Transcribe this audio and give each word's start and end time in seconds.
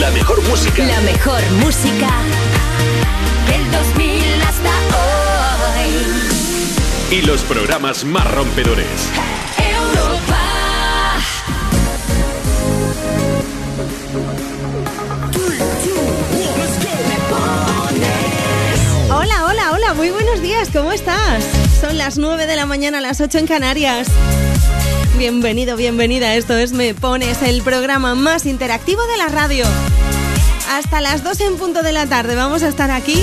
La 0.00 0.10
mejor 0.12 0.42
música. 0.48 0.82
La 0.86 1.00
mejor 1.02 1.42
música 1.62 2.08
del 3.46 3.70
2000 3.70 4.42
hasta 4.48 4.70
hoy. 5.76 5.90
Y 7.18 7.20
los 7.26 7.42
programas 7.42 8.04
más 8.04 8.24
rompedores. 8.30 8.86
Europa. 9.58 10.38
Hola, 19.10 19.44
hola, 19.44 19.72
hola, 19.72 19.92
muy 19.92 20.08
buenos 20.08 20.40
días, 20.40 20.70
¿cómo 20.72 20.92
estás? 20.92 21.44
Son 21.78 21.98
las 21.98 22.16
9 22.16 22.46
de 22.46 22.56
la 22.56 22.64
mañana, 22.64 23.02
las 23.02 23.20
8 23.20 23.36
en 23.36 23.46
Canarias. 23.46 24.08
Bienvenido, 25.18 25.76
bienvenida, 25.76 26.34
esto 26.36 26.56
es 26.56 26.72
Me 26.72 26.94
Pones, 26.94 27.42
el 27.42 27.60
programa 27.60 28.14
más 28.14 28.46
interactivo 28.46 29.02
de 29.06 29.18
la 29.18 29.28
radio. 29.28 29.66
Hasta 30.70 31.00
las 31.00 31.24
2 31.24 31.40
en 31.40 31.56
punto 31.56 31.82
de 31.82 31.90
la 31.90 32.06
tarde 32.06 32.36
vamos 32.36 32.62
a 32.62 32.68
estar 32.68 32.92
aquí, 32.92 33.20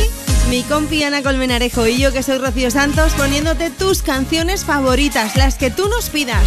mi 0.50 0.64
compi 0.64 1.04
Ana 1.04 1.24
Colmenarejo 1.24 1.88
y 1.88 1.98
yo 1.98 2.12
que 2.12 2.22
soy 2.22 2.40
Rocío 2.40 2.70
Santos, 2.70 3.14
poniéndote 3.14 3.70
tus 3.70 4.02
canciones 4.02 4.66
favoritas, 4.66 5.38
las 5.38 5.56
que 5.56 5.72
tú 5.72 5.88
nos 5.88 6.10
pidas. 6.10 6.44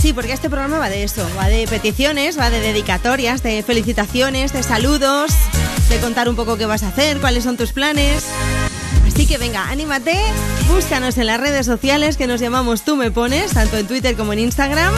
Sí, 0.00 0.12
porque 0.12 0.34
este 0.34 0.48
programa 0.48 0.78
va 0.78 0.88
de 0.88 1.02
eso, 1.02 1.28
va 1.36 1.48
de 1.48 1.66
peticiones, 1.66 2.38
va 2.38 2.48
de 2.48 2.60
dedicatorias, 2.60 3.42
de 3.42 3.64
felicitaciones, 3.64 4.52
de 4.52 4.62
saludos, 4.62 5.32
de 5.88 5.98
contar 5.98 6.28
un 6.28 6.36
poco 6.36 6.56
qué 6.56 6.66
vas 6.66 6.84
a 6.84 6.88
hacer, 6.88 7.18
cuáles 7.18 7.42
son 7.42 7.56
tus 7.56 7.72
planes. 7.72 8.24
Así 9.04 9.26
que 9.26 9.36
venga, 9.36 9.68
anímate, 9.68 10.16
búscanos 10.68 11.18
en 11.18 11.26
las 11.26 11.40
redes 11.40 11.66
sociales 11.66 12.16
que 12.16 12.28
nos 12.28 12.40
llamamos 12.40 12.82
Tú 12.82 12.94
Me 12.94 13.10
Pones, 13.10 13.50
tanto 13.50 13.76
en 13.78 13.88
Twitter 13.88 14.16
como 14.16 14.32
en 14.32 14.38
Instagram. 14.38 14.94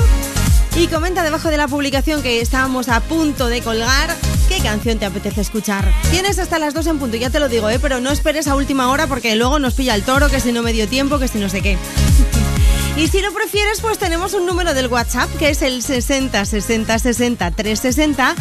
Y 0.76 0.88
comenta 0.88 1.22
debajo 1.22 1.48
de 1.48 1.56
la 1.56 1.68
publicación 1.68 2.22
que 2.22 2.42
estábamos 2.42 2.90
a 2.90 3.00
punto 3.00 3.46
de 3.46 3.62
colgar 3.62 4.14
qué 4.48 4.60
canción 4.60 4.98
te 4.98 5.04
apetece 5.04 5.40
escuchar. 5.40 5.92
Tienes 6.10 6.38
hasta 6.38 6.58
las 6.58 6.74
2 6.74 6.86
en 6.86 6.98
punto, 6.98 7.16
ya 7.16 7.30
te 7.30 7.38
lo 7.38 7.48
digo, 7.48 7.68
¿eh? 7.70 7.78
pero 7.80 8.00
no 8.00 8.10
esperes 8.10 8.48
a 8.48 8.56
última 8.56 8.90
hora 8.90 9.06
porque 9.06 9.36
luego 9.36 9.58
nos 9.58 9.74
pilla 9.74 9.94
el 9.94 10.02
toro, 10.02 10.28
que 10.28 10.40
si 10.40 10.52
no 10.52 10.62
me 10.62 10.72
dio 10.72 10.88
tiempo, 10.88 11.18
que 11.18 11.28
si 11.28 11.38
no 11.38 11.48
sé 11.48 11.60
qué. 11.60 11.76
Y 12.98 13.06
si 13.06 13.22
lo 13.22 13.32
prefieres, 13.32 13.80
pues 13.80 13.96
tenemos 13.96 14.34
un 14.34 14.44
número 14.44 14.74
del 14.74 14.88
WhatsApp 14.88 15.30
que 15.38 15.50
es 15.50 15.62
el 15.62 15.82
60 15.82 16.44
60 16.44 16.98
60 16.98 17.50
360 17.52 18.34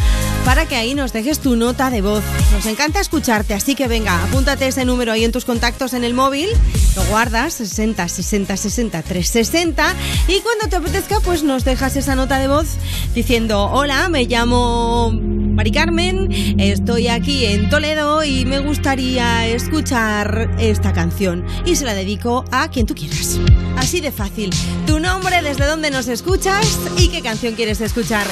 para 0.44 0.66
que 0.66 0.74
ahí 0.74 0.94
nos 0.96 1.12
dejes 1.12 1.38
tu 1.38 1.54
nota 1.54 1.90
de 1.90 2.02
voz. 2.02 2.24
Nos 2.52 2.66
encanta 2.66 2.98
escucharte, 2.98 3.54
así 3.54 3.76
que 3.76 3.86
venga, 3.86 4.20
apúntate 4.24 4.66
ese 4.66 4.84
número 4.84 5.12
ahí 5.12 5.24
en 5.24 5.30
tus 5.30 5.44
contactos 5.44 5.94
en 5.94 6.02
el 6.02 6.12
móvil, 6.12 6.48
lo 6.96 7.04
guardas 7.04 7.54
60 7.54 8.08
60 8.08 8.56
60 8.56 9.02
360 9.02 9.94
y 10.26 10.40
cuando 10.40 10.66
te 10.68 10.74
apetezca, 10.74 11.20
pues 11.20 11.44
nos 11.44 11.64
dejas 11.64 11.94
esa 11.94 12.16
nota 12.16 12.40
de 12.40 12.48
voz 12.48 12.66
diciendo, 13.14 13.70
"Hola, 13.72 14.08
me 14.08 14.24
llamo 14.24 15.12
Mari 15.12 15.70
Carmen, 15.70 16.58
estoy 16.58 17.06
aquí 17.06 17.46
en 17.46 17.70
Toledo 17.70 18.24
y 18.24 18.44
me 18.44 18.58
gustaría 18.58 19.46
escuchar 19.46 20.50
esta 20.58 20.92
canción 20.92 21.46
y 21.64 21.76
se 21.76 21.84
la 21.84 21.94
dedico 21.94 22.44
a 22.50 22.68
quien 22.70 22.86
tú 22.86 22.96
quieras." 22.96 23.38
Así 23.76 24.00
de 24.00 24.10
fácil. 24.10 24.47
Tu 24.86 25.00
nombre, 25.00 25.42
desde 25.42 25.66
dónde 25.66 25.90
nos 25.90 26.08
escuchas 26.08 26.66
y 26.96 27.08
qué 27.08 27.22
canción 27.22 27.54
quieres 27.54 27.80
escuchar. 27.80 28.26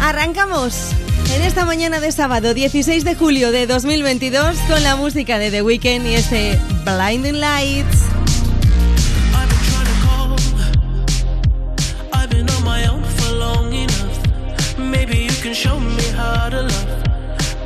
Arrancamos 0.00 0.92
en 1.34 1.42
esta 1.42 1.64
mañana 1.64 2.00
de 2.00 2.10
sábado 2.12 2.54
16 2.54 3.04
de 3.04 3.14
julio 3.14 3.52
de 3.52 3.66
2022 3.66 4.56
con 4.68 4.82
la 4.82 4.96
música 4.96 5.38
de 5.38 5.50
The 5.50 5.62
Weeknd 5.62 6.06
y 6.06 6.14
este 6.14 6.58
Blinding 6.84 7.40
Lights. 7.40 7.98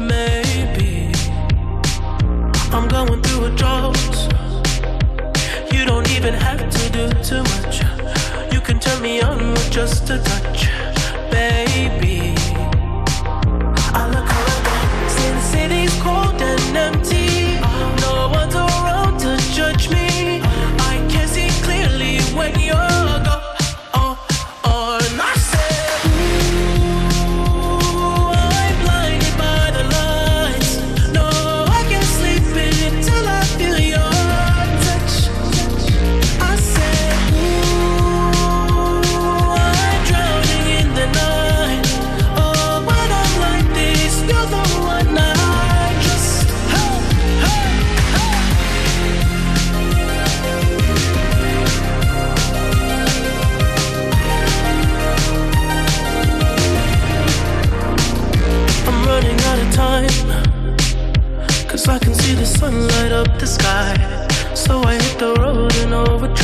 Maybe 0.00 1.10
I'm 2.72 2.88
going 2.88 3.22
through 3.22 3.46
a. 3.46 4.33
You 5.84 5.90
don't 5.90 6.10
even 6.12 6.32
have 6.32 6.70
to 6.70 6.90
do 6.92 7.10
too 7.22 7.42
much. 7.42 7.82
You 8.50 8.62
can 8.62 8.78
turn 8.78 9.02
me 9.02 9.20
on 9.20 9.52
with 9.52 9.70
just 9.70 10.08
a 10.08 10.16
touch, 10.16 10.70
baby. 11.30 12.34
I 13.92 14.08
look 14.08 14.30
around 14.40 15.10
since 15.10 15.44
city's 15.44 15.94
cold 16.00 16.40
and 16.40 16.74
empty. 16.74 17.23
Up 63.24 63.38
the 63.38 63.46
sky. 63.46 63.94
So 64.54 64.82
I 64.82 64.94
hit 64.94 65.18
the 65.18 65.34
road 65.40 65.74
in 65.76 65.92
overdrive, 65.92 66.43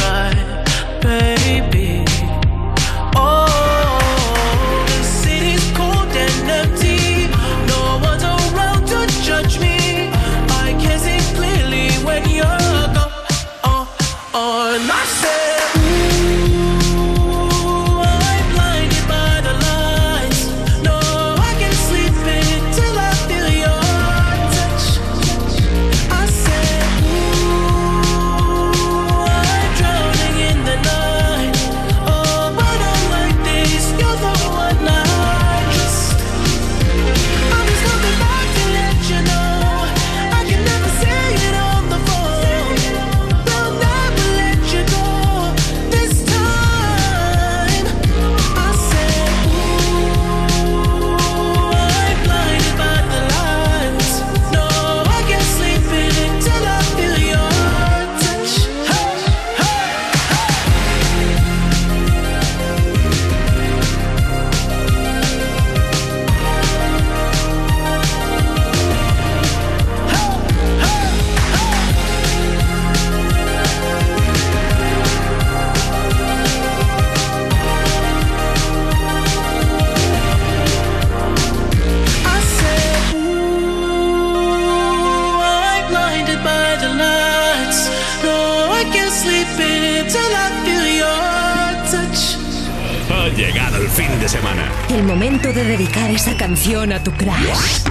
El 95.00 95.06
momento 95.06 95.50
de 95.50 95.64
dedicar 95.64 96.10
esa 96.10 96.36
canción 96.36 96.92
a 96.92 97.02
tu 97.02 97.10
crush. 97.12 97.86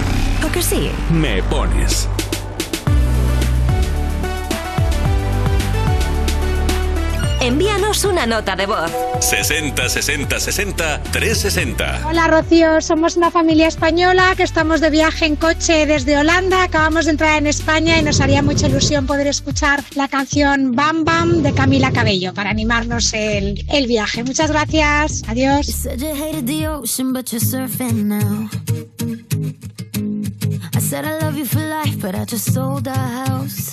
¿O 0.46 0.52
que 0.52 0.62
sí? 0.62 0.92
Me 1.12 1.42
pones. 1.42 2.08
Envíanos 7.40 8.04
una 8.04 8.26
nota 8.26 8.54
de 8.54 8.66
voz. 8.66 8.90
60 9.20 9.88
60 9.88 10.38
60 10.38 11.02
360. 11.04 12.08
Hola 12.08 12.28
Rocío, 12.28 12.82
somos 12.82 13.16
una 13.16 13.30
familia 13.30 13.66
española 13.66 14.34
que 14.36 14.42
estamos 14.42 14.82
de 14.82 14.90
viaje 14.90 15.24
en 15.24 15.36
coche 15.36 15.86
desde 15.86 16.18
Holanda. 16.18 16.62
Acabamos 16.62 17.06
de 17.06 17.12
entrar 17.12 17.38
en 17.38 17.46
España 17.46 17.98
y 17.98 18.02
nos 18.02 18.20
haría 18.20 18.42
mucha 18.42 18.66
ilusión 18.66 19.06
poder 19.06 19.26
escuchar 19.26 19.82
la 19.94 20.08
canción 20.08 20.72
Bam 20.72 21.04
Bam 21.04 21.42
de 21.42 21.54
Camila 21.54 21.90
Cabello 21.92 22.34
para 22.34 22.50
animarnos 22.50 23.14
el, 23.14 23.64
el 23.72 23.86
viaje. 23.86 24.22
Muchas 24.22 24.50
gracias. 24.50 25.22
Adiós. 25.26 25.66
I 30.72 30.78
said 30.82 31.04
I 31.04 31.18
love 31.18 31.36
you 31.36 31.44
for 31.44 31.60
life, 31.60 32.00
but 32.00 32.14
I 32.14 32.24
just 32.24 32.52
sold 32.52 32.88
our 32.88 32.94
house. 32.94 33.72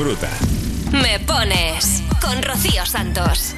disfruta. 0.00 0.28
Me 0.92 1.18
pones 1.20 2.02
con 2.20 2.42
Rocío 2.42 2.86
Santos. 2.86 3.54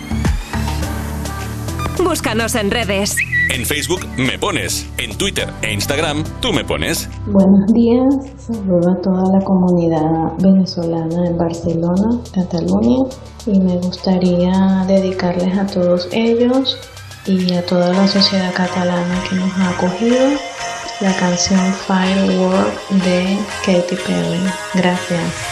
Búscanos 2.02 2.54
en 2.54 2.70
redes. 2.70 3.16
En 3.50 3.66
Facebook 3.66 4.06
me 4.16 4.38
pones, 4.38 4.86
en 4.98 5.16
Twitter 5.16 5.48
e 5.62 5.72
Instagram 5.72 6.24
tú 6.40 6.52
me 6.52 6.64
pones. 6.64 7.08
Buenos 7.26 7.72
días, 7.72 8.14
saludo 8.38 8.90
a 8.90 9.00
toda 9.02 9.38
la 9.38 9.44
comunidad 9.44 10.32
venezolana 10.38 11.26
en 11.26 11.36
Barcelona, 11.36 12.22
Cataluña, 12.32 13.04
y 13.46 13.60
me 13.60 13.76
gustaría 13.76 14.84
dedicarles 14.88 15.58
a 15.58 15.66
todos 15.66 16.08
ellos 16.12 16.78
y 17.26 17.52
a 17.54 17.64
toda 17.66 17.92
la 17.92 18.08
sociedad 18.08 18.52
catalana 18.54 19.22
que 19.28 19.36
nos 19.36 19.52
ha 19.58 19.70
acogido 19.70 20.30
la 21.00 21.14
canción 21.16 21.74
Firework 21.86 22.88
de 22.90 23.38
Katy 23.64 23.96
Perry. 23.96 24.40
Gracias. 24.74 25.51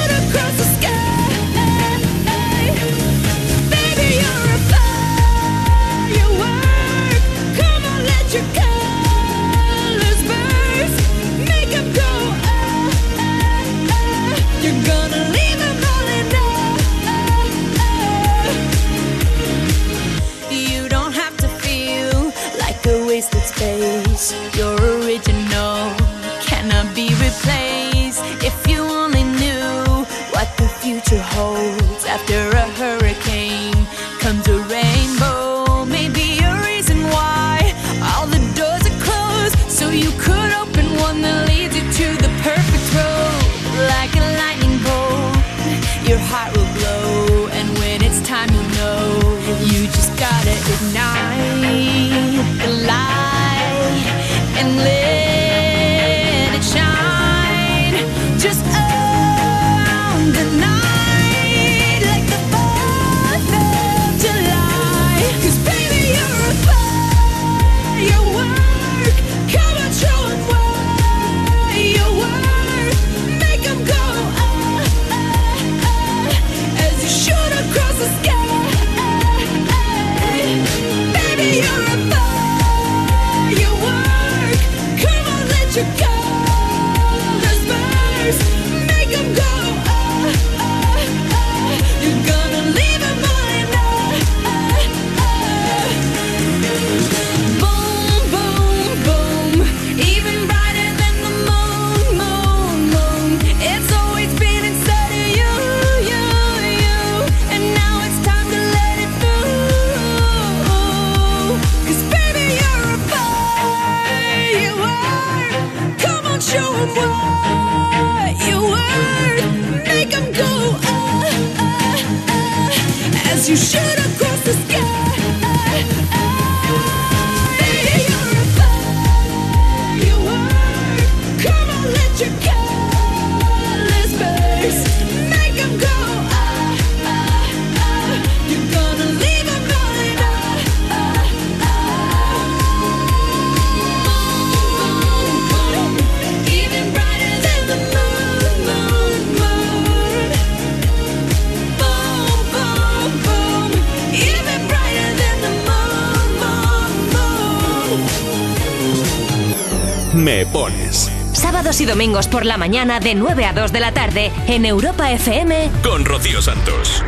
domingos 161.91 162.29
por 162.29 162.45
la 162.45 162.55
mañana 162.55 163.01
de 163.01 163.15
9 163.15 163.43
a 163.43 163.51
2 163.51 163.73
de 163.73 163.79
la 163.81 163.91
tarde 163.91 164.31
en 164.47 164.63
Europa 164.63 165.11
FM. 165.11 165.69
con 165.83 166.05
Rocío 166.05 166.41
Santos. 166.41 167.03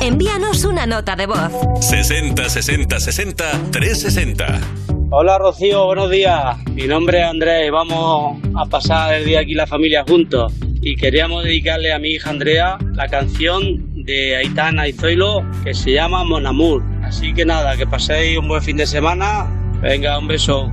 Envíanos 0.00 0.64
una 0.64 0.86
nota 0.86 1.14
de 1.14 1.26
voz. 1.26 1.52
60 1.80 2.48
60 2.48 2.98
60 2.98 3.50
360. 3.70 4.60
Hola 5.10 5.36
Rocío, 5.36 5.84
buenos 5.84 6.08
días. 6.08 6.56
Mi 6.70 6.86
nombre 6.86 7.20
es 7.20 7.26
Andrés 7.26 7.66
y 7.66 7.70
vamos 7.70 8.40
a 8.56 8.64
pasar 8.64 9.12
el 9.12 9.26
día 9.26 9.40
aquí 9.40 9.52
la 9.52 9.66
familia 9.66 10.04
juntos. 10.08 10.54
Y 10.80 10.96
queríamos 10.96 11.44
dedicarle 11.44 11.92
a 11.92 11.98
mi 11.98 12.12
hija 12.12 12.30
Andrea 12.30 12.78
la 12.94 13.08
canción 13.08 14.04
de 14.06 14.36
Aitana 14.36 14.88
y 14.88 14.94
Zoilo 14.94 15.44
que 15.64 15.74
se 15.74 15.92
llama 15.92 16.24
Mon 16.24 16.46
Amour. 16.46 16.82
Así 17.04 17.34
que 17.34 17.44
nada, 17.44 17.76
que 17.76 17.86
paséis 17.86 18.38
un 18.38 18.48
buen 18.48 18.62
fin 18.62 18.78
de 18.78 18.86
semana. 18.86 19.46
Venga, 19.82 20.18
un 20.18 20.28
beso. 20.28 20.72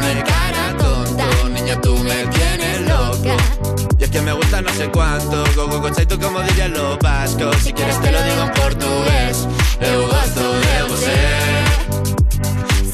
Niña, 1.71 1.81
tú 1.81 1.95
me 1.97 2.25
tienes 2.27 2.81
loca. 2.81 3.37
Y 3.97 4.03
es 4.03 4.09
que 4.09 4.21
me 4.21 4.33
gusta 4.33 4.61
no 4.61 4.69
sé 4.73 4.89
cuánto, 4.89 5.43
go 5.55 5.67
go 5.67 5.79
go 5.79 5.91
tú 5.91 6.19
como 6.19 6.41
dirían 6.41 6.73
los 6.73 6.97
vascos. 6.99 7.55
Si 7.63 7.71
quieres 7.71 8.01
te 8.01 8.11
lo 8.11 8.21
digo 8.23 8.41
en 8.41 8.51
portugués, 8.53 9.47
eu 9.79 10.07
gosto. 10.07 10.40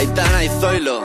Aitana 0.00 0.42
y 0.44 0.48
Zoilo. 0.48 1.04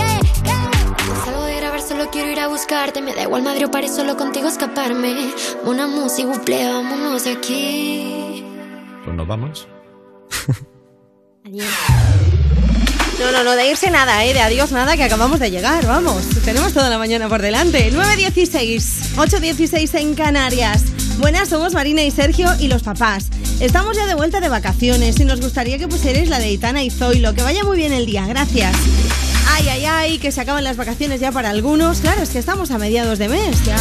Quiero 2.11 2.31
ir 2.31 2.39
a 2.39 2.47
buscarte. 2.47 3.01
Me 3.01 3.15
da 3.15 3.23
igual 3.23 3.43
Madrid 3.43 3.65
o 3.65 3.71
París, 3.71 3.91
solo 3.95 4.17
contigo 4.17 4.47
escaparme. 4.47 5.31
Una 5.63 5.87
música, 5.87 6.27
buple, 6.27 6.71
vámonos 6.71 7.23
de 7.23 7.31
aquí. 7.31 8.43
Pues 9.03 9.15
nos 9.15 9.27
vamos. 9.27 9.67
No, 13.19 13.31
no, 13.31 13.43
no, 13.43 13.51
de 13.51 13.69
irse 13.69 13.91
nada, 13.91 14.25
¿eh? 14.25 14.33
De 14.33 14.41
adiós 14.41 14.71
nada, 14.71 14.97
que 14.97 15.03
acabamos 15.03 15.39
de 15.39 15.51
llegar, 15.51 15.85
vamos. 15.85 16.23
Tenemos 16.43 16.73
toda 16.73 16.89
la 16.89 16.97
mañana 16.97 17.29
por 17.29 17.39
delante. 17.39 17.91
9.16, 17.91 19.15
8.16 19.15 19.99
en 19.99 20.15
Canarias. 20.15 20.85
Buenas, 21.19 21.49
somos 21.49 21.73
Marina 21.73 22.01
y 22.01 22.09
Sergio 22.09 22.49
y 22.59 22.67
los 22.67 22.81
papás. 22.81 23.29
Estamos 23.59 23.95
ya 23.95 24.07
de 24.07 24.15
vuelta 24.15 24.39
de 24.39 24.49
vacaciones 24.49 25.19
y 25.19 25.25
nos 25.25 25.39
gustaría 25.39 25.77
que 25.77 25.87
pusierais 25.87 26.29
la 26.29 26.39
de 26.39 26.51
Itana 26.51 26.83
y 26.83 26.89
Zoilo. 26.89 27.35
Que 27.35 27.43
vaya 27.43 27.63
muy 27.63 27.77
bien 27.77 27.93
el 27.93 28.07
día, 28.07 28.25
gracias. 28.25 28.75
Ay, 29.49 29.67
ay, 29.69 29.85
ay, 29.85 30.19
que 30.19 30.31
se 30.31 30.41
acaban 30.41 30.63
las 30.63 30.77
vacaciones 30.77 31.19
ya 31.19 31.31
para 31.31 31.49
algunos. 31.49 31.99
Claro, 31.99 32.21
es 32.21 32.29
que 32.29 32.39
estamos 32.39 32.71
a 32.71 32.77
mediados 32.77 33.19
de 33.19 33.29
mes, 33.29 33.63
ya 33.65 33.77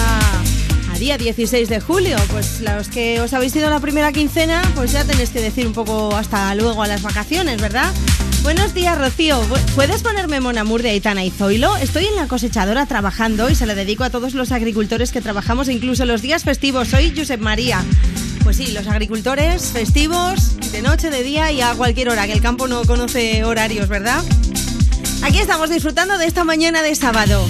a 0.93 0.99
día 0.99 1.19
16 1.19 1.69
de 1.69 1.81
julio. 1.81 2.17
Pues 2.31 2.61
los 2.61 2.89
que 2.89 3.21
os 3.21 3.33
habéis 3.33 3.55
ido 3.57 3.71
la 3.71 3.81
primera 3.81 4.13
quincena, 4.13 4.63
pues 4.75 4.93
ya 4.93 5.05
tenéis 5.05 5.31
que 5.31 5.41
decir 5.41 5.67
un 5.67 5.73
poco 5.73 6.15
hasta 6.17 6.55
luego 6.55 6.83
a 6.83 6.89
las 6.89 7.03
vacaciones, 7.03 7.61
¿verdad? 7.61 7.93
Buenos 8.43 8.73
días, 8.73 8.97
Rocío. 8.97 9.39
¿Puedes 9.75 10.03
ponerme 10.03 10.41
Mon 10.41 10.57
Amour 10.57 10.83
de 10.83 10.91
Aitana 10.91 11.25
y 11.25 11.31
Zoilo? 11.31 11.77
Estoy 11.77 12.07
en 12.07 12.17
la 12.17 12.27
cosechadora 12.27 12.87
trabajando 12.87 13.51
y 13.51 13.55
se 13.55 13.67
la 13.67 13.75
dedico 13.75 14.03
a 14.03 14.11
todos 14.11 14.33
los 14.33 14.51
agricultores 14.51 15.13
que 15.13 15.21
trabajamos 15.21 15.69
incluso 15.69 16.07
los 16.07 16.23
días 16.23 16.43
festivos. 16.45 16.89
Soy 16.89 17.13
Josep 17.15 17.41
María. 17.41 17.85
Pues 18.43 18.57
sí, 18.57 18.73
los 18.73 18.87
agricultores 18.87 19.65
festivos, 19.73 20.57
de 20.73 20.81
noche, 20.81 21.11
de 21.11 21.23
día 21.23 21.53
y 21.53 21.61
a 21.61 21.75
cualquier 21.75 22.09
hora, 22.09 22.27
que 22.27 22.33
el 22.33 22.41
campo 22.41 22.67
no 22.67 22.83
conoce 22.85 23.45
horarios, 23.45 23.89
¿verdad? 23.89 24.25
Aquí 25.23 25.39
estamos 25.39 25.69
disfrutando 25.69 26.17
de 26.17 26.27
esta 26.27 26.45
mañana 26.45 26.83
de 26.83 26.95
sábado. 26.95 27.47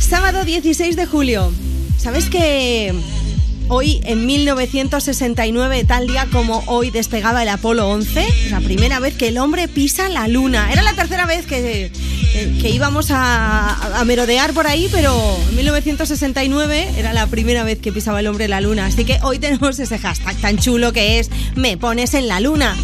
Sábado 0.00 0.44
16 0.44 0.96
de 0.96 1.06
julio. 1.06 1.52
¿Sabes 1.98 2.30
que 2.30 2.94
hoy, 3.68 4.00
en 4.04 4.26
1969, 4.26 5.84
tal 5.84 6.06
día 6.06 6.26
como 6.32 6.62
hoy, 6.66 6.90
despegaba 6.90 7.42
el 7.42 7.48
Apolo 7.48 7.88
11? 7.88 8.26
La 8.50 8.60
primera 8.60 9.00
vez 9.00 9.14
que 9.14 9.28
el 9.28 9.38
hombre 9.38 9.68
pisa 9.68 10.08
la 10.08 10.28
luna. 10.28 10.72
Era 10.72 10.82
la 10.82 10.94
tercera 10.94 11.26
vez 11.26 11.46
que, 11.46 11.90
eh, 12.34 12.68
íbamos 12.68 13.10
a, 13.10 13.98
a 13.98 14.04
merodear 14.04 14.52
por 14.52 14.66
ahí, 14.66 14.88
pero 14.90 15.38
en 15.48 15.56
1969 15.56 16.88
era 16.96 17.12
la 17.12 17.26
primera 17.26 17.64
vez 17.64 17.78
que 17.78 17.92
pisaba 17.92 18.20
el 18.20 18.26
hombre 18.26 18.48
la 18.48 18.60
luna. 18.60 18.86
Así 18.86 19.04
que 19.04 19.18
hoy 19.22 19.38
tenemos 19.38 19.78
ese 19.78 19.98
hashtag 19.98 20.36
tan 20.36 20.58
chulo 20.58 20.92
que 20.92 21.18
es 21.18 21.30
Me 21.54 21.76
pones 21.76 22.14
en 22.14 22.28
la 22.28 22.40
luna. 22.40 22.76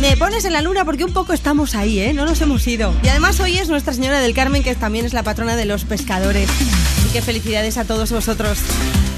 Me 0.00 0.16
pones 0.16 0.44
en 0.44 0.52
la 0.52 0.62
luna 0.62 0.84
porque 0.84 1.04
un 1.04 1.12
poco 1.12 1.32
estamos 1.32 1.74
ahí, 1.74 2.00
¿eh? 2.00 2.12
No 2.12 2.24
nos 2.24 2.40
hemos 2.40 2.66
ido. 2.66 2.94
Y 3.02 3.08
además 3.08 3.38
hoy 3.40 3.58
es 3.58 3.68
Nuestra 3.68 3.92
Señora 3.92 4.20
del 4.20 4.34
Carmen, 4.34 4.62
que 4.62 4.74
también 4.74 5.04
es 5.04 5.12
la 5.12 5.22
patrona 5.22 5.56
de 5.56 5.66
los 5.66 5.84
pescadores. 5.84 6.48
Así 6.50 7.08
que 7.12 7.22
felicidades 7.22 7.76
a 7.76 7.84
todos 7.84 8.10
vosotros. 8.10 8.58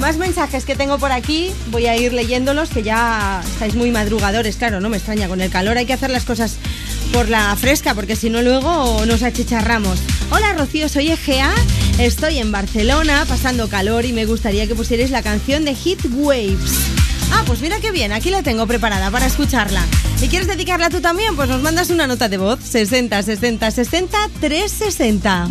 Más 0.00 0.18
mensajes 0.18 0.64
que 0.64 0.76
tengo 0.76 0.98
por 0.98 1.10
aquí, 1.10 1.50
voy 1.70 1.86
a 1.86 1.96
ir 1.96 2.12
leyéndolos, 2.12 2.68
que 2.68 2.82
ya 2.82 3.42
estáis 3.44 3.74
muy 3.74 3.90
madrugadores, 3.90 4.56
claro, 4.56 4.80
no 4.80 4.88
me 4.88 4.98
extraña, 4.98 5.26
con 5.26 5.40
el 5.40 5.50
calor 5.50 5.78
hay 5.78 5.86
que 5.86 5.94
hacer 5.94 6.10
las 6.10 6.24
cosas 6.24 6.56
por 7.12 7.28
la 7.28 7.56
fresca, 7.56 7.94
porque 7.94 8.14
si 8.14 8.28
no 8.28 8.42
luego 8.42 9.04
nos 9.06 9.22
achicharramos. 9.22 9.98
Hola 10.30 10.52
Rocío, 10.52 10.88
soy 10.88 11.10
Egea, 11.10 11.50
estoy 11.98 12.38
en 12.38 12.52
Barcelona 12.52 13.24
pasando 13.26 13.68
calor 13.68 14.04
y 14.04 14.12
me 14.12 14.26
gustaría 14.26 14.66
que 14.66 14.74
pusierais 14.74 15.10
la 15.10 15.22
canción 15.22 15.64
de 15.64 15.74
Heat 15.74 16.00
Waves. 16.10 16.72
Ah, 17.32 17.42
pues 17.46 17.60
mira 17.60 17.80
qué 17.80 17.90
bien, 17.90 18.12
aquí 18.12 18.30
la 18.30 18.42
tengo 18.42 18.66
preparada 18.66 19.10
para 19.10 19.26
escucharla. 19.26 19.82
¿Y 20.20 20.28
quieres 20.28 20.46
dedicarla 20.46 20.90
tú 20.90 21.00
también? 21.00 21.36
Pues 21.36 21.48
nos 21.48 21.62
mandas 21.62 21.90
una 21.90 22.06
nota 22.06 22.28
de 22.28 22.38
voz, 22.38 22.60
60 22.62 23.22
60 23.22 23.70
60 23.70 24.18
360. 24.40 25.48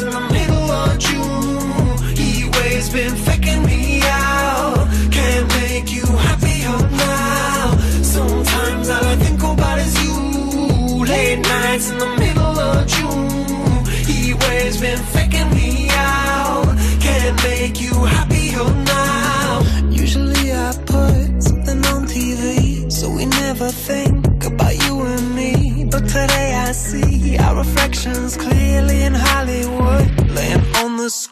In 0.00 0.08
the 0.08 0.20
middle 0.32 0.70
of 0.70 0.98
June. 0.98 2.16
He 2.16 2.48
waves 2.48 2.88
been 2.88 3.14
faking 3.16 3.66
me 3.66 4.00
out. 4.02 4.88
Can't 5.12 5.46
make 5.60 5.92
you 5.92 6.06
happier 6.06 6.78
now. 6.96 7.76
Sometimes 8.00 8.88
all 8.88 9.04
I 9.04 9.16
think 9.16 9.42
about 9.42 9.78
is 9.78 9.94
you. 10.02 11.04
Late 11.04 11.40
nights 11.40 11.90
in 11.90 11.98
the 11.98 12.16
middle 12.16 12.58
of 12.58 12.86
June. 12.86 13.84
He 14.06 14.32
waves 14.32 14.80
been 14.80 15.02
faking 15.14 15.50
me 15.50 15.90
out. 15.90 16.74
Can't 17.00 17.42
make 17.42 17.78
you 17.82 17.99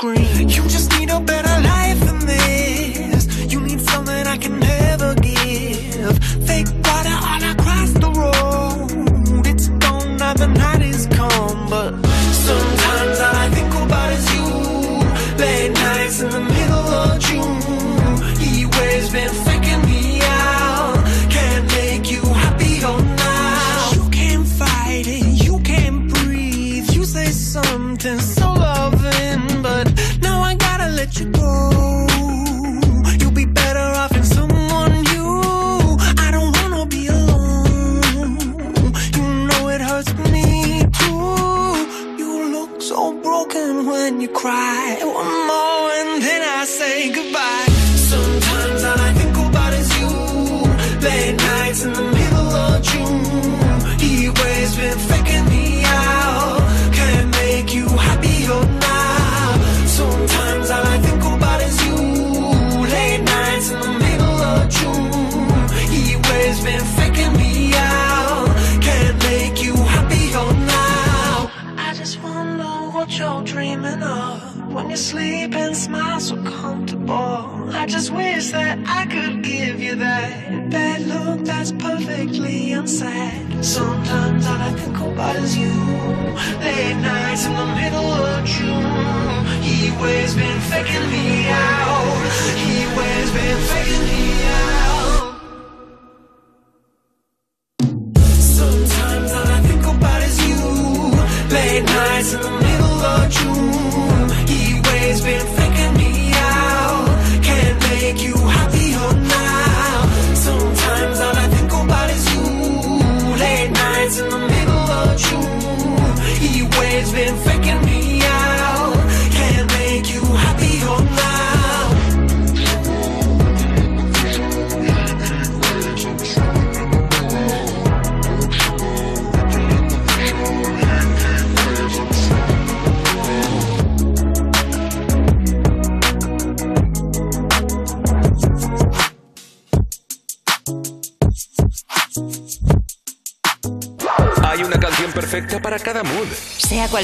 You 0.00 0.62
just 0.68 0.96
need 0.96 1.11
a 1.11 1.18
better 1.18 1.38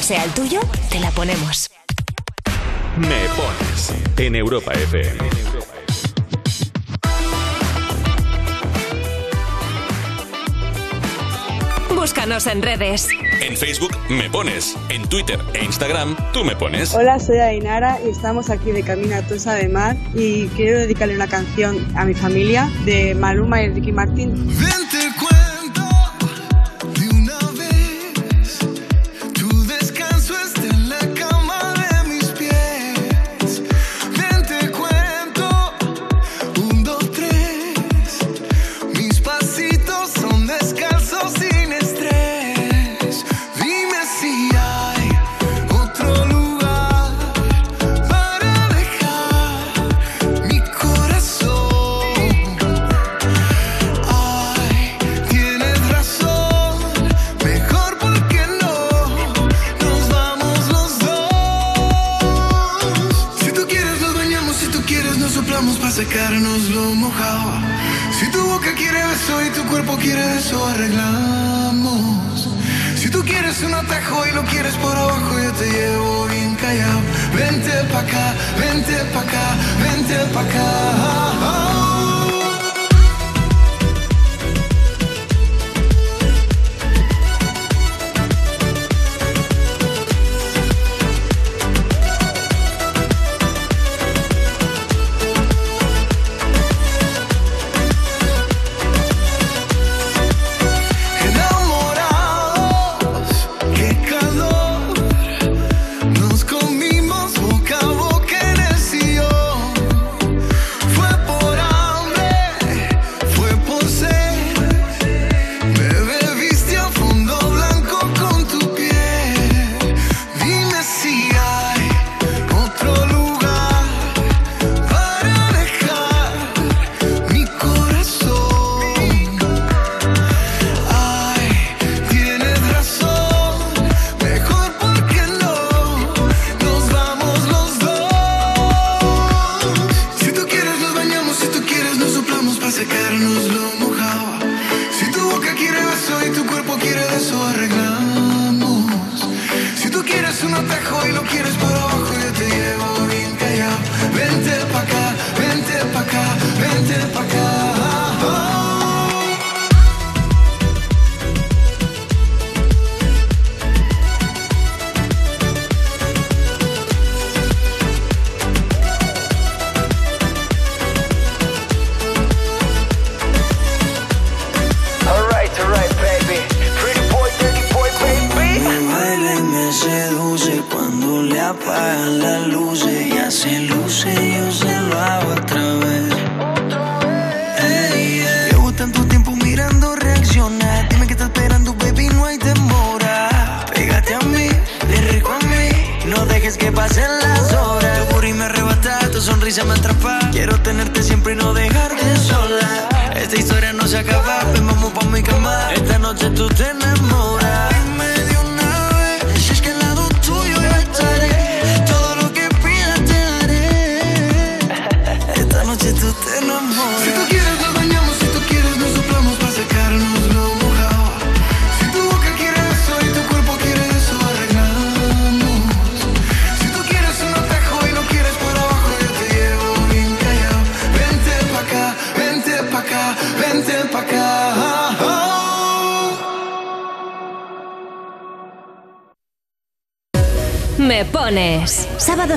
sea 0.05 0.23
el 0.23 0.31
tuyo, 0.33 0.61
te 0.91 1.01
la 1.01 1.11
ponemos. 1.13 1.71
Me 2.99 3.27
pones 3.35 3.95
en 4.19 4.37
Europa 4.37 4.73
FM. 4.75 5.19
Búscanos 11.95 12.47
en 12.49 12.61
redes. 12.61 13.09
En 13.41 13.57
Facebook 13.57 13.97
me 14.11 14.29
pones, 14.29 14.77
en 14.91 15.09
Twitter 15.09 15.41
e 15.55 15.65
Instagram 15.65 16.15
tú 16.35 16.45
me 16.45 16.55
pones. 16.55 16.95
Hola, 16.95 17.19
soy 17.19 17.39
Ainara 17.39 17.99
y 18.05 18.11
estamos 18.11 18.51
aquí 18.51 18.73
de 18.73 18.83
Camino 18.83 19.17
a 19.17 19.23
Tosa 19.23 19.55
de 19.55 19.71
Mar 19.71 19.97
y 20.15 20.49
quiero 20.49 20.81
dedicarle 20.81 21.15
una 21.15 21.29
canción 21.29 21.79
a 21.97 22.05
mi 22.05 22.13
familia 22.13 22.71
de 22.85 23.15
Maluma 23.15 23.63
y 23.63 23.71
Ricky 23.71 23.93
Martín. 23.93 24.54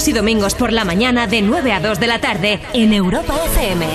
y 0.08 0.14
domingos 0.14 0.56
por 0.56 0.72
la 0.72 0.86
mañana 0.86 1.28
de 1.28 1.42
9 1.42 1.74
a 1.74 1.80
2 1.80 2.00
de 2.00 2.08
la 2.08 2.20
tarde 2.20 2.60
en 2.74 2.94
Europa 2.94 3.34
FM. 3.46 3.86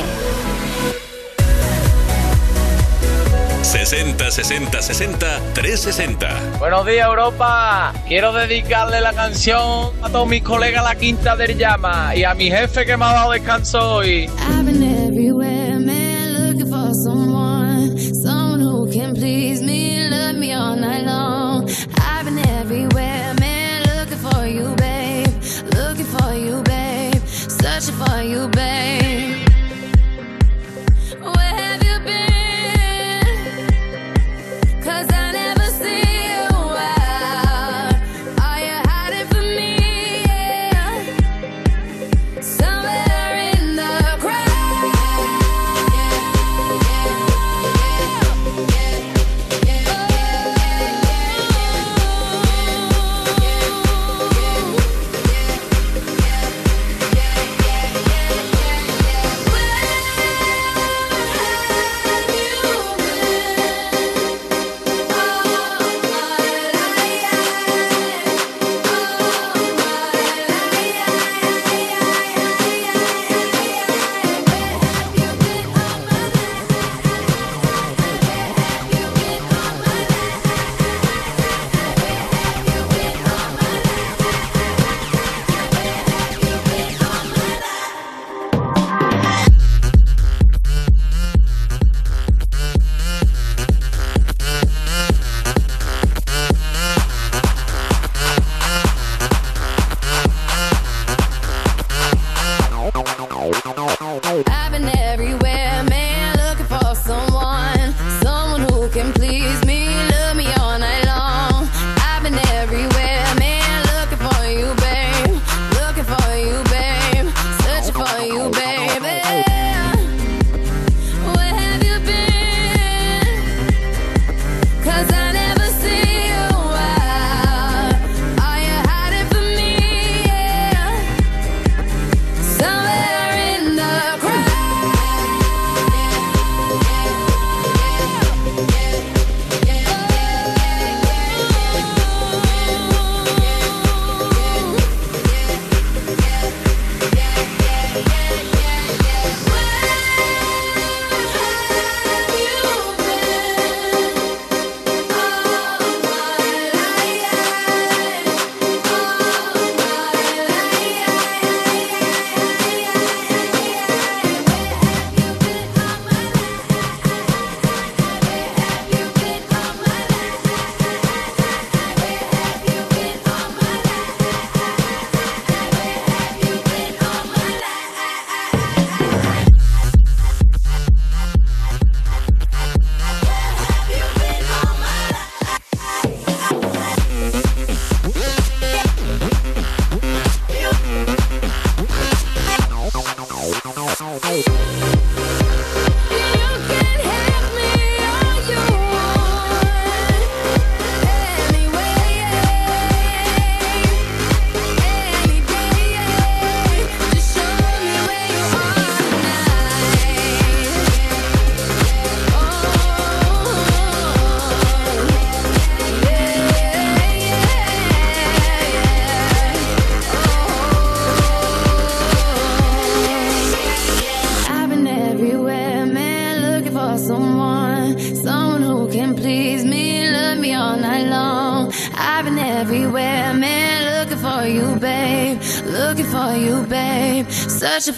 60 3.62 4.31
60 4.31 4.83
60 4.83 5.40
360. 5.55 6.59
Buenos 6.59 6.85
días 6.87 7.07
Europa. 7.07 7.94
Quiero 8.07 8.33
dedicarle 8.33 9.01
la 9.01 9.12
canción 9.12 9.92
a 10.03 10.11
todos 10.11 10.29
mis 10.29 10.42
colegas 10.42 10.85
La 10.85 10.96
Quinta 10.96 11.37
del 11.37 11.57
Llama 11.57 12.14
y 12.14 12.25
a 12.25 12.35
mi 12.35 12.51
jefe 12.51 12.85
que 12.85 12.96
me 12.96 13.05
ha 13.05 13.12
dado 13.12 13.33
descanso 13.33 13.94
hoy. 13.94 14.29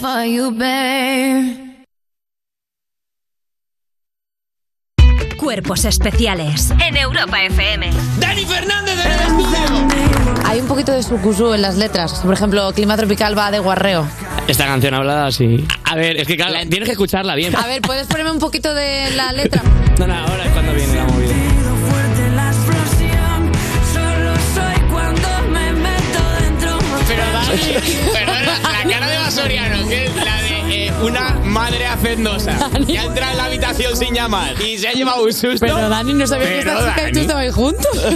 For 0.05 0.23
you, 0.25 0.51
babe. 0.51 1.85
Cuerpos 5.37 5.85
especiales 5.85 6.71
en 6.79 6.97
Europa 6.97 7.43
FM. 7.43 7.89
Dani 8.19 8.45
Fernández 8.45 8.95
en 9.03 9.11
el 9.11 9.19
estudio. 9.19 9.87
Hay 10.45 10.59
un 10.59 10.67
poquito 10.67 10.91
de 10.91 11.01
sucusú 11.01 11.53
en 11.53 11.61
las 11.61 11.77
letras. 11.77 12.21
Por 12.23 12.33
ejemplo, 12.33 12.71
Clima 12.73 12.95
Tropical 12.97 13.37
va 13.37 13.49
de 13.49 13.59
guarreo. 13.59 14.07
Esta 14.47 14.65
canción 14.65 14.93
hablada 14.93 15.27
así. 15.27 15.65
A 15.83 15.95
ver, 15.95 16.17
es 16.17 16.27
que 16.27 16.35
claro, 16.35 16.53
tienes 16.69 16.87
que 16.87 16.93
escucharla 16.93 17.35
bien. 17.35 17.55
A 17.55 17.65
ver, 17.65 17.81
¿puedes 17.81 18.05
ponerme 18.07 18.31
un 18.31 18.39
poquito 18.39 18.73
de 18.73 19.09
la 19.15 19.31
letra? 19.31 19.63
No, 19.97 20.07
no, 20.07 20.13
ahora 20.13 20.45
es 20.45 20.51
cuando 20.51 20.73
viene 20.73 20.95
la 20.95 21.05
movida. 21.05 21.33
la 22.35 22.47
explosión. 22.49 23.51
Solo 23.93 24.35
soy 24.53 24.89
cuando 24.91 25.29
me 25.49 25.71
meto 25.73 26.19
dentro. 26.41 26.77
Pero 27.07 27.23
Dani, 27.33 28.25
la 28.25 28.34
cara 28.89 29.07
de 29.07 29.17
Basoriano, 29.17 29.87
que 29.87 30.05
es 30.05 30.15
la 30.15 30.41
de 30.41 30.87
eh, 30.87 30.93
una 31.01 31.39
madre 31.43 31.85
hacendosa 31.85 32.57
que 32.85 32.97
ha 32.99 33.03
entrado 33.03 33.31
en 33.31 33.37
la 33.37 33.45
habitación 33.45 33.95
sin 33.95 34.13
llamar 34.13 34.61
y 34.61 34.77
se 34.77 34.87
ha 34.87 34.93
llevado 34.93 35.23
un 35.23 35.33
susto. 35.33 35.57
Pero 35.59 35.89
Dani, 35.89 36.13
no 36.13 36.27
sabía 36.27 36.47
que 36.47 36.55
Pero, 36.63 36.79
esta 36.79 36.95
chica 36.95 37.01
y 37.09 37.11
tú 37.11 37.15
Dani. 37.15 37.21
estabais 37.21 37.53
juntos. 37.55 37.87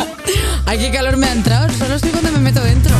Ay, 0.66 0.78
qué 0.78 0.90
calor 0.90 1.16
me 1.16 1.26
ha 1.26 1.32
entrado. 1.32 1.68
Solo 1.70 1.94
estoy 1.94 2.10
cuando 2.10 2.32
me 2.32 2.38
meto 2.38 2.62
dentro. 2.62 2.94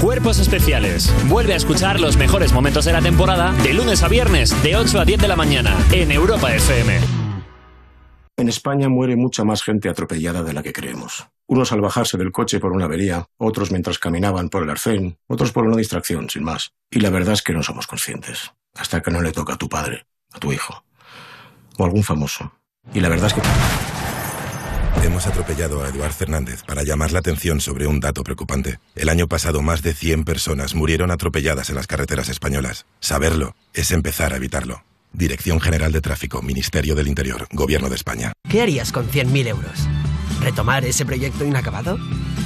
Cuerpos 0.00 0.38
especiales. 0.38 1.12
Vuelve 1.24 1.54
a 1.54 1.56
escuchar 1.56 2.00
los 2.00 2.16
mejores 2.16 2.52
momentos 2.52 2.84
de 2.84 2.92
la 2.92 3.00
temporada 3.00 3.52
de 3.62 3.72
lunes 3.72 4.02
a 4.02 4.08
viernes 4.08 4.62
de 4.62 4.76
8 4.76 5.00
a 5.00 5.04
10 5.04 5.20
de 5.20 5.28
la 5.28 5.36
mañana 5.36 5.76
en 5.92 6.12
Europa 6.12 6.54
FM. 6.54 7.00
En 8.36 8.48
España 8.48 8.88
muere 8.88 9.16
mucha 9.16 9.44
más 9.44 9.62
gente 9.62 9.88
atropellada 9.88 10.42
de 10.42 10.52
la 10.52 10.62
que 10.62 10.72
creemos. 10.72 11.26
Unos 11.48 11.70
al 11.70 11.80
bajarse 11.80 12.18
del 12.18 12.32
coche 12.32 12.58
por 12.58 12.72
una 12.72 12.86
avería, 12.86 13.26
otros 13.36 13.70
mientras 13.70 13.98
caminaban 13.98 14.48
por 14.48 14.64
el 14.64 14.70
arcén, 14.70 15.18
otros 15.28 15.52
por 15.52 15.64
una 15.64 15.76
distracción, 15.76 16.28
sin 16.28 16.42
más. 16.42 16.72
Y 16.90 16.98
la 16.98 17.10
verdad 17.10 17.34
es 17.34 17.42
que 17.42 17.52
no 17.52 17.62
somos 17.62 17.86
conscientes. 17.86 18.52
Hasta 18.74 19.00
que 19.00 19.12
no 19.12 19.22
le 19.22 19.32
toca 19.32 19.54
a 19.54 19.56
tu 19.56 19.68
padre, 19.68 20.06
a 20.32 20.40
tu 20.40 20.52
hijo, 20.52 20.84
o 21.78 21.84
a 21.84 21.86
algún 21.86 22.02
famoso. 22.02 22.52
Y 22.92 23.00
la 23.00 23.08
verdad 23.08 23.28
es 23.28 23.34
que... 23.34 23.40
Hemos 25.04 25.26
atropellado 25.28 25.84
a 25.84 25.88
Eduard 25.88 26.12
Fernández 26.12 26.64
para 26.64 26.82
llamar 26.82 27.12
la 27.12 27.20
atención 27.20 27.60
sobre 27.60 27.86
un 27.86 28.00
dato 28.00 28.24
preocupante. 28.24 28.80
El 28.96 29.08
año 29.08 29.28
pasado 29.28 29.62
más 29.62 29.82
de 29.82 29.94
100 29.94 30.24
personas 30.24 30.74
murieron 30.74 31.12
atropelladas 31.12 31.70
en 31.70 31.76
las 31.76 31.86
carreteras 31.86 32.28
españolas. 32.28 32.86
Saberlo 32.98 33.54
es 33.72 33.92
empezar 33.92 34.32
a 34.32 34.36
evitarlo. 34.36 34.82
Dirección 35.12 35.60
General 35.60 35.92
de 35.92 36.00
Tráfico, 36.00 36.42
Ministerio 36.42 36.96
del 36.96 37.06
Interior, 37.06 37.46
Gobierno 37.52 37.88
de 37.88 37.94
España. 37.94 38.32
¿Qué 38.48 38.62
harías 38.62 38.90
con 38.90 39.08
100.000 39.08 39.46
euros? 39.46 39.88
retomar 40.46 40.84
ese 40.84 41.04
proyecto 41.04 41.44
inacabado? 41.44 41.98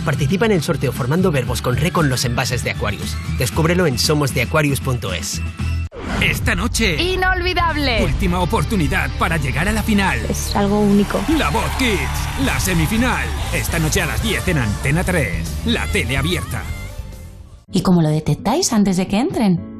Participa 0.04 0.46
en 0.46 0.52
el 0.52 0.62
sorteo 0.62 0.90
formando 0.90 1.30
verbos 1.30 1.62
con 1.62 1.76
re 1.76 1.92
con 1.92 2.08
los 2.08 2.24
envases 2.24 2.64
de 2.64 2.70
Aquarius. 2.70 3.16
Descúbrelo 3.38 3.86
en 3.86 3.98
somosdeaquarius.es. 3.98 5.42
Esta 6.22 6.54
noche. 6.54 7.02
Inolvidable. 7.02 8.02
Última 8.04 8.40
oportunidad 8.40 9.10
para 9.18 9.36
llegar 9.36 9.68
a 9.68 9.72
la 9.72 9.82
final. 9.82 10.18
Es 10.28 10.54
algo 10.56 10.80
único. 10.80 11.20
La 11.38 11.50
Voz 11.50 11.70
Kids. 11.78 12.44
La 12.44 12.58
semifinal. 12.58 13.26
Esta 13.54 13.78
noche 13.78 14.02
a 14.02 14.06
las 14.06 14.22
10 14.22 14.48
en 14.48 14.58
Antena 14.58 15.04
3. 15.04 15.66
La 15.66 15.86
tele 15.86 16.16
abierta. 16.16 16.62
¿Y 17.72 17.82
cómo 17.82 18.02
lo 18.02 18.08
detectáis 18.08 18.72
antes 18.72 18.96
de 18.96 19.06
que 19.06 19.18
entren? 19.18 19.79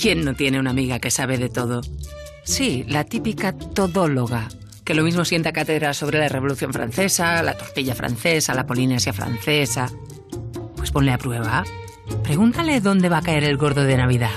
¿Quién 0.00 0.24
no 0.24 0.32
tiene 0.32 0.58
una 0.58 0.70
amiga 0.70 0.98
que 0.98 1.10
sabe 1.10 1.36
de 1.36 1.50
todo? 1.50 1.82
Sí, 2.42 2.86
la 2.88 3.04
típica 3.04 3.52
todóloga, 3.52 4.48
que 4.82 4.94
lo 4.94 5.02
mismo 5.02 5.26
sienta 5.26 5.52
cátedra 5.52 5.92
sobre 5.92 6.18
la 6.18 6.28
Revolución 6.28 6.72
Francesa, 6.72 7.42
la 7.42 7.54
tortilla 7.54 7.94
francesa, 7.94 8.54
la 8.54 8.64
Polinesia 8.64 9.12
francesa. 9.12 9.90
Pues 10.74 10.90
ponle 10.90 11.12
a 11.12 11.18
prueba. 11.18 11.64
Pregúntale 12.24 12.80
dónde 12.80 13.10
va 13.10 13.18
a 13.18 13.22
caer 13.22 13.44
el 13.44 13.58
gordo 13.58 13.84
de 13.84 13.98
Navidad. 13.98 14.32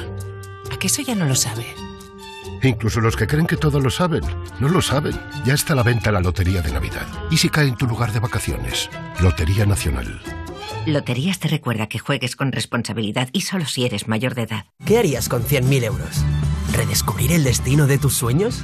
¿A 0.70 0.78
que 0.78 0.88
eso 0.88 1.02
ya 1.02 1.16
no 1.16 1.26
lo 1.26 1.36
sabe? 1.36 1.64
Incluso 2.64 3.02
los 3.02 3.16
que 3.16 3.28
creen 3.28 3.46
que 3.46 3.58
todo 3.58 3.80
lo 3.80 3.90
saben, 3.90 4.24
no 4.60 4.70
lo 4.70 4.82
saben. 4.82 5.20
Ya 5.46 5.54
está 5.54 5.74
a 5.74 5.76
la 5.76 5.84
venta 5.84 6.12
la 6.12 6.22
Lotería 6.22 6.62
de 6.62 6.72
Navidad. 6.72 7.06
¿Y 7.30 7.38
si 7.38 7.50
cae 7.50 7.68
en 7.68 7.76
tu 7.76 7.86
lugar 7.86 8.14
de 8.14 8.20
vacaciones? 8.20 8.90
Lotería 9.22 9.66
Nacional. 9.66 10.22
Loterías 10.86 11.40
te 11.40 11.48
recuerda 11.48 11.88
que 11.88 12.00
juegues 12.00 12.36
con 12.36 12.52
responsabilidad 12.52 13.30
y 13.34 13.42
solo 13.42 13.66
si 13.66 13.86
eres 13.86 14.08
mayor 14.08 14.34
de 14.34 14.44
edad. 14.44 14.66
¿Qué 14.86 14.98
harías 14.98 15.30
con 15.30 15.44
100.000 15.44 15.84
euros? 15.84 16.24
¿Redescubrir 16.74 17.32
el 17.34 17.44
destino 17.44 17.86
de 17.86 17.98
tus 17.98 18.16
sueños? 18.16 18.64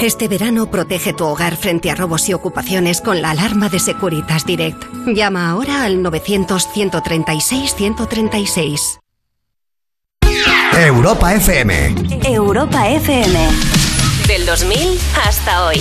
Este 0.00 0.26
verano 0.28 0.70
protege 0.70 1.12
tu 1.12 1.24
hogar 1.24 1.56
frente 1.56 1.90
a 1.90 1.94
robos 1.94 2.28
y 2.28 2.34
ocupaciones 2.34 3.00
con 3.00 3.22
la 3.22 3.30
alarma 3.30 3.68
de 3.68 3.80
Securitas 3.80 4.46
Direct. 4.46 4.84
Llama 5.06 5.50
ahora 5.50 5.84
al 5.84 6.04
900-136-136. 6.04 9.00
Europa 10.78 11.34
FM. 11.34 11.94
Europa 12.24 12.88
FM. 12.88 13.48
Del 14.28 14.46
2000 14.46 14.78
hasta 15.26 15.66
hoy. 15.66 15.80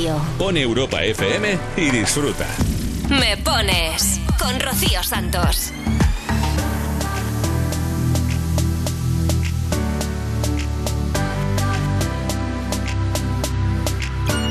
Radio. 0.00 0.20
Pon 0.38 0.56
Europa 0.56 1.02
FM 1.02 1.58
y 1.76 1.90
disfruta. 1.90 2.46
Me 3.08 3.36
pones 3.36 4.20
con 4.38 4.58
Rocío 4.60 5.02
Santos. 5.02 5.72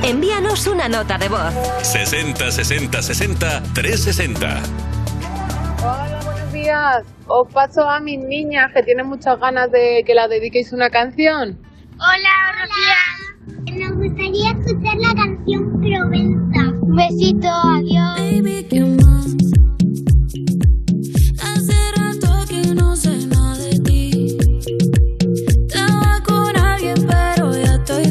Envíanos 0.03 0.65
una 0.67 0.87
nota 0.87 1.17
de 1.17 1.29
voz. 1.29 1.53
60 1.83 2.51
60 2.51 3.01
60 3.01 3.63
360. 3.73 4.63
Hola, 5.81 6.19
buenos 6.25 6.53
días. 6.53 7.03
Os 7.27 7.51
paso 7.53 7.87
a 7.87 7.99
mis 7.99 8.19
niñas 8.19 8.71
que 8.73 8.81
tienen 8.83 9.07
muchas 9.07 9.39
ganas 9.39 9.71
de 9.71 10.03
que 10.05 10.15
la 10.15 10.27
dediquéis 10.27 10.71
una 10.73 10.89
canción. 10.89 11.59
Hola, 11.95 12.48
gustaría 13.99 14.51
escuchar 14.51 14.97
la 14.97 15.13
canción 15.13 15.81
Provenza. 15.81 16.61
Un 16.81 16.95
besito, 16.95 17.47
adiós. 17.47 18.19
Hace 21.41 21.73
rato 21.97 22.45
que 22.47 22.73
no 22.73 22.95
sé 22.95 23.27
nada 23.27 23.57
de 23.57 23.79
ti. 23.79 24.37
Estaba 25.67 26.23
con 26.25 26.57
alguien, 26.57 26.95
pero 27.07 27.51
ya 27.51 27.75
estoy 27.75 28.05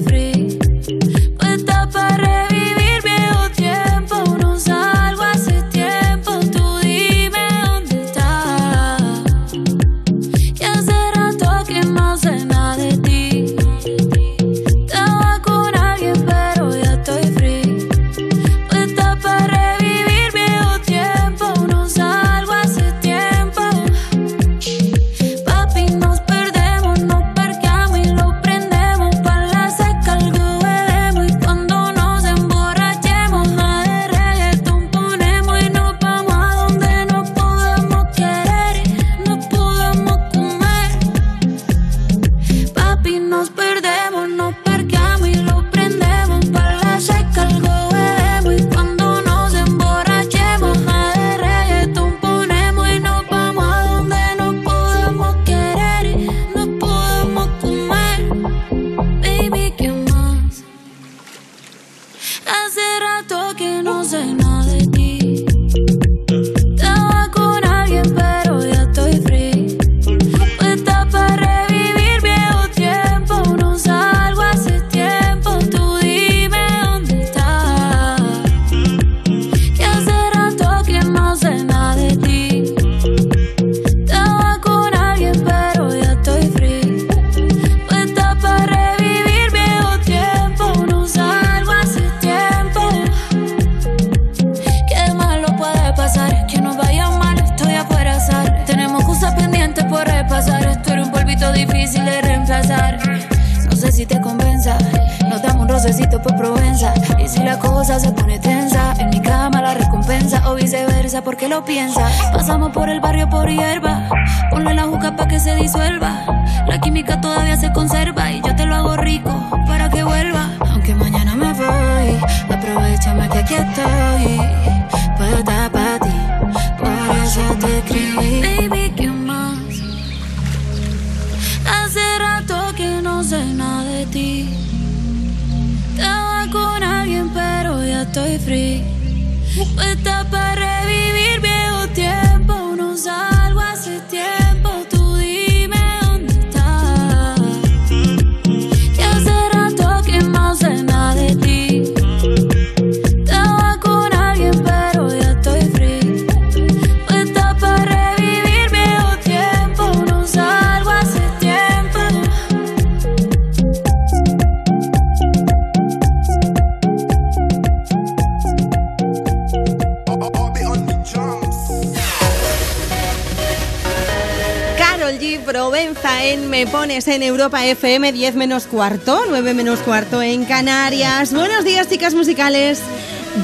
FM 177.57 178.13
10 178.13 178.35
menos 178.35 178.67
cuarto, 178.67 179.23
9 179.29 179.55
menos 179.55 179.81
cuarto 179.81 180.21
en 180.21 180.45
Canarias. 180.45 181.33
Buenos 181.33 181.65
días, 181.65 181.89
chicas 181.89 182.15
musicales. 182.15 182.81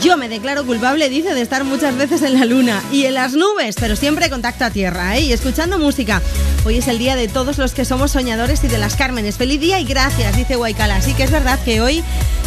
Yo 0.02 0.16
me 0.16 0.28
declaro 0.28 0.66
culpable, 0.66 1.08
dice, 1.08 1.34
de 1.34 1.40
estar 1.40 1.64
muchas 1.64 1.96
veces 1.96 2.22
en 2.22 2.34
la 2.38 2.44
luna 2.44 2.82
y 2.92 3.06
en 3.06 3.14
las 3.14 3.32
nubes, 3.32 3.76
pero 3.78 3.96
siempre 3.96 4.28
contacto 4.28 4.64
a 4.64 4.70
tierra, 4.70 5.16
¿eh? 5.16 5.22
Y 5.22 5.32
escuchando 5.32 5.78
música. 5.78 6.20
Hoy 6.64 6.78
es 6.78 6.88
el 6.88 6.98
día 6.98 7.16
de 7.16 7.28
todos 7.28 7.58
los 7.58 7.72
que 7.72 7.84
somos 7.84 8.12
soñadores 8.12 8.62
y 8.64 8.68
de 8.68 8.78
las 8.78 8.96
Cármenes. 8.96 9.36
Feliz 9.36 9.60
día 9.60 9.80
y 9.80 9.84
gracias, 9.84 10.36
dice 10.36 10.56
Waikala. 10.56 10.96
Así 10.96 11.14
que 11.14 11.22
es 11.22 11.30
verdad 11.30 11.58
que 11.64 11.80
hoy, 11.80 12.02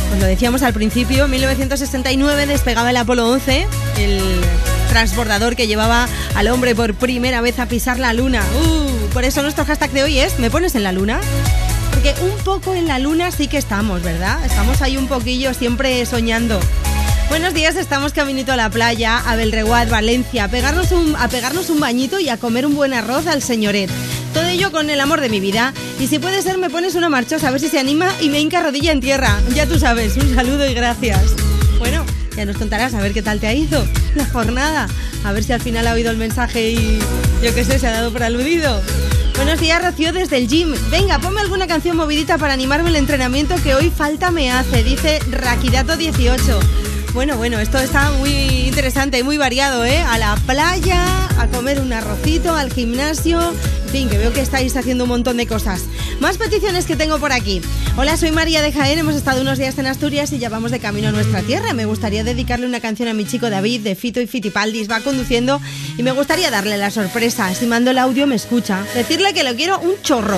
pues 0.09 0.21
lo 0.21 0.27
decíamos 0.27 0.61
al 0.61 0.73
principio, 0.73 1.25
en 1.25 1.31
1969 1.31 2.45
despegaba 2.45 2.91
el 2.91 2.97
Apolo 2.97 3.27
11, 3.29 3.67
el 3.97 4.21
transbordador 4.97 5.55
que 5.55 5.67
llevaba 5.67 6.07
al 6.33 6.47
hombre 6.47 6.73
por 6.73 6.95
primera 6.95 7.39
vez 7.39 7.59
a 7.59 7.67
pisar 7.67 7.99
la 7.99 8.13
luna. 8.13 8.41
Uh, 8.59 9.09
por 9.13 9.25
eso 9.25 9.43
nuestro 9.43 9.63
hashtag 9.63 9.91
de 9.91 10.01
hoy 10.01 10.17
es 10.17 10.39
¿Me 10.39 10.49
pones 10.49 10.73
en 10.73 10.81
la 10.81 10.91
luna? 10.91 11.19
Porque 11.91 12.15
un 12.19 12.35
poco 12.43 12.73
en 12.73 12.87
la 12.87 12.97
luna 12.97 13.29
sí 13.29 13.47
que 13.47 13.59
estamos, 13.59 14.01
¿verdad? 14.01 14.43
Estamos 14.43 14.81
ahí 14.81 14.97
un 14.97 15.07
poquillo 15.07 15.53
siempre 15.53 16.03
soñando. 16.07 16.59
Buenos 17.29 17.53
días, 17.53 17.75
estamos 17.75 18.11
caminito 18.11 18.53
a 18.53 18.55
la 18.55 18.71
playa, 18.71 19.19
a 19.19 19.35
Belreguat, 19.35 19.87
Valencia, 19.87 20.45
a 20.45 20.47
pegarnos, 20.47 20.91
un, 20.91 21.15
a 21.15 21.27
pegarnos 21.27 21.69
un 21.69 21.79
bañito 21.79 22.19
y 22.19 22.29
a 22.29 22.37
comer 22.37 22.65
un 22.65 22.73
buen 22.73 22.95
arroz 22.95 23.27
al 23.27 23.43
señoret. 23.43 23.91
Todo 24.33 24.47
ello 24.47 24.71
con 24.71 24.89
el 24.89 24.99
amor 24.99 25.21
de 25.21 25.29
mi 25.29 25.39
vida. 25.39 25.75
Y 25.99 26.07
si 26.07 26.17
puede 26.17 26.41
ser, 26.41 26.57
me 26.57 26.71
pones 26.71 26.95
una 26.95 27.07
marchosa 27.07 27.49
a 27.49 27.51
ver 27.51 27.59
si 27.59 27.69
se 27.69 27.77
anima 27.77 28.11
y 28.19 28.29
me 28.29 28.39
hinca 28.39 28.63
rodilla 28.63 28.93
en 28.93 29.01
tierra. 29.01 29.39
Ya 29.53 29.67
tú 29.67 29.77
sabes, 29.77 30.17
un 30.17 30.33
saludo 30.33 30.67
y 30.67 30.73
gracias. 30.73 31.35
Bueno, 31.77 32.03
ya 32.35 32.45
nos 32.45 32.57
contarás 32.57 32.95
a 32.95 32.99
ver 32.99 33.13
qué 33.13 33.21
tal 33.21 33.39
te 33.39 33.45
ha 33.45 33.53
ido 33.53 33.85
la 34.17 34.25
jornada. 34.25 34.87
A 35.23 35.31
ver 35.31 35.43
si 35.43 35.53
al 35.53 35.61
final 35.61 35.87
ha 35.87 35.93
oído 35.93 36.11
el 36.11 36.17
mensaje 36.17 36.71
y 36.71 36.99
yo 37.43 37.53
qué 37.53 37.63
sé, 37.63 37.79
se 37.79 37.87
ha 37.87 37.91
dado 37.91 38.11
por 38.11 38.23
aludido. 38.23 38.81
Buenos 39.35 39.59
días, 39.59 39.81
Rocío, 39.83 40.11
desde 40.13 40.37
el 40.37 40.47
gym. 40.47 40.73
Venga, 40.89 41.19
ponme 41.19 41.41
alguna 41.41 41.67
canción 41.67 41.95
movidita 41.95 42.37
para 42.37 42.53
animarme 42.53 42.89
el 42.89 42.95
entrenamiento 42.95 43.55
que 43.63 43.75
hoy 43.75 43.91
falta 43.91 44.31
me 44.31 44.51
hace, 44.51 44.83
dice 44.83 45.19
Rakidato18. 45.29 46.59
Bueno, 47.13 47.37
bueno, 47.37 47.59
esto 47.59 47.77
está 47.79 48.11
muy 48.11 48.31
interesante 48.31 49.19
y 49.19 49.23
muy 49.23 49.37
variado, 49.37 49.85
¿eh? 49.85 49.99
A 49.99 50.17
la 50.17 50.35
playa, 50.45 51.03
a 51.39 51.47
comer 51.47 51.79
un 51.79 51.93
arrocito, 51.93 52.55
al 52.55 52.71
gimnasio. 52.71 53.39
En 53.85 53.89
fin, 53.89 54.09
que 54.09 54.17
veo 54.17 54.33
que 54.33 54.41
estáis 54.41 54.75
haciendo 54.75 55.05
un 55.05 55.09
montón 55.09 55.37
de 55.37 55.47
cosas. 55.47 55.83
Más 56.19 56.37
peticiones 56.37 56.85
que 56.85 56.95
tengo 56.95 57.19
por 57.19 57.31
aquí. 57.31 57.61
Hola, 57.99 58.15
soy 58.15 58.29
María 58.29 58.61
de 58.61 58.71
Jaén. 58.71 58.99
Hemos 58.99 59.15
estado 59.15 59.41
unos 59.41 59.57
días 59.57 59.75
en 59.79 59.87
Asturias 59.87 60.31
y 60.31 60.37
ya 60.37 60.49
vamos 60.49 60.69
de 60.69 60.79
camino 60.79 61.07
a 61.07 61.11
nuestra 61.11 61.41
tierra. 61.41 61.73
Me 61.73 61.85
gustaría 61.85 62.23
dedicarle 62.23 62.67
una 62.67 62.79
canción 62.79 63.09
a 63.09 63.15
mi 63.15 63.25
chico 63.25 63.49
David 63.49 63.81
de 63.81 63.95
Fito 63.95 64.21
y 64.21 64.27
Fitipaldis. 64.27 64.87
Va 64.87 64.99
conduciendo 64.99 65.59
y 65.97 66.03
me 66.03 66.11
gustaría 66.11 66.51
darle 66.51 66.77
la 66.77 66.91
sorpresa. 66.91 67.51
Si 67.55 67.65
mando 67.65 67.89
el 67.89 67.97
audio, 67.97 68.27
me 68.27 68.35
escucha. 68.35 68.85
Decirle 68.93 69.33
que 69.33 69.43
lo 69.43 69.55
quiero 69.55 69.79
un 69.79 69.99
chorro. 70.03 70.37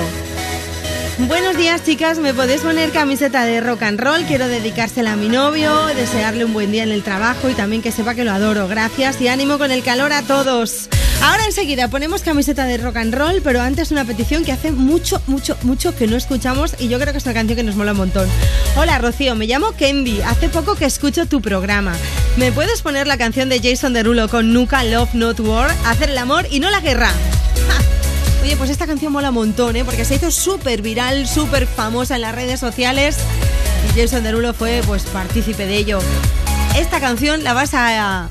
Buenos 1.28 1.57
días 1.57 1.84
chicas, 1.84 2.18
me 2.20 2.34
podéis 2.34 2.62
poner 2.62 2.91
camiseta 2.91 3.43
de 3.43 3.60
rock 3.60 3.84
and 3.84 3.99
roll, 3.99 4.24
quiero 4.24 4.47
dedicársela 4.47 5.12
a 5.12 5.16
mi 5.18 5.28
novio, 5.28 5.88
desearle 5.88 6.45
un 6.45 6.53
buen 6.53 6.72
día 6.72 6.84
en 6.84 6.93
el 6.93 7.03
trabajo 7.03 7.49
y 7.49 7.55
también 7.55 7.82
que 7.82 7.91
sepa 7.91 8.16
que 8.16 8.24
lo 8.24 8.32
adoro. 8.32 8.70
Gracias 8.70 9.20
y 9.20 9.28
ánimo 9.28 9.57
con 9.57 9.72
el 9.72 9.84
calor 9.84 10.14
a 10.14 10.22
todos. 10.22 10.88
Ahora 11.22 11.46
enseguida 11.46 11.90
ponemos 11.90 12.22
camiseta 12.22 12.66
de 12.66 12.78
rock 12.78 12.96
and 12.98 13.14
roll, 13.14 13.42
pero 13.44 13.62
antes 13.62 13.92
una 13.92 14.06
petición 14.06 14.46
que 14.46 14.54
hace 14.54 14.72
mucho, 14.72 15.22
mucho, 15.28 15.58
mucho 15.64 15.94
que 15.96 16.08
no 16.08 16.16
escuchamos 16.16 16.76
y 16.80 16.88
yo 16.88 16.98
creo 16.98 17.12
que 17.12 17.18
es 17.18 17.26
una 17.26 17.34
canción 17.34 17.58
que 17.58 17.64
nos 17.64 17.76
mola 17.76 17.92
un 17.92 17.98
montón. 17.98 18.28
Hola 18.78 18.98
Rocío, 19.00 19.36
me 19.36 19.46
llamo 19.46 19.74
Kendi, 19.74 20.22
hace 20.22 20.48
poco 20.48 20.76
que 20.76 20.86
escucho 20.86 21.26
tu 21.26 21.42
programa. 21.42 21.94
¿Me 22.38 22.54
puedes 22.54 22.82
poner 22.82 23.06
la 23.06 23.18
canción 23.18 23.50
de 23.50 23.60
Jason 23.62 23.92
Derulo 23.92 24.30
con 24.30 24.54
Nuka 24.54 24.84
Love 24.86 25.14
Not 25.14 25.42
War, 25.42 25.76
hacer 25.86 26.10
el 26.10 26.18
amor 26.18 26.48
y 26.50 26.62
no 26.62 26.70
la 26.70 26.80
guerra? 26.80 27.12
Oye, 28.42 28.56
pues 28.56 28.70
esta 28.70 28.88
canción 28.88 29.12
mola 29.12 29.30
un 29.30 29.36
montón, 29.36 29.76
¿eh? 29.76 29.84
Porque 29.84 30.06
se 30.06 30.16
hizo 30.16 30.32
súper 30.32 30.82
viral, 30.82 31.28
súper 31.28 31.68
famosa 31.68 32.16
en 32.16 32.22
las 32.22 32.34
redes 32.34 32.62
sociales 32.62 33.18
y 33.94 34.00
Jason 34.00 34.24
Derulo 34.24 34.54
fue, 34.54 34.82
pues, 34.88 35.04
partícipe 35.04 35.66
de 35.68 35.76
ello. 35.76 36.00
Esta 36.78 37.02
canción 37.02 37.44
la 37.44 37.54
vas 37.54 37.74
a 37.74 38.30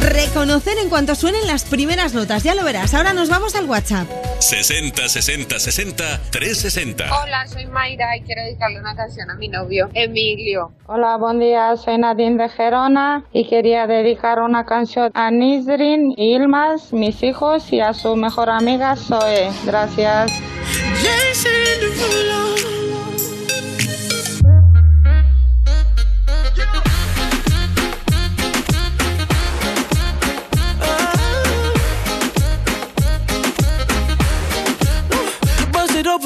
reconocer 0.00 0.78
en 0.78 0.88
cuanto 0.88 1.14
suenen 1.14 1.46
las 1.46 1.64
primeras 1.64 2.14
notas, 2.14 2.42
ya 2.42 2.54
lo 2.54 2.64
verás. 2.64 2.94
Ahora 2.94 3.12
nos 3.12 3.28
vamos 3.28 3.54
al 3.54 3.68
WhatsApp. 3.68 4.08
60 4.40 5.08
60 5.08 5.58
60 5.58 6.20
360. 6.30 7.04
Hola, 7.22 7.46
soy 7.46 7.66
Mayra 7.66 8.16
y 8.16 8.22
quiero 8.22 8.42
dedicarle 8.42 8.80
una 8.80 8.94
canción 8.94 9.30
a 9.30 9.34
mi 9.34 9.48
novio, 9.48 9.88
Emilio. 9.94 10.72
Hola, 10.86 11.16
buen 11.16 11.40
día. 11.40 11.76
Soy 11.76 11.98
Nadine 11.98 12.42
de 12.42 12.48
Gerona 12.48 13.24
y 13.32 13.48
quería 13.48 13.86
dedicar 13.86 14.40
una 14.40 14.64
canción 14.64 15.10
a 15.14 15.30
Nisrin 15.30 16.12
y 16.16 16.34
Ilmas, 16.34 16.92
mis 16.92 17.22
hijos, 17.22 17.72
y 17.72 17.80
a 17.80 17.94
su 17.94 18.16
mejor 18.16 18.50
amiga 18.50 18.96
Zoe. 18.96 19.50
Gracias. 19.64 20.32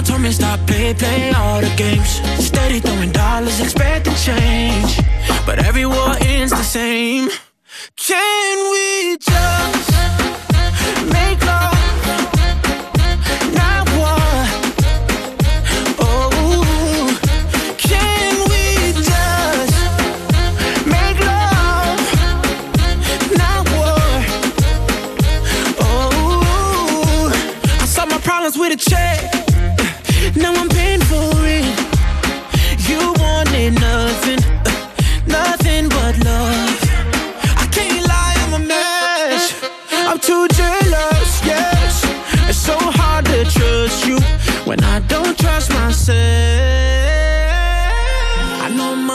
Mama 0.00 0.12
told 0.12 0.22
me 0.22 0.32
stop 0.32 0.58
play, 0.66 0.94
play 0.94 1.30
all 1.32 1.60
the 1.60 1.68
games. 1.76 2.22
Steady 2.42 2.80
throwing 2.80 3.12
dollars, 3.12 3.60
expect 3.60 4.06
expecting 4.06 4.34
change. 4.34 4.96
But 5.44 5.58
every 5.58 5.84
war 5.84 6.16
ends 6.20 6.52
the 6.52 6.62
same. 6.62 7.28
Can 7.96 8.72
we 8.72 9.18
just 9.18 9.90
make 11.12 11.44
love? 11.44 11.79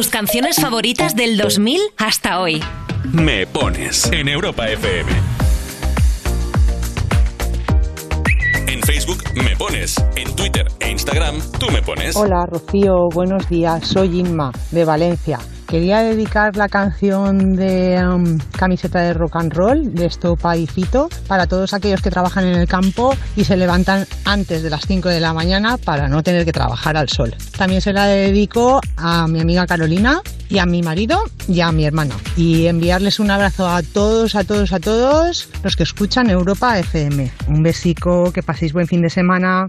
Tus 0.00 0.08
canciones 0.08 0.56
favoritas 0.56 1.14
del 1.14 1.36
2000 1.36 1.78
hasta 1.98 2.40
hoy. 2.40 2.64
Me 3.12 3.46
pones 3.46 4.10
en 4.10 4.28
Europa 4.28 4.66
FM. 4.66 5.12
En 8.66 8.80
Facebook 8.80 9.22
me 9.34 9.54
pones, 9.56 10.02
en 10.16 10.34
Twitter 10.34 10.66
e 10.80 10.90
Instagram 10.90 11.42
tú 11.58 11.70
me 11.70 11.82
pones. 11.82 12.16
Hola 12.16 12.46
Rocío, 12.46 13.10
buenos 13.10 13.46
días. 13.50 13.86
Soy 13.86 14.20
Inma 14.20 14.52
de 14.70 14.86
Valencia. 14.86 15.38
Quería 15.70 16.00
dedicar 16.00 16.56
la 16.56 16.68
canción 16.68 17.54
de 17.54 18.02
um, 18.04 18.38
camiseta 18.58 19.02
de 19.02 19.14
rock 19.14 19.36
and 19.36 19.52
roll 19.52 19.94
de 19.94 20.06
Estopa 20.06 20.56
y 20.56 20.66
para 21.28 21.46
todos 21.46 21.72
aquellos 21.74 22.02
que 22.02 22.10
trabajan 22.10 22.44
en 22.44 22.56
el 22.56 22.66
campo 22.66 23.14
y 23.36 23.44
se 23.44 23.56
levantan 23.56 24.06
antes 24.24 24.64
de 24.64 24.70
las 24.70 24.86
5 24.86 25.08
de 25.08 25.20
la 25.20 25.32
mañana 25.32 25.76
para 25.76 26.08
no 26.08 26.24
tener 26.24 26.44
que 26.44 26.52
trabajar 26.52 26.96
al 26.96 27.08
sol. 27.08 27.34
También 27.56 27.80
se 27.80 27.92
la 27.92 28.06
dedico 28.06 28.80
a 28.96 29.28
mi 29.28 29.40
amiga 29.40 29.66
Carolina 29.66 30.22
y 30.48 30.58
a 30.58 30.66
mi 30.66 30.82
marido 30.82 31.22
y 31.48 31.60
a 31.60 31.70
mi 31.70 31.84
hermano. 31.84 32.16
Y 32.36 32.66
enviarles 32.66 33.20
un 33.20 33.30
abrazo 33.30 33.68
a 33.68 33.82
todos, 33.82 34.34
a 34.34 34.42
todos, 34.42 34.72
a 34.72 34.80
todos 34.80 35.48
los 35.62 35.76
que 35.76 35.84
escuchan 35.84 36.30
Europa 36.30 36.78
FM. 36.78 37.30
Un 37.46 37.62
besico, 37.62 38.32
que 38.32 38.42
paséis 38.42 38.72
buen 38.72 38.88
fin 38.88 39.02
de 39.02 39.10
semana. 39.10 39.68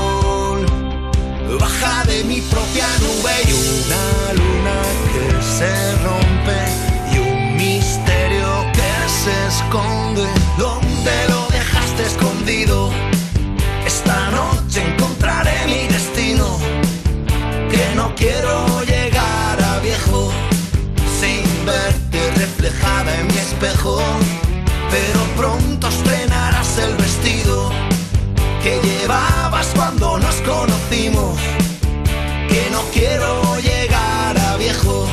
Baja 1.59 2.03
de 2.05 2.23
mi 2.23 2.41
propia 2.41 2.87
nube 2.99 3.33
y 3.47 3.51
una 3.53 4.33
luna 4.33 4.77
que 5.13 5.41
se 5.43 5.95
rompe 6.03 6.59
y 7.13 7.19
un 7.19 7.55
misterio 7.57 8.65
que 8.73 8.91
se 9.09 9.47
esconde. 9.47 10.27
¿Dónde 10.57 11.11
lo 11.29 11.47
dejaste 11.49 12.03
escondido? 12.05 12.89
Esta 13.85 14.31
noche 14.31 14.83
encontraré 14.93 15.65
mi 15.65 15.87
destino. 15.87 16.57
Que 17.69 17.95
no 17.95 18.15
quiero 18.15 18.81
llegar 18.83 19.61
a 19.61 19.79
viejo 19.79 20.31
sin 21.19 21.43
verte 21.65 22.31
reflejada 22.37 23.19
en 23.19 23.27
mi 23.27 23.37
espejo. 23.37 24.01
Pero 24.89 25.19
pronto 25.35 25.87
estrenarás 25.87 26.77
el 26.77 26.95
vestido 26.95 27.71
que 28.63 28.79
llevabas 28.83 29.67
cuando 29.75 30.17
nos 30.17 30.35
conocimos. 30.35 30.70
Quiero 32.93 33.57
llegar 33.59 34.37
a 34.37 34.57
viejo 34.57 35.07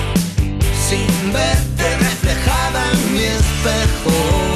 sin 0.89 1.33
verte 1.33 1.97
reflejada 1.99 2.93
en 2.93 3.13
mi 3.13 3.25
espejo. 3.25 4.48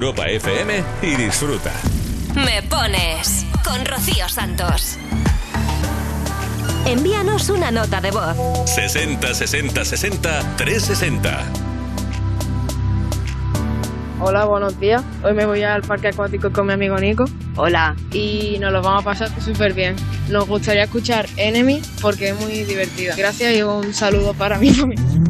Europa 0.00 0.26
FM 0.28 0.82
y 1.02 1.14
disfruta. 1.16 1.70
Me 2.34 2.62
pones 2.62 3.44
con 3.62 3.84
Rocío 3.84 4.26
Santos. 4.30 4.96
Envíanos 6.86 7.50
una 7.50 7.70
nota 7.70 8.00
de 8.00 8.10
voz. 8.10 8.34
60 8.64 9.34
60 9.34 9.84
60 9.84 10.56
360. 10.56 11.44
Hola, 14.20 14.46
buenos 14.46 14.80
días. 14.80 15.02
Hoy 15.22 15.34
me 15.34 15.44
voy 15.44 15.62
al 15.64 15.82
parque 15.82 16.08
acuático 16.08 16.50
con 16.50 16.68
mi 16.68 16.72
amigo 16.72 16.96
Nico. 16.96 17.26
Hola. 17.56 17.94
Y 18.10 18.56
nos 18.58 18.72
lo 18.72 18.80
vamos 18.80 19.02
a 19.02 19.04
pasar 19.04 19.28
súper 19.42 19.74
bien. 19.74 19.96
Nos 20.30 20.48
gustaría 20.48 20.84
escuchar 20.84 21.26
Enemy 21.36 21.82
porque 22.00 22.30
es 22.30 22.40
muy 22.40 22.64
divertida. 22.64 23.14
Gracias 23.16 23.54
y 23.54 23.62
un 23.62 23.92
saludo 23.92 24.32
para 24.32 24.56
mi 24.56 24.70
familia. 24.72 25.29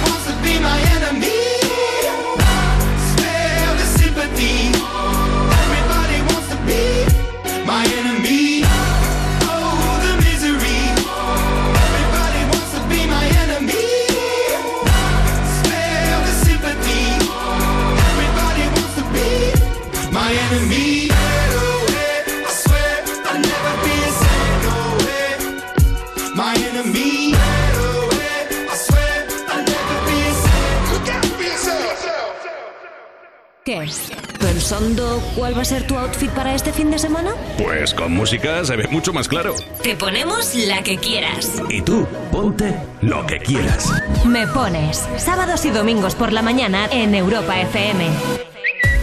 ¿Pensando 34.81 35.21
cuál 35.35 35.55
va 35.55 35.61
a 35.61 35.65
ser 35.65 35.85
tu 35.85 35.95
outfit 35.95 36.31
para 36.31 36.55
este 36.55 36.73
fin 36.73 36.89
de 36.89 36.97
semana? 36.97 37.35
Pues 37.55 37.93
con 37.93 38.13
música 38.13 38.65
se 38.65 38.75
ve 38.75 38.87
mucho 38.87 39.13
más 39.13 39.27
claro. 39.27 39.53
Te 39.83 39.95
ponemos 39.95 40.55
la 40.55 40.81
que 40.81 40.97
quieras. 40.97 41.61
Y 41.69 41.83
tú, 41.83 42.07
ponte 42.31 42.73
lo 42.99 43.23
que 43.27 43.37
quieras. 43.37 43.91
Me 44.25 44.47
pones 44.47 45.07
sábados 45.17 45.65
y 45.65 45.69
domingos 45.69 46.15
por 46.15 46.33
la 46.33 46.41
mañana 46.41 46.89
en 46.91 47.13
Europa 47.13 47.61
FM. 47.61 48.07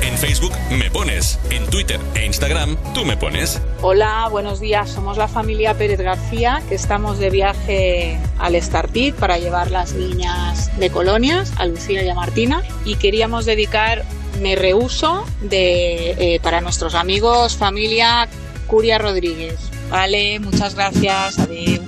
En 0.02 0.18
Facebook 0.18 0.50
me 0.72 0.90
pones, 0.90 1.38
en 1.50 1.64
Twitter 1.66 2.00
e 2.16 2.26
Instagram 2.26 2.76
tú 2.92 3.04
me 3.04 3.16
pones. 3.16 3.62
Hola, 3.80 4.26
buenos 4.32 4.58
días. 4.58 4.90
Somos 4.90 5.16
la 5.16 5.28
familia 5.28 5.74
Pérez 5.74 6.00
García 6.00 6.60
que 6.68 6.74
estamos 6.74 7.20
de 7.20 7.30
viaje 7.30 8.18
al 8.38 8.60
Startit 8.60 9.14
para 9.14 9.38
llevar 9.38 9.70
las 9.70 9.92
niñas 9.92 10.76
de 10.76 10.90
colonias, 10.90 11.52
a 11.56 11.66
Lucía 11.66 12.02
y 12.02 12.08
a 12.08 12.16
Martina, 12.16 12.64
y 12.84 12.96
queríamos 12.96 13.46
dedicar 13.46 14.04
Me 14.40 14.56
Rehuso 14.56 15.24
de, 15.40 16.10
eh, 16.12 16.40
para 16.40 16.60
nuestros 16.60 16.94
amigos, 16.94 17.56
familia 17.56 18.28
Curia 18.66 18.98
Rodríguez. 18.98 19.56
Vale, 19.90 20.38
muchas 20.38 20.74
gracias. 20.74 21.38
Adiós. 21.38 21.80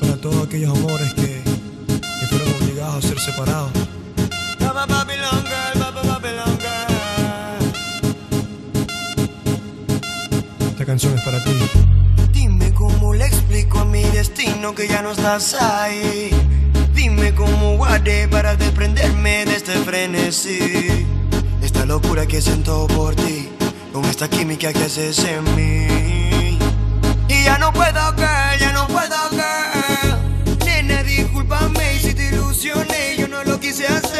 Para 0.00 0.16
todos 0.20 0.46
aquellos 0.46 0.76
amores 0.76 1.14
que, 1.14 1.42
que 2.20 2.26
fueron 2.28 2.48
obligados 2.62 3.04
a 3.04 3.08
ser 3.08 3.18
separados. 3.20 3.70
Esta 10.70 10.84
canción 10.84 11.16
es 11.16 11.24
para 11.24 11.42
ti. 11.44 11.81
Explico 13.62 13.78
a 13.78 13.84
mi 13.84 14.02
destino 14.02 14.74
que 14.74 14.88
ya 14.88 15.02
no 15.02 15.12
estás 15.12 15.54
ahí. 15.54 16.30
Dime 16.94 17.32
cómo 17.32 17.76
guardé 17.76 18.26
para 18.26 18.56
desprenderme 18.56 19.44
de 19.44 19.54
este 19.54 19.74
frenesí. 19.84 21.06
Esta 21.62 21.86
locura 21.86 22.26
que 22.26 22.42
siento 22.42 22.88
por 22.88 23.14
ti, 23.14 23.48
con 23.92 24.04
esta 24.06 24.28
química 24.28 24.72
que 24.72 24.82
haces 24.82 25.16
en 25.20 25.44
mí. 25.54 26.58
Y 27.28 27.44
ya 27.44 27.56
no 27.58 27.72
puedo 27.72 28.16
caer, 28.16 28.58
ya 28.58 28.72
no 28.72 28.88
puedo 28.88 29.30
caer. 29.30 30.18
Nena, 30.64 31.04
discúlpame 31.04 32.00
si 32.00 32.14
te 32.14 32.30
ilusioné, 32.30 33.16
yo 33.16 33.28
no 33.28 33.44
lo 33.44 33.60
quise 33.60 33.86
hacer. 33.86 34.11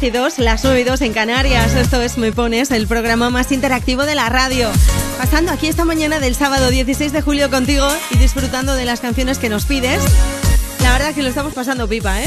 10 0.00 0.02
y 0.02 0.10
2, 0.10 0.38
las 0.40 0.64
9 0.64 0.80
y 0.80 0.82
2 0.82 1.00
en 1.02 1.12
Canarias. 1.12 1.72
Esto 1.76 2.02
es 2.02 2.18
Me 2.18 2.32
Pones, 2.32 2.72
el 2.72 2.88
programa 2.88 3.30
más 3.30 3.52
interactivo 3.52 4.04
de 4.06 4.16
la 4.16 4.28
radio. 4.28 4.68
Pasando 5.18 5.52
aquí 5.52 5.68
esta 5.68 5.84
mañana 5.84 6.18
del 6.18 6.34
sábado 6.34 6.68
16 6.68 7.12
de 7.12 7.22
julio 7.22 7.48
contigo 7.48 7.86
y 8.10 8.18
disfrutando 8.18 8.74
de 8.74 8.86
las 8.86 8.98
canciones 8.98 9.38
que 9.38 9.48
nos 9.48 9.66
pides. 9.66 10.02
La 10.82 10.94
verdad 10.94 11.14
que 11.14 11.22
lo 11.22 11.28
estamos 11.28 11.54
pasando 11.54 11.86
pipa, 11.86 12.20
¿eh? 12.20 12.26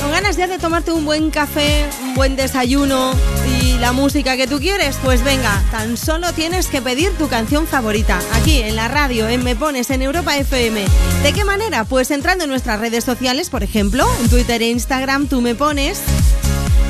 Con 0.00 0.12
ganas 0.12 0.36
ya 0.36 0.46
de 0.46 0.60
tomarte 0.60 0.92
un 0.92 1.04
buen 1.04 1.32
café, 1.32 1.86
un 2.04 2.14
buen 2.14 2.36
desayuno 2.36 3.14
y 3.46 3.78
la 3.78 3.92
música 3.92 4.36
que 4.36 4.46
tú 4.46 4.58
quieres, 4.58 4.96
pues 5.02 5.22
venga, 5.24 5.62
tan 5.70 5.96
solo 5.96 6.32
tienes 6.32 6.68
que 6.68 6.82
pedir 6.82 7.10
tu 7.18 7.28
canción 7.28 7.66
favorita 7.66 8.20
aquí 8.32 8.62
en 8.62 8.76
la 8.76 8.88
radio, 8.88 9.28
en 9.28 9.42
Me 9.44 9.56
Pones, 9.56 9.90
en 9.90 10.02
Europa 10.02 10.36
FM. 10.36 10.84
¿De 11.22 11.32
qué 11.32 11.44
manera? 11.44 11.84
Pues 11.84 12.10
entrando 12.10 12.44
en 12.44 12.50
nuestras 12.50 12.80
redes 12.80 13.04
sociales, 13.04 13.50
por 13.50 13.62
ejemplo, 13.62 14.06
en 14.20 14.28
Twitter 14.28 14.62
e 14.62 14.70
Instagram, 14.70 15.26
tú 15.26 15.40
me 15.40 15.54
pones. 15.54 16.00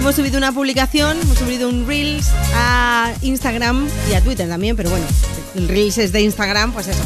Hemos 0.00 0.16
subido 0.16 0.38
una 0.38 0.52
publicación, 0.52 1.20
hemos 1.20 1.38
subido 1.38 1.68
un 1.68 1.86
Reels 1.86 2.28
a 2.54 3.12
Instagram 3.22 3.88
y 4.10 4.14
a 4.14 4.20
Twitter 4.20 4.48
también, 4.48 4.76
pero 4.76 4.90
bueno, 4.90 5.06
el 5.54 5.68
Reels 5.68 5.98
es 5.98 6.12
de 6.12 6.22
Instagram, 6.22 6.72
pues 6.72 6.88
eso 6.88 7.02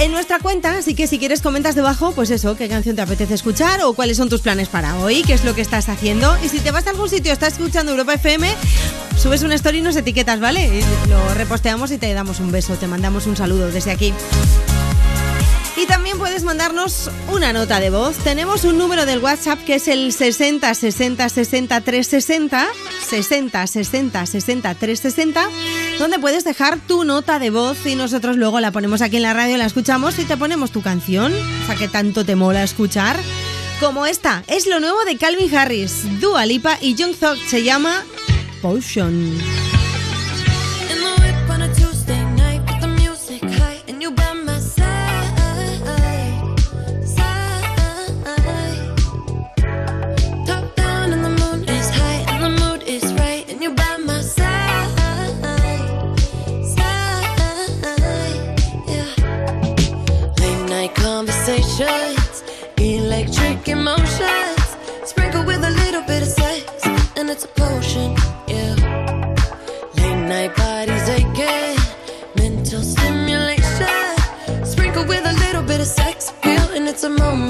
en 0.00 0.12
nuestra 0.12 0.38
cuenta, 0.38 0.76
así 0.78 0.94
que 0.94 1.06
si 1.06 1.18
quieres 1.18 1.40
comentas 1.40 1.74
debajo, 1.74 2.12
pues 2.12 2.30
eso, 2.30 2.56
qué 2.56 2.68
canción 2.68 2.96
te 2.96 3.02
apetece 3.02 3.34
escuchar 3.34 3.82
o 3.82 3.94
cuáles 3.94 4.16
son 4.16 4.28
tus 4.28 4.40
planes 4.40 4.68
para 4.68 4.98
hoy, 4.98 5.22
qué 5.22 5.34
es 5.34 5.44
lo 5.44 5.54
que 5.54 5.60
estás 5.60 5.88
haciendo. 5.88 6.36
Y 6.44 6.48
si 6.48 6.60
te 6.60 6.70
vas 6.70 6.86
a 6.86 6.90
algún 6.90 7.08
sitio, 7.08 7.32
estás 7.32 7.54
escuchando 7.54 7.92
Europa 7.92 8.14
FM, 8.14 8.52
subes 9.16 9.42
una 9.42 9.54
story 9.54 9.78
y 9.78 9.82
nos 9.82 9.96
etiquetas, 9.96 10.40
¿vale? 10.40 10.66
Y 10.66 11.08
lo 11.08 11.34
reposteamos 11.34 11.90
y 11.90 11.98
te 11.98 12.12
damos 12.12 12.40
un 12.40 12.50
beso, 12.50 12.74
te 12.74 12.86
mandamos 12.86 13.26
un 13.26 13.36
saludo 13.36 13.70
desde 13.70 13.90
aquí. 13.90 14.12
Y 15.76 15.86
también 15.86 16.18
puedes 16.18 16.44
mandarnos 16.44 17.10
una 17.32 17.52
nota 17.52 17.80
de 17.80 17.90
voz. 17.90 18.16
Tenemos 18.18 18.64
un 18.64 18.78
número 18.78 19.06
del 19.06 19.18
WhatsApp 19.18 19.58
que 19.64 19.74
es 19.74 19.88
el 19.88 20.12
60 20.12 20.72
60 20.72 21.28
60 21.28 21.80
360 21.80 22.66
60 23.08 23.66
60 23.66 24.26
60 24.26 24.74
360 24.74 25.50
donde 25.98 26.18
puedes 26.18 26.44
dejar 26.44 26.78
tu 26.78 27.04
nota 27.04 27.38
de 27.38 27.50
voz 27.50 27.86
y 27.86 27.94
nosotros 27.94 28.36
luego 28.36 28.60
la 28.60 28.72
ponemos 28.72 29.02
aquí 29.02 29.16
en 29.16 29.22
la 29.22 29.32
radio, 29.32 29.56
la 29.56 29.66
escuchamos 29.66 30.18
y 30.18 30.24
te 30.24 30.36
ponemos 30.36 30.70
tu 30.70 30.82
canción, 30.82 31.32
o 31.32 31.66
sea 31.66 31.76
que 31.76 31.88
tanto 31.88 32.24
te 32.24 32.36
mola 32.36 32.62
escuchar. 32.62 33.16
Como 33.80 34.06
esta, 34.06 34.44
es 34.46 34.66
lo 34.66 34.80
nuevo 34.80 35.04
de 35.04 35.16
Calvin 35.16 35.54
Harris, 35.54 36.20
Dua 36.20 36.46
Lipa 36.46 36.78
y 36.80 36.94
Young 36.94 37.14
Thug, 37.14 37.38
se 37.48 37.62
llama 37.64 38.04
Potion. 38.62 39.63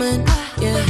It's. 0.04 0.26
Yeah, 0.60 0.84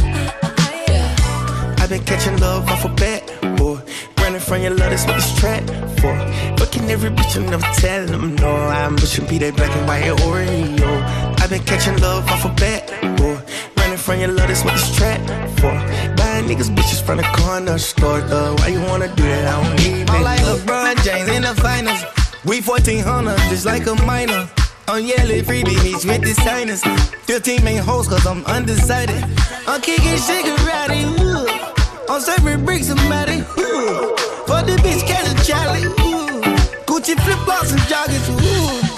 yeah. 0.88 1.76
I've 1.78 1.88
been 1.88 2.04
catching 2.04 2.38
love 2.38 2.68
off 2.68 2.84
a 2.84 2.88
bat, 2.88 3.22
boy. 3.56 3.80
Running 4.18 4.40
from 4.40 4.62
your 4.62 4.70
love, 4.70 4.90
that's 4.90 5.06
what 5.06 5.16
this 5.16 5.34
track 5.38 5.62
for. 6.00 6.14
Fucking 6.58 6.90
every 6.90 7.10
bitch 7.10 7.36
and 7.36 7.50
never 7.50 7.66
telling 7.74 8.10
them 8.10 8.34
no. 8.36 8.50
I'm 8.56 8.96
pushing 8.96 9.26
be 9.26 9.38
that 9.38 9.54
black 9.56 9.70
and 9.76 9.86
white 9.86 10.04
Oreo. 10.24 11.40
I've 11.40 11.50
been 11.50 11.62
catching 11.62 11.98
love 12.00 12.26
off 12.28 12.44
a 12.44 12.48
bat, 12.60 12.82
boy. 13.18 13.38
Running 13.76 13.98
from 13.98 14.20
your 14.20 14.28
love, 14.28 14.48
that's 14.48 14.64
what 14.64 14.74
this 14.74 14.96
track 14.96 15.20
for. 15.58 15.72
Buying 16.16 16.46
niggas 16.46 16.74
bitches 16.74 17.02
from 17.04 17.18
the 17.18 17.28
corner 17.38 17.78
store, 17.78 18.20
though. 18.22 18.54
Why 18.56 18.68
you 18.68 18.80
wanna 18.82 19.08
do 19.14 19.22
that? 19.22 19.46
I 19.46 19.62
don't 19.62 19.76
need 19.76 20.10
I'm 20.10 20.22
that. 20.22 20.30
like 20.30 20.40
LeBron 20.40 21.04
James 21.04 21.28
in 21.28 21.42
the 21.42 21.54
finals. 21.60 22.02
We 22.44 22.60
1400, 22.60 23.36
just 23.50 23.66
like 23.66 23.86
a 23.86 23.94
minor. 24.04 24.48
I'm 24.86 25.04
yelling 25.04 25.42
freebie 25.44 25.82
meets 25.82 26.04
with 26.04 26.20
the 26.20 26.34
signers. 26.34 26.82
15 27.24 27.64
main 27.64 27.78
hoes, 27.78 28.06
cause 28.06 28.26
I'm 28.26 28.44
undecided. 28.44 29.24
I'm 29.66 29.80
kicking 29.80 30.18
Shigarati, 30.18 31.04
ooh. 31.20 31.46
I'm 32.08 32.20
serving 32.20 32.64
bricks 32.64 32.88
Matty, 33.08 33.38
ooh. 33.60 34.14
For 34.46 34.60
the 34.62 34.76
bitch, 34.84 35.06
catch 35.06 35.26
a 35.26 35.44
Charlie, 35.44 35.84
ooh. 35.84 36.42
Gucci 36.84 37.18
flip 37.24 37.38
flops 37.46 37.72
and 37.72 37.80
joggers, 37.82 38.28
ooh. 38.28 38.93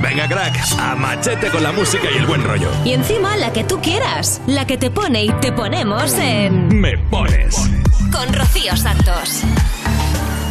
Venga, 0.00 0.26
crack, 0.26 0.58
a 0.80 0.96
machete 0.96 1.48
con 1.48 1.62
la 1.62 1.70
música 1.70 2.08
y 2.12 2.18
el 2.18 2.26
buen 2.26 2.42
rollo. 2.42 2.68
Y 2.84 2.92
encima 2.92 3.36
la 3.36 3.52
que 3.52 3.62
tú 3.62 3.80
quieras, 3.80 4.40
la 4.48 4.66
que 4.66 4.76
te 4.76 4.90
pone 4.90 5.24
y 5.24 5.32
te 5.34 5.52
ponemos 5.52 6.12
en. 6.18 6.80
Me 6.80 6.98
pones. 6.98 7.70
Con 8.10 8.32
Rocío 8.32 8.76
Santos 8.76 9.43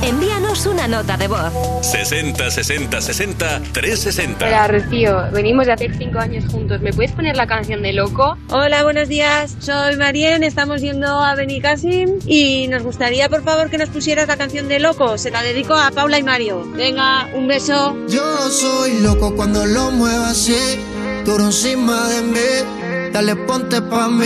envíanos 0.08 0.66
una 0.66 0.88
nota 0.88 1.18
de 1.18 1.28
voz. 1.28 1.52
60 1.82 2.52
60 2.52 3.02
60 3.02 3.62
360. 3.72 4.46
Hola, 4.46 4.68
Rocío. 4.68 5.32
Venimos 5.32 5.66
de 5.66 5.74
hacer 5.74 5.96
5 5.98 6.20
años 6.20 6.46
juntos. 6.52 6.82
¿Me 6.82 6.94
puedes 6.94 7.12
poner 7.12 7.36
la 7.36 7.48
canción 7.48 7.82
de 7.82 7.94
Loco? 7.94 8.38
Hola, 8.50 8.84
buenos 8.84 9.08
días. 9.08 9.56
Soy 9.60 9.96
Marien. 9.98 10.44
Estamos 10.44 10.82
yendo 10.82 11.08
a 11.08 11.36
Benicassim. 11.36 12.20
Y 12.26 12.68
nos 12.68 12.84
gustaría, 12.84 13.30
por 13.30 13.44
favor, 13.44 13.70
que 13.70 13.78
nos 13.78 13.90
pusieras 13.90 14.28
la 14.28 14.38
canción 14.38 14.68
de 14.68 14.80
Loco. 14.80 15.18
Se 15.18 15.32
la 15.32 15.42
dedico 15.42 15.74
a 15.74 15.92
Paula 15.92 16.20
y 16.20 16.24
Mario. 16.24 16.66
Venga, 16.76 17.30
un 17.34 17.48
beso. 17.48 17.96
Yo 18.08 18.50
soy 18.50 19.00
loco 19.02 19.36
cuando 19.36 19.66
lo 19.66 19.92
muevo 19.92 20.26
así. 20.26 20.80
Duro 21.26 21.46
encima 21.46 22.10
de 22.10 22.22
mí. 22.22 23.12
Dale, 23.12 23.36
ponte 23.36 23.82
pa' 23.82 24.10
mí 24.10 24.26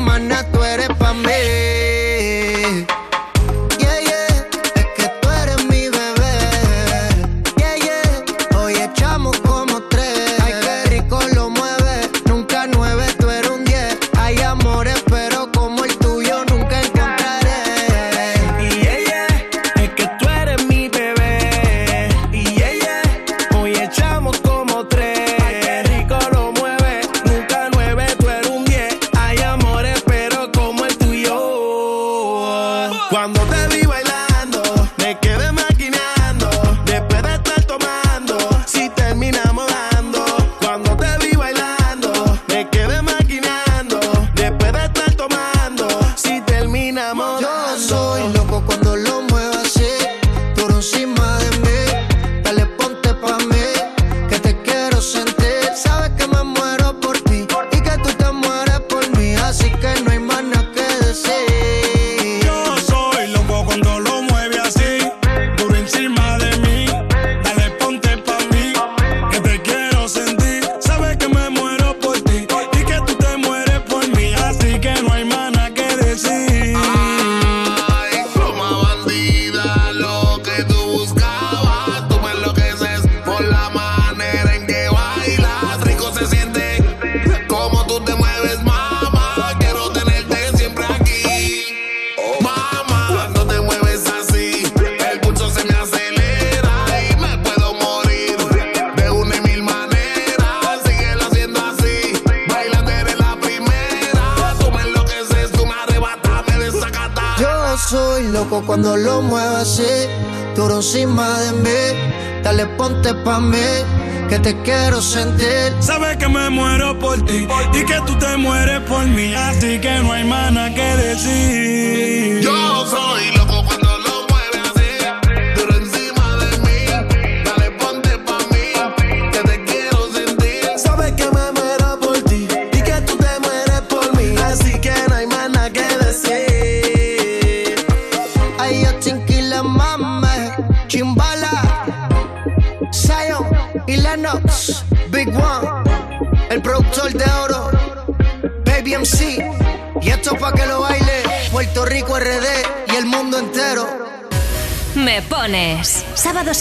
man 0.00 0.23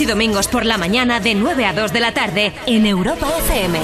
y 0.01 0.05
domingos 0.05 0.47
por 0.47 0.65
la 0.65 0.77
mañana 0.77 1.19
de 1.19 1.35
9 1.35 1.65
a 1.65 1.73
2 1.73 1.93
de 1.93 1.99
la 1.99 2.13
tarde 2.13 2.51
en 2.65 2.85
Europa 2.85 3.27
FM. 3.39 3.79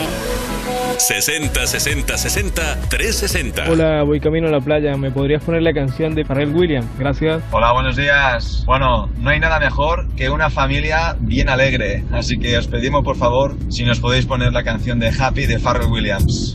60 0.97 1.67
60 1.67 2.17
60 2.17 2.79
360. 2.89 3.71
Hola, 3.71 4.03
voy 4.03 4.19
camino 4.19 4.47
a 4.47 4.51
la 4.51 4.59
playa. 4.59 4.97
¿Me 4.97 5.11
podrías 5.11 5.43
poner 5.43 5.61
la 5.61 5.73
canción 5.73 6.15
de 6.15 6.25
Pharrell 6.25 6.53
Williams? 6.53 6.87
Gracias. 6.97 7.41
Hola, 7.51 7.71
buenos 7.73 7.95
días. 7.95 8.63
Bueno, 8.65 9.09
no 9.19 9.29
hay 9.29 9.39
nada 9.39 9.59
mejor 9.59 10.07
que 10.15 10.29
una 10.29 10.49
familia 10.49 11.15
bien 11.19 11.47
alegre. 11.47 12.03
Así 12.11 12.37
que 12.37 12.57
os 12.57 12.67
pedimos, 12.67 13.03
por 13.03 13.15
favor, 13.15 13.55
si 13.69 13.85
nos 13.85 13.99
podéis 13.99 14.25
poner 14.25 14.51
la 14.51 14.63
canción 14.63 14.99
de 14.99 15.09
Happy 15.09 15.45
de 15.45 15.59
Pharrell 15.59 15.89
Williams. 15.89 16.48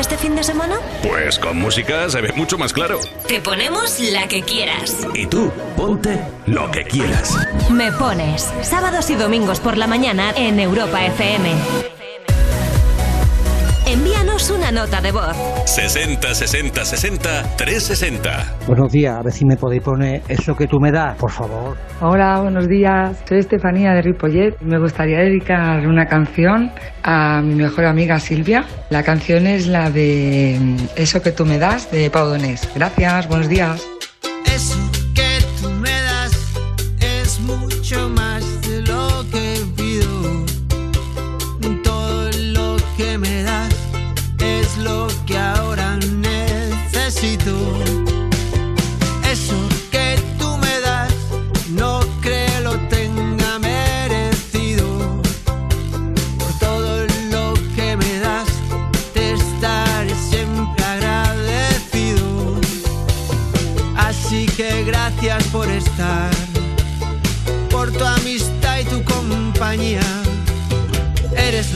este 0.00 0.16
fin 0.16 0.34
de 0.36 0.44
semana? 0.44 0.76
Pues 1.02 1.38
con 1.38 1.58
música 1.58 2.08
se 2.08 2.20
ve 2.20 2.32
mucho 2.34 2.58
más 2.58 2.72
claro. 2.72 3.00
Te 3.26 3.40
ponemos 3.40 3.98
la 4.00 4.28
que 4.28 4.42
quieras. 4.42 5.06
Y 5.14 5.26
tú, 5.26 5.50
ponte 5.76 6.20
lo 6.46 6.70
que 6.70 6.84
quieras. 6.84 7.34
Me 7.70 7.92
pones 7.92 8.52
sábados 8.62 9.10
y 9.10 9.14
domingos 9.14 9.60
por 9.60 9.76
la 9.76 9.86
mañana 9.86 10.32
en 10.36 10.60
Europa 10.60 11.04
FM. 11.04 11.97
Una 14.38 14.70
nota 14.70 15.00
de 15.00 15.10
voz. 15.10 15.36
60 15.66 16.32
60 16.32 16.84
60 16.84 17.56
360. 17.56 18.56
Buenos 18.68 18.92
días, 18.92 19.16
a 19.18 19.22
ver 19.22 19.32
si 19.32 19.44
me 19.44 19.56
podéis 19.56 19.82
poner 19.82 20.22
eso 20.28 20.54
que 20.54 20.68
tú 20.68 20.78
me 20.78 20.92
das, 20.92 21.16
por 21.16 21.32
favor. 21.32 21.76
Hola, 22.00 22.40
buenos 22.40 22.68
días. 22.68 23.20
Soy 23.28 23.40
Estefanía 23.40 23.92
de 23.94 24.02
Ripollet. 24.02 24.56
Me 24.60 24.78
gustaría 24.78 25.18
dedicar 25.18 25.84
una 25.88 26.06
canción 26.06 26.70
a 27.02 27.42
mi 27.42 27.56
mejor 27.56 27.86
amiga 27.86 28.20
Silvia. 28.20 28.64
La 28.90 29.02
canción 29.02 29.48
es 29.48 29.66
la 29.66 29.90
de 29.90 30.56
mm, 30.58 30.76
Eso 30.94 31.20
que 31.20 31.32
tú 31.32 31.44
me 31.44 31.58
das 31.58 31.90
de 31.90 32.08
Pau 32.08 32.28
Donés. 32.28 32.70
Gracias, 32.76 33.26
buenos 33.26 33.48
días. 33.48 33.84
Eso 34.46 34.87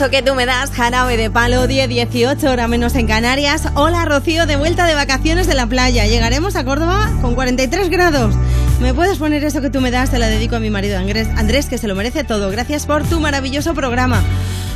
Eso 0.00 0.08
que 0.08 0.22
tú 0.22 0.34
me 0.34 0.46
das, 0.46 0.70
jarabe 0.70 1.18
de 1.18 1.30
palo, 1.30 1.66
10, 1.66 1.86
18 1.86 2.50
hora 2.50 2.66
menos 2.68 2.94
en 2.94 3.06
Canarias. 3.06 3.64
Hola 3.74 4.06
Rocío, 4.06 4.46
de 4.46 4.56
vuelta 4.56 4.86
de 4.86 4.94
vacaciones 4.94 5.46
de 5.46 5.52
la 5.52 5.66
playa. 5.66 6.06
Llegaremos 6.06 6.56
a 6.56 6.64
Córdoba 6.64 7.12
con 7.20 7.34
43 7.34 7.90
grados. 7.90 8.34
¿Me 8.80 8.94
puedes 8.94 9.18
poner 9.18 9.44
eso 9.44 9.60
que 9.60 9.68
tú 9.68 9.82
me 9.82 9.90
das? 9.90 10.10
Te 10.10 10.18
la 10.18 10.28
dedico 10.28 10.56
a 10.56 10.58
mi 10.58 10.70
marido 10.70 10.96
Andrés, 10.96 11.28
Andrés 11.36 11.66
que 11.66 11.76
se 11.76 11.86
lo 11.86 11.94
merece 11.94 12.24
todo. 12.24 12.50
Gracias 12.50 12.86
por 12.86 13.06
tu 13.06 13.20
maravilloso 13.20 13.74
programa. 13.74 14.22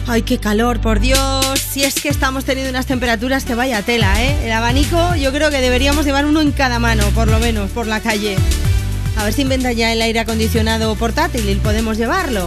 Ay, 0.07 0.21
qué 0.21 0.37
calor, 0.37 0.83
por 0.83 1.01
Dios. 1.01 1.59
Si 1.59 1.85
es 1.85 1.95
que 1.95 2.11
estamos 2.11 2.45
teniendo 2.45 2.69
unas 2.69 2.85
temperaturas 2.85 3.47
que 3.47 3.55
vaya 3.55 3.81
tela, 3.81 4.23
¿eh? 4.23 4.45
El 4.45 4.53
abanico 4.53 5.15
yo 5.17 5.33
creo 5.33 5.49
que 5.49 5.63
deberíamos 5.63 6.05
llevar 6.05 6.27
uno 6.27 6.43
en 6.43 6.53
cada 6.53 6.79
mano, 6.79 7.03
por 7.15 7.29
lo 7.29 7.39
menos, 7.39 7.71
por 7.71 7.87
la 7.87 8.01
calle. 8.01 8.37
A 9.17 9.25
ver 9.25 9.33
si 9.33 9.41
inventa 9.41 9.73
ya 9.73 9.91
el 9.91 10.03
aire 10.03 10.21
acondicionado 10.21 10.95
portátil 10.97 11.49
y 11.49 11.55
podemos 11.55 11.97
llevarlo. 11.97 12.45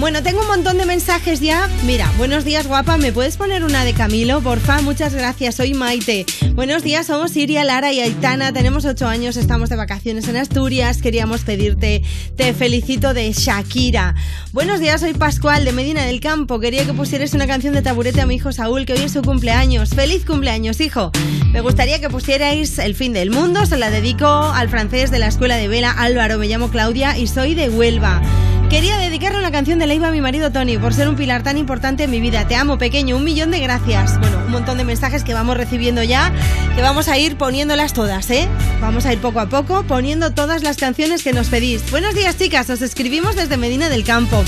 Bueno, 0.00 0.22
tengo 0.22 0.40
un 0.40 0.46
montón 0.46 0.78
de 0.78 0.86
mensajes 0.86 1.40
ya. 1.40 1.68
Mira, 1.84 2.10
buenos 2.16 2.46
días, 2.46 2.66
guapa. 2.66 2.96
¿Me 2.96 3.12
puedes 3.12 3.36
poner 3.36 3.64
una 3.64 3.84
de 3.84 3.92
Camilo? 3.92 4.40
Porfa, 4.40 4.80
muchas 4.80 5.14
gracias. 5.14 5.56
Soy 5.56 5.74
Maite. 5.74 6.24
Buenos 6.54 6.82
días, 6.82 7.08
somos 7.08 7.32
Siria, 7.32 7.64
Lara 7.64 7.92
y 7.92 8.00
Aitana. 8.00 8.50
Tenemos 8.50 8.86
ocho 8.86 9.06
años, 9.06 9.36
estamos 9.36 9.68
de 9.68 9.76
vacaciones 9.76 10.26
en 10.28 10.38
Asturias. 10.38 11.02
Queríamos 11.02 11.42
pedirte 11.42 12.02
Te 12.34 12.54
felicito 12.54 13.12
de 13.12 13.30
Shakira. 13.30 14.14
Buenos 14.52 14.80
días, 14.80 15.02
soy 15.02 15.12
Pascual 15.12 15.66
de 15.66 15.72
Medina 15.72 16.02
del 16.06 16.20
Campo. 16.20 16.60
Quería 16.60 16.86
que 16.86 16.94
pusieras 16.94 17.34
una 17.34 17.46
canción 17.46 17.74
de 17.74 17.82
taburete 17.82 18.22
a 18.22 18.26
mi 18.26 18.36
hijo 18.36 18.52
Saúl, 18.52 18.86
que 18.86 18.94
hoy 18.94 19.00
es 19.00 19.12
su 19.12 19.20
cumpleaños. 19.20 19.90
¡Feliz 19.90 20.24
cumpleaños, 20.24 20.80
hijo! 20.80 21.12
Me 21.52 21.60
gustaría 21.60 22.00
que 22.00 22.08
pusierais 22.08 22.78
El 22.78 22.94
fin 22.94 23.12
del 23.12 23.30
mundo. 23.30 23.66
Se 23.66 23.76
la 23.76 23.90
dedico 23.90 24.26
al 24.26 24.70
francés 24.70 25.10
de 25.10 25.18
la 25.18 25.26
escuela 25.26 25.56
de 25.56 25.68
vela 25.68 25.90
Álvaro. 25.90 26.38
Me 26.38 26.46
llamo 26.46 26.70
Claudia 26.70 27.18
y 27.18 27.26
soy 27.26 27.54
de 27.54 27.68
Huelva. 27.68 28.22
Quería 28.70 28.98
dedicarle 28.98 29.40
una 29.40 29.50
canción 29.50 29.80
de 29.80 29.88
Leiva 29.88 30.08
a 30.08 30.10
mi 30.12 30.20
marido 30.20 30.52
Tony 30.52 30.78
por 30.78 30.94
ser 30.94 31.08
un 31.08 31.16
pilar 31.16 31.42
tan 31.42 31.58
importante 31.58 32.04
en 32.04 32.10
mi 32.12 32.20
vida. 32.20 32.46
Te 32.46 32.54
amo, 32.54 32.78
pequeño. 32.78 33.16
Un 33.16 33.24
millón 33.24 33.50
de 33.50 33.58
gracias. 33.58 34.16
Bueno, 34.20 34.38
un 34.46 34.52
montón 34.52 34.78
de 34.78 34.84
mensajes 34.84 35.24
que 35.24 35.34
vamos 35.34 35.56
recibiendo 35.56 36.04
ya, 36.04 36.32
que 36.76 36.80
vamos 36.80 37.08
a 37.08 37.18
ir 37.18 37.36
poniéndolas 37.36 37.94
todas, 37.94 38.30
¿eh? 38.30 38.48
Vamos 38.80 39.06
a 39.06 39.12
ir 39.12 39.18
poco 39.18 39.40
a 39.40 39.46
poco 39.46 39.82
poniendo 39.82 40.30
todas 40.30 40.62
las 40.62 40.76
canciones 40.76 41.24
que 41.24 41.32
nos 41.32 41.48
pedís. 41.48 41.90
Buenos 41.90 42.14
días, 42.14 42.38
chicas. 42.38 42.70
Os 42.70 42.80
escribimos 42.80 43.34
desde 43.34 43.56
Medina 43.56 43.88
del 43.88 44.04
Campo. 44.04 44.44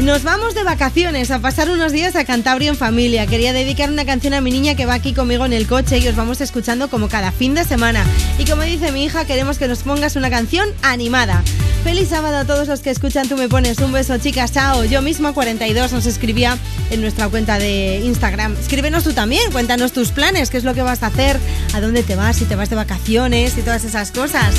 Nos 0.00 0.24
vamos 0.24 0.56
de 0.56 0.64
vacaciones 0.64 1.30
a 1.30 1.38
pasar 1.38 1.70
unos 1.70 1.92
días 1.92 2.16
a 2.16 2.24
Cantabria 2.24 2.70
en 2.70 2.76
familia. 2.76 3.28
Quería 3.28 3.52
dedicar 3.52 3.88
una 3.88 4.04
canción 4.04 4.34
a 4.34 4.40
mi 4.40 4.50
niña 4.50 4.74
que 4.74 4.86
va 4.86 4.94
aquí 4.94 5.14
conmigo 5.14 5.46
en 5.46 5.52
el 5.52 5.68
coche 5.68 5.98
y 5.98 6.08
os 6.08 6.16
vamos 6.16 6.40
escuchando 6.40 6.90
como 6.90 7.08
cada 7.08 7.30
fin 7.30 7.54
de 7.54 7.62
semana. 7.62 8.04
Y 8.36 8.46
como 8.46 8.62
dice 8.62 8.90
mi 8.90 9.04
hija, 9.04 9.26
queremos 9.26 9.58
que 9.58 9.68
nos 9.68 9.84
pongas 9.84 10.16
una 10.16 10.28
canción 10.28 10.68
animada. 10.82 11.44
Feliz 11.82 12.10
sábado 12.10 12.36
a 12.36 12.44
todos 12.44 12.68
los 12.68 12.80
que 12.80 12.90
escuchan 12.90 13.26
Tú 13.26 13.36
me 13.36 13.48
pones 13.48 13.78
un 13.78 13.90
beso, 13.90 14.18
chicas, 14.18 14.52
chao. 14.52 14.84
Yo 14.84 15.00
misma 15.00 15.32
42 15.32 15.92
nos 15.92 16.04
escribía 16.04 16.58
en 16.90 17.00
nuestra 17.00 17.28
cuenta 17.28 17.58
de 17.58 18.00
Instagram. 18.04 18.54
Escríbenos 18.60 19.04
tú 19.04 19.12
también, 19.12 19.50
cuéntanos 19.50 19.92
tus 19.92 20.10
planes, 20.10 20.50
qué 20.50 20.58
es 20.58 20.64
lo 20.64 20.74
que 20.74 20.82
vas 20.82 21.02
a 21.02 21.06
hacer, 21.06 21.38
a 21.72 21.80
dónde 21.80 22.02
te 22.02 22.16
vas, 22.16 22.36
si 22.36 22.44
te 22.44 22.54
vas 22.54 22.68
de 22.68 22.76
vacaciones 22.76 23.56
y 23.56 23.62
todas 23.62 23.84
esas 23.84 24.10
cosas. 24.12 24.54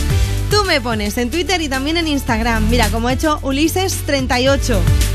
Tú 0.50 0.66
me 0.66 0.82
pones 0.82 1.18
en 1.18 1.30
Twitter 1.30 1.62
y 1.62 1.70
también 1.70 1.98
en 1.98 2.08
Instagram. 2.08 2.70
Mira, 2.70 2.90
como 2.90 3.10
he 3.10 3.14
hecho 3.14 3.40
Ulises38. 3.42 5.11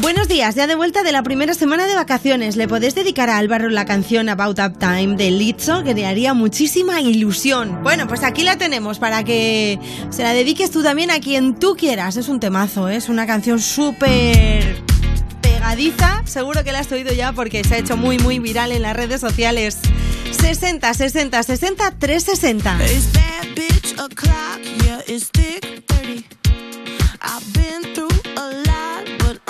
Buenos 0.00 0.28
días, 0.28 0.54
ya 0.54 0.66
de 0.66 0.76
vuelta 0.76 1.02
de 1.02 1.12
la 1.12 1.22
primera 1.22 1.52
semana 1.52 1.86
de 1.86 1.94
vacaciones. 1.94 2.56
¿Le 2.56 2.66
podés 2.66 2.94
dedicar 2.94 3.28
a 3.28 3.36
Álvaro 3.36 3.68
la 3.68 3.84
canción 3.84 4.30
About 4.30 4.58
Up 4.58 4.78
Time 4.78 5.16
de 5.16 5.30
Lizzo? 5.30 5.84
Que 5.84 5.92
le 5.92 6.06
haría 6.06 6.32
muchísima 6.32 7.02
ilusión. 7.02 7.82
Bueno, 7.82 8.08
pues 8.08 8.22
aquí 8.22 8.42
la 8.42 8.56
tenemos 8.56 8.98
para 8.98 9.24
que 9.24 9.78
se 10.08 10.22
la 10.22 10.32
dediques 10.32 10.70
tú 10.70 10.82
también 10.82 11.10
a 11.10 11.20
quien 11.20 11.54
tú 11.54 11.76
quieras. 11.76 12.16
Es 12.16 12.30
un 12.30 12.40
temazo, 12.40 12.88
¿eh? 12.88 12.96
es 12.96 13.10
una 13.10 13.26
canción 13.26 13.60
súper 13.60 14.82
pegadiza. 15.42 16.22
Seguro 16.24 16.64
que 16.64 16.72
la 16.72 16.78
has 16.78 16.90
oído 16.90 17.12
ya 17.12 17.32
porque 17.32 17.62
se 17.62 17.74
ha 17.74 17.78
hecho 17.78 17.98
muy, 17.98 18.18
muy 18.18 18.38
viral 18.38 18.72
en 18.72 18.80
las 18.80 18.96
redes 18.96 19.20
sociales. 19.20 19.80
60, 20.30 20.94
60, 20.94 21.42
60, 21.42 21.90
360. 21.98 22.84
It's 22.84 23.12
bad 23.12 23.54
bitch 23.54 23.92
o'clock, 23.98 24.60
yeah, 24.82 25.02
it's 25.06 25.30
thick 25.30 25.84
30. 25.88 26.24
I've 27.20 27.52
been 27.52 27.82
through 27.94 28.08
a 28.08 28.08
lot, 28.08 28.08
but 28.08 28.09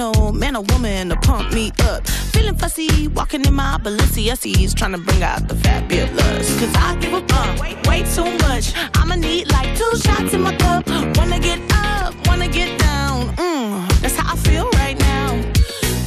A 0.00 0.12
sentimental 0.12 0.32
man 0.32 0.56
or 0.56 0.62
woman 0.70 1.08
to 1.08 1.16
pump 1.16 1.52
me 1.52 1.72
up. 1.82 2.06
Feeling 2.08 2.56
fussy, 2.56 3.08
walking 3.08 3.44
in 3.44 3.54
my 3.54 3.78
Balenciennes, 3.78 4.74
trying 4.74 4.92
to 4.92 4.98
bring 4.98 5.22
out 5.22 5.46
the 5.48 5.54
fabulous. 5.54 6.58
Cause 6.58 6.74
I 6.76 6.96
give 7.00 7.12
a 7.12 7.20
fuck 7.28 7.60
way, 7.60 7.76
way 7.86 8.02
too 8.14 8.30
much. 8.48 8.72
I'ma 8.94 9.16
need 9.16 9.50
like 9.52 9.76
two 9.76 9.96
shots 9.98 10.34
in 10.34 10.42
my 10.42 10.54
cup. 10.56 10.86
Wanna 11.16 11.38
get 11.38 11.60
up, 11.72 12.14
wanna 12.26 12.48
get 12.48 12.78
down. 12.78 13.28
Mm, 13.36 14.00
that's 14.00 14.16
how 14.16 14.32
I 14.32 14.36
feel 14.36 14.68
right 14.72 14.98
now. 14.98 15.40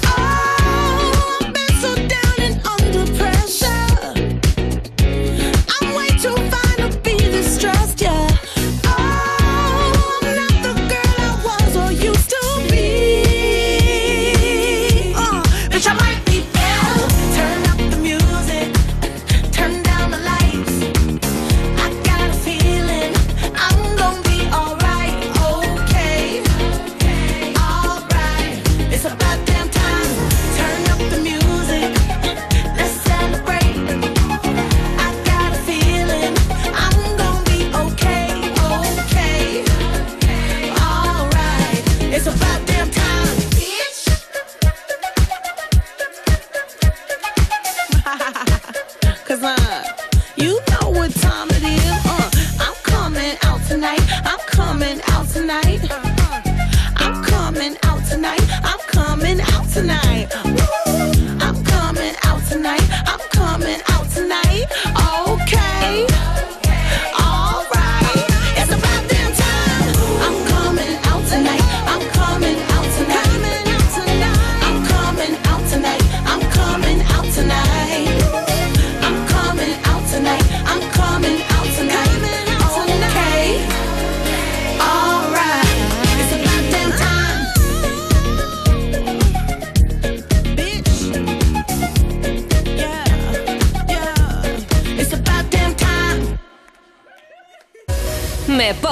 Oh, 0.05 1.39
I've 1.41 1.53
been 1.53 1.75
so 1.81 1.95
down 1.95 2.35
and 2.39 2.67
under 2.67 3.05
pressure. 3.17 3.86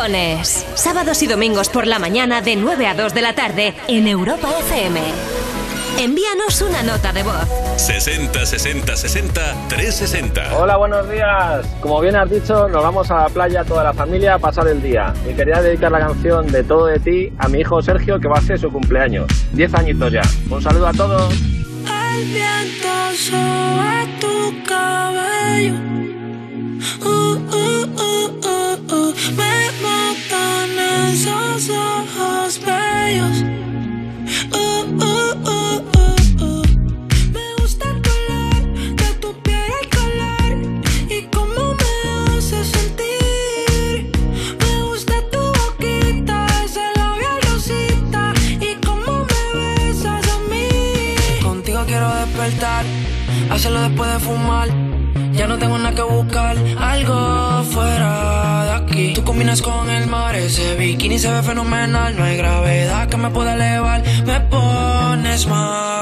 Sábados 0.05 1.23
y 1.23 1.27
domingos 1.27 1.69
por 1.69 1.87
la 1.87 1.97
mañana 1.97 2.39
de 2.39 2.55
9 2.55 2.85
a 2.85 2.93
2 2.93 3.11
de 3.15 3.21
la 3.23 3.33
tarde 3.33 3.73
en 3.87 4.07
Europa 4.07 4.47
FM. 4.59 5.01
Envíanos 5.97 6.61
una 6.61 6.83
nota 6.83 7.11
de 7.11 7.23
voz. 7.23 7.33
60 7.77 8.45
60 8.45 8.95
60 8.97 9.41
360. 9.67 10.59
Hola, 10.59 10.77
buenos 10.77 11.09
días. 11.09 11.65
Como 11.81 11.99
bien 12.01 12.15
has 12.15 12.29
dicho, 12.29 12.67
nos 12.67 12.83
vamos 12.83 13.09
a 13.09 13.23
la 13.23 13.29
playa 13.29 13.63
toda 13.63 13.83
la 13.83 13.93
familia 13.93 14.35
a 14.35 14.37
pasar 14.37 14.67
el 14.67 14.79
día. 14.79 15.11
Y 15.27 15.33
quería 15.33 15.59
dedicar 15.59 15.91
la 15.91 16.01
canción 16.01 16.51
de 16.51 16.63
Todo 16.63 16.85
de 16.85 16.99
ti 16.99 17.33
a 17.39 17.47
mi 17.47 17.61
hijo 17.61 17.81
Sergio, 17.81 18.19
que 18.19 18.27
va 18.27 18.37
a 18.37 18.41
ser 18.41 18.59
su 18.59 18.71
cumpleaños. 18.71 19.25
10 19.53 19.73
añitos 19.73 20.11
ya. 20.11 20.21
Un 20.51 20.61
saludo 20.61 20.85
a 20.85 20.93
todos. 20.93 21.33
El 21.33 22.25
viento 22.25 23.11
sobre 23.17 24.05
tu 24.21 24.63
cabello. 24.69 26.04
Uh, 33.05 34.83
uh, 34.99 35.81
uh. 36.41 36.63
Me 37.33 37.45
gusta 37.59 37.85
el 37.89 38.01
color 38.01 38.63
de 38.95 39.09
tu 39.21 39.29
piel, 39.43 39.71
el 39.81 39.87
color 39.97 40.49
y 41.09 41.19
cómo 41.35 41.61
me 41.81 41.93
hace 42.37 42.59
sentir. 42.63 44.11
Me 44.59 44.73
gusta 44.83 45.13
tu 45.31 45.39
boquita, 45.39 46.37
ese 46.65 46.81
labial 46.95 47.37
rosita 47.43 48.33
y 48.59 48.75
cómo 48.85 49.25
me 49.29 49.41
besas 49.59 50.25
a 50.27 50.37
mí. 50.49 50.67
Contigo 51.43 51.83
quiero 51.85 52.09
despertar, 52.15 52.83
hacerlo 53.51 53.81
después 53.81 54.11
de 54.13 54.19
fumar. 54.19 54.69
Ya 55.33 55.47
no 55.47 55.57
tengo 55.57 55.77
nada 55.77 55.93
que 55.93 56.01
buscar, 56.01 56.55
algo 56.79 57.63
fuera 57.69 58.63
de 58.65 58.71
aquí. 58.71 59.13
Tú 59.13 59.23
combinas 59.23 59.61
con 59.61 59.89
el 59.89 60.07
mar, 60.07 60.33
ese 60.35 60.75
bikini 60.75 61.19
se 61.19 61.29
ve 61.29 61.43
fenomenal. 61.43 62.15
No 62.15 62.23
hay 62.23 62.34
me 63.25 63.31
pueda 63.31 63.53
elevar, 63.53 64.03
me 64.25 64.39
pones 64.41 65.47
mal 65.47 65.94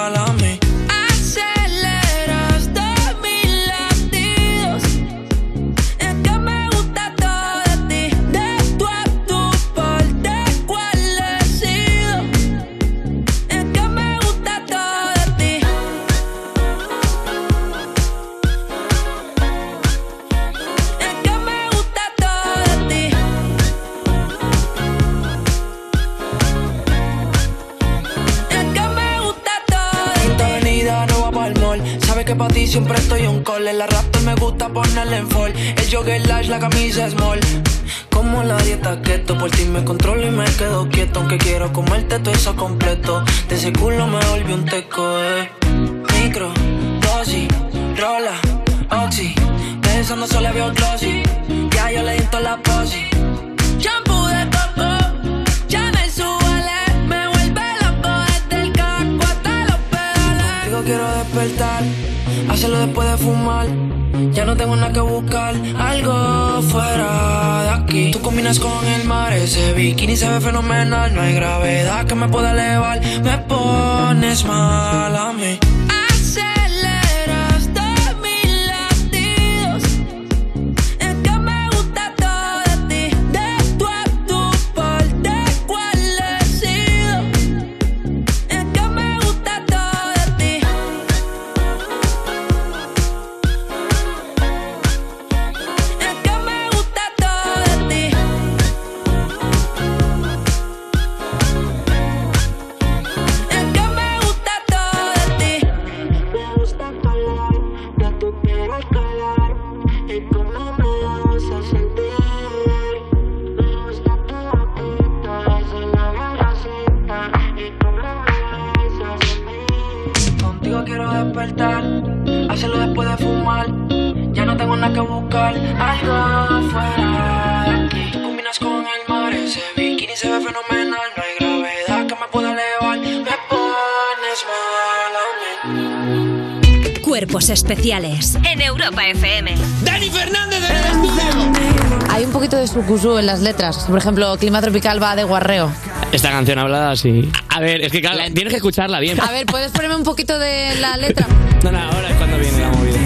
sucusú 142.84 143.18
en 143.18 143.26
las 143.26 143.39
letras. 143.39 143.85
Por 143.88 143.97
ejemplo, 143.97 144.35
Clima 144.38 144.61
Tropical 144.61 145.01
va 145.01 145.15
de 145.15 145.23
guarreo. 145.23 145.72
Esta 146.11 146.30
canción 146.31 146.60
hablada 146.60 146.91
así. 146.91 147.31
A 147.49 147.60
ver, 147.61 147.81
es 147.81 147.91
que 147.91 148.01
claro, 148.01 148.19
tienes 148.34 148.51
que 148.51 148.57
escucharla 148.57 148.99
bien. 148.99 149.19
A 149.22 149.31
ver, 149.31 149.45
¿puedes 149.45 149.72
ponerme 149.72 149.95
un 149.95 150.03
poquito 150.03 150.38
de 150.38 150.76
la 150.81 150.97
letra? 150.97 151.26
No, 151.64 151.72
no, 151.72 151.80
ahora 151.80 152.10
es 152.10 152.15
cuando 152.18 152.38
viene 152.38 152.60
la 152.60 152.69
movida. 152.69 152.97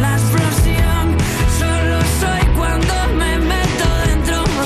la. 0.00 0.18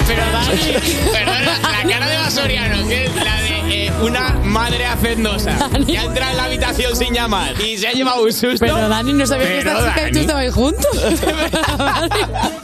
Pero 0.07 0.23
Dani, 0.32 1.12
perdona, 1.12 1.59
la 1.62 1.90
cara 1.90 2.09
de 2.09 2.16
Basoriano, 2.16 2.89
que 2.89 3.05
es 3.05 3.15
la 3.15 3.40
de 3.40 3.86
eh, 3.86 3.93
una 4.03 4.31
madre 4.45 4.86
hacendosa 4.86 5.57
que 5.86 5.99
ha 5.99 6.05
entrado 6.05 6.31
en 6.32 6.36
la 6.39 6.45
habitación 6.45 6.97
sin 6.97 7.12
llamar 7.15 7.61
y 7.61 7.77
se 7.78 7.89
ha 7.89 7.93
llevado 7.93 8.23
un 8.24 8.32
susto. 8.32 8.57
Pero 8.59 8.89
Dani, 8.89 9.12
no 9.12 9.27
sabía 9.27 9.47
que 9.47 9.59
esta 9.59 9.78
chica 9.78 9.90
y 9.90 9.95
tú 9.95 10.15
Dani. 10.15 10.20
estabais 10.20 10.55
juntos. 10.55 10.89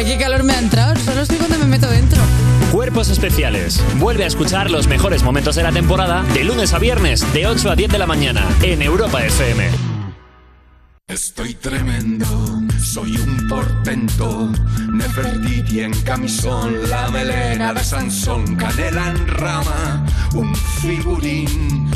Ay, 0.00 0.06
qué 0.06 0.16
calor 0.16 0.42
me 0.44 0.54
ha 0.54 0.58
entrado. 0.58 0.96
Solo 1.04 1.20
estoy 1.20 1.36
cuando 1.36 1.58
me 1.58 1.66
meto 1.66 1.86
dentro. 1.86 2.22
Cuerpos 2.72 3.10
especiales. 3.10 3.84
Vuelve 3.98 4.24
a 4.24 4.28
escuchar 4.28 4.70
los 4.70 4.88
mejores 4.88 5.22
momentos 5.22 5.56
de 5.56 5.62
la 5.62 5.72
temporada 5.72 6.22
de 6.32 6.42
lunes 6.42 6.72
a 6.72 6.78
viernes 6.78 7.30
de 7.34 7.46
8 7.46 7.70
a 7.70 7.76
10 7.76 7.92
de 7.92 7.98
la 7.98 8.06
mañana 8.06 8.48
en 8.62 8.80
Europa 8.80 9.22
FM. 9.22 9.68
Estoy 11.06 11.52
tremendo, 11.52 12.26
soy 12.82 13.14
un 13.18 13.46
portento. 13.46 14.50
Nefertiti 14.90 15.80
en 15.80 15.92
camisón, 16.00 16.88
la 16.88 17.10
melena 17.10 17.74
de 17.74 17.84
Sansón, 17.84 18.56
canela 18.56 19.10
en 19.10 19.28
rama, 19.28 20.06
un 20.32 20.56
figurín. 20.56 21.90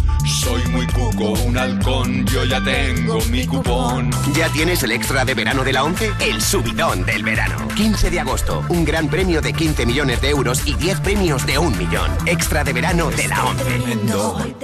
Soy 0.44 0.62
muy 0.72 0.86
cuco, 0.88 1.32
un 1.46 1.56
halcón, 1.56 2.26
yo 2.26 2.44
ya 2.44 2.62
tengo 2.62 3.18
mi 3.30 3.46
cupón. 3.46 4.10
¿Ya 4.34 4.46
tienes 4.50 4.82
el 4.82 4.92
extra 4.92 5.24
de 5.24 5.32
verano 5.32 5.64
de 5.64 5.72
la 5.72 5.84
11? 5.84 6.10
El 6.20 6.42
subidón 6.42 7.06
del 7.06 7.22
verano. 7.22 7.66
15 7.74 8.10
de 8.10 8.20
agosto, 8.20 8.62
un 8.68 8.84
gran 8.84 9.08
premio 9.08 9.40
de 9.40 9.54
15 9.54 9.86
millones 9.86 10.20
de 10.20 10.28
euros 10.28 10.66
y 10.66 10.74
10 10.74 11.00
premios 11.00 11.46
de 11.46 11.56
un 11.56 11.76
millón. 11.78 12.10
Extra 12.26 12.62
de 12.62 12.74
verano 12.74 13.10
de 13.10 13.26
la 13.26 13.42
11. 13.42 13.64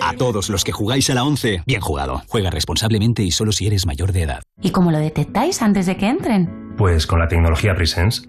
A 0.02 0.12
todos 0.12 0.50
los 0.50 0.64
que 0.64 0.72
jugáis 0.72 1.08
a 1.08 1.14
la 1.14 1.24
11, 1.24 1.62
bien 1.64 1.80
jugado. 1.80 2.24
Juega 2.28 2.50
responsablemente 2.50 3.22
y 3.22 3.30
solo 3.30 3.50
si 3.50 3.66
eres 3.66 3.86
mayor 3.86 4.12
de 4.12 4.24
edad. 4.24 4.42
¿Y 4.60 4.72
cómo 4.72 4.90
lo 4.90 4.98
detectáis 4.98 5.62
antes 5.62 5.86
de 5.86 5.96
que 5.96 6.08
entren? 6.08 6.74
Pues 6.76 7.06
con 7.06 7.20
la 7.20 7.26
tecnología 7.26 7.74
Presence. 7.74 8.28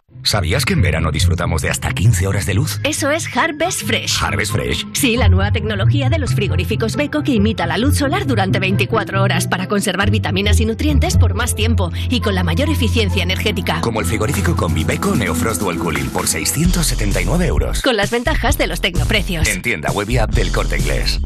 ¿Sabías 0.23 0.65
que 0.65 0.73
en 0.73 0.81
verano 0.81 1.11
disfrutamos 1.11 1.61
de 1.61 1.69
hasta 1.69 1.91
15 1.91 2.27
horas 2.27 2.45
de 2.45 2.53
luz? 2.53 2.79
Eso 2.83 3.09
es 3.09 3.25
Harvest 3.35 3.83
Fresh. 3.83 4.21
¿Harvest 4.21 4.51
Fresh? 4.51 4.85
Sí, 4.93 5.17
la 5.17 5.29
nueva 5.29 5.51
tecnología 5.51 6.09
de 6.09 6.19
los 6.19 6.35
frigoríficos 6.35 6.95
Beco 6.95 7.23
que 7.23 7.33
imita 7.33 7.65
la 7.65 7.77
luz 7.77 7.97
solar 7.97 8.27
durante 8.27 8.59
24 8.59 9.23
horas 9.23 9.47
para 9.47 9.67
conservar 9.67 10.11
vitaminas 10.11 10.59
y 10.59 10.65
nutrientes 10.65 11.17
por 11.17 11.33
más 11.33 11.55
tiempo 11.55 11.91
y 12.09 12.21
con 12.21 12.35
la 12.35 12.43
mayor 12.43 12.69
eficiencia 12.69 13.23
energética. 13.23 13.81
Como 13.81 13.99
el 13.99 14.05
frigorífico 14.05 14.55
Combi 14.55 14.83
Beco 14.83 15.15
Neofrost 15.15 15.61
Dual 15.61 15.77
Cooling 15.77 16.09
por 16.09 16.27
679 16.27 17.47
euros. 17.47 17.81
Con 17.81 17.97
las 17.97 18.11
ventajas 18.11 18.57
de 18.57 18.67
los 18.67 18.79
tecnoprecios. 18.79 19.47
En 19.47 19.61
tienda 19.61 19.91
web 19.91 20.09
y 20.09 20.17
app 20.17 20.31
del 20.31 20.51
Corte 20.51 20.77
Inglés. 20.77 21.19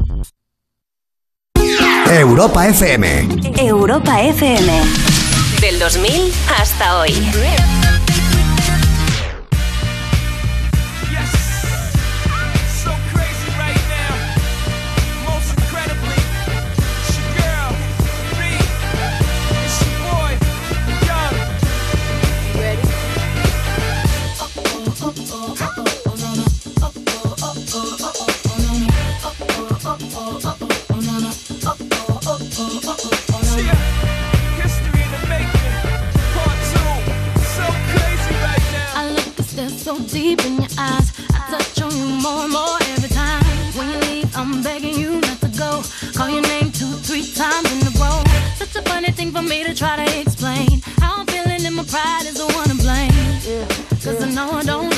Europa 2.08 2.66
FM. 2.68 3.28
Europa 3.58 4.22
FM. 4.22 4.72
Del 5.60 5.78
2000 5.78 6.32
hasta 6.58 6.98
hoy. 6.98 7.12
so 39.86 39.96
deep 40.08 40.44
in 40.44 40.56
your 40.56 40.72
eyes. 40.80 41.12
I 41.30 41.38
touch 41.48 41.80
on 41.80 41.96
you 41.96 42.08
more 42.20 42.42
and 42.42 42.52
more 42.52 42.76
every 42.94 43.08
time. 43.08 43.44
When 43.78 43.88
you 43.92 43.98
leave, 44.10 44.36
I'm 44.36 44.60
begging 44.60 44.98
you 44.98 45.20
not 45.20 45.38
to 45.42 45.50
go. 45.56 45.80
Call 46.12 46.28
your 46.28 46.42
name 46.42 46.72
two, 46.72 46.90
three 47.06 47.22
times 47.22 47.70
in 47.70 47.86
a 47.86 47.92
row. 48.02 48.20
Such 48.56 48.74
a 48.74 48.82
funny 48.82 49.12
thing 49.12 49.30
for 49.30 49.42
me 49.42 49.62
to 49.62 49.72
try 49.76 49.94
to 50.04 50.20
explain. 50.20 50.82
How 50.98 51.20
I'm 51.20 51.26
feeling 51.26 51.64
and 51.64 51.76
my 51.76 51.84
pride 51.84 52.26
is 52.26 52.34
the 52.34 52.48
one 52.58 52.68
to 52.68 52.78
blame. 52.82 53.14
Cause 54.02 54.20
I 54.26 54.28
know 54.34 54.50
I 54.50 54.64
don't 54.64 54.95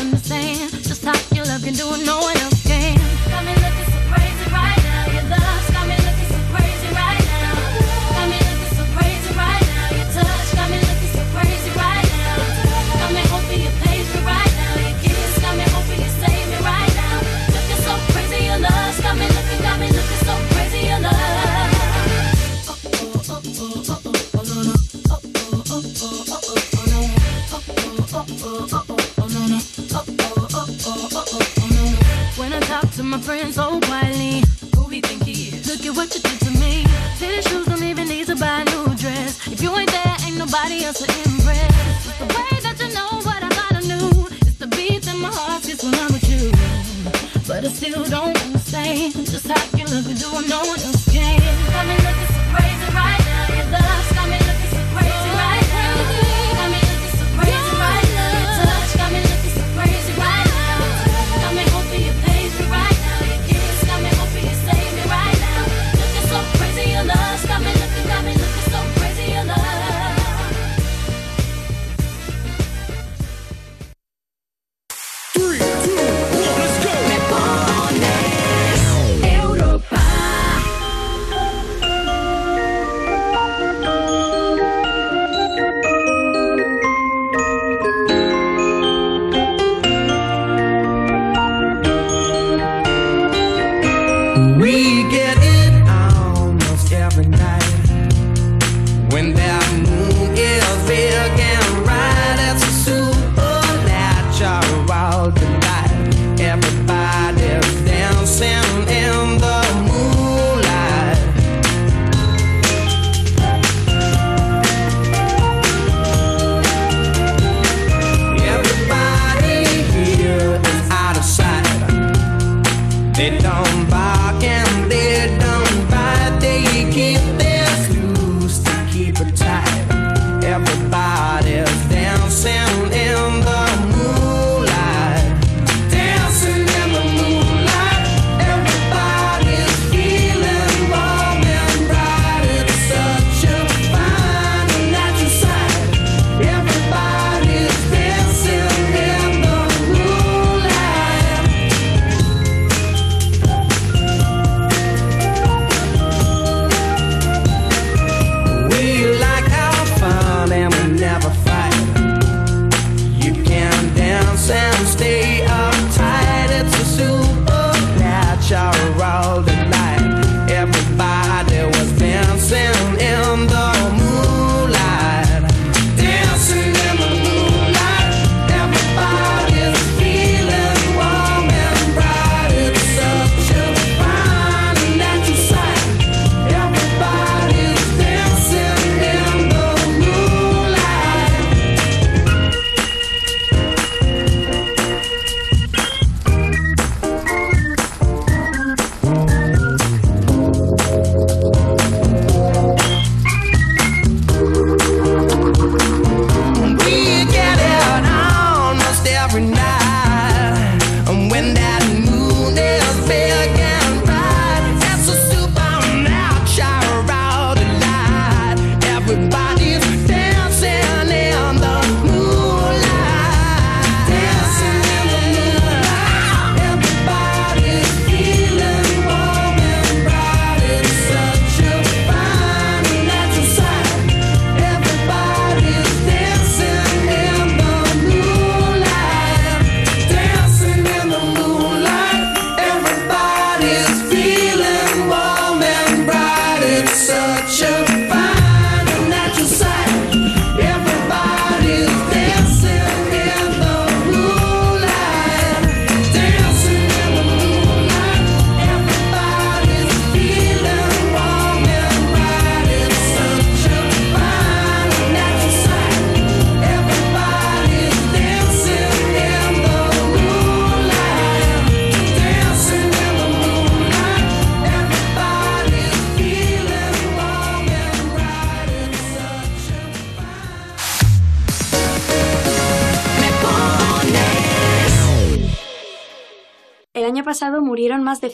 but 47.69 47.77
still 47.77 48.05
don't 48.05 48.45
understand 48.47 49.12
just 49.15 49.47
how 49.47 49.77
you 49.77 49.85
love 49.86 50.07
me. 50.07 50.15
doing 50.15 50.49
I 50.53 50.98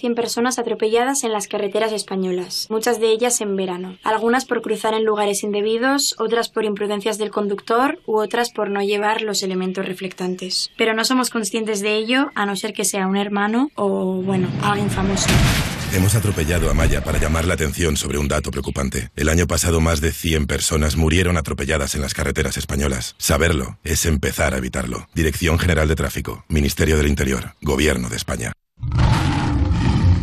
100 0.05 0.16
personas 0.16 0.59
atropelladas 0.59 1.24
en 1.24 1.32
las 1.32 1.48
carreteras 1.48 1.90
españolas, 1.90 2.66
muchas 2.68 3.01
de 3.01 3.10
ellas 3.10 3.40
en 3.40 3.56
verano. 3.56 3.97
Algunas 4.05 4.44
por 4.44 4.60
cruzar 4.60 4.93
en 4.93 5.02
lugares 5.02 5.43
indebidos, 5.43 6.14
otras 6.18 6.51
por 6.51 6.66
imprudencias 6.66 7.16
del 7.16 7.31
conductor 7.31 7.98
u 8.05 8.18
otras 8.18 8.51
por 8.51 8.68
no 8.68 8.82
llevar 8.82 9.22
los 9.22 9.43
elementos 9.43 9.86
reflectantes. 9.86 10.70
Pero 10.76 10.93
no 10.93 11.06
somos 11.06 11.31
conscientes 11.31 11.81
de 11.81 11.94
ello 11.94 12.31
a 12.35 12.44
no 12.44 12.55
ser 12.55 12.74
que 12.74 12.85
sea 12.85 13.06
un 13.06 13.16
hermano 13.16 13.70
o, 13.76 14.20
bueno, 14.20 14.48
alguien 14.62 14.90
famoso. 14.90 15.31
Hemos 15.94 16.14
atropellado 16.14 16.68
a 16.68 16.74
Maya 16.74 17.02
para 17.02 17.18
llamar 17.18 17.47
la 17.47 17.55
atención 17.55 17.97
sobre 17.97 18.18
un 18.18 18.28
dato 18.28 18.51
preocupante. 18.51 19.09
El 19.16 19.31
año 19.31 19.47
pasado 19.47 19.81
más 19.81 20.02
de 20.02 20.12
100 20.12 20.47
personas 20.47 20.97
murieron 20.97 21.39
atropelladas 21.39 21.94
en 21.94 22.02
las 22.02 22.12
carreteras 22.12 22.59
españolas. 22.59 23.14
Saberlo 23.16 23.78
es 23.85 24.05
empezar 24.05 24.52
a 24.52 24.59
evitarlo. 24.59 25.09
Dirección 25.14 25.59
General 25.59 25.89
de 25.89 25.97
Tráfico, 25.97 26.44
Ministerio 26.48 26.98
del 26.98 27.06
Interior, 27.06 27.55
Gobierno 27.62 28.10
de 28.10 28.16
España. 28.16 28.52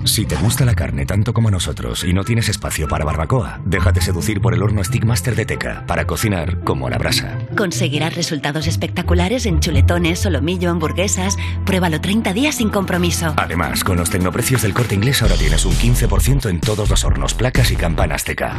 Si 0.03 0.25
te 0.25 0.35
gusta 0.35 0.65
la 0.65 0.73
carne 0.73 1.05
tanto 1.05 1.33
como 1.33 1.51
nosotros 1.51 2.03
y 2.03 2.13
no 2.13 2.23
tienes 2.23 2.49
espacio 2.49 2.87
para 2.87 3.05
barbacoa, 3.05 3.61
déjate 3.65 4.01
seducir 4.01 4.41
por 4.41 4.53
el 4.53 4.63
horno 4.63 4.83
Stickmaster 4.83 5.35
de 5.35 5.45
Teca 5.45 5.85
para 5.85 6.07
cocinar 6.07 6.59
como 6.63 6.87
a 6.87 6.89
la 6.89 6.97
brasa. 6.97 7.37
Conseguirás 7.55 8.15
resultados 8.15 8.67
espectaculares 8.67 9.45
en 9.45 9.59
chuletones, 9.59 10.19
solomillo, 10.19 10.71
hamburguesas. 10.71 11.37
Pruébalo 11.65 12.01
30 12.01 12.33
días 12.33 12.55
sin 12.55 12.69
compromiso. 12.69 13.33
Además, 13.37 13.83
con 13.83 13.97
los 13.97 14.09
tecnoprecios 14.09 14.63
del 14.63 14.73
corte 14.73 14.95
inglés 14.95 15.21
ahora 15.21 15.35
tienes 15.35 15.65
un 15.65 15.73
15% 15.73 16.49
en 16.49 16.59
todos 16.59 16.89
los 16.89 17.03
hornos, 17.03 17.33
placas 17.33 17.71
y 17.71 17.75
campanas 17.75 18.23
Teca. 18.23 18.57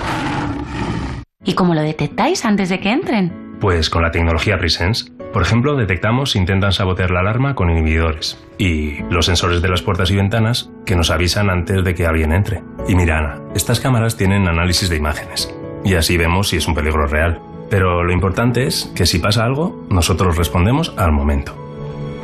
¿Y 1.44 1.55
cómo 1.55 1.74
lo 1.74 1.82
detectáis 1.82 2.44
antes 2.44 2.69
de 2.69 2.78
que 2.78 2.90
entren? 2.90 3.56
Pues 3.60 3.90
con 3.90 4.02
la 4.02 4.10
tecnología 4.10 4.59
Presence. 4.59 5.10
Por 5.32 5.43
ejemplo, 5.43 5.77
detectamos 5.77 6.32
si 6.32 6.39
intentan 6.39 6.73
sabotear 6.73 7.10
la 7.10 7.20
alarma 7.20 7.55
con 7.55 7.70
inhibidores. 7.70 8.39
Y 8.59 9.02
los 9.10 9.27
sensores 9.27 9.62
de 9.62 9.69
las 9.69 9.82
puertas 9.82 10.10
y 10.10 10.16
ventanas 10.16 10.70
que 10.85 10.94
nos 10.94 11.10
avisan 11.10 11.51
antes 11.51 11.82
de 11.82 11.94
que 11.94 12.06
alguien 12.06 12.32
entre. 12.32 12.62
Y 12.86 12.94
mira, 12.94 13.19
Ana, 13.19 13.40
estas 13.55 13.81
cámaras 13.81 14.16
tienen 14.16 14.47
análisis 14.47 14.89
de 14.89 14.97
imágenes. 14.97 15.52
Y 15.85 15.94
así 15.94 16.16
vemos 16.16 16.48
si 16.48 16.59
es 16.59 16.69
un 16.69 16.74
peligro 16.74 17.06
real. 17.06 17.40
Pero 17.70 18.05
lo 18.05 18.12
importante 18.12 18.66
es 18.66 18.93
que 18.94 19.06
si 19.06 19.19
pasa 19.19 19.44
algo, 19.44 19.86
nosotros 19.90 20.36
respondemos 20.36 20.94
al 20.97 21.10
momento. 21.10 21.56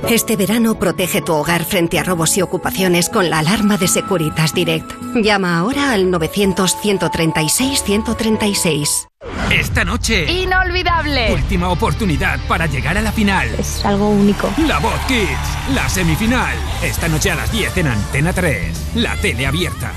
Este 0.07 0.37
verano 0.37 0.79
protege 0.79 1.21
tu 1.21 1.35
hogar 1.35 1.65
frente 1.65 1.99
a 1.99 2.05
robos 2.05 2.37
y 2.39 2.43
ocupaciones 2.43 3.09
con 3.11 3.29
la 3.31 3.41
alarma 3.41 3.77
de 3.77 3.89
Securitas 3.89 4.55
Direct. 4.55 4.91
Llama 5.17 5.59
ahora 5.59 5.93
al 5.93 6.07
900-136-136. 6.11 9.07
Esta 9.51 9.85
noche, 9.85 10.31
Inolvidable. 10.31 11.33
última 11.35 11.69
oportunidad 11.71 12.39
para 12.47 12.67
llegar 12.67 12.97
a 12.97 13.03
la 13.03 13.11
final. 13.13 13.49
Es 13.59 13.85
algo 13.85 14.09
único. 14.09 14.49
La 14.67 14.79
Voz 14.79 14.99
Kids, 15.09 15.75
la 15.75 15.87
semifinal. 15.89 16.55
Esta 16.83 17.09
noche 17.09 17.31
a 17.31 17.35
las 17.35 17.51
10 17.53 17.77
en 17.79 17.89
Antena 17.89 18.33
3, 18.33 18.93
la 18.95 19.15
tele 19.17 19.47
abierta. 19.47 19.93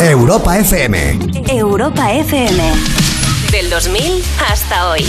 Europa 0.00 0.58
FM. 0.58 1.18
Europa 1.48 2.12
FM. 2.12 2.72
Del 3.52 3.70
2000 3.70 4.22
hasta 4.50 4.88
hoy. 4.90 5.04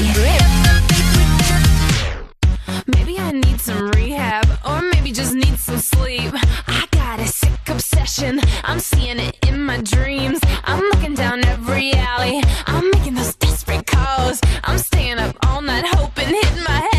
Maybe 2.95 3.19
I 3.19 3.31
need 3.31 3.59
some 3.61 3.89
rehab, 3.91 4.47
or 4.65 4.81
maybe 4.81 5.11
just 5.11 5.33
need 5.33 5.57
some 5.59 5.77
sleep. 5.77 6.33
I 6.67 6.87
got 6.91 7.19
a 7.19 7.27
sick 7.27 7.67
obsession, 7.67 8.39
I'm 8.63 8.79
seeing 8.79 9.19
it 9.19 9.37
in 9.47 9.61
my 9.63 9.81
dreams. 9.81 10.39
I'm 10.63 10.81
looking 10.91 11.13
down 11.13 11.45
every 11.45 11.93
alley, 11.93 12.41
I'm 12.67 12.89
making 12.91 13.15
those 13.15 13.35
desperate 13.35 13.85
calls. 13.85 14.41
I'm 14.63 14.77
staying 14.77 15.19
up 15.19 15.35
all 15.47 15.61
night 15.61 15.85
hoping, 15.85 16.29
hitting 16.29 16.63
my 16.63 16.89
head 16.91 16.98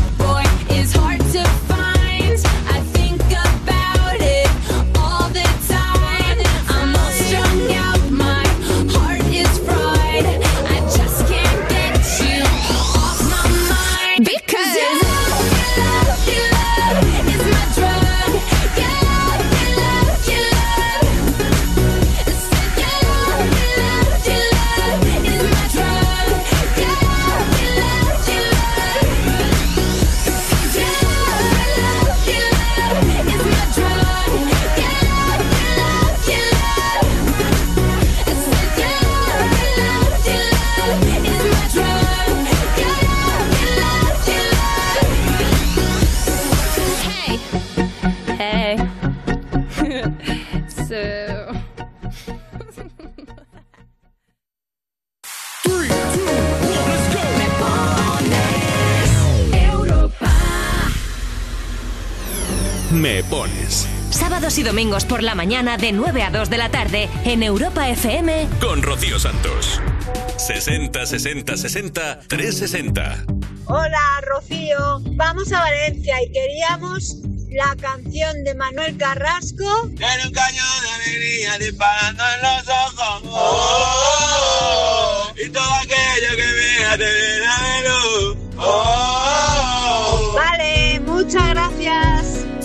Me 62.91 63.23
pones 63.23 63.87
Sábados 64.09 64.57
y 64.57 64.63
domingos 64.63 65.05
por 65.05 65.23
la 65.23 65.35
mañana 65.35 65.77
de 65.77 65.93
9 65.93 66.23
a 66.23 66.31
2 66.31 66.49
de 66.49 66.57
la 66.57 66.69
tarde 66.69 67.07
en 67.23 67.43
Europa 67.43 67.87
FM. 67.89 68.47
con 68.59 68.81
Rocío 68.81 69.17
Santos. 69.19 69.79
60 70.37 71.05
60 71.05 71.55
60 71.55 72.19
360. 72.27 73.25
Hola, 73.67 74.21
Rocío. 74.27 74.99
Vamos 75.15 75.49
a 75.53 75.61
Valencia 75.61 76.21
y 76.23 76.31
queríamos 76.33 77.15
la 77.51 77.73
canción 77.79 78.43
de 78.43 78.53
Manuel 78.55 78.97
Carrasco. 78.97 79.87
Tiene 79.95 80.25
un 80.27 80.33
cañón 80.33 80.81
de 80.83 80.89
alegría 80.91 81.57
disparando 81.59 82.23
en 82.35 82.41
los 82.41 82.67
ojos. 82.67 83.21
Oh, 83.31 85.31
y 85.37 85.47
todo 85.49 85.73
aquello 85.75 86.35
que 86.35 86.51
vea 86.53 86.97
te 86.97 87.05
llena 87.05 87.55
de 87.61 87.89
luz. 87.89 88.37
Oh, 88.57 90.33
Vale, 90.35 90.99
muchas 91.05 91.49
gracias. 91.51 92.40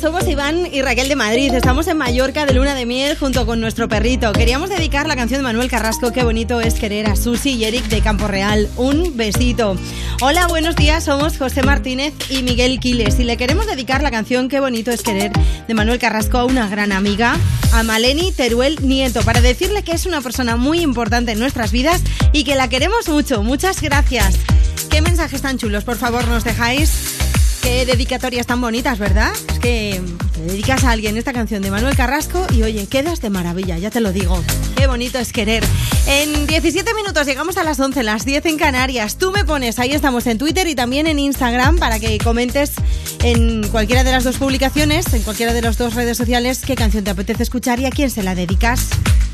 Somos 0.00 0.26
Iván 0.26 0.66
y 0.72 0.80
Raquel 0.80 1.10
de 1.10 1.16
Madrid. 1.16 1.52
Estamos 1.52 1.86
en 1.86 1.98
Mallorca 1.98 2.46
de 2.46 2.54
luna 2.54 2.74
de 2.74 2.86
miel 2.86 3.18
junto 3.18 3.44
con 3.44 3.60
nuestro 3.60 3.86
perrito. 3.86 4.32
Queríamos 4.32 4.70
dedicar 4.70 5.06
la 5.06 5.14
canción 5.14 5.40
de 5.40 5.42
Manuel 5.42 5.68
Carrasco, 5.68 6.10
Qué 6.10 6.22
bonito 6.22 6.60
es 6.62 6.74
querer 6.74 7.06
a 7.06 7.16
Susi 7.16 7.50
y 7.50 7.64
Eric 7.64 7.84
de 7.88 8.00
Campo 8.00 8.26
Real. 8.26 8.68
Un 8.76 9.16
besito. 9.18 9.76
Hola, 10.22 10.46
buenos 10.46 10.74
días. 10.76 11.04
Somos 11.04 11.36
José 11.36 11.62
Martínez 11.62 12.14
y 12.30 12.42
Miguel 12.42 12.80
Quiles 12.80 13.18
y 13.20 13.24
le 13.24 13.36
queremos 13.36 13.66
dedicar 13.66 14.02
la 14.02 14.10
canción 14.10 14.48
Qué 14.48 14.60
bonito 14.60 14.90
es 14.90 15.02
querer 15.02 15.32
de 15.68 15.74
Manuel 15.74 15.98
Carrasco 15.98 16.38
a 16.38 16.44
una 16.46 16.66
gran 16.68 16.92
amiga, 16.92 17.36
a 17.74 17.82
Maleni 17.82 18.32
Teruel 18.32 18.78
Nieto, 18.80 19.20
para 19.22 19.42
decirle 19.42 19.82
que 19.82 19.92
es 19.92 20.06
una 20.06 20.22
persona 20.22 20.56
muy 20.56 20.80
importante 20.80 21.32
en 21.32 21.38
nuestras 21.38 21.72
vidas 21.72 22.00
y 22.32 22.44
que 22.44 22.54
la 22.54 22.68
queremos 22.68 23.08
mucho. 23.08 23.42
Muchas 23.42 23.82
gracias. 23.82 24.38
¿Qué 24.88 25.02
mensajes 25.02 25.42
tan 25.42 25.58
chulos, 25.58 25.84
por 25.84 25.96
favor, 25.96 26.26
nos 26.26 26.44
dejáis? 26.44 27.19
Qué 27.62 27.84
dedicatorias 27.84 28.46
tan 28.46 28.60
bonitas, 28.60 28.98
¿verdad? 28.98 29.32
Es 29.48 29.58
que 29.58 30.00
te 30.32 30.40
dedicas 30.40 30.84
a 30.84 30.92
alguien 30.92 31.16
esta 31.16 31.32
canción 31.32 31.62
de 31.62 31.70
Manuel 31.70 31.94
Carrasco 31.96 32.46
y 32.54 32.62
oye, 32.62 32.86
quedas 32.86 33.20
de 33.20 33.30
maravilla, 33.30 33.76
ya 33.78 33.90
te 33.90 34.00
lo 34.00 34.12
digo. 34.12 34.42
Qué 34.76 34.86
bonito 34.86 35.18
es 35.18 35.32
querer. 35.32 35.62
En 36.06 36.46
17 36.46 36.94
minutos 36.94 37.26
llegamos 37.26 37.58
a 37.58 37.64
las 37.64 37.78
11, 37.78 38.02
las 38.02 38.24
10 38.24 38.46
en 38.46 38.56
Canarias. 38.56 39.16
Tú 39.16 39.30
me 39.30 39.44
pones, 39.44 39.78
ahí 39.78 39.92
estamos 39.92 40.26
en 40.26 40.38
Twitter 40.38 40.66
y 40.68 40.74
también 40.74 41.06
en 41.06 41.18
Instagram 41.18 41.78
para 41.78 42.00
que 42.00 42.16
comentes 42.18 42.72
en 43.22 43.68
cualquiera 43.68 44.04
de 44.04 44.12
las 44.12 44.24
dos 44.24 44.38
publicaciones, 44.38 45.12
en 45.12 45.22
cualquiera 45.22 45.52
de 45.52 45.60
las 45.60 45.76
dos 45.76 45.94
redes 45.94 46.16
sociales, 46.16 46.62
qué 46.66 46.74
canción 46.74 47.04
te 47.04 47.10
apetece 47.10 47.42
escuchar 47.42 47.78
y 47.80 47.86
a 47.86 47.90
quién 47.90 48.10
se 48.10 48.22
la 48.22 48.34
dedicas. 48.34 48.88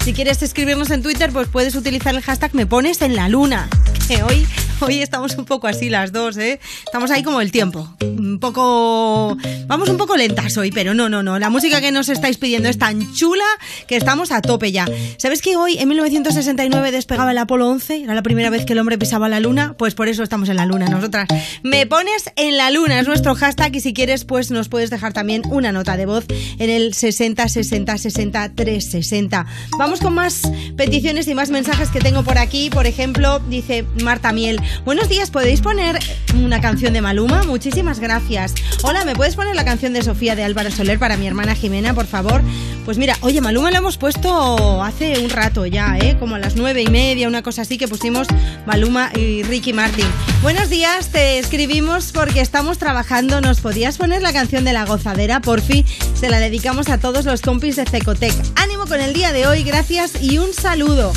Si 0.06 0.12
quieres 0.12 0.40
escribirnos 0.40 0.92
en 0.92 1.02
Twitter, 1.02 1.32
pues 1.32 1.48
puedes 1.48 1.74
utilizar 1.74 2.14
el 2.14 2.22
hashtag 2.22 2.54
me 2.54 2.64
pones 2.64 3.02
en 3.02 3.16
la 3.16 3.28
luna. 3.28 3.68
Que 4.06 4.22
hoy, 4.22 4.46
hoy 4.78 5.02
estamos 5.02 5.36
un 5.36 5.46
poco 5.46 5.66
así 5.66 5.88
las 5.88 6.12
dos, 6.12 6.36
¿eh? 6.36 6.60
Estamos 6.84 7.10
ahí 7.10 7.24
como 7.24 7.40
el 7.40 7.50
tiempo. 7.50 7.92
Un 8.02 8.38
poco... 8.38 9.36
Vamos 9.66 9.88
un 9.88 9.96
poco 9.96 10.16
lentas 10.16 10.56
hoy, 10.58 10.70
pero 10.70 10.94
no, 10.94 11.08
no, 11.08 11.24
no. 11.24 11.40
La 11.40 11.50
música 11.50 11.80
que 11.80 11.90
nos 11.90 12.08
estáis 12.08 12.38
pidiendo 12.38 12.68
es 12.68 12.78
tan 12.78 13.12
chula 13.14 13.44
que 13.88 13.96
estamos 13.96 14.30
a 14.30 14.40
tope 14.42 14.70
ya. 14.70 14.86
¿Sabes 15.16 15.42
que 15.42 15.56
hoy, 15.56 15.78
en 15.78 15.88
1969, 15.88 16.92
despegaba 16.92 17.32
el 17.32 17.38
Apolo 17.38 17.68
11? 17.68 18.04
Era 18.04 18.14
la 18.14 18.22
primera 18.22 18.48
vez 18.48 18.64
que 18.64 18.74
el 18.74 18.78
hombre 18.78 18.96
pisaba 18.96 19.28
la 19.28 19.40
luna. 19.40 19.74
Pues 19.76 19.96
por 19.96 20.06
eso 20.06 20.22
estamos 20.22 20.48
en 20.50 20.54
la 20.54 20.66
luna 20.66 20.86
nosotras. 20.86 21.26
Me 21.64 21.84
pones 21.86 22.30
en 22.36 22.56
la 22.56 22.70
luna, 22.70 23.00
es 23.00 23.08
nuestro 23.08 23.34
hashtag 23.34 23.74
y 23.74 23.80
si 23.80 23.92
quieres, 23.92 24.24
pues 24.24 24.52
nos 24.52 24.68
puedes 24.68 24.90
dejar 24.90 25.14
también 25.14 25.42
una 25.50 25.72
nota 25.72 25.96
de 25.96 26.06
voz 26.06 26.26
en 26.28 26.70
el 26.70 26.94
60 26.94 27.48
60 27.48 27.98
60 27.98 28.54
360. 28.54 29.46
Vamos 29.80 29.95
con 30.00 30.14
más 30.14 30.42
peticiones 30.76 31.26
y 31.28 31.34
más 31.34 31.50
mensajes 31.50 31.88
que 31.88 32.00
tengo 32.00 32.22
por 32.22 32.38
aquí. 32.38 32.70
Por 32.70 32.86
ejemplo, 32.86 33.40
dice 33.48 33.84
Marta 34.02 34.32
Miel. 34.32 34.60
Buenos 34.84 35.08
días, 35.08 35.30
¿podéis 35.30 35.60
poner 35.60 35.98
una 36.34 36.60
canción 36.60 36.92
de 36.92 37.00
Maluma? 37.00 37.44
Muchísimas 37.44 37.98
gracias. 37.98 38.54
Hola, 38.82 39.04
¿me 39.04 39.14
puedes 39.14 39.36
poner 39.36 39.56
la 39.56 39.64
canción 39.64 39.92
de 39.92 40.02
Sofía 40.02 40.36
de 40.36 40.44
Álvaro 40.44 40.70
Soler 40.70 40.98
para 40.98 41.16
mi 41.16 41.26
hermana 41.26 41.54
Jimena, 41.54 41.94
por 41.94 42.06
favor? 42.06 42.42
Pues 42.84 42.98
mira, 42.98 43.16
oye, 43.22 43.40
Maluma 43.40 43.70
lo 43.70 43.78
hemos 43.78 43.96
puesto 43.96 44.82
hace 44.82 45.18
un 45.18 45.30
rato 45.30 45.66
ya, 45.66 45.96
¿eh? 45.98 46.16
Como 46.18 46.34
a 46.34 46.38
las 46.38 46.56
nueve 46.56 46.82
y 46.82 46.88
media, 46.88 47.26
una 47.26 47.42
cosa 47.42 47.62
así 47.62 47.78
que 47.78 47.88
pusimos 47.88 48.28
Maluma 48.66 49.10
y 49.16 49.42
Ricky 49.42 49.72
Martin. 49.72 50.06
Buenos 50.42 50.68
días, 50.68 51.08
te 51.08 51.38
escribimos 51.38 52.12
porque 52.12 52.40
estamos 52.40 52.78
trabajando. 52.78 53.40
¿Nos 53.40 53.60
podías 53.60 53.96
poner 53.96 54.22
la 54.22 54.32
canción 54.32 54.64
de 54.64 54.72
la 54.72 54.84
gozadera? 54.84 55.40
Por 55.40 55.62
fin, 55.62 55.84
se 56.14 56.28
la 56.28 56.38
dedicamos 56.38 56.88
a 56.88 56.98
todos 56.98 57.24
los 57.24 57.40
compis 57.40 57.76
de 57.76 57.86
Cecotec. 57.86 58.34
Ánimo 58.56 58.86
con 58.86 59.00
el 59.00 59.12
día 59.14 59.32
de 59.32 59.46
hoy, 59.46 59.62
gracias 59.62 59.85
y 59.88 60.38
un 60.38 60.52
saludo. 60.52 61.12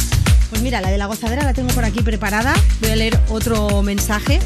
Pues 0.51 0.61
mira, 0.61 0.79
la 0.79 0.91
de 0.91 0.97
la 0.99 1.07
gozadera 1.07 1.43
la 1.43 1.53
tengo 1.53 1.69
por 1.69 1.85
aquí 1.85 2.03
preparada. 2.03 2.53
Voy 2.81 2.91
a 2.91 2.95
leer 2.95 3.19
otro 3.29 3.81
mensaje. 3.81 4.39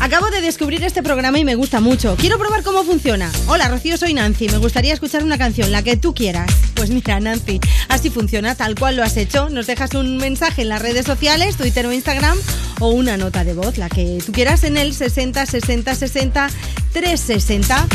Acabo 0.00 0.30
de 0.30 0.40
descubrir 0.40 0.84
este 0.84 1.02
programa 1.02 1.40
y 1.40 1.44
me 1.44 1.56
gusta 1.56 1.80
mucho. 1.80 2.16
Quiero 2.16 2.38
probar 2.38 2.62
cómo 2.62 2.84
funciona. 2.84 3.32
Hola, 3.48 3.68
Rocío, 3.68 3.96
soy 3.96 4.14
Nancy. 4.14 4.48
Me 4.48 4.58
gustaría 4.58 4.94
escuchar 4.94 5.24
una 5.24 5.38
canción, 5.38 5.72
la 5.72 5.82
que 5.82 5.96
tú 5.96 6.14
quieras. 6.14 6.48
Pues 6.74 6.90
mira, 6.90 7.18
Nancy, 7.18 7.58
así 7.88 8.08
funciona, 8.08 8.54
tal 8.54 8.76
cual 8.76 8.94
lo 8.94 9.02
has 9.02 9.16
hecho. 9.16 9.48
Nos 9.50 9.66
dejas 9.66 9.94
un 9.94 10.18
mensaje 10.18 10.62
en 10.62 10.68
las 10.68 10.80
redes 10.80 11.04
sociales, 11.04 11.56
Twitter 11.56 11.84
o 11.84 11.92
Instagram, 11.92 12.38
o 12.78 12.90
una 12.90 13.16
nota 13.16 13.42
de 13.42 13.54
voz, 13.54 13.76
la 13.76 13.88
que 13.88 14.22
tú 14.24 14.30
quieras, 14.30 14.62
en 14.62 14.76
el 14.76 14.94
60 14.94 15.44
60 15.44 15.94
60 15.94 16.50
360. 16.92 17.86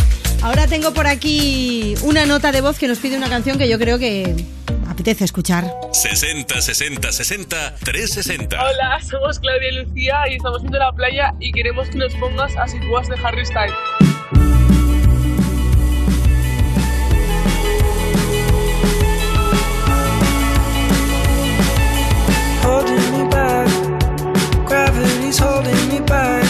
Ahora 0.42 0.68
tengo 0.68 0.94
por 0.94 1.08
aquí 1.08 1.96
una 2.02 2.26
nota 2.26 2.52
de 2.52 2.60
voz 2.60 2.78
que 2.78 2.90
nos 2.90 3.00
pide 3.00 3.16
una 3.16 3.30
canción 3.30 3.58
que 3.58 3.70
yo 3.70 3.80
creo 3.80 3.98
que 3.98 4.36
apetece 4.94 5.26
escuchar. 5.26 5.66
60 5.92 6.62
60 6.62 7.12
60 7.12 7.76
360. 7.84 8.62
Hola, 8.62 9.00
somos 9.02 9.40
Claudia 9.40 9.70
y 9.70 9.76
Lucía 9.86 10.16
y 10.30 10.36
estamos 10.36 10.62
viendo 10.62 10.80
la 10.80 10.92
playa 10.92 11.34
y 11.40 11.52
queremos 11.52 11.93
que 11.94 12.00
nos 12.00 12.16
pongas 12.16 12.58
a 12.58 12.68
Situas 12.68 13.08
de 13.08 13.16
Harry 13.18 13.46
Styles. 13.46 13.74
holding 22.64 23.12
me 23.12 23.30
back. 23.30 23.68
Gravity's 24.66 25.38
holding 25.38 25.90
me 25.90 26.00
back. 26.02 26.44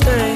One 0.00 0.08
who'll 0.08 0.31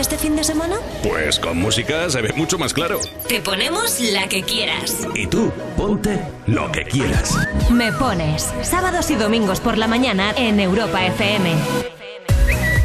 este 0.00 0.16
fin 0.16 0.34
de 0.34 0.44
semana? 0.44 0.76
Pues 1.02 1.38
con 1.38 1.58
música 1.58 2.08
se 2.08 2.22
ve 2.22 2.32
mucho 2.34 2.58
más 2.58 2.72
claro. 2.72 2.98
Te 3.28 3.40
ponemos 3.40 4.00
la 4.00 4.28
que 4.28 4.42
quieras. 4.42 5.06
Y 5.14 5.26
tú, 5.26 5.52
ponte 5.76 6.18
lo 6.46 6.72
que 6.72 6.84
quieras. 6.84 7.36
Me 7.70 7.92
pones 7.92 8.50
sábados 8.62 9.10
y 9.10 9.16
domingos 9.16 9.60
por 9.60 9.76
la 9.76 9.86
mañana 9.86 10.32
en 10.36 10.58
Europa 10.58 11.04
FM. 11.04 11.52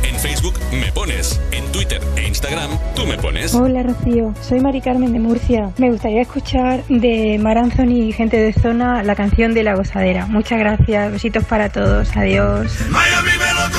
En 0.04 0.16
Facebook 0.20 0.56
me 0.72 0.92
pones. 0.92 1.40
En 1.52 1.64
Twitter 1.72 2.02
e 2.18 2.28
Instagram 2.28 2.72
tú 2.96 3.06
me 3.06 3.18
pones. 3.18 3.54
Hola 3.54 3.84
Rocío, 3.84 4.34
soy 4.42 4.60
Mari 4.60 4.82
Carmen 4.82 5.14
de 5.14 5.20
Murcia. 5.20 5.72
Me 5.78 5.90
gustaría 5.92 6.22
escuchar 6.22 6.84
de 6.88 7.38
Mar 7.40 7.58
Anthony 7.58 8.08
y 8.08 8.12
gente 8.12 8.38
de 8.38 8.52
zona 8.54 9.04
la 9.04 9.16
canción 9.16 9.54
de 9.54 9.64
la 9.64 9.76
gozadera. 9.76 10.26
Muchas 10.26 10.60
gracias, 10.60 11.12
besitos 11.14 11.46
para 11.46 11.70
todos, 11.70 12.10
adiós. 12.16 12.72
Miami 12.90 13.32
me 13.38 13.54
lo 13.54 13.72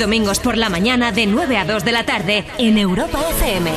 domingos 0.00 0.40
por 0.40 0.56
la 0.56 0.70
mañana 0.70 1.12
de 1.12 1.26
9 1.26 1.58
a 1.58 1.64
2 1.66 1.84
de 1.84 1.92
la 1.92 2.04
tarde 2.04 2.44
en 2.58 2.78
Europa 2.78 3.20
FM. 3.38 3.70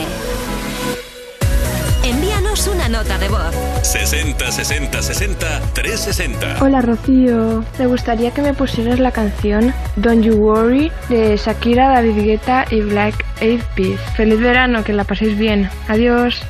Envíanos 2.05 2.65
una 2.67 2.87
nota 2.87 3.17
de 3.17 3.27
voz. 3.27 3.53
60 3.81 4.51
60 4.51 5.01
60 5.01 5.61
360. 5.73 6.63
Hola 6.63 6.81
Rocío, 6.81 7.65
me 7.77 7.87
gustaría 7.87 8.31
que 8.31 8.41
me 8.41 8.53
pusieras 8.53 8.99
la 8.99 9.11
canción 9.11 9.73
Don't 9.97 10.23
You 10.23 10.35
Worry 10.35 10.91
de 11.09 11.35
Shakira, 11.35 11.89
David 11.89 12.23
Guetta 12.23 12.65
y 12.71 12.79
Black 12.79 13.25
Eyed 13.41 13.61
Peas. 13.75 13.99
Feliz 14.15 14.39
verano, 14.39 14.83
que 14.83 14.93
la 14.93 15.03
paséis 15.03 15.37
bien. 15.37 15.69
Adiós. 15.89 16.41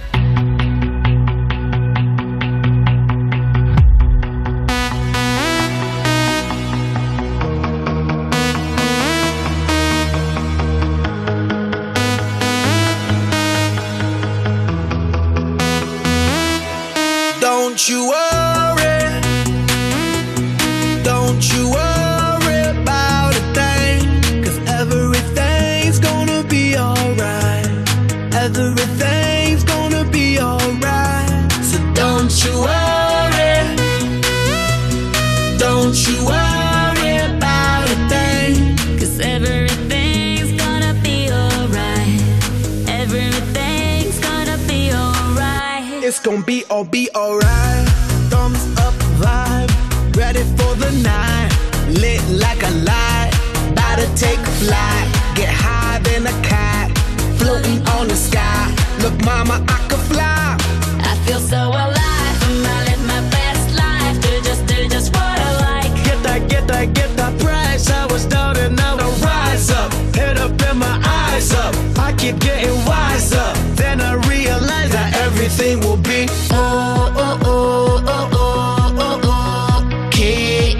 Keep 72.24 72.40
getting 72.40 72.78
wiser. 72.86 73.50
Then 73.76 74.00
I 74.00 74.14
realize 74.32 74.91
that 74.98 75.10
everything 75.26 75.82
will 75.82 75.98
be 75.98 76.26
oh 76.52 77.12
oh 77.26 77.40
oh 77.44 78.04
oh 78.08 78.30
oh 78.34 79.06
oh 79.06 79.20
oh. 79.26 80.08
Okay, 80.08 80.76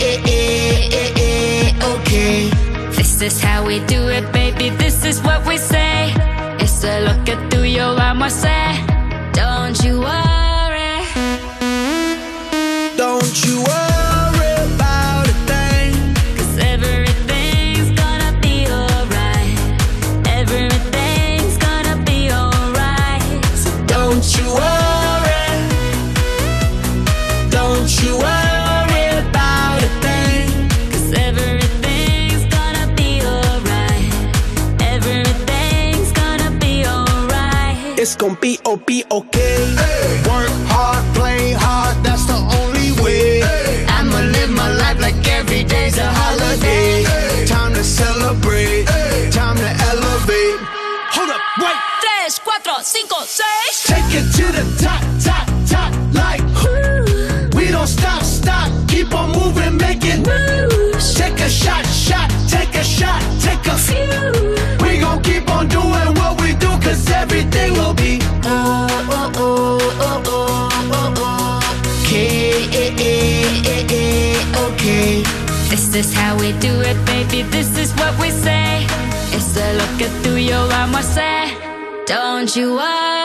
okay. 1.94 2.50
This 2.96 3.22
is 3.22 3.42
how 3.42 3.66
we 3.66 3.80
do 3.96 4.08
it, 4.08 4.32
baby. 4.32 4.70
This 4.70 5.04
is 5.04 5.22
what 5.22 5.46
we 5.46 5.58
say. 5.58 6.14
It's 6.64 6.84
a 6.84 7.02
lo 7.02 7.14
que 7.26 7.36
tú 7.50 7.66
y 7.66 7.74
yo 7.74 7.96
vamos 7.96 8.46
a 8.46 8.93
alright. 38.24 38.64
It's 39.12 39.33
This 75.94 76.08
is 76.08 76.14
how 76.16 76.36
we 76.38 76.54
do 76.54 76.74
it, 76.82 76.98
baby. 77.06 77.44
This 77.52 77.78
is 77.78 77.94
what 77.94 78.20
we 78.20 78.32
say. 78.32 78.84
It's 79.32 79.56
a 79.56 79.74
lo 79.74 79.86
que 80.00 80.08
tú 80.24 80.36
y 80.36 80.48
yo 80.48 80.68
vamos 80.68 81.06
a 81.06 81.44
hacer. 81.44 81.58
Don't 82.08 82.56
you 82.56 82.74
worry. 82.78 83.23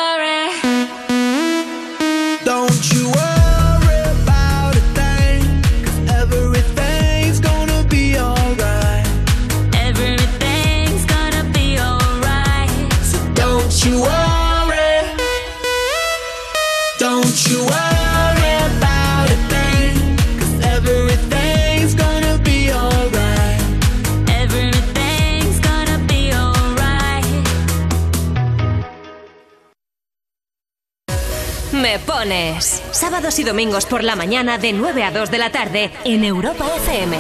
Sábados 32.98 33.38
y 33.38 33.44
domingos 33.44 33.86
por 33.86 34.02
la 34.02 34.16
mañana 34.16 34.58
de 34.58 34.72
9 34.72 35.04
a 35.04 35.12
2 35.12 35.30
de 35.30 35.38
la 35.38 35.52
tarde 35.52 35.92
en 36.04 36.24
Europa 36.24 36.66
FM. 36.78 37.16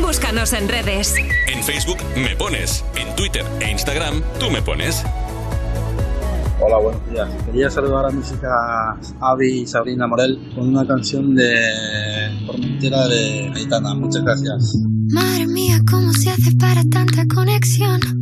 Búscanos 0.00 0.52
en 0.52 0.68
redes. 0.68 1.14
En 1.46 1.62
Facebook 1.62 1.98
me 2.16 2.34
pones. 2.34 2.84
En 2.96 3.14
Twitter 3.14 3.44
e 3.60 3.70
Instagram 3.70 4.20
tú 4.40 4.50
me 4.50 4.60
pones. 4.62 5.04
Hola, 6.58 6.78
buenos 6.78 7.08
días. 7.08 7.28
Quería 7.46 7.70
saludar 7.70 8.06
a 8.06 8.10
mis 8.10 8.32
hijas 8.32 9.14
Avi 9.20 9.60
y 9.60 9.66
Sabrina 9.68 10.08
Morel 10.08 10.50
con 10.52 10.68
una 10.70 10.84
canción 10.84 11.36
de 11.36 12.36
Formentera 12.44 13.06
de 13.06 13.52
Aitana. 13.54 13.94
Muchas 13.94 14.24
gracias. 14.24 14.74
Madre 15.12 15.46
mía, 15.46 15.78
¿cómo 15.88 16.12
se 16.14 16.30
hace 16.30 16.50
para 16.58 16.82
tanta 16.90 17.32
conexión? 17.32 18.21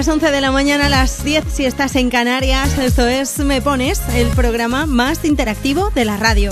las 0.00 0.08
11 0.08 0.30
de 0.30 0.40
la 0.40 0.50
mañana, 0.50 0.88
las 0.88 1.24
10 1.24 1.44
si 1.52 1.66
estás 1.66 1.94
en 1.94 2.08
Canarias. 2.08 2.78
Esto 2.78 3.06
es 3.06 3.38
Me 3.40 3.60
Pones, 3.60 4.00
el 4.14 4.28
programa 4.28 4.86
más 4.86 5.26
interactivo 5.26 5.90
de 5.90 6.06
la 6.06 6.16
radio. 6.16 6.50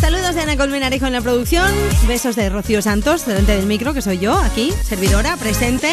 Saludos 0.00 0.34
de 0.34 0.40
Ana 0.40 0.56
Colmenarejo 0.56 1.06
en 1.06 1.12
la 1.12 1.20
producción, 1.20 1.70
besos 2.08 2.34
de 2.34 2.48
Rocío 2.48 2.82
Santos 2.82 3.26
delante 3.26 3.54
del 3.54 3.66
micro, 3.66 3.94
que 3.94 4.02
soy 4.02 4.18
yo, 4.18 4.36
aquí, 4.36 4.72
servidora, 4.82 5.36
presente, 5.36 5.88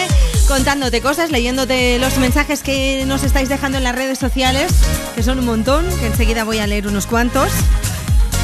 contándote 0.48 1.02
cosas, 1.02 1.30
leyéndote 1.30 2.00
los 2.00 2.18
mensajes 2.18 2.64
que 2.64 3.04
nos 3.06 3.24
estáis 3.24 3.48
dejando 3.48 3.78
en 3.78 3.84
las 3.84 3.94
redes 3.94 4.18
sociales, 4.18 4.74
que 5.14 5.22
son 5.22 5.38
un 5.38 5.46
montón, 5.46 5.86
que 6.00 6.08
enseguida 6.08 6.46
voy 6.46 6.58
a 6.58 6.66
leer 6.66 6.88
unos 6.88 7.06
cuantos. 7.06 7.52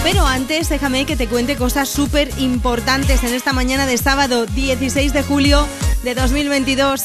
Pero 0.04 0.28
antes, 0.28 0.70
déjame 0.70 1.08
que 1.08 1.16
te 1.16 1.28
cuente 1.28 1.56
cosas 1.56 1.90
súper 1.90 2.30
importantes 2.38 3.24
en 3.24 3.34
esta 3.34 3.52
mañana 3.52 3.88
de 3.88 3.98
sábado 3.98 4.46
16 4.46 5.12
de 5.12 5.24
julio 5.24 5.68
de 6.04 6.14
2022. 6.14 7.02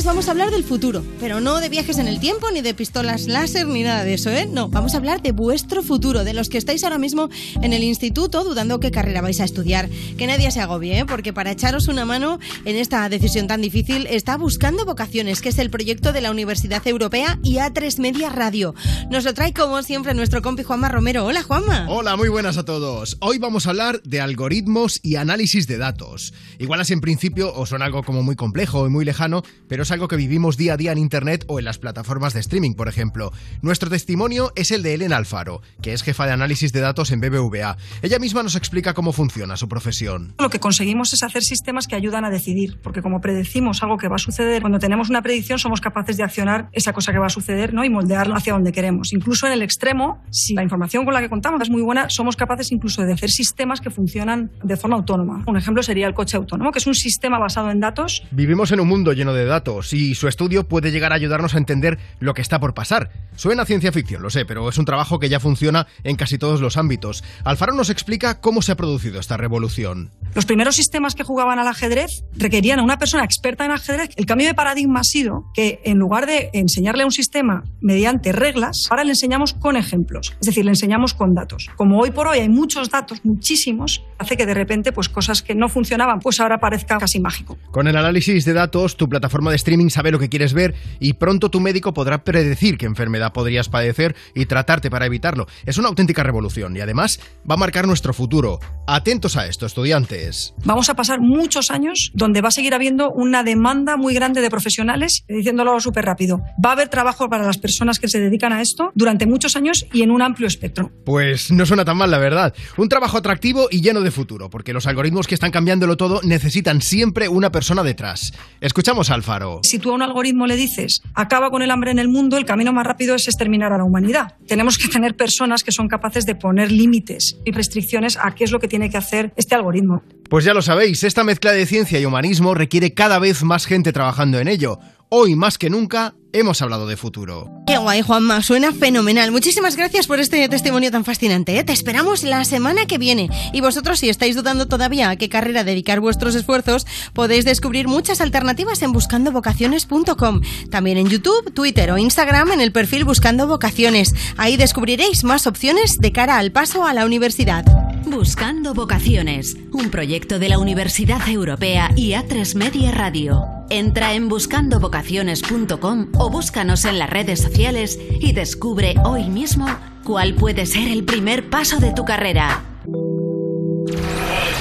Pones, 0.00 0.06
vamos 0.06 0.28
a 0.28 0.30
hablar 0.30 0.50
del 0.50 0.64
futuro, 0.64 1.04
pero 1.20 1.40
no 1.40 1.60
de 1.60 1.68
viajes 1.68 1.98
en 1.98 2.08
el 2.08 2.20
tiempo, 2.20 2.50
ni 2.50 2.62
de 2.62 2.72
pistolas 2.72 3.26
láser, 3.26 3.66
ni 3.66 3.82
nada 3.82 4.02
de 4.02 4.14
eso, 4.14 4.30
¿eh? 4.30 4.48
No, 4.50 4.68
vamos 4.68 4.94
a 4.94 4.96
hablar 4.96 5.20
de 5.20 5.32
vuestro 5.32 5.82
futuro, 5.82 6.24
de 6.24 6.32
los 6.32 6.48
que 6.48 6.56
estáis 6.56 6.84
ahora 6.84 6.96
mismo 6.96 7.28
en 7.60 7.74
el 7.74 7.82
instituto 7.82 8.42
dudando 8.44 8.80
qué 8.80 8.90
carrera 8.90 9.20
vais 9.20 9.40
a 9.40 9.44
estudiar. 9.44 9.90
Que 10.16 10.26
nadie 10.26 10.50
se 10.52 10.60
agobie, 10.60 11.00
¿eh? 11.00 11.04
Porque 11.04 11.34
para 11.34 11.50
echaros 11.50 11.88
una 11.88 12.06
mano 12.06 12.38
en 12.64 12.76
esta 12.76 13.08
decisión 13.08 13.46
tan 13.46 13.60
difícil 13.60 14.06
está 14.06 14.38
Buscando 14.38 14.86
Vocaciones, 14.86 15.42
que 15.42 15.50
es 15.50 15.58
el 15.58 15.68
proyecto 15.70 16.12
de 16.12 16.22
la 16.22 16.30
Universidad 16.30 16.86
Europea 16.86 17.38
y 17.42 17.56
A3 17.56 17.98
Media 17.98 18.30
Radio. 18.30 18.74
Nos 19.10 19.24
lo 19.24 19.34
trae 19.34 19.52
como 19.52 19.82
siempre 19.82 20.14
nuestro 20.14 20.40
compi 20.40 20.62
Juanma 20.62 20.88
Romero. 20.88 21.26
Hola, 21.26 21.42
Juanma. 21.42 21.86
Hola, 21.90 22.16
muy 22.16 22.28
buenas 22.30 22.56
a 22.56 22.64
todos. 22.64 23.18
Hoy 23.20 23.38
vamos 23.38 23.66
a 23.66 23.70
hablar 23.70 24.00
de 24.04 24.20
algoritmos 24.20 25.00
y 25.02 25.16
análisis 25.16 25.66
de 25.66 25.76
datos. 25.76 26.32
Igual 26.58 26.80
así 26.80 26.94
en 26.94 27.00
principio 27.00 27.52
os 27.54 27.68
suena 27.68 27.84
algo 27.84 28.02
como 28.02 28.22
muy 28.22 28.36
complejo 28.36 28.86
y 28.86 28.90
muy 28.90 29.04
lejano, 29.04 29.42
pero 29.68 29.84
es 29.90 29.94
algo 29.94 30.06
que 30.06 30.14
vivimos 30.14 30.56
día 30.56 30.74
a 30.74 30.76
día 30.76 30.92
en 30.92 30.98
Internet 30.98 31.44
o 31.48 31.58
en 31.58 31.64
las 31.64 31.78
plataformas 31.78 32.32
de 32.32 32.38
streaming, 32.38 32.74
por 32.74 32.86
ejemplo. 32.86 33.32
Nuestro 33.60 33.90
testimonio 33.90 34.52
es 34.54 34.70
el 34.70 34.84
de 34.84 34.94
Elena 34.94 35.16
Alfaro, 35.16 35.62
que 35.82 35.92
es 35.92 36.04
jefa 36.04 36.26
de 36.26 36.32
análisis 36.32 36.72
de 36.72 36.78
datos 36.78 37.10
en 37.10 37.20
BBVA. 37.20 37.76
Ella 38.00 38.20
misma 38.20 38.44
nos 38.44 38.54
explica 38.54 38.94
cómo 38.94 39.12
funciona 39.12 39.56
su 39.56 39.68
profesión. 39.68 40.32
Lo 40.38 40.48
que 40.48 40.60
conseguimos 40.60 41.12
es 41.12 41.24
hacer 41.24 41.42
sistemas 41.42 41.88
que 41.88 41.96
ayudan 41.96 42.24
a 42.24 42.30
decidir, 42.30 42.78
porque 42.84 43.02
como 43.02 43.20
predecimos 43.20 43.82
algo 43.82 43.96
que 43.96 44.06
va 44.06 44.14
a 44.14 44.20
suceder, 44.20 44.60
cuando 44.60 44.78
tenemos 44.78 45.10
una 45.10 45.22
predicción 45.22 45.58
somos 45.58 45.80
capaces 45.80 46.16
de 46.16 46.22
accionar 46.22 46.68
esa 46.70 46.92
cosa 46.92 47.10
que 47.10 47.18
va 47.18 47.26
a 47.26 47.30
suceder 47.30 47.74
¿no? 47.74 47.84
y 47.84 47.90
moldearlo 47.90 48.36
hacia 48.36 48.52
donde 48.52 48.70
queremos. 48.70 49.12
Incluso 49.12 49.48
en 49.48 49.54
el 49.54 49.62
extremo, 49.62 50.22
si 50.30 50.54
la 50.54 50.62
información 50.62 51.04
con 51.04 51.14
la 51.14 51.20
que 51.20 51.28
contamos 51.28 51.62
es 51.62 51.70
muy 51.70 51.82
buena, 51.82 52.08
somos 52.10 52.36
capaces 52.36 52.70
incluso 52.70 53.02
de 53.02 53.12
hacer 53.12 53.30
sistemas 53.30 53.80
que 53.80 53.90
funcionan 53.90 54.52
de 54.62 54.76
forma 54.76 54.94
autónoma. 54.94 55.42
Un 55.48 55.56
ejemplo 55.56 55.82
sería 55.82 56.06
el 56.06 56.14
coche 56.14 56.36
autónomo, 56.36 56.70
que 56.70 56.78
es 56.78 56.86
un 56.86 56.94
sistema 56.94 57.40
basado 57.40 57.72
en 57.72 57.80
datos. 57.80 58.22
Vivimos 58.30 58.70
en 58.70 58.78
un 58.78 58.86
mundo 58.86 59.12
lleno 59.12 59.34
de 59.34 59.46
datos 59.46 59.79
y 59.92 60.14
su 60.14 60.28
estudio 60.28 60.68
puede 60.68 60.90
llegar 60.90 61.12
a 61.12 61.16
ayudarnos 61.16 61.54
a 61.54 61.58
entender 61.58 61.98
lo 62.18 62.34
que 62.34 62.42
está 62.42 62.60
por 62.60 62.74
pasar. 62.74 63.10
Suena 63.36 63.62
a 63.62 63.66
ciencia 63.66 63.92
ficción, 63.92 64.22
lo 64.22 64.30
sé, 64.30 64.44
pero 64.44 64.68
es 64.68 64.78
un 64.78 64.84
trabajo 64.84 65.18
que 65.18 65.28
ya 65.28 65.40
funciona 65.40 65.86
en 66.04 66.16
casi 66.16 66.38
todos 66.38 66.60
los 66.60 66.76
ámbitos. 66.76 67.24
Alfaro 67.44 67.74
nos 67.74 67.90
explica 67.90 68.40
cómo 68.40 68.62
se 68.62 68.72
ha 68.72 68.76
producido 68.76 69.18
esta 69.18 69.36
revolución. 69.36 70.10
Los 70.34 70.46
primeros 70.46 70.76
sistemas 70.76 71.14
que 71.14 71.24
jugaban 71.24 71.58
al 71.58 71.66
ajedrez 71.66 72.24
requerían 72.36 72.80
a 72.80 72.82
una 72.82 72.98
persona 72.98 73.24
experta 73.24 73.64
en 73.64 73.72
ajedrez. 73.72 74.10
El 74.16 74.26
cambio 74.26 74.46
de 74.46 74.54
paradigma 74.54 75.00
ha 75.00 75.04
sido 75.04 75.44
que 75.54 75.80
en 75.84 75.98
lugar 75.98 76.26
de 76.26 76.50
enseñarle 76.52 77.02
a 77.02 77.06
un 77.06 77.12
sistema 77.12 77.64
mediante 77.80 78.32
reglas, 78.32 78.86
ahora 78.90 79.04
le 79.04 79.10
enseñamos 79.10 79.54
con 79.54 79.76
ejemplos, 79.76 80.34
es 80.40 80.46
decir, 80.46 80.64
le 80.64 80.70
enseñamos 80.70 81.14
con 81.14 81.34
datos. 81.34 81.68
Como 81.76 81.98
hoy 81.98 82.10
por 82.10 82.28
hoy 82.28 82.40
hay 82.40 82.48
muchos 82.48 82.90
datos, 82.90 83.20
muchísimos, 83.24 84.04
hace 84.18 84.36
que 84.36 84.46
de 84.46 84.54
repente 84.54 84.92
pues 84.92 85.08
cosas 85.08 85.42
que 85.42 85.54
no 85.54 85.68
funcionaban, 85.68 86.20
pues 86.20 86.40
ahora 86.40 86.58
parezca 86.58 86.98
casi 86.98 87.20
mágico. 87.20 87.56
Con 87.70 87.88
el 87.88 87.96
análisis 87.96 88.44
de 88.44 88.52
datos, 88.52 88.96
tu 88.96 89.08
plataforma 89.08 89.50
de 89.50 89.56
streaming 89.70 89.88
sabe 89.88 90.10
lo 90.10 90.18
que 90.18 90.28
quieres 90.28 90.52
ver 90.52 90.74
y 90.98 91.12
pronto 91.12 91.48
tu 91.48 91.60
médico 91.60 91.94
podrá 91.94 92.24
predecir 92.24 92.76
qué 92.76 92.86
enfermedad 92.86 93.32
podrías 93.32 93.68
padecer 93.68 94.16
y 94.34 94.46
tratarte 94.46 94.90
para 94.90 95.06
evitarlo. 95.06 95.46
Es 95.64 95.78
una 95.78 95.88
auténtica 95.88 96.24
revolución 96.24 96.76
y 96.76 96.80
además 96.80 97.20
va 97.48 97.54
a 97.54 97.58
marcar 97.58 97.86
nuestro 97.86 98.12
futuro. 98.12 98.58
Atentos 98.88 99.36
a 99.36 99.46
esto, 99.46 99.66
estudiantes. 99.66 100.54
Vamos 100.64 100.90
a 100.90 100.94
pasar 100.94 101.20
muchos 101.20 101.70
años 101.70 102.10
donde 102.14 102.40
va 102.40 102.48
a 102.48 102.50
seguir 102.50 102.74
habiendo 102.74 103.12
una 103.14 103.44
demanda 103.44 103.96
muy 103.96 104.12
grande 104.12 104.40
de 104.40 104.50
profesionales, 104.50 105.22
diciéndolo 105.28 105.78
súper 105.78 106.04
rápido. 106.04 106.38
Va 106.64 106.70
a 106.70 106.72
haber 106.72 106.88
trabajo 106.88 107.28
para 107.28 107.46
las 107.46 107.58
personas 107.58 108.00
que 108.00 108.08
se 108.08 108.18
dedican 108.18 108.52
a 108.52 108.60
esto 108.60 108.90
durante 108.96 109.26
muchos 109.26 109.54
años 109.54 109.86
y 109.92 110.02
en 110.02 110.10
un 110.10 110.20
amplio 110.20 110.48
espectro. 110.48 110.90
Pues 111.04 111.52
no 111.52 111.64
suena 111.64 111.84
tan 111.84 111.96
mal, 111.96 112.10
la 112.10 112.18
verdad. 112.18 112.52
Un 112.76 112.88
trabajo 112.88 113.18
atractivo 113.18 113.68
y 113.70 113.82
lleno 113.82 114.00
de 114.00 114.10
futuro, 114.10 114.50
porque 114.50 114.72
los 114.72 114.88
algoritmos 114.88 115.28
que 115.28 115.34
están 115.34 115.52
cambiándolo 115.52 115.96
todo 115.96 116.20
necesitan 116.24 116.82
siempre 116.82 117.28
una 117.28 117.52
persona 117.52 117.84
detrás. 117.84 118.32
Escuchamos 118.60 119.10
a 119.10 119.14
Alfaro. 119.14 119.59
Si 119.62 119.78
tú 119.78 119.90
a 119.90 119.94
un 119.94 120.02
algoritmo 120.02 120.46
le 120.46 120.56
dices, 120.56 121.02
acaba 121.14 121.50
con 121.50 121.62
el 121.62 121.70
hambre 121.70 121.90
en 121.90 121.98
el 121.98 122.08
mundo, 122.08 122.36
el 122.36 122.44
camino 122.44 122.72
más 122.72 122.86
rápido 122.86 123.14
es 123.14 123.28
exterminar 123.28 123.72
a 123.72 123.78
la 123.78 123.84
humanidad. 123.84 124.34
Tenemos 124.46 124.78
que 124.78 124.88
tener 124.88 125.16
personas 125.16 125.64
que 125.64 125.72
son 125.72 125.88
capaces 125.88 126.26
de 126.26 126.34
poner 126.34 126.72
límites 126.72 127.36
y 127.44 127.52
restricciones 127.52 128.18
a 128.20 128.34
qué 128.34 128.44
es 128.44 128.50
lo 128.50 128.58
que 128.58 128.68
tiene 128.68 128.90
que 128.90 128.96
hacer 128.96 129.32
este 129.36 129.54
algoritmo. 129.54 130.02
Pues 130.28 130.44
ya 130.44 130.54
lo 130.54 130.62
sabéis, 130.62 131.02
esta 131.04 131.24
mezcla 131.24 131.52
de 131.52 131.66
ciencia 131.66 131.98
y 131.98 132.06
humanismo 132.06 132.54
requiere 132.54 132.94
cada 132.94 133.18
vez 133.18 133.42
más 133.42 133.66
gente 133.66 133.92
trabajando 133.92 134.38
en 134.38 134.48
ello. 134.48 134.78
Hoy 135.12 135.34
más 135.34 135.58
que 135.58 135.70
nunca 135.70 136.14
hemos 136.32 136.62
hablado 136.62 136.86
de 136.86 136.96
futuro. 136.96 137.50
Qué 137.66 137.78
guay, 137.78 138.00
Juanma, 138.00 138.44
suena 138.44 138.72
fenomenal. 138.72 139.32
Muchísimas 139.32 139.74
gracias 139.74 140.06
por 140.06 140.20
este 140.20 140.48
testimonio 140.48 140.92
tan 140.92 141.04
fascinante. 141.04 141.58
¿eh? 141.58 141.64
Te 141.64 141.72
esperamos 141.72 142.22
la 142.22 142.44
semana 142.44 142.86
que 142.86 142.96
viene. 142.96 143.28
Y 143.52 143.60
vosotros, 143.60 143.98
si 143.98 144.08
estáis 144.08 144.36
dudando 144.36 144.68
todavía 144.68 145.10
a 145.10 145.16
qué 145.16 145.28
carrera 145.28 145.64
dedicar 145.64 145.98
vuestros 145.98 146.36
esfuerzos, 146.36 146.86
podéis 147.12 147.44
descubrir 147.44 147.88
muchas 147.88 148.20
alternativas 148.20 148.82
en 148.82 148.92
buscandovocaciones.com. 148.92 150.42
También 150.70 150.96
en 150.96 151.08
YouTube, 151.08 151.52
Twitter 151.52 151.90
o 151.90 151.98
Instagram 151.98 152.52
en 152.52 152.60
el 152.60 152.70
perfil 152.70 153.04
Buscando 153.04 153.48
Vocaciones. 153.48 154.14
Ahí 154.36 154.56
descubriréis 154.56 155.24
más 155.24 155.48
opciones 155.48 155.98
de 155.98 156.12
cara 156.12 156.38
al 156.38 156.52
paso 156.52 156.84
a 156.84 156.94
la 156.94 157.04
universidad. 157.04 157.64
Buscando 158.10 158.74
Vocaciones, 158.74 159.56
un 159.72 159.88
proyecto 159.88 160.40
de 160.40 160.48
la 160.48 160.58
Universidad 160.58 161.28
Europea 161.28 161.90
y 161.94 162.10
A3 162.10 162.56
Media 162.56 162.90
Radio. 162.90 163.44
Entra 163.70 164.14
en 164.14 164.28
buscandovocaciones.com 164.28 166.08
o 166.18 166.28
búscanos 166.28 166.84
en 166.86 166.98
las 166.98 167.08
redes 167.08 167.40
sociales 167.40 168.00
y 168.20 168.32
descubre 168.32 168.96
hoy 169.04 169.28
mismo 169.28 169.66
cuál 170.02 170.34
puede 170.34 170.66
ser 170.66 170.88
el 170.88 171.04
primer 171.04 171.48
paso 171.50 171.78
de 171.78 171.92
tu 171.92 172.04
carrera. 172.04 172.64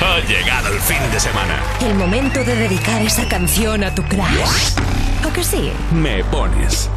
Ha 0.01 0.19
llegado 0.27 0.71
el 0.71 0.79
fin 0.79 1.11
de 1.11 1.19
semana. 1.19 1.61
El 1.81 1.95
momento 1.95 2.43
de 2.43 2.55
dedicar 2.55 3.01
esa 3.01 3.27
canción 3.27 3.83
a 3.83 3.95
tu 3.95 4.03
crush. 4.03 4.75
¿O 5.27 5.33
que 5.33 5.43
sí? 5.43 5.71
Me 5.91 6.23
pones. 6.25 6.87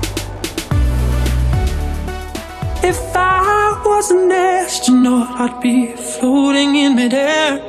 If 2.85 3.15
I 3.15 3.81
was 3.85 4.11
an 4.11 4.33
astronaut, 4.33 5.29
I'd 5.41 5.61
be 5.61 5.93
floating 5.95 6.75
in 6.75 6.97
midair. 6.97 7.61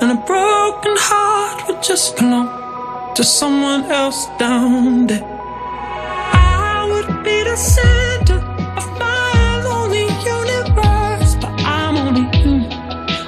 And 0.00 0.10
a 0.10 0.20
broken 0.26 0.94
heart 0.96 1.68
would 1.68 1.82
just 1.82 2.16
belong 2.16 3.14
to 3.14 3.24
someone 3.24 3.84
else 3.90 4.26
down 4.38 5.06
there. 5.06 5.22
I 5.22 6.88
would 6.90 7.22
be 7.22 7.42
the 7.44 7.56
center 7.56 8.38
of 8.80 8.88
my 8.98 9.62
lonely 9.66 10.08
universe, 10.36 11.36
but 11.42 11.52
I'm 11.66 11.96
only 11.98 12.26
human, 12.38 12.72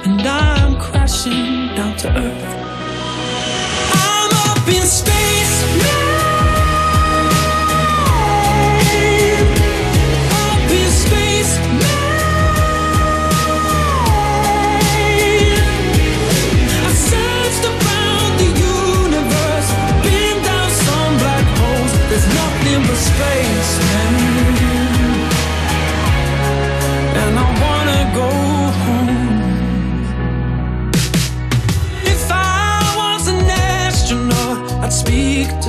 and 0.05 0.21
I'm 0.21 0.79
crashing 0.81 1.75
down 1.75 1.95
to 1.97 2.09
earth. 2.17 2.44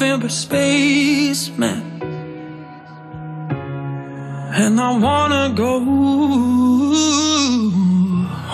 Nothing 0.00 0.20
but 0.20 0.30
space, 0.30 1.52
man. 1.58 1.82
And 4.54 4.80
I 4.80 4.98
wanna 4.98 5.52
go 5.54 5.80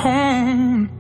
home. 0.03 0.91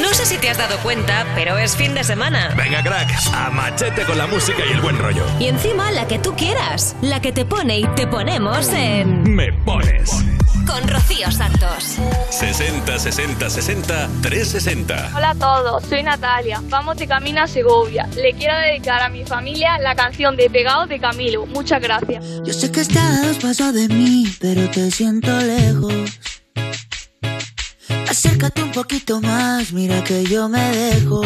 No 0.00 0.14
sé 0.14 0.24
si 0.26 0.38
te 0.38 0.50
has 0.50 0.58
dado 0.58 0.78
cuenta, 0.84 1.26
pero 1.34 1.58
es 1.58 1.74
fin 1.74 1.94
de 1.94 2.04
semana. 2.04 2.54
Venga, 2.56 2.80
crack, 2.84 3.10
a 3.34 3.50
machete 3.50 4.04
con 4.04 4.18
la 4.18 4.28
música 4.28 4.62
y 4.68 4.72
el 4.72 4.80
buen 4.80 4.98
rollo. 4.98 5.24
Y 5.40 5.46
encima 5.46 5.90
la 5.90 6.06
que 6.06 6.20
tú 6.20 6.36
quieras, 6.36 6.94
la 7.02 7.20
que 7.20 7.32
te 7.32 7.44
pone 7.44 7.80
y 7.80 7.88
te 7.96 8.06
ponemos 8.06 8.68
en... 8.68 9.34
Me 9.34 9.52
pones 9.52 10.24
con 10.66 10.86
Rocío 10.88 11.30
Santos. 11.30 11.96
60 12.30 12.98
60 12.98 13.50
60 13.50 14.08
360. 14.22 15.12
Hola 15.16 15.30
a 15.30 15.34
todos, 15.34 15.84
soy 15.84 16.02
Natalia. 16.02 16.60
Vamos 16.64 16.96
de 16.96 17.06
camino 17.06 17.42
a 17.42 17.46
Segovia. 17.46 18.08
Le 18.16 18.32
quiero 18.34 18.56
dedicar 18.58 19.02
a 19.02 19.08
mi 19.08 19.24
familia 19.24 19.78
la 19.78 19.94
canción 19.94 20.36
de 20.36 20.48
Pegado 20.50 20.86
de 20.86 20.98
Camilo. 20.98 21.46
Muchas 21.46 21.80
gracias. 21.80 22.24
Yo 22.44 22.52
sé 22.52 22.70
que 22.70 22.80
estás 22.80 23.38
paso 23.38 23.72
de 23.72 23.88
mí, 23.88 24.26
pero 24.40 24.68
te 24.70 24.90
siento 24.90 25.30
lejos. 25.38 26.18
Acércate 28.08 28.62
un 28.62 28.70
poquito 28.70 29.20
más, 29.20 29.72
mira 29.72 30.02
que 30.04 30.24
yo 30.24 30.48
me 30.48 30.70
dejo. 30.70 31.22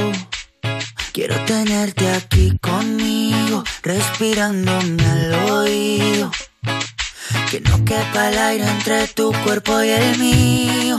Quiero 1.12 1.35
tenerte 1.44 2.09
aquí 2.12 2.56
conmigo, 2.60 3.65
respirándome 3.82 5.05
al 5.05 5.35
oído 5.51 6.31
que 7.51 7.61
no 7.61 7.85
quepa 7.85 8.31
el 8.31 8.39
aire 8.39 8.69
entre 8.69 9.09
tu 9.09 9.33
cuerpo 9.45 9.83
y 9.83 9.91
el 9.91 10.19
mío. 10.19 10.99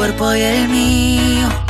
cuerpo 0.00 0.34
y 0.34 0.40
el 0.40 0.66
mío. 0.70 1.69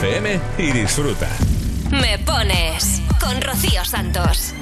Y 0.00 0.70
disfruta. 0.70 1.28
Me 1.90 2.20
pones 2.24 3.02
con 3.20 3.42
Rocío 3.42 3.84
Santos. 3.84 4.54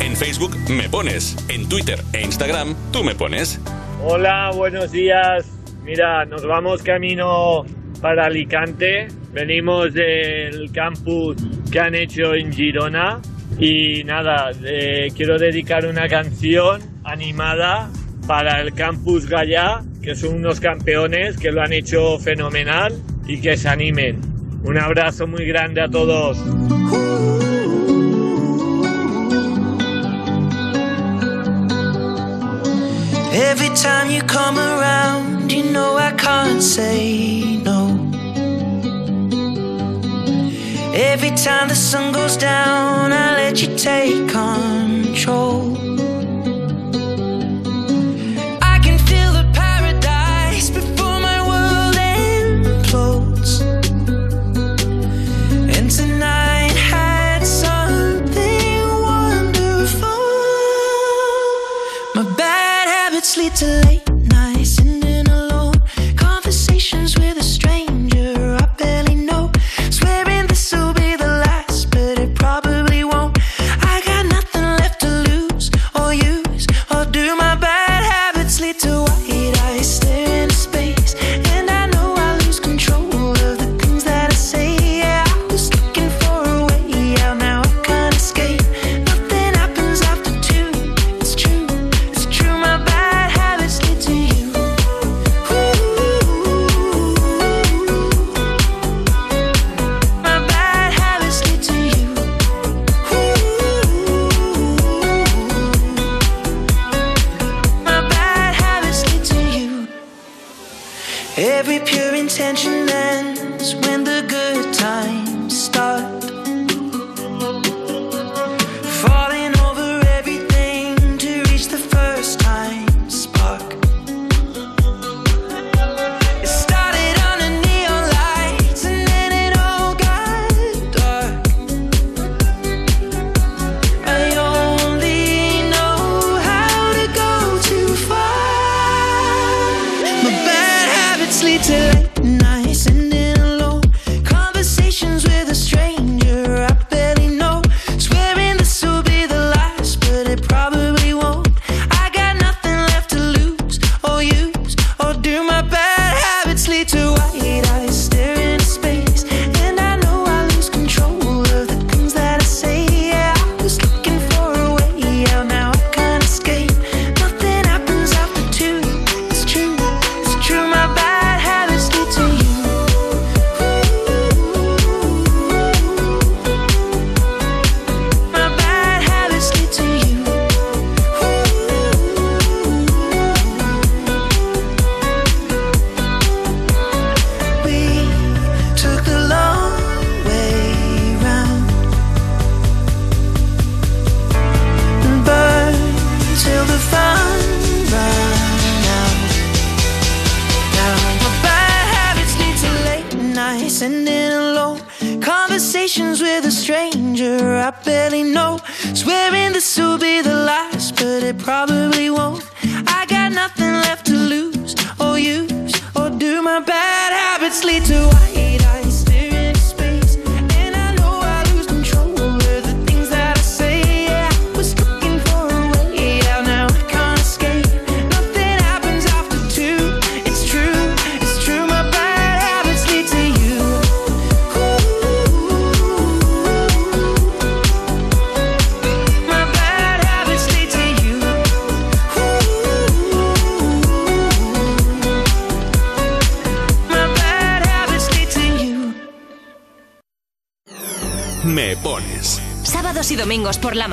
En 0.00 0.16
Facebook 0.16 0.56
me 0.70 0.88
pones, 0.88 1.36
en 1.50 1.68
Twitter 1.68 2.00
e 2.14 2.22
Instagram 2.22 2.74
tú 2.92 3.04
me 3.04 3.14
pones. 3.14 3.60
Hola, 4.02 4.52
buenos 4.54 4.90
días. 4.90 5.44
Mira, 5.84 6.24
nos 6.24 6.46
vamos 6.46 6.82
camino 6.82 7.66
para 8.00 8.24
Alicante. 8.24 9.08
Venimos 9.34 9.92
del 9.92 10.72
campus 10.72 11.36
que 11.70 11.78
han 11.78 11.94
hecho 11.94 12.34
en 12.34 12.50
Girona. 12.50 13.20
Y 13.58 14.02
nada, 14.04 14.50
quiero 15.14 15.38
dedicar 15.38 15.84
una 15.84 16.08
canción 16.08 16.80
animada 17.04 17.90
para 18.26 18.62
el 18.62 18.72
campus 18.72 19.26
Gallá, 19.26 19.82
que 20.02 20.14
son 20.14 20.36
unos 20.36 20.58
campeones 20.58 21.36
que 21.36 21.52
lo 21.52 21.60
han 21.60 21.74
hecho 21.74 22.18
fenomenal 22.18 22.94
y 23.28 23.40
que 23.40 23.56
se 23.56 23.68
animen. 23.68 24.20
Un 24.64 24.78
abrazo 24.78 25.26
muy 25.26 25.44
grande 25.44 25.82
a 25.82 25.88
todos. 25.88 26.38
Every 33.32 33.68
time 33.76 34.10
you 34.10 34.22
come 34.22 34.58
around, 34.58 35.52
you 35.52 35.70
know 35.70 35.96
I 35.96 36.12
can't 36.16 36.60
say 36.60 37.58
no. 37.62 37.96
Every 40.94 41.30
time 41.30 41.68
the 41.68 41.76
sun 41.76 42.12
goes 42.12 42.36
down, 42.36 43.12
I 43.12 43.36
let 43.36 43.62
you 43.62 43.76
take 43.76 44.28
control. 44.28 45.87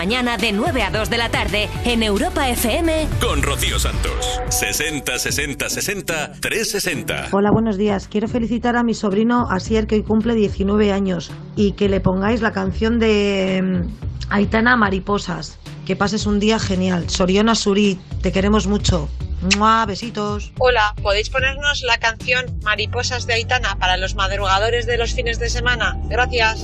mañana 0.06 0.38
de 0.38 0.52
9 0.52 0.84
a 0.84 0.92
2 0.92 1.10
de 1.10 1.18
la 1.18 1.30
tarde 1.30 1.68
en 1.84 2.04
Europa 2.04 2.48
FM 2.48 3.08
con 3.20 3.42
Rocío 3.42 3.80
Santos. 3.80 4.40
60 4.50 5.18
60 5.18 5.68
60 5.68 6.32
360. 6.34 7.30
Hola, 7.32 7.50
buenos 7.50 7.76
días. 7.76 8.08
Quiero 8.08 8.28
felicitar 8.28 8.76
a 8.76 8.84
mi 8.84 8.94
sobrino 8.94 9.48
Asier 9.50 9.88
que 9.88 9.96
hoy 9.96 10.04
cumple 10.04 10.36
19 10.36 10.92
años 10.92 11.32
y 11.56 11.72
que 11.72 11.90
le 11.90 12.02
pongáis 12.02 12.42
la 12.42 12.52
canción 12.52 13.00
de 13.00 13.64
mm, 13.64 14.32
Aitana 14.32 14.78
Mariposas. 14.78 15.58
Que 15.88 15.96
pases 15.96 16.28
un 16.28 16.40
día 16.40 16.60
genial. 16.60 17.10
Soriona 17.10 17.56
Suri, 17.56 18.00
te 18.22 18.32
queremos 18.32 18.68
mucho. 18.68 19.10
¡Mua! 19.58 19.88
Besitos. 19.88 20.52
Hola, 20.60 20.94
¿podéis 21.02 21.32
ponernos 21.32 21.82
la 21.82 21.98
canción 21.98 22.46
Mariposas 22.62 23.26
de 23.26 23.34
Aitana 23.34 23.76
para 23.80 23.98
los 23.98 24.14
madrugadores 24.14 24.86
de 24.86 24.98
los 24.98 25.16
fines 25.16 25.40
de 25.40 25.50
semana? 25.50 25.98
Gracias. 26.10 26.64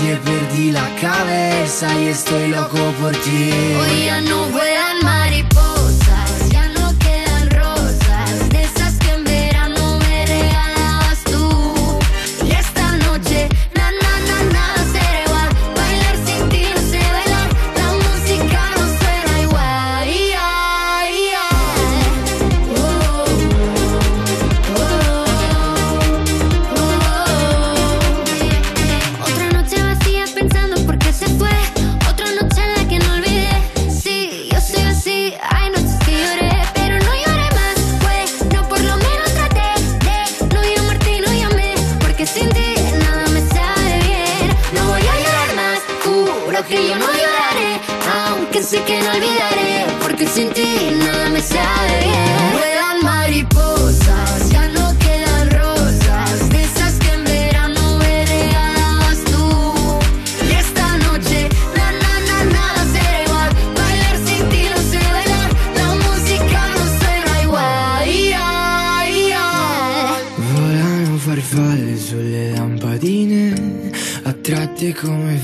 calle 0.00 0.16
perdí 0.24 0.72
la 0.72 0.88
cabeza 1.00 1.86
y 2.00 2.08
estoy 2.08 2.48
loco 2.48 2.78
por 3.00 3.12
ti. 3.12 3.50
Hoy 3.80 4.04
ya 4.06 4.20
no 4.20 4.44
voy 4.46 4.69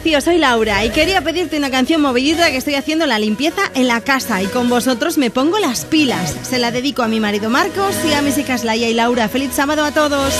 Rocío, 0.00 0.22
soy 0.22 0.38
Laura 0.38 0.82
y 0.82 0.88
quería 0.88 1.20
pedirte 1.20 1.58
una 1.58 1.70
canción 1.70 2.00
movidita 2.00 2.50
que 2.50 2.56
estoy 2.56 2.74
haciendo 2.74 3.04
la 3.04 3.18
limpieza 3.18 3.60
en 3.74 3.86
la 3.86 4.00
casa 4.00 4.42
y 4.42 4.46
con 4.46 4.70
vosotros 4.70 5.18
me 5.18 5.28
pongo 5.28 5.58
las 5.58 5.84
pilas. 5.84 6.34
Se 6.40 6.58
la 6.58 6.70
dedico 6.70 7.02
a 7.02 7.08
mi 7.08 7.20
marido 7.20 7.50
Marcos 7.50 7.94
y 8.08 8.14
a 8.14 8.22
mis 8.22 8.38
hijas 8.38 8.64
Laia 8.64 8.88
y 8.88 8.94
Laura. 8.94 9.28
¡Feliz 9.28 9.50
sábado 9.52 9.84
a 9.84 9.92
todos! 9.92 10.32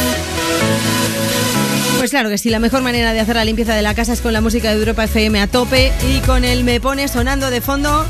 Pues 1.99 2.09
claro 2.09 2.31
que 2.31 2.39
sí, 2.39 2.49
la 2.49 2.59
mejor 2.59 2.81
manera 2.81 3.13
de 3.13 3.21
hacer 3.21 3.37
la 3.37 3.45
limpieza 3.45 3.75
de 3.75 3.83
la 3.83 3.95
casa 3.95 4.15
es 4.15 4.23
con 4.23 4.33
la 4.33 4.41
música 4.41 4.71
de 4.71 4.79
Europa 4.79 5.05
FM 5.05 5.39
a 5.39 5.47
tope 5.47 5.93
y 6.09 6.21
con 6.21 6.45
el 6.45 6.65
Me 6.65 6.81
Pone 6.81 7.07
sonando 7.09 7.51
de 7.51 7.61
fondo 7.61 8.07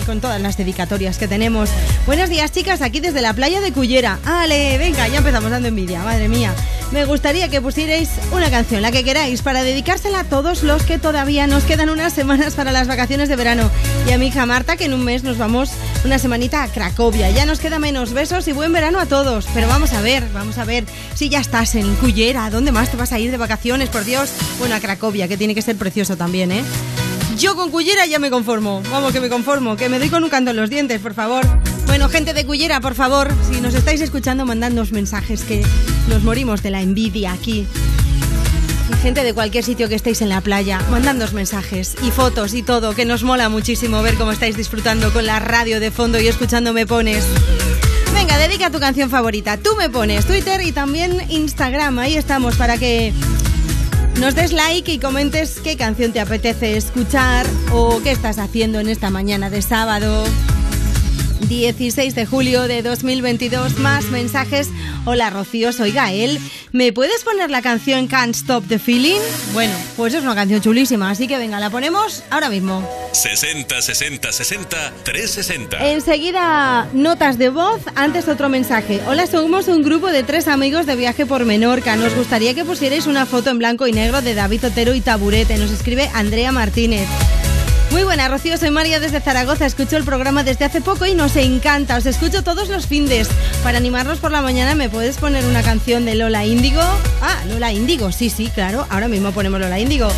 y 0.00 0.06
con 0.06 0.22
todas 0.22 0.40
las 0.40 0.56
dedicatorias 0.56 1.18
que 1.18 1.28
tenemos. 1.28 1.68
Buenos 2.06 2.30
días 2.30 2.50
chicas, 2.50 2.80
aquí 2.80 3.00
desde 3.00 3.20
la 3.20 3.34
playa 3.34 3.60
de 3.60 3.72
Cullera. 3.72 4.20
Ale, 4.24 4.78
venga, 4.78 5.06
ya 5.08 5.18
empezamos 5.18 5.50
dando 5.50 5.68
envidia, 5.68 6.02
madre 6.02 6.30
mía. 6.30 6.54
Me 6.94 7.06
gustaría 7.06 7.48
que 7.48 7.60
pusierais 7.60 8.08
una 8.30 8.52
canción, 8.52 8.80
la 8.80 8.92
que 8.92 9.02
queráis, 9.02 9.42
para 9.42 9.64
dedicársela 9.64 10.20
a 10.20 10.24
todos 10.24 10.62
los 10.62 10.84
que 10.84 10.96
todavía 10.96 11.48
nos 11.48 11.64
quedan 11.64 11.90
unas 11.90 12.12
semanas 12.12 12.54
para 12.54 12.70
las 12.70 12.86
vacaciones 12.86 13.28
de 13.28 13.34
verano. 13.34 13.68
Y 14.06 14.12
a 14.12 14.18
mi 14.18 14.28
hija 14.28 14.46
Marta, 14.46 14.76
que 14.76 14.84
en 14.84 14.94
un 14.94 15.02
mes 15.02 15.24
nos 15.24 15.36
vamos 15.36 15.72
una 16.04 16.20
semanita 16.20 16.62
a 16.62 16.68
Cracovia. 16.68 17.30
Ya 17.30 17.46
nos 17.46 17.58
queda 17.58 17.80
menos 17.80 18.12
besos 18.12 18.46
y 18.46 18.52
buen 18.52 18.72
verano 18.72 19.00
a 19.00 19.06
todos. 19.06 19.48
Pero 19.52 19.66
vamos 19.66 19.92
a 19.92 20.02
ver, 20.02 20.22
vamos 20.32 20.56
a 20.58 20.64
ver 20.64 20.84
si 21.16 21.28
ya 21.28 21.40
estás 21.40 21.74
en 21.74 21.96
Cullera. 21.96 22.48
¿Dónde 22.48 22.70
más 22.70 22.92
te 22.92 22.96
vas 22.96 23.10
a 23.10 23.18
ir 23.18 23.32
de 23.32 23.38
vacaciones, 23.38 23.88
por 23.88 24.04
Dios? 24.04 24.30
Bueno, 24.60 24.76
a 24.76 24.80
Cracovia, 24.80 25.26
que 25.26 25.36
tiene 25.36 25.56
que 25.56 25.62
ser 25.62 25.74
precioso 25.74 26.16
también, 26.16 26.52
¿eh? 26.52 26.62
Yo 27.38 27.56
con 27.56 27.70
Cullera 27.70 28.06
ya 28.06 28.18
me 28.18 28.30
conformo. 28.30 28.82
Vamos, 28.90 29.12
que 29.12 29.20
me 29.20 29.28
conformo. 29.28 29.76
Que 29.76 29.88
me 29.88 29.98
doy 29.98 30.08
con 30.08 30.22
un 30.22 30.30
canto 30.30 30.50
en 30.50 30.56
los 30.56 30.70
dientes, 30.70 31.00
por 31.00 31.14
favor. 31.14 31.44
Bueno, 31.86 32.08
gente 32.08 32.32
de 32.32 32.44
Cullera, 32.44 32.80
por 32.80 32.94
favor, 32.94 33.32
si 33.50 33.60
nos 33.60 33.74
estáis 33.74 34.00
escuchando, 34.00 34.44
mandadnos 34.46 34.92
mensajes 34.92 35.42
que 35.42 35.62
nos 36.08 36.22
morimos 36.22 36.62
de 36.62 36.70
la 36.70 36.80
envidia 36.80 37.32
aquí. 37.32 37.66
Gente 39.02 39.22
de 39.22 39.32
cualquier 39.34 39.64
sitio 39.64 39.88
que 39.88 39.94
estéis 39.94 40.22
en 40.22 40.28
la 40.28 40.40
playa, 40.40 40.80
mandadnos 40.90 41.32
mensajes 41.32 41.94
y 42.02 42.10
fotos 42.10 42.54
y 42.54 42.62
todo, 42.62 42.94
que 42.94 43.04
nos 43.04 43.22
mola 43.22 43.48
muchísimo 43.48 44.02
ver 44.02 44.14
cómo 44.14 44.32
estáis 44.32 44.56
disfrutando 44.56 45.12
con 45.12 45.26
la 45.26 45.38
radio 45.40 45.80
de 45.80 45.90
fondo 45.90 46.20
y 46.20 46.26
escuchando 46.26 46.72
Me 46.72 46.86
Pones. 46.86 47.24
Venga, 48.12 48.38
dedica 48.38 48.70
tu 48.70 48.80
canción 48.80 49.10
favorita. 49.10 49.56
Tú 49.56 49.76
me 49.76 49.90
pones 49.90 50.24
Twitter 50.24 50.62
y 50.62 50.72
también 50.72 51.20
Instagram. 51.28 51.98
Ahí 51.98 52.16
estamos 52.16 52.56
para 52.56 52.78
que 52.78 53.12
nos 54.20 54.34
des 54.34 54.52
like 54.52 54.92
y 54.92 54.98
comentes 54.98 55.60
qué 55.60 55.76
canción 55.76 56.12
te 56.12 56.20
apetece 56.20 56.76
escuchar 56.76 57.46
o 57.72 58.00
qué 58.02 58.10
estás 58.10 58.38
haciendo 58.38 58.80
en 58.80 58.88
esta 58.88 59.10
mañana 59.10 59.50
de 59.50 59.62
sábado. 59.62 60.24
16 61.48 62.14
de 62.14 62.26
julio 62.26 62.62
de 62.68 62.82
2022, 62.82 63.78
más 63.78 64.06
mensajes. 64.06 64.68
Hola 65.04 65.30
Rocío, 65.30 65.72
soy 65.72 65.92
Gael. 65.92 66.38
¿Me 66.72 66.92
puedes 66.92 67.22
poner 67.24 67.50
la 67.50 67.62
canción 67.62 68.06
Can't 68.06 68.34
Stop 68.34 68.66
the 68.68 68.78
Feeling? 68.78 69.20
Bueno, 69.52 69.74
pues 69.96 70.14
es 70.14 70.22
una 70.22 70.34
canción 70.34 70.60
chulísima, 70.60 71.10
así 71.10 71.28
que 71.28 71.38
venga, 71.38 71.60
la 71.60 71.70
ponemos 71.70 72.22
ahora 72.30 72.48
mismo. 72.48 72.88
60 73.12 73.80
60 73.80 74.32
60 74.32 74.92
360. 75.04 75.90
Enseguida, 75.90 76.88
notas 76.92 77.38
de 77.38 77.50
voz. 77.50 77.80
Antes 77.94 78.28
otro 78.28 78.48
mensaje. 78.48 79.00
Hola, 79.06 79.26
somos 79.26 79.68
un 79.68 79.82
grupo 79.82 80.08
de 80.08 80.22
tres 80.22 80.48
amigos 80.48 80.86
de 80.86 80.96
viaje 80.96 81.26
por 81.26 81.44
Menorca. 81.44 81.96
Nos 81.96 82.14
gustaría 82.14 82.54
que 82.54 82.64
pusierais 82.64 83.06
una 83.06 83.26
foto 83.26 83.50
en 83.50 83.58
blanco 83.58 83.86
y 83.86 83.92
negro 83.92 84.22
de 84.22 84.34
David 84.34 84.66
Otero 84.66 84.94
y 84.94 85.00
Taburete. 85.00 85.58
Nos 85.58 85.70
escribe 85.70 86.10
Andrea 86.14 86.52
Martínez. 86.52 87.08
Muy 87.94 88.02
buena, 88.02 88.26
Rocío, 88.26 88.58
soy 88.58 88.70
María 88.70 88.98
desde 88.98 89.20
Zaragoza. 89.20 89.66
Escucho 89.66 89.96
el 89.96 90.02
programa 90.02 90.42
desde 90.42 90.64
hace 90.64 90.80
poco 90.80 91.06
y 91.06 91.14
nos 91.14 91.36
encanta. 91.36 91.96
Os 91.96 92.06
escucho 92.06 92.42
todos 92.42 92.68
los 92.68 92.88
findes. 92.88 93.28
Para 93.62 93.78
animarnos 93.78 94.18
por 94.18 94.32
la 94.32 94.42
mañana, 94.42 94.74
¿me 94.74 94.88
puedes 94.88 95.16
poner 95.18 95.44
una 95.44 95.62
canción 95.62 96.04
de 96.04 96.16
Lola 96.16 96.44
Índigo? 96.44 96.82
Ah, 97.22 97.40
Lola 97.48 97.72
Índigo, 97.72 98.10
sí, 98.10 98.30
sí, 98.30 98.50
claro. 98.52 98.84
Ahora 98.90 99.06
mismo 99.06 99.30
ponemos 99.30 99.60
Lola 99.60 99.78
Índigo. 99.78 100.08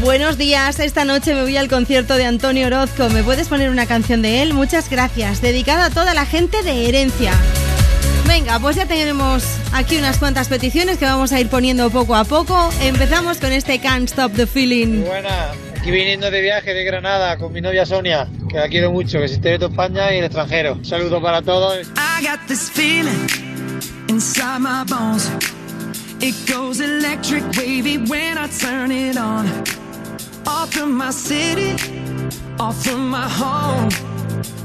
Buenos 0.00 0.38
días, 0.38 0.80
esta 0.80 1.04
noche 1.04 1.34
me 1.34 1.42
voy 1.42 1.58
al 1.58 1.68
concierto 1.68 2.14
de 2.14 2.24
Antonio 2.24 2.66
Orozco. 2.68 3.10
¿Me 3.10 3.22
puedes 3.22 3.48
poner 3.48 3.68
una 3.68 3.84
canción 3.84 4.22
de 4.22 4.40
él? 4.40 4.54
Muchas 4.54 4.88
gracias. 4.88 5.42
Dedicada 5.42 5.84
a 5.84 5.90
toda 5.90 6.14
la 6.14 6.24
gente 6.24 6.62
de 6.62 6.88
Herencia. 6.88 7.34
Venga, 8.26 8.58
pues 8.58 8.74
ya 8.74 8.86
tenemos 8.86 9.44
aquí 9.74 9.98
unas 9.98 10.16
cuantas 10.16 10.48
peticiones 10.48 10.96
que 10.96 11.04
vamos 11.04 11.30
a 11.32 11.40
ir 11.40 11.48
poniendo 11.48 11.90
poco 11.90 12.16
a 12.16 12.24
poco. 12.24 12.70
Empezamos 12.80 13.36
con 13.36 13.52
este 13.52 13.80
Can't 13.80 14.08
Stop 14.08 14.32
the 14.32 14.46
Feeling. 14.46 15.04
Buena, 15.04 15.50
aquí 15.86 15.92
viniendo 15.92 16.32
de 16.32 16.40
viaje 16.40 16.74
de 16.74 16.82
Granada 16.82 17.38
con 17.38 17.52
mi 17.52 17.60
novia 17.60 17.86
Sonia, 17.86 18.26
que 18.48 18.56
la 18.56 18.68
quiero 18.68 18.90
mucho, 18.90 19.20
que 19.20 19.28
se 19.28 19.34
esté 19.34 19.56
toda 19.56 19.70
España 19.70 20.12
y 20.12 20.18
el 20.18 20.24
extranjero. 20.24 20.72
Un 20.72 20.84
saludo 20.84 21.22
para 21.22 21.40
todos. 21.42 21.86
I 21.96 22.26
got 22.26 22.40
this 22.48 22.68
feeling 22.68 23.28
inside 24.08 24.58
my 24.58 24.82
bones. 24.82 25.30
It 26.20 26.34
goes 26.52 26.80
electric 26.80 27.44
wavy 27.56 27.98
when 27.98 28.36
I 28.36 28.48
turn 28.48 28.90
it 28.90 29.16
on. 29.16 29.46
Off 30.48 30.72
from 30.72 30.98
my 30.98 31.12
city, 31.12 31.76
off 32.58 32.82
from 32.82 33.08
my 33.08 33.28
home. 33.28 33.88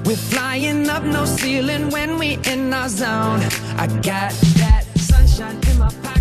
We're 0.04 0.16
flying 0.18 0.90
up 0.90 1.04
no 1.04 1.26
ceiling 1.26 1.92
when 1.92 2.18
we 2.18 2.40
in 2.52 2.74
our 2.74 2.90
zone. 2.90 3.42
I 3.78 3.86
got 4.02 4.34
that 4.58 4.86
sunshine 4.98 5.60
in 5.70 5.78
my 5.78 5.92
pocket, 6.02 6.21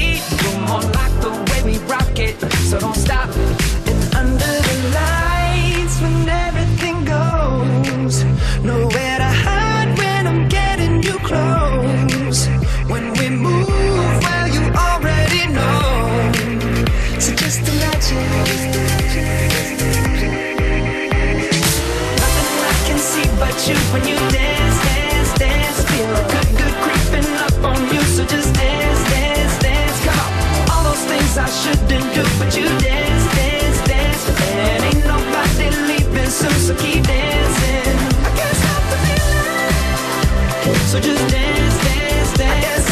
When 23.91 24.07
you 24.07 24.15
dance, 24.29 24.77
dance, 24.85 25.33
dance. 25.37 25.77
Feel 25.89 26.15
good, 26.59 26.75
creeping 26.83 27.29
up 27.45 27.63
on 27.63 27.79
you. 27.93 28.01
So 28.15 28.25
just 28.25 28.53
dance, 28.53 29.01
dance, 29.09 29.59
dance. 29.59 29.97
Come. 30.05 30.33
All 30.71 30.83
those 30.83 31.03
things 31.05 31.37
I 31.37 31.47
shouldn't 31.47 32.07
do, 32.15 32.23
but 32.39 32.55
you 32.57 32.67
dance, 32.79 33.25
dance, 33.35 33.79
dance. 33.87 34.23
And 34.59 34.83
ain't 34.83 35.05
nobody 35.05 35.67
leaving 35.89 36.29
soon, 36.29 36.55
so 36.67 36.73
keep 36.75 37.03
dancing. 37.03 37.95
I 38.27 38.31
can't 38.37 38.57
stop 38.61 38.83
the 38.91 38.97
feeling. 39.05 40.87
So 40.91 40.99
just 40.99 41.25
dance, 41.29 41.77
dance, 41.85 42.33
dance. 42.37 42.89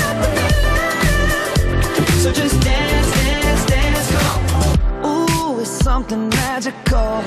So 2.23 2.31
just 2.33 2.59
dance, 2.61 3.11
dance, 3.11 3.65
dance. 3.65 4.11
Come. 4.11 5.05
Ooh, 5.05 5.59
it's 5.61 5.69
something 5.69 6.29
magical. 6.29 7.23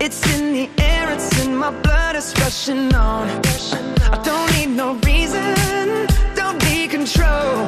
It's 0.00 0.24
in 0.32 0.52
the 0.52 0.70
air, 0.80 1.10
it's 1.10 1.44
in 1.44 1.56
my 1.56 1.70
blood, 1.70 2.14
it's 2.14 2.32
rushing 2.40 2.94
on. 2.94 3.28
I 4.12 4.20
don't 4.22 4.48
need 4.56 4.76
no 4.76 4.94
reason, 5.04 6.06
don't 6.36 6.62
need 6.66 6.90
control. 6.90 7.66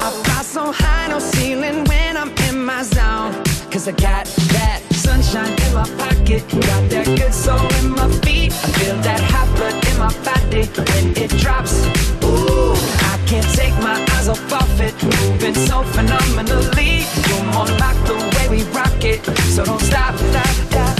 I 0.00 0.10
fly 0.22 0.42
so 0.42 0.70
high, 0.70 1.08
no 1.08 1.18
ceiling 1.18 1.84
when 1.86 2.16
I'm 2.16 2.30
in 2.48 2.64
my 2.64 2.82
zone. 2.84 3.32
Cause 3.70 3.88
I 3.88 3.92
got 3.92 4.26
that 4.54 4.80
sunshine 4.92 5.52
in 5.66 5.74
my 5.74 5.88
pocket, 5.98 6.48
got 6.50 6.88
that 6.90 7.06
good 7.18 7.34
soul 7.34 7.66
in 7.80 7.90
my 7.90 8.08
feet. 8.22 8.52
I 8.52 8.70
feel 8.78 8.96
that 9.02 9.20
hot 9.20 9.48
blood 9.56 9.74
in 9.90 9.98
my 9.98 10.12
body 10.22 10.66
when 10.86 11.16
it 11.18 11.30
drops. 11.42 11.84
Ooh, 12.22 12.74
I 13.10 13.18
can't 13.26 13.48
take 13.56 13.74
my 13.82 13.98
eyes 14.14 14.28
off 14.28 14.52
of 14.52 14.80
it, 14.80 14.94
moving 15.02 15.54
so 15.54 15.82
phenomenally. 15.82 17.02
You're 17.26 17.44
more 17.52 17.70
like 17.82 17.98
the 18.06 18.16
way 18.36 18.48
we 18.48 18.62
rock 18.70 19.02
it, 19.02 19.24
so 19.50 19.64
don't 19.64 19.80
stop, 19.80 20.14
stop, 20.16 20.46
stop. 20.46 20.99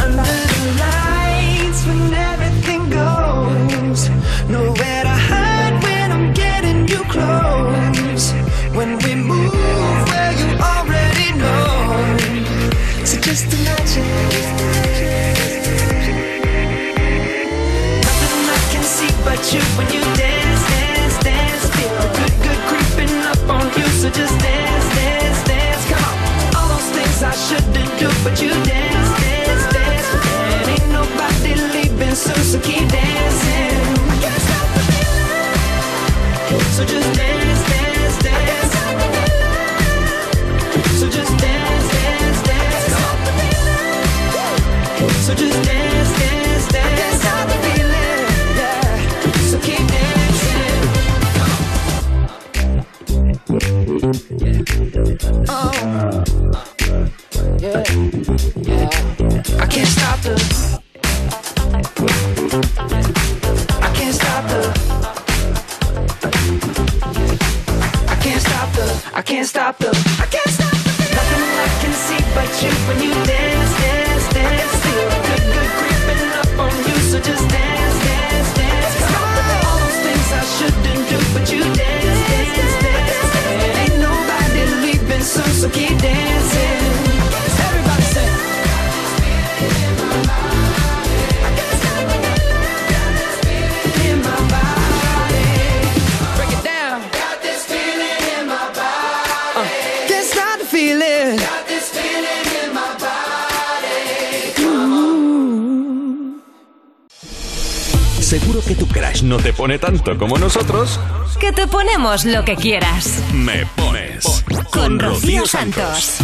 Pone 109.61 109.79
tanto 109.79 110.17
como 110.17 110.39
nosotros. 110.39 110.99
Que 111.39 111.53
te 111.53 111.67
ponemos 111.67 112.25
lo 112.25 112.47
que 112.47 112.57
quieras. 112.57 113.23
Me 113.35 113.67
pones. 113.77 114.43
Con 114.73 114.99
Rocío 114.99 115.45
Santos. 115.45 116.17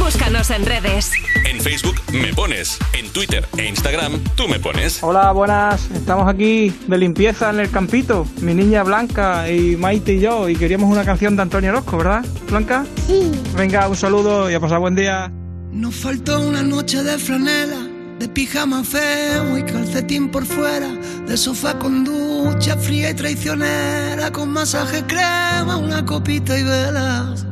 Búscanos 0.00 0.50
en 0.50 0.66
redes. 0.66 1.12
En 1.44 1.60
Facebook 1.60 1.94
me 2.12 2.34
pones. 2.34 2.78
En 2.92 3.08
Twitter 3.10 3.46
e 3.56 3.68
Instagram 3.68 4.18
tú 4.34 4.48
me 4.48 4.58
pones. 4.58 5.00
Hola, 5.00 5.30
buenas. 5.30 5.88
Estamos 5.92 6.28
aquí 6.28 6.74
de 6.88 6.98
limpieza 6.98 7.50
en 7.50 7.60
el 7.60 7.70
campito. 7.70 8.26
Mi 8.40 8.52
niña 8.52 8.82
Blanca 8.82 9.48
y 9.48 9.76
Maite 9.76 10.14
y 10.14 10.20
yo. 10.20 10.48
Y 10.48 10.56
queríamos 10.56 10.90
una 10.90 11.04
canción 11.04 11.36
de 11.36 11.42
Antonio 11.42 11.70
Orozco, 11.70 11.98
¿verdad, 11.98 12.24
Blanca? 12.50 12.84
Sí. 13.06 13.30
Venga, 13.56 13.86
un 13.86 13.96
saludo 13.96 14.50
y 14.50 14.54
a 14.54 14.60
pasar 14.60 14.80
buen 14.80 14.96
día. 14.96 15.30
Nos 15.70 15.94
faltó 15.94 16.40
una 16.40 16.62
noche 16.62 17.04
de 17.04 17.16
franela, 17.16 17.88
de 18.18 18.28
pijama 18.28 18.82
feo 18.82 19.56
y 19.56 19.62
calcetín 19.62 20.32
por 20.32 20.44
fuera, 20.44 20.88
de 21.28 21.36
sofá 21.36 21.78
con 21.78 22.02
ducha 22.42 22.76
fría 22.76 23.10
y 23.10 23.14
traicionera, 23.14 24.30
con 24.32 24.50
masaje 24.50 25.04
crema, 25.06 25.76
una 25.76 26.04
copita 26.04 26.58
y 26.58 26.64
velas. 26.64 27.44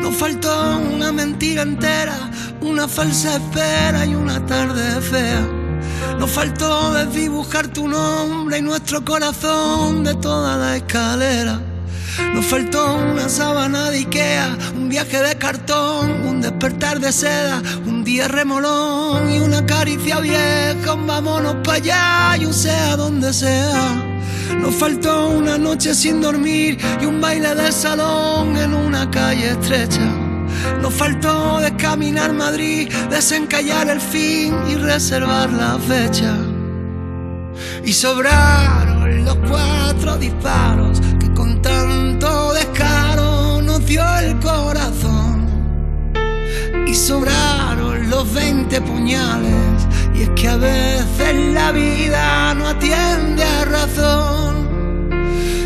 Nos 0.00 0.14
faltó 0.16 0.78
una 0.78 1.12
mentira 1.12 1.62
entera, 1.62 2.30
una 2.60 2.88
falsa 2.88 3.36
espera 3.36 4.06
y 4.06 4.14
una 4.14 4.44
tarde 4.46 5.00
fea. 5.00 5.46
Nos 6.18 6.30
faltó 6.30 6.92
desdibujar 6.94 7.68
tu 7.68 7.88
nombre 7.88 8.58
y 8.58 8.62
nuestro 8.62 9.04
corazón 9.04 10.04
de 10.04 10.14
toda 10.14 10.56
la 10.56 10.76
escalera. 10.76 11.60
Nos 12.34 12.44
faltó 12.46 12.96
una 12.96 13.28
sábana 13.28 13.90
de 13.90 13.98
Ikea, 13.98 14.56
un 14.74 14.88
viaje 14.88 15.22
de 15.22 15.36
cartón, 15.36 16.10
un 16.26 16.40
despertar 16.40 16.98
de 17.00 17.12
seda, 17.12 17.62
un 17.86 18.02
día 18.02 18.26
remolón 18.26 19.30
y 19.30 19.38
una 19.38 19.64
caricia 19.66 20.18
vieja, 20.20 20.94
vámonos 21.06 21.56
para 21.64 21.76
allá 21.76 22.36
y 22.38 22.46
un 22.46 22.54
sea 22.54 22.96
donde 22.96 23.32
sea. 23.32 24.07
Nos 24.60 24.74
faltó 24.74 25.28
una 25.30 25.56
noche 25.56 25.94
sin 25.94 26.20
dormir 26.20 26.78
y 27.00 27.06
un 27.06 27.20
baile 27.20 27.54
de 27.54 27.72
salón 27.72 28.56
en 28.56 28.74
una 28.74 29.10
calle 29.10 29.50
estrecha. 29.50 30.06
Nos 30.82 30.94
faltó 30.94 31.60
de 31.60 31.74
caminar 31.76 32.32
Madrid, 32.32 32.92
desencallar 33.10 33.88
el 33.88 34.00
fin 34.00 34.54
y 34.68 34.74
reservar 34.74 35.50
la 35.52 35.78
fecha. 35.78 36.36
Y 37.84 37.92
sobraron 37.92 39.24
los 39.24 39.36
cuatro 39.48 40.16
disparos 40.18 41.00
que 41.18 41.32
con 41.32 41.60
tanto 41.62 42.52
descaro 42.52 43.62
nos 43.62 43.84
dio 43.86 44.02
el 44.18 44.38
corazón. 44.40 45.46
Y 46.86 46.94
sobraron 46.94 48.10
los 48.10 48.32
20 48.32 48.80
puñales. 48.82 49.77
Y 50.18 50.22
es 50.22 50.30
que 50.30 50.48
a 50.48 50.56
veces 50.56 51.54
la 51.54 51.70
vida 51.70 52.54
no 52.54 52.66
atiende 52.66 53.44
a 53.44 53.64
razón. 53.64 54.68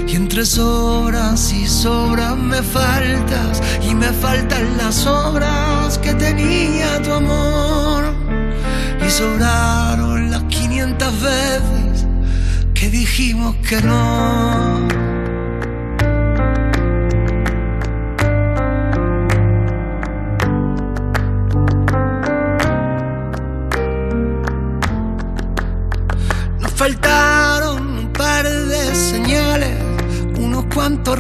Y 0.07 0.17
entre 0.17 0.45
sobras 0.45 1.53
y 1.53 1.67
sobras 1.67 2.37
me 2.37 2.63
faltas. 2.63 3.63
Y 3.83 3.95
me 3.95 4.13
faltan 4.13 4.77
las 4.77 5.07
obras 5.07 5.97
que 5.99 6.13
tenía 6.15 7.01
tu 7.03 7.13
amor. 7.13 8.15
Y 9.07 9.11
sobraron 9.11 10.31
las 10.31 10.43
500 10.45 11.23
veces 11.23 12.07
que 12.75 12.91
dijimos 12.91 13.57
que 13.67 13.81
no. 13.81 15.02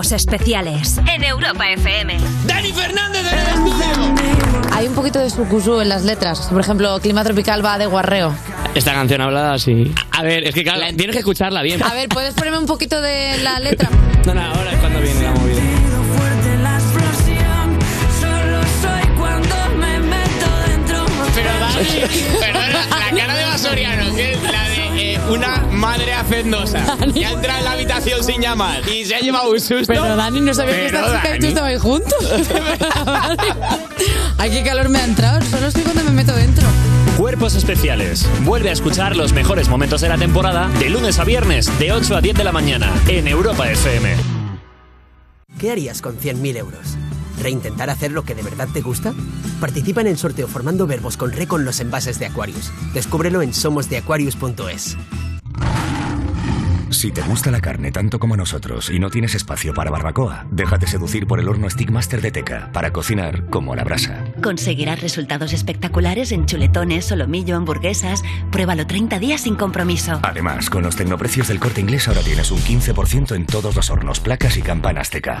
Cuerpos 0.00 0.12
especiales 0.12 0.96
en 1.14 1.24
Europa 1.24 1.68
FM. 1.68 2.16
Dani 2.46 2.72
Fernández 2.72 3.22
de 3.22 4.74
Hay 4.74 4.88
un 4.88 4.94
poquito 4.94 5.18
de 5.18 5.28
sucusú 5.28 5.78
en 5.82 5.90
las 5.90 6.04
letras. 6.04 6.48
Por 6.50 6.58
ejemplo, 6.58 6.98
Clima 7.00 7.22
Tropical 7.22 7.62
va 7.62 7.76
de 7.76 7.84
guarreo. 7.84 8.34
Esta 8.74 8.94
canción 8.94 9.20
hablada 9.20 9.52
así. 9.52 9.92
A 10.12 10.22
ver, 10.22 10.44
es 10.44 10.54
que 10.54 10.62
claro, 10.62 10.80
tienes 10.96 11.14
que 11.14 11.18
escucharla 11.18 11.60
bien. 11.60 11.82
A 11.82 11.92
ver, 11.92 12.08
¿puedes 12.08 12.32
ponerme 12.32 12.56
un 12.56 12.64
poquito 12.64 12.98
de 13.02 13.36
la 13.42 13.60
letra? 13.60 13.90
no, 14.24 14.32
no, 14.32 14.40
ahora 14.40 14.72
es 14.72 14.78
cuando 14.78 15.00
viene 15.02 15.22
la 15.22 15.32
movida. 15.32 15.60
Pero 21.34 21.50
Dani, 21.60 22.38
perdona, 22.40 22.86
la 22.98 23.16
cara 23.18 23.34
de 23.34 23.44
Basoriano, 23.44 24.14
que 24.14 24.38
la 24.50 24.69
explosión 25.34 26.20
hacendosa. 26.20 26.96
Y 27.14 27.24
ha 27.24 27.32
entrado 27.32 27.58
en 27.58 27.64
la 27.64 27.72
habitación 27.72 28.24
sin 28.24 28.40
llamar. 28.40 28.88
Y 28.88 29.04
se 29.04 29.16
ha 29.16 29.20
llevado 29.20 29.50
un 29.50 29.60
susto. 29.60 29.84
Pero 29.86 30.16
Dani, 30.16 30.40
no 30.40 30.54
sabía 30.54 30.74
que 30.74 30.86
Pero, 30.86 30.98
esta 30.98 31.22
chica 31.22 31.28
y 31.28 31.38
tú 31.38 31.42
Dani. 31.42 31.48
estabais 31.48 31.82
juntos. 31.82 32.18
Ay, 34.38 34.50
qué 34.50 34.62
calor 34.62 34.88
me 34.88 34.98
ha 34.98 35.04
entrado. 35.04 35.40
Solo 35.50 35.66
estoy 35.66 35.82
cuando 35.82 36.04
me 36.04 36.12
meto 36.12 36.34
dentro. 36.34 36.66
Cuerpos 37.16 37.54
especiales. 37.54 38.26
Vuelve 38.42 38.70
a 38.70 38.72
escuchar 38.72 39.16
los 39.16 39.32
mejores 39.32 39.68
momentos 39.68 40.00
de 40.00 40.08
la 40.08 40.16
temporada 40.16 40.68
de 40.78 40.88
lunes 40.88 41.18
a 41.18 41.24
viernes 41.24 41.70
de 41.78 41.92
8 41.92 42.16
a 42.16 42.20
10 42.20 42.36
de 42.36 42.44
la 42.44 42.52
mañana 42.52 42.90
en 43.08 43.28
Europa 43.28 43.70
FM. 43.70 44.14
¿Qué 45.58 45.70
harías 45.70 46.00
con 46.00 46.18
100.000 46.18 46.56
euros? 46.56 46.80
¿Reintentar 47.40 47.90
hacer 47.90 48.12
lo 48.12 48.24
que 48.24 48.34
de 48.34 48.42
verdad 48.42 48.68
te 48.72 48.82
gusta? 48.82 49.14
Participa 49.60 50.00
en 50.00 50.08
el 50.08 50.18
sorteo 50.18 50.48
formando 50.48 50.86
verbos 50.86 51.16
con 51.16 51.32
re 51.32 51.46
con 51.46 51.64
los 51.64 51.80
envases 51.80 52.18
de 52.18 52.26
Aquarius. 52.26 52.70
Descúbrelo 52.94 53.42
en 53.42 53.54
somosdeaquarius.es. 53.54 54.96
Si 56.90 57.12
te 57.12 57.22
gusta 57.22 57.50
la 57.52 57.60
carne 57.60 57.92
tanto 57.92 58.18
como 58.18 58.34
a 58.34 58.36
nosotros 58.36 58.90
y 58.90 58.98
no 58.98 59.10
tienes 59.10 59.34
espacio 59.36 59.72
para 59.72 59.90
barbacoa, 59.90 60.46
déjate 60.50 60.88
seducir 60.88 61.26
por 61.26 61.38
el 61.38 61.48
horno 61.48 61.70
Stickmaster 61.70 62.20
de 62.20 62.32
Teca 62.32 62.70
para 62.72 62.92
cocinar 62.92 63.46
como 63.46 63.72
a 63.72 63.76
la 63.76 63.84
brasa. 63.84 64.24
Conseguirás 64.42 65.00
resultados 65.00 65.52
espectaculares 65.52 66.32
en 66.32 66.46
chuletones, 66.46 67.06
solomillo, 67.06 67.56
hamburguesas. 67.56 68.22
Pruébalo 68.50 68.86
30 68.86 69.20
días 69.20 69.42
sin 69.42 69.54
compromiso. 69.54 70.18
Además, 70.22 70.68
con 70.68 70.82
los 70.82 70.96
tecnoprecios 70.96 71.48
del 71.48 71.60
corte 71.60 71.80
inglés 71.80 72.08
ahora 72.08 72.22
tienes 72.22 72.50
un 72.50 72.58
15% 72.58 73.36
en 73.36 73.46
todos 73.46 73.76
los 73.76 73.88
hornos, 73.88 74.18
placas 74.18 74.56
y 74.56 74.62
campanas 74.62 75.10
Teca. 75.10 75.40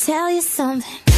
tell 0.00 0.30
you 0.30 0.40
something. 0.40 1.09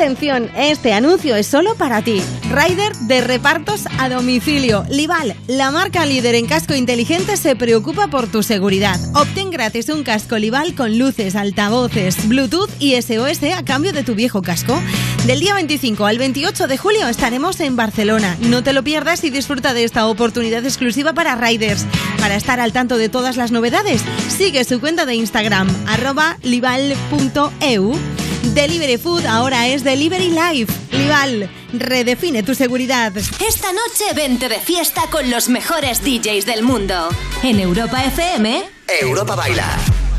Atención, 0.00 0.50
este 0.56 0.94
anuncio 0.94 1.36
es 1.36 1.46
solo 1.46 1.74
para 1.74 2.00
ti. 2.00 2.22
Rider 2.50 2.96
de 3.00 3.20
repartos 3.20 3.84
a 3.98 4.08
domicilio. 4.08 4.82
Lival, 4.88 5.36
la 5.46 5.70
marca 5.70 6.06
líder 6.06 6.36
en 6.36 6.46
casco 6.46 6.74
inteligente, 6.74 7.36
se 7.36 7.54
preocupa 7.54 8.08
por 8.08 8.26
tu 8.26 8.42
seguridad. 8.42 8.98
Obtén 9.14 9.50
gratis 9.50 9.90
un 9.90 10.02
casco 10.02 10.38
Lival 10.38 10.74
con 10.74 10.98
luces, 10.98 11.36
altavoces, 11.36 12.26
Bluetooth 12.26 12.70
y 12.78 12.94
SOS 12.94 13.42
a 13.54 13.62
cambio 13.62 13.92
de 13.92 14.02
tu 14.02 14.14
viejo 14.14 14.40
casco. 14.40 14.80
Del 15.26 15.40
día 15.40 15.52
25 15.52 16.06
al 16.06 16.16
28 16.16 16.66
de 16.66 16.78
julio 16.78 17.06
estaremos 17.06 17.60
en 17.60 17.76
Barcelona. 17.76 18.38
No 18.40 18.62
te 18.62 18.72
lo 18.72 18.82
pierdas 18.82 19.22
y 19.24 19.28
disfruta 19.28 19.74
de 19.74 19.84
esta 19.84 20.06
oportunidad 20.06 20.64
exclusiva 20.64 21.12
para 21.12 21.36
riders. 21.36 21.84
Para 22.18 22.36
estar 22.36 22.58
al 22.58 22.72
tanto 22.72 22.96
de 22.96 23.10
todas 23.10 23.36
las 23.36 23.52
novedades, 23.52 24.00
sigue 24.28 24.64
su 24.64 24.80
cuenta 24.80 25.04
de 25.04 25.14
Instagram, 25.16 25.68
arroba 25.86 26.38
lival.eu. 26.42 27.98
Delivery 28.42 28.98
Food 28.98 29.26
ahora 29.26 29.68
es 29.68 29.84
Delivery 29.84 30.30
Life. 30.30 30.72
Lival, 30.92 31.50
redefine 31.72 32.42
tu 32.42 32.54
seguridad. 32.54 33.12
Esta 33.16 33.72
noche 33.72 34.12
vente 34.14 34.48
de 34.48 34.58
fiesta 34.58 35.02
con 35.10 35.30
los 35.30 35.48
mejores 35.48 36.02
DJs 36.02 36.46
del 36.46 36.62
mundo. 36.62 37.08
En 37.42 37.60
Europa 37.60 38.04
FM, 38.04 38.64
Europa 39.00 39.34
Baila. 39.36 39.66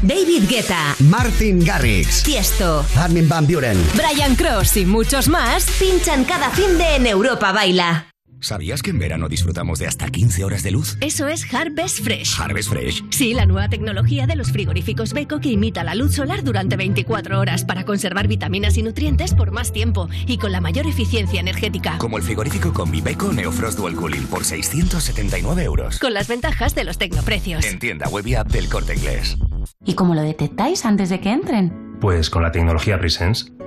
David 0.02 0.50
Guetta, 0.50 0.96
Martin 1.00 1.64
Garrix. 1.64 2.24
Tiesto, 2.24 2.86
Armin 2.96 3.28
Van 3.30 3.46
Buren. 3.46 3.78
Brian 3.96 4.36
Cross 4.36 4.78
y 4.78 4.86
muchos 4.86 5.28
más 5.28 5.66
pinchan 5.80 6.24
cada 6.24 6.50
fin 6.50 6.78
de 6.78 6.96
en 6.96 7.06
Europa 7.08 7.52
Baila. 7.52 8.11
¿Sabías 8.42 8.82
que 8.82 8.90
en 8.90 8.98
verano 8.98 9.30
disfrutamos 9.30 9.78
de 9.78 9.86
hasta 9.86 10.10
15 10.10 10.44
horas 10.44 10.64
de 10.64 10.72
luz? 10.72 10.98
Eso 11.00 11.28
es 11.28 11.46
Harvest 11.54 12.04
Fresh. 12.04 12.42
Harvest 12.42 12.70
Fresh. 12.70 13.04
Sí, 13.12 13.36
la 13.36 13.46
nueva 13.46 13.70
tecnología 13.70 14.26
de 14.26 14.36
los 14.36 14.52
frigoríficos 14.52 15.14
Beko 15.14 15.40
que 15.40 15.50
imita 15.50 15.84
la 15.84 15.94
luz 15.94 16.16
solar 16.16 16.44
durante 16.44 16.76
24 16.76 17.40
horas 17.40 17.64
para 17.64 17.86
conservar 17.86 18.28
vitaminas 18.28 18.78
y 18.78 18.82
nutrientes 18.84 19.36
por 19.36 19.52
más 19.52 19.72
tiempo 19.72 20.10
y 20.26 20.40
con 20.40 20.52
la 20.52 20.60
mayor 20.60 20.88
eficiencia 20.88 21.40
energética. 21.40 22.00
Como 22.00 22.18
el 22.18 22.24
frigorífico 22.24 22.74
con 22.74 22.90
mi 22.90 23.00
Beko 23.00 23.32
Neofrost 23.32 23.78
Dual 23.78 23.96
Cooling 23.96 24.26
por 24.26 24.44
679 24.44 25.64
euros. 25.64 26.00
Con 26.00 26.16
las 26.16 26.28
ventajas 26.28 26.74
de 26.74 26.84
los 26.84 26.98
tecnoprecios. 26.98 27.64
En 27.64 27.78
tienda 27.78 28.10
web 28.10 28.26
y 28.26 28.34
app 28.34 28.48
del 28.48 28.68
Corte 28.70 28.96
Inglés. 28.96 29.38
¿Y 29.86 29.94
cómo 29.94 30.16
lo 30.16 30.24
detectáis 30.24 30.84
antes 30.86 31.10
de 31.10 31.20
que 31.20 31.32
entren? 31.32 32.00
Pues 32.02 32.32
con 32.32 32.42
la 32.42 32.52
tecnología 32.52 33.00
Presence. 33.00 33.52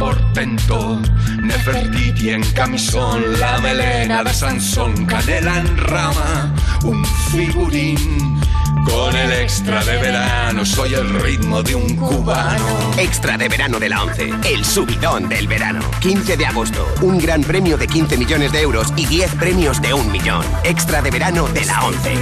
portento. 0.00 0.98
Nefertiti 1.42 2.30
en 2.30 2.42
camisón, 2.54 3.38
la 3.38 3.58
melena 3.58 4.24
de 4.24 4.32
Sansón, 4.32 5.04
canela 5.04 5.58
en 5.58 5.76
rama, 5.76 6.54
un 6.84 7.04
figurín. 7.30 8.40
Con 8.86 9.14
el 9.14 9.30
extra 9.30 9.84
de 9.84 9.98
verano, 9.98 10.64
soy 10.64 10.94
el 10.94 11.20
ritmo 11.20 11.62
de 11.62 11.74
un 11.74 11.96
cubano. 11.96 12.94
Extra 12.96 13.36
de 13.36 13.48
verano 13.48 13.78
de 13.78 13.90
la 13.90 14.02
11. 14.02 14.30
El 14.46 14.64
subidón 14.64 15.28
del 15.28 15.46
verano. 15.46 15.80
15 16.00 16.36
de 16.38 16.46
agosto. 16.46 16.86
Un 17.02 17.18
gran 17.18 17.42
premio 17.42 17.76
de 17.76 17.86
15 17.86 18.16
millones 18.16 18.52
de 18.52 18.62
euros 18.62 18.88
y 18.96 19.04
10 19.04 19.34
premios 19.34 19.82
de 19.82 19.92
un 19.92 20.10
millón. 20.10 20.46
Extra 20.64 21.02
de 21.02 21.10
verano 21.10 21.46
de 21.48 21.66
la 21.66 21.84
11. 21.84 22.14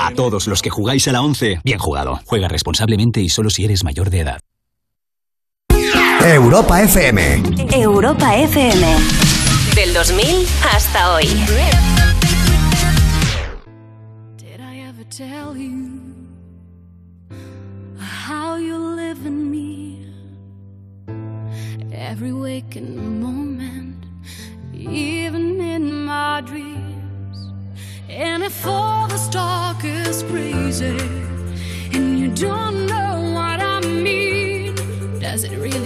A 0.00 0.10
todos 0.12 0.46
los 0.46 0.62
que 0.62 0.70
jugáis 0.70 1.06
a 1.06 1.12
la 1.12 1.20
11, 1.20 1.60
bien 1.62 1.78
jugado. 1.78 2.20
Juega 2.24 2.48
responsablemente 2.48 3.20
y 3.20 3.28
solo 3.28 3.50
si 3.50 3.66
eres 3.66 3.84
mayor 3.84 4.08
de 4.08 4.20
edad. 4.20 4.40
Europa 6.28 6.82
FM. 6.82 7.18
Europa 7.74 8.36
FM. 8.36 8.84
Del 9.74 9.94
2000 9.94 10.46
hasta 10.60 11.14
hoy. 11.14 11.24
Did 14.36 14.60
I 14.60 14.80
ever 14.88 15.04
tell 15.08 15.56
you 15.56 16.02
how 17.98 18.56
you 18.56 18.76
live 18.76 19.24
in 19.24 19.50
me? 19.50 20.04
Every 21.92 22.32
waking 22.32 23.22
moment, 23.22 24.04
even 24.74 25.62
in 25.62 26.04
my 26.04 26.42
dreams. 26.42 27.38
And 28.10 28.42
if 28.42 28.66
all 28.66 29.08
this 29.08 29.28
talk 29.28 29.82
is 29.82 30.22
crazy 30.24 30.98
and 31.94 32.18
you 32.18 32.28
don't 32.34 32.86
know 32.86 33.32
what 33.32 33.60
I 33.62 33.80
mean, 33.80 34.74
does 35.20 35.44
it 35.44 35.56
really 35.58 35.77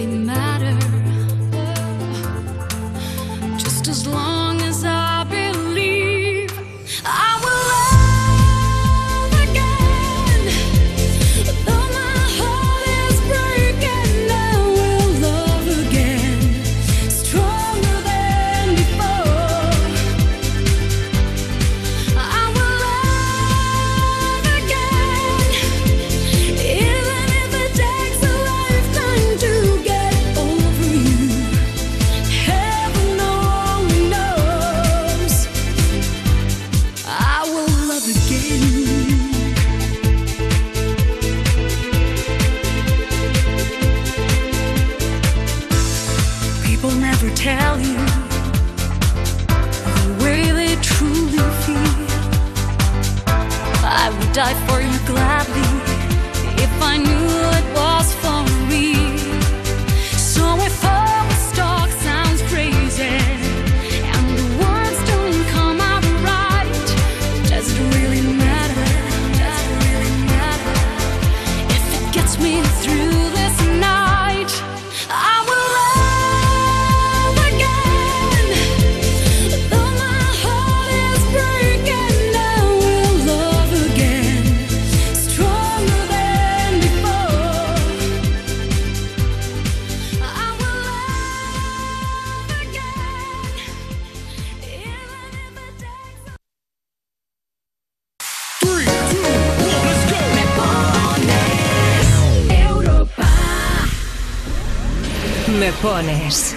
pones. 105.83 106.55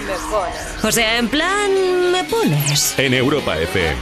O 0.83 0.89
sea, 0.89 1.17
en 1.17 1.27
plan, 1.27 1.69
me 2.13 2.23
pones. 2.23 2.97
En 2.97 3.13
Europa 3.13 3.57
FM. 3.57 3.97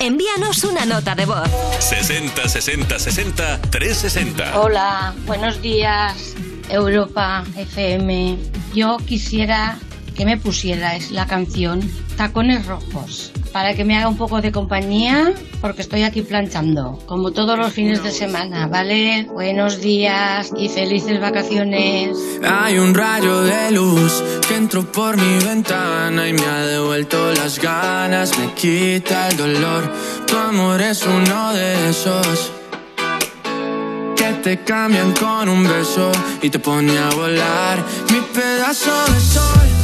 Envíanos 0.00 0.64
una 0.64 0.86
nota 0.86 1.14
de 1.14 1.26
voz. 1.26 1.50
60 1.80 2.48
60 2.48 2.98
60 2.98 3.60
360. 3.60 4.58
Hola, 4.58 5.14
buenos 5.26 5.60
días, 5.60 6.34
Europa 6.70 7.44
FM. 7.56 8.38
Yo 8.74 8.96
quisiera 9.06 9.78
que 10.14 10.24
me 10.24 10.36
pusierais 10.36 11.10
la 11.10 11.26
canción 11.26 11.80
Tacones 12.16 12.66
Rojos 12.66 13.32
para 13.52 13.74
que 13.74 13.84
me 13.84 13.96
haga 13.96 14.08
un 14.08 14.16
poco 14.16 14.40
de 14.40 14.50
compañía 14.50 15.32
porque 15.60 15.82
estoy 15.82 16.02
aquí 16.02 16.22
planchando, 16.22 16.98
como 17.06 17.30
todos 17.30 17.56
los 17.56 17.72
fines 17.72 18.02
de 18.02 18.10
semana, 18.10 18.66
¿vale? 18.66 19.28
Buenos 19.32 19.80
días 19.80 20.50
y 20.56 20.68
felices 20.68 21.20
vacaciones. 21.20 22.18
Hay 22.42 22.78
un 22.78 22.92
rayo 22.94 23.42
de 23.42 23.70
luz 23.70 24.22
que 24.48 24.56
entró 24.56 24.90
por 24.90 25.16
mi 25.16 25.44
ventana 25.44 26.28
y 26.28 26.32
me 26.32 26.44
ha 26.44 26.66
devuelto 26.66 27.32
las 27.34 27.60
ganas, 27.60 28.36
me 28.38 28.52
quita 28.54 29.28
el 29.28 29.36
dolor. 29.36 29.92
Tu 30.26 30.36
amor 30.36 30.82
es 30.82 31.06
uno 31.06 31.52
de 31.52 31.90
esos 31.90 32.52
que 34.16 34.32
te 34.42 34.64
cambian 34.64 35.12
con 35.12 35.48
un 35.48 35.62
beso 35.62 36.10
y 36.42 36.50
te 36.50 36.58
pone 36.58 36.98
a 36.98 37.10
volar. 37.10 37.84
Mi 38.10 38.20
pedazo 38.32 39.12
de 39.12 39.20
sol, 39.20 39.83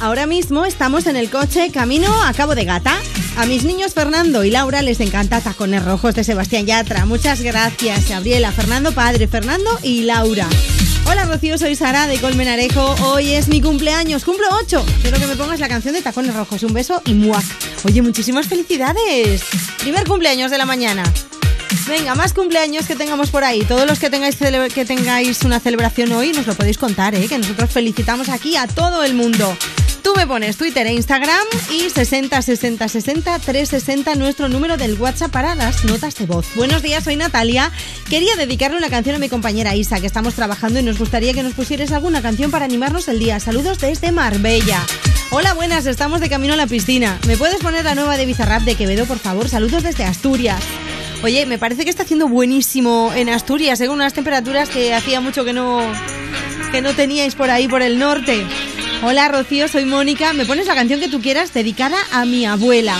Ahora 0.00 0.26
mismo 0.26 0.64
estamos 0.64 1.06
en 1.06 1.16
el 1.16 1.28
coche 1.28 1.70
camino 1.70 2.10
a 2.22 2.32
Cabo 2.32 2.54
de 2.54 2.64
Gata. 2.64 2.96
A 3.36 3.44
mis 3.44 3.64
niños 3.64 3.92
Fernando 3.92 4.44
y 4.44 4.50
Laura 4.50 4.80
les 4.80 4.98
encanta 5.00 5.42
Tacones 5.42 5.84
Rojos 5.84 6.14
de 6.14 6.24
Sebastián 6.24 6.64
Yatra. 6.64 7.04
Muchas 7.04 7.42
gracias, 7.42 8.08
Gabriela, 8.08 8.50
Fernando 8.50 8.92
Padre, 8.92 9.28
Fernando 9.28 9.70
y 9.82 10.02
Laura. 10.02 10.48
Hola 11.04 11.26
Rocío, 11.26 11.58
soy 11.58 11.76
Sara 11.76 12.06
de 12.06 12.18
Colmenarejo. 12.18 12.94
Hoy 13.04 13.32
es 13.32 13.48
mi 13.48 13.60
cumpleaños, 13.60 14.24
cumplo 14.24 14.46
8. 14.62 14.86
Quiero 15.02 15.18
que 15.18 15.26
me 15.26 15.36
pongas 15.36 15.60
la 15.60 15.68
canción 15.68 15.92
de 15.92 16.00
Tacones 16.00 16.34
Rojos. 16.34 16.62
Un 16.62 16.72
beso 16.72 17.02
y 17.04 17.12
muac. 17.12 17.44
Oye, 17.84 18.00
muchísimas 18.00 18.46
felicidades. 18.46 19.42
Primer 19.80 20.06
cumpleaños 20.06 20.50
de 20.50 20.56
la 20.56 20.64
mañana. 20.64 21.02
Venga, 21.86 22.14
más 22.14 22.32
cumpleaños 22.32 22.86
que 22.86 22.96
tengamos 22.96 23.30
por 23.30 23.44
ahí. 23.44 23.64
Todos 23.64 23.86
los 23.86 23.98
que 23.98 24.10
tengáis, 24.10 24.36
que 24.36 24.84
tengáis 24.84 25.42
una 25.42 25.60
celebración 25.60 26.12
hoy 26.12 26.32
nos 26.32 26.46
lo 26.46 26.54
podéis 26.54 26.78
contar, 26.78 27.14
¿eh? 27.14 27.26
que 27.26 27.36
nosotros 27.36 27.70
felicitamos 27.70 28.28
aquí 28.28 28.56
a 28.56 28.66
todo 28.66 29.02
el 29.02 29.14
mundo. 29.14 29.56
Tú 30.10 30.16
me 30.16 30.26
pones 30.26 30.56
Twitter 30.56 30.88
e 30.88 30.92
Instagram 30.94 31.38
y 31.70 31.88
60 31.88 32.42
60 32.42 32.88
60 32.88 33.38
360 33.38 34.16
nuestro 34.16 34.48
número 34.48 34.76
del 34.76 35.00
WhatsApp 35.00 35.30
para 35.30 35.54
las 35.54 35.84
notas 35.84 36.16
de 36.16 36.26
voz. 36.26 36.48
Buenos 36.56 36.82
días, 36.82 37.04
soy 37.04 37.14
Natalia. 37.14 37.70
Quería 38.08 38.34
dedicarle 38.34 38.76
una 38.76 38.90
canción 38.90 39.14
a 39.14 39.20
mi 39.20 39.28
compañera 39.28 39.76
Isa, 39.76 40.00
que 40.00 40.08
estamos 40.08 40.34
trabajando 40.34 40.80
y 40.80 40.82
nos 40.82 40.98
gustaría 40.98 41.32
que 41.32 41.44
nos 41.44 41.52
pusieras 41.52 41.92
alguna 41.92 42.22
canción 42.22 42.50
para 42.50 42.64
animarnos 42.64 43.06
el 43.06 43.20
día. 43.20 43.38
Saludos 43.38 43.78
desde 43.78 44.10
Marbella. 44.10 44.84
Hola, 45.30 45.54
buenas, 45.54 45.86
estamos 45.86 46.20
de 46.20 46.28
camino 46.28 46.54
a 46.54 46.56
la 46.56 46.66
piscina. 46.66 47.16
¿Me 47.28 47.36
puedes 47.36 47.60
poner 47.60 47.84
la 47.84 47.94
nueva 47.94 48.16
de 48.16 48.26
Bizarrap 48.26 48.62
de 48.62 48.74
Quevedo, 48.74 49.06
por 49.06 49.20
favor? 49.20 49.48
Saludos 49.48 49.84
desde 49.84 50.02
Asturias. 50.02 50.60
Oye, 51.22 51.46
me 51.46 51.58
parece 51.58 51.84
que 51.84 51.90
está 51.90 52.02
haciendo 52.02 52.26
buenísimo 52.26 53.12
en 53.14 53.28
Asturias, 53.28 53.78
según 53.78 53.96
unas 53.96 54.12
temperaturas 54.12 54.70
que 54.70 54.92
hacía 54.92 55.20
mucho 55.20 55.44
que 55.44 55.52
no, 55.52 55.80
que 56.72 56.82
no 56.82 56.94
teníais 56.94 57.36
por 57.36 57.48
ahí, 57.48 57.68
por 57.68 57.82
el 57.82 58.00
norte. 58.00 58.44
Hola 59.02 59.28
Rocío, 59.28 59.66
soy 59.66 59.86
Mónica. 59.86 60.34
¿Me 60.34 60.44
pones 60.44 60.66
la 60.66 60.74
canción 60.74 61.00
que 61.00 61.08
tú 61.08 61.22
quieras 61.22 61.54
dedicada 61.54 61.96
a 62.12 62.26
mi 62.26 62.44
abuela? 62.44 62.98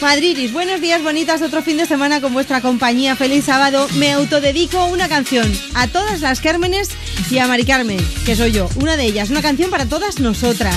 Madridis, 0.00 0.52
buenos 0.52 0.80
días 0.80 1.00
bonitas, 1.00 1.42
otro 1.42 1.62
fin 1.62 1.76
de 1.76 1.86
semana 1.86 2.20
con 2.20 2.32
vuestra 2.32 2.60
compañía. 2.60 3.14
Feliz 3.14 3.44
sábado. 3.44 3.86
Me 3.94 4.12
autodedico 4.12 4.86
una 4.86 5.08
canción 5.08 5.48
a 5.74 5.86
todas 5.86 6.22
las 6.22 6.40
Cármenes 6.40 6.90
y 7.30 7.38
a 7.38 7.46
Mari 7.46 7.64
Carmen, 7.64 8.04
que 8.26 8.34
soy 8.34 8.50
yo, 8.50 8.68
una 8.80 8.96
de 8.96 9.04
ellas. 9.04 9.30
Una 9.30 9.40
canción 9.40 9.70
para 9.70 9.86
todas 9.86 10.18
nosotras. 10.18 10.74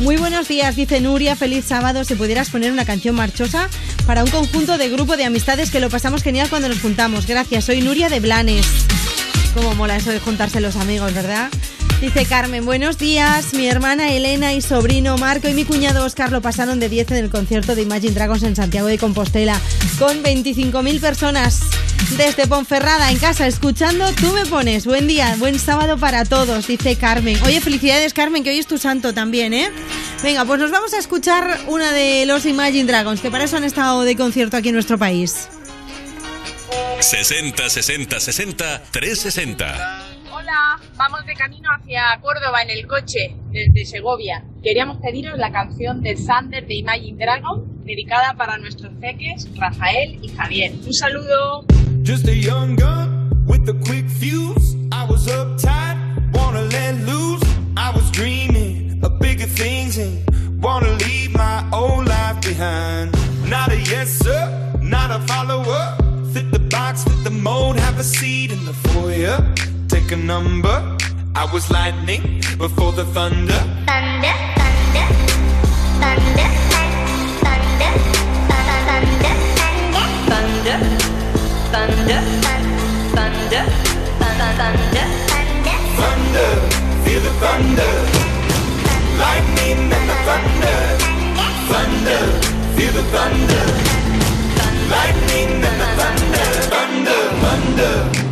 Muy 0.00 0.16
buenos 0.16 0.48
días, 0.48 0.74
dice 0.74 1.00
Nuria. 1.00 1.36
Feliz 1.36 1.64
sábado. 1.64 2.02
Si 2.02 2.16
pudieras 2.16 2.50
poner 2.50 2.72
una 2.72 2.84
canción 2.84 3.14
marchosa 3.14 3.68
para 4.04 4.24
un 4.24 4.30
conjunto 4.30 4.78
de 4.78 4.88
grupo 4.88 5.16
de 5.16 5.26
amistades 5.26 5.70
que 5.70 5.78
lo 5.78 5.90
pasamos 5.90 6.24
genial 6.24 6.48
cuando 6.50 6.68
nos 6.68 6.80
juntamos. 6.80 7.28
Gracias, 7.28 7.66
soy 7.66 7.82
Nuria 7.82 8.08
de 8.08 8.18
Blanes. 8.18 8.66
Cómo 9.54 9.76
mola 9.76 9.94
eso 9.94 10.10
de 10.10 10.18
juntarse 10.18 10.60
los 10.60 10.74
amigos, 10.74 11.14
¿verdad? 11.14 11.50
Dice 12.02 12.26
Carmen, 12.26 12.64
buenos 12.64 12.98
días. 12.98 13.54
Mi 13.54 13.68
hermana 13.68 14.12
Elena 14.12 14.52
y 14.54 14.60
sobrino 14.60 15.16
Marco 15.18 15.48
y 15.48 15.54
mi 15.54 15.64
cuñado 15.64 16.04
Oscar 16.04 16.32
lo 16.32 16.42
pasaron 16.42 16.80
de 16.80 16.88
10 16.88 17.12
en 17.12 17.16
el 17.18 17.30
concierto 17.30 17.76
de 17.76 17.82
Imagine 17.82 18.12
Dragons 18.12 18.42
en 18.42 18.56
Santiago 18.56 18.88
de 18.88 18.98
Compostela, 18.98 19.56
con 20.00 20.20
25.000 20.20 21.00
personas. 21.00 21.60
Desde 22.16 22.48
Ponferrada, 22.48 23.12
en 23.12 23.20
casa, 23.20 23.46
escuchando, 23.46 24.04
tú 24.14 24.32
me 24.32 24.44
pones. 24.46 24.84
Buen 24.84 25.06
día, 25.06 25.36
buen 25.38 25.60
sábado 25.60 25.96
para 25.96 26.24
todos, 26.24 26.66
dice 26.66 26.96
Carmen. 26.96 27.38
Oye, 27.44 27.60
felicidades, 27.60 28.12
Carmen, 28.14 28.42
que 28.42 28.50
hoy 28.50 28.58
es 28.58 28.66
tu 28.66 28.78
santo 28.78 29.14
también, 29.14 29.54
¿eh? 29.54 29.70
Venga, 30.24 30.44
pues 30.44 30.58
nos 30.58 30.72
vamos 30.72 30.92
a 30.94 30.98
escuchar 30.98 31.56
una 31.68 31.92
de 31.92 32.26
los 32.26 32.46
Imagine 32.46 32.90
Dragons, 32.90 33.20
que 33.20 33.30
para 33.30 33.44
eso 33.44 33.58
han 33.58 33.64
estado 33.64 34.02
de 34.02 34.16
concierto 34.16 34.56
aquí 34.56 34.70
en 34.70 34.74
nuestro 34.74 34.98
país. 34.98 35.46
60 36.98 37.70
60 37.70 38.18
60 38.18 38.82
360. 38.90 40.11
Hola, 40.52 40.78
vamos 40.98 41.24
de 41.24 41.34
camino 41.34 41.70
hacia 41.70 42.20
Córdoba 42.20 42.60
en 42.60 42.68
el 42.68 42.86
coche 42.86 43.34
desde 43.52 43.86
Segovia. 43.86 44.44
Queríamos 44.62 44.98
pediros 44.98 45.38
la 45.38 45.50
canción 45.50 46.02
de 46.02 46.14
Thunder 46.14 46.66
de 46.66 46.74
Imagine 46.74 47.24
Dragon, 47.24 47.64
dedicada 47.86 48.34
para 48.36 48.58
nuestros 48.58 48.92
peques 49.00 49.48
Rafael 49.56 50.18
y 50.22 50.28
Javier. 50.28 50.72
Un 50.84 50.92
saludo. 50.92 51.64
Just 52.04 52.28
a 52.28 52.34
young 52.34 52.76
gun 52.76 53.30
with 53.46 53.66
a 53.70 53.72
quick 53.86 54.06
fuse. 54.10 54.76
I 54.92 55.06
was 55.08 55.26
uptight, 55.26 55.96
wanna 56.34 56.64
let 56.64 56.96
loose. 57.06 57.42
I 57.74 57.90
was 57.94 58.10
dreaming 58.10 59.00
of 59.02 59.18
bigger 59.20 59.46
things 59.46 59.96
and 59.96 60.22
wanna 60.62 60.92
leave 60.98 61.32
my 61.32 61.64
old 61.72 62.06
life 62.06 62.42
behind. 62.42 63.10
Not 63.48 63.72
a 63.72 63.80
yes 63.80 64.18
sir, 64.18 64.50
not 64.82 65.10
a 65.10 65.20
follower. 65.20 65.96
Fit 66.34 66.52
the 66.52 66.58
box, 66.58 67.04
fit 67.04 67.24
the 67.24 67.30
mold, 67.30 67.78
have 67.78 67.98
a 67.98 68.04
seat 68.04 68.52
in 68.52 68.62
the 68.66 68.74
foyer. 68.74 69.38
A 70.12 70.16
number. 70.16 70.98
I 71.34 71.50
was 71.54 71.70
lightning 71.70 72.42
before 72.58 72.92
the 72.92 73.04
thunder. 73.16 73.60
Thunder, 73.88 74.34
thunder, 74.58 75.06
thunder, 76.02 76.48
thunder, 77.40 77.92
thunder, 78.84 79.22
thunder, 80.28 80.76
thunder, 81.72 83.62
thunder, 84.20 84.52
thunder, 84.60 85.06
Thunder, 85.96 86.50
feel 87.04 87.20
the 87.22 87.32
thunder. 87.40 87.92
Lightning 89.16 89.80
and 89.96 90.06
the 90.10 90.16
thunder. 90.28 90.78
Thunder, 91.72 92.22
feel 92.76 92.92
the 92.92 93.04
thunder. 93.14 93.64
Lightning 94.92 95.64
and 95.64 95.76
the 95.80 95.88
thunder. 95.96 96.46
Thunder, 96.68 97.20
thunder. 97.40 98.31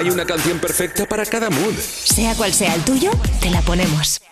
Hay 0.00 0.08
una 0.08 0.24
canción 0.24 0.58
perfecta 0.58 1.04
para 1.04 1.26
cada 1.26 1.50
mood. 1.50 1.74
Sea 1.74 2.34
cual 2.34 2.54
sea 2.54 2.74
el 2.74 2.82
tuyo, 2.84 3.10
te 3.42 3.50
la 3.50 3.60
ponemos. 3.60 4.22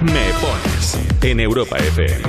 Me 0.00 0.30
pones 0.40 0.96
en 1.22 1.40
Europa 1.40 1.76
FM. 1.76 2.22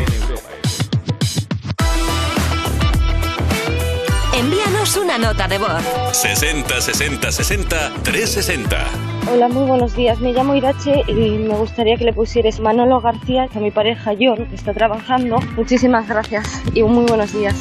Envíanos 4.34 4.98
una 4.98 5.20
nota 5.20 5.48
de 5.48 5.60
voz. 5.60 5.84
60 6.14 6.82
60 6.82 7.32
60 7.32 7.94
360. 8.02 8.86
Hola, 9.32 9.48
muy 9.48 9.68
buenos 9.68 9.96
días. 9.96 10.20
Me 10.20 10.34
llamo 10.34 10.56
Irache 10.56 11.04
y 11.08 11.14
me 11.14 11.54
gustaría 11.54 11.96
que 11.96 12.06
le 12.06 12.14
pusieras 12.14 12.60
Manolo 12.60 13.02
García, 13.02 13.48
que 13.50 13.60
a 13.60 13.62
mi 13.62 13.70
pareja 13.70 14.14
John, 14.20 14.48
que 14.48 14.56
está 14.56 14.74
trabajando. 14.74 15.38
Muchísimas 15.56 16.08
gracias 16.08 16.48
y 16.74 16.82
muy 16.82 17.06
buenos 17.06 17.32
días. 17.34 17.54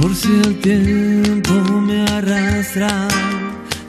Por 0.00 0.12
si 0.16 0.32
el 0.32 0.60
tiempo 0.60 1.52
me 1.52 2.02
arrastra 2.10 3.06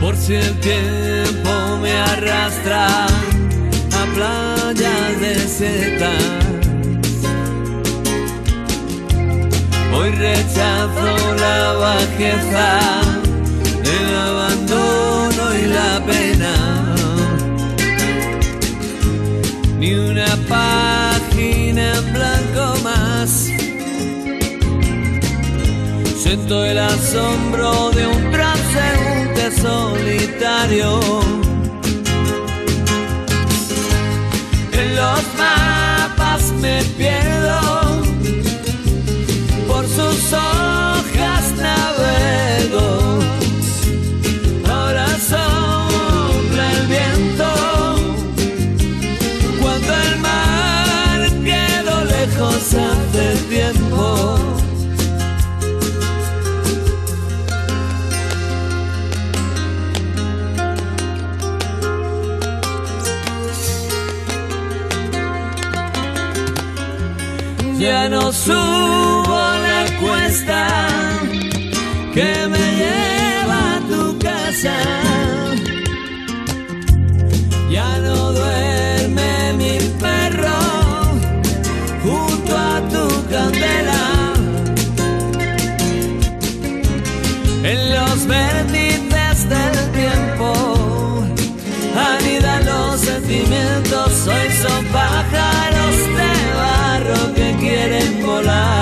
Por 0.00 0.16
si 0.16 0.34
el 0.34 0.58
tiempo 0.60 1.76
me 1.82 1.92
arrastra 1.92 3.06
a 3.06 4.06
playas 4.14 5.20
desiertas. 5.20 6.22
Hoy 9.92 10.10
rechazo 10.12 11.34
la 11.36 11.72
bajeza, 11.74 12.80
el 13.84 14.16
abandono 14.16 15.54
y 15.54 15.66
la 15.66 16.02
pena. 16.06 16.94
Ni 19.78 19.92
una 19.94 20.34
página 20.48 21.92
en 21.98 22.12
blanco 22.14 22.74
más. 22.82 23.50
Siento 26.22 26.64
el 26.64 26.78
asombro 26.78 27.90
de 27.90 28.06
un 28.06 28.30
transeúnte 28.30 29.09
solitario. 29.50 31.00
En 34.72 34.96
los 34.96 35.22
mapas 35.38 36.52
me 36.60 36.82
pierdo, 36.96 38.02
por 39.68 39.86
sus 39.86 40.32
hojas 40.32 41.44
navego. 41.56 42.99
No 68.08 68.32
subo 68.32 69.38
la 69.66 69.84
cuesta 70.00 70.66
que 72.14 72.46
me 72.48 72.66
lleva 72.80 73.76
a 73.76 73.80
tu 73.90 74.18
casa. 74.18 74.76
Ya 77.70 77.98
no 77.98 78.32
duerme 78.32 79.52
mi 79.58 79.78
perro 80.00 80.60
junto 82.02 82.56
a 82.56 82.80
tu 82.92 83.04
candela. 83.28 84.02
En 87.62 87.94
los 87.94 88.26
vértices 88.26 88.59
quieren 98.30 98.44
volar. 98.44 98.79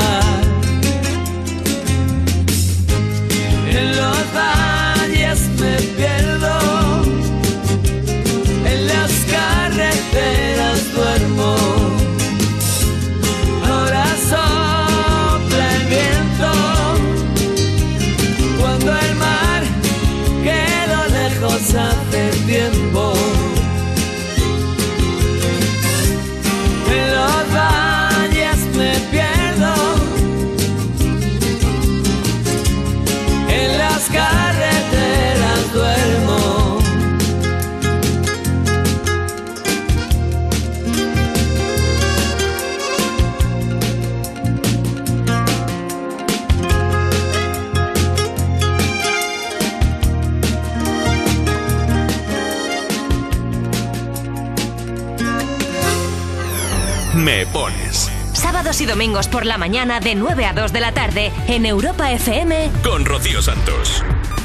Sábados 58.78 58.80
y 58.80 58.86
domingos 58.86 59.28
por 59.28 59.44
la 59.44 59.58
mañana 59.58 59.98
de 59.98 60.14
9 60.14 60.44
a 60.44 60.52
2 60.52 60.72
de 60.72 60.80
la 60.80 60.92
tarde 60.92 61.32
en 61.48 61.66
Europa 61.66 62.12
FM. 62.12 62.70
con 62.84 63.04
Rocío 63.04 63.42
Santos. 63.42 64.04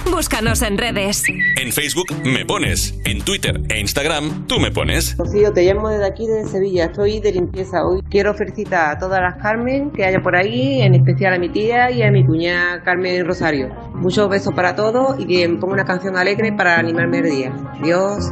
Búscanos 0.09 0.61
en 0.61 0.77
redes. 0.77 1.23
En 1.61 1.71
Facebook 1.71 2.07
me 2.23 2.45
pones, 2.45 2.99
en 3.05 3.21
Twitter 3.21 3.61
e 3.69 3.79
Instagram 3.79 4.47
tú 4.47 4.59
me 4.59 4.71
pones. 4.71 5.15
Rocío, 5.17 5.53
te 5.53 5.63
llamo 5.63 5.89
desde 5.89 6.05
aquí, 6.05 6.25
desde 6.25 6.49
Sevilla. 6.49 6.85
Estoy 6.85 7.19
de 7.19 7.31
limpieza 7.31 7.85
hoy. 7.85 8.01
Quiero 8.09 8.33
felicitar 8.33 8.95
a 8.95 8.97
todas 8.97 9.21
las 9.21 9.35
Carmen 9.35 9.91
que 9.91 10.05
haya 10.05 10.21
por 10.21 10.35
ahí, 10.35 10.81
en 10.81 10.95
especial 10.95 11.33
a 11.33 11.39
mi 11.39 11.49
tía 11.49 11.91
y 11.91 12.01
a 12.01 12.11
mi 12.11 12.25
cuñada 12.25 12.81
Carmen 12.83 13.25
Rosario. 13.25 13.69
Muchos 13.93 14.29
besos 14.29 14.53
para 14.53 14.75
todos 14.75 15.19
y 15.19 15.27
que 15.27 15.47
me 15.47 15.57
ponga 15.59 15.73
una 15.73 15.85
canción 15.85 16.17
alegre 16.17 16.51
para 16.53 16.79
animarme 16.79 17.19
el 17.19 17.29
día. 17.29 17.53
Dios. 17.83 18.31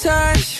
touch. 0.00 0.59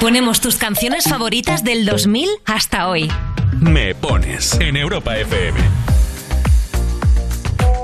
Ponemos 0.00 0.40
tus 0.40 0.56
canciones 0.56 1.04
favoritas 1.04 1.64
del 1.64 1.86
2000 1.86 2.28
hasta 2.44 2.88
hoy. 2.88 3.10
Me 3.60 3.94
pones 3.94 4.58
en 4.60 4.76
Europa 4.76 5.16
FM. 5.16 5.58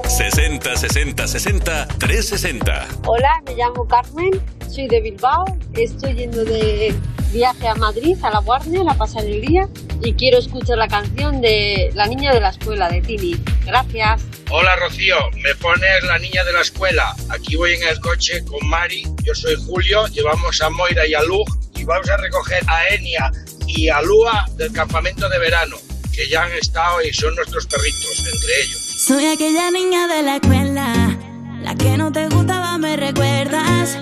60 0.06 0.76
60 0.76 1.26
60 1.26 1.88
360. 1.98 2.88
Hola, 3.06 3.42
me 3.46 3.54
llamo 3.54 3.86
Carmen, 3.86 4.30
soy 4.68 4.86
de 4.88 5.00
Bilbao, 5.00 5.44
estoy 5.72 6.14
yendo 6.14 6.44
de 6.44 6.94
viaje 7.32 7.68
a 7.68 7.74
Madrid, 7.74 8.16
a 8.22 8.30
la 8.30 8.40
Warner, 8.40 8.88
a 8.88 8.94
pasar 8.94 9.24
el 9.24 9.40
día 9.40 9.68
y 10.02 10.14
quiero 10.14 10.38
escuchar 10.38 10.78
la 10.78 10.88
canción 10.88 11.40
de 11.40 11.90
La 11.94 12.06
niña 12.06 12.32
de 12.32 12.40
la 12.40 12.50
escuela 12.50 12.88
de 12.88 13.00
Tini. 13.00 13.36
Gracias. 13.64 14.22
Hola 14.50 14.76
Rocío, 14.76 15.16
me 15.42 15.54
pones 15.56 16.02
la 16.04 16.18
niña 16.18 16.42
de 16.44 16.52
la 16.52 16.60
escuela. 16.62 17.14
Aquí 17.28 17.56
voy 17.56 17.74
en 17.74 17.82
el 17.84 18.00
coche 18.00 18.44
con 18.44 18.66
Mari, 18.68 19.04
yo 19.24 19.34
soy 19.34 19.54
Julio, 19.64 20.06
llevamos 20.08 20.60
a 20.60 20.70
Moira 20.70 21.06
y 21.06 21.14
a 21.14 21.22
Luz 21.22 21.46
y 21.76 21.84
vamos 21.84 22.08
a 22.10 22.16
recoger 22.16 22.62
a 22.66 22.88
Enia 22.88 23.30
y 23.66 23.88
a 23.88 24.02
Lua 24.02 24.46
del 24.56 24.72
campamento 24.72 25.28
de 25.28 25.38
verano, 25.38 25.76
que 26.12 26.28
ya 26.28 26.42
han 26.42 26.52
estado 26.52 27.00
y 27.02 27.12
son 27.12 27.34
nuestros 27.36 27.66
perritos, 27.66 28.18
entre 28.18 28.62
ellos. 28.64 28.80
Soy 28.80 29.26
aquella 29.26 29.70
niña 29.70 30.08
de 30.08 30.22
la 30.22 30.36
escuela, 30.36 31.16
la 31.62 31.74
que 31.76 31.96
no 31.96 32.10
te 32.10 32.28
gustaba, 32.28 32.76
me 32.78 32.96
recuerdas. 32.96 33.96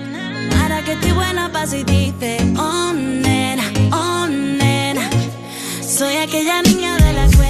Ahora 0.57 0.83
que 0.83 0.93
estoy 0.93 1.11
buena, 1.11 1.51
paso 1.51 1.75
y 1.75 1.83
dice, 1.83 2.37
oh 2.57 2.93
nena, 2.93 3.63
oh 3.91 4.27
nena. 4.27 5.09
Soy 5.81 6.15
aquella 6.17 6.61
niña 6.61 6.95
de 6.97 7.13
la 7.13 7.25
escuela, 7.25 7.48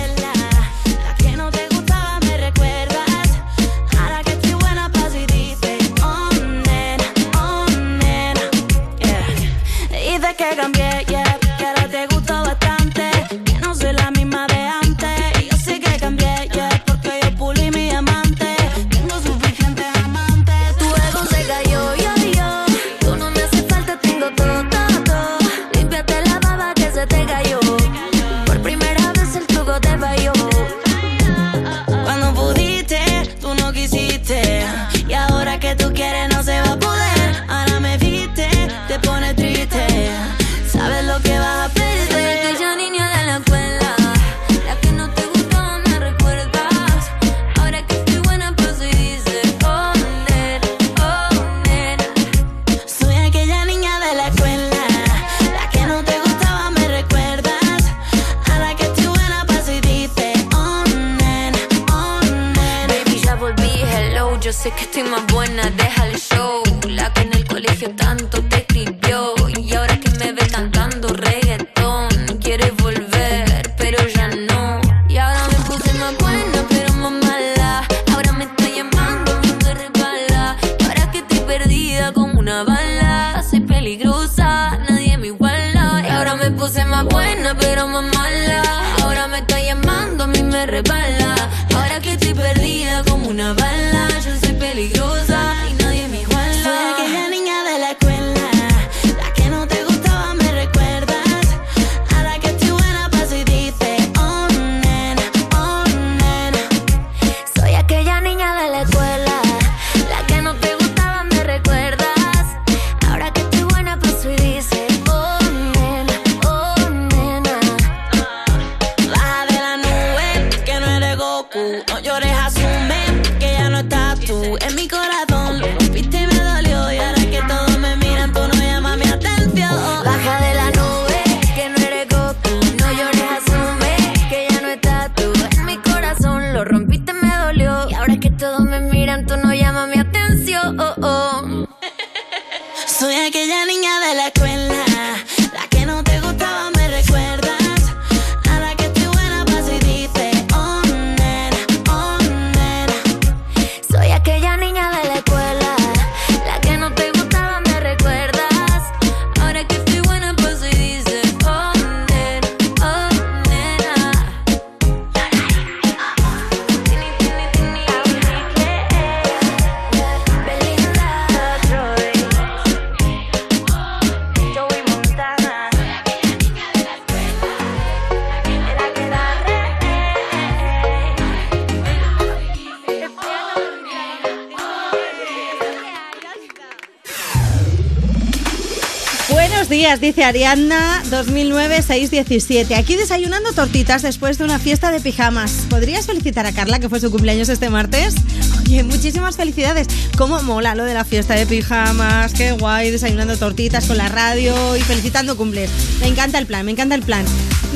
Dice 190.02 190.24
Ariadna 190.24 191.04
2009-617. 191.12 192.78
Aquí 192.78 192.96
desayunando 192.96 193.52
tortitas 193.52 194.02
después 194.02 194.38
de 194.38 194.46
una 194.46 194.58
fiesta 194.58 194.92
de 194.92 195.02
pijamas. 195.02 195.66
¿Podrías 195.70 196.06
felicitar 196.06 196.46
a 196.46 196.54
Carla, 196.54 196.80
que 196.80 196.88
fue 196.88 197.02
su 197.02 197.12
cumpleaños 197.12 197.50
este 197.50 197.70
martes? 197.70 198.16
Oye, 198.62 198.84
muchísimas 198.84 199.36
felicidades. 199.36 199.88
¿Cómo 200.18 200.42
mola 200.42 200.74
lo 200.74 200.86
de 200.86 200.94
la 200.94 201.04
fiesta 201.04 201.34
de 201.34 201.46
pijamas? 201.46 202.34
Qué 202.34 202.54
guay, 202.54 202.92
desayunando 202.92 203.36
tortitas 203.36 203.88
con 203.88 203.98
la 203.98 204.08
radio 204.08 204.78
y 204.78 204.80
felicitando 204.82 205.36
cumples. 205.36 205.70
Me 206.00 206.08
encanta 206.08 206.38
el 206.38 206.46
plan, 206.46 206.66
me 206.66 206.72
encanta 206.72 206.96
el 206.96 207.04
plan. 207.04 207.26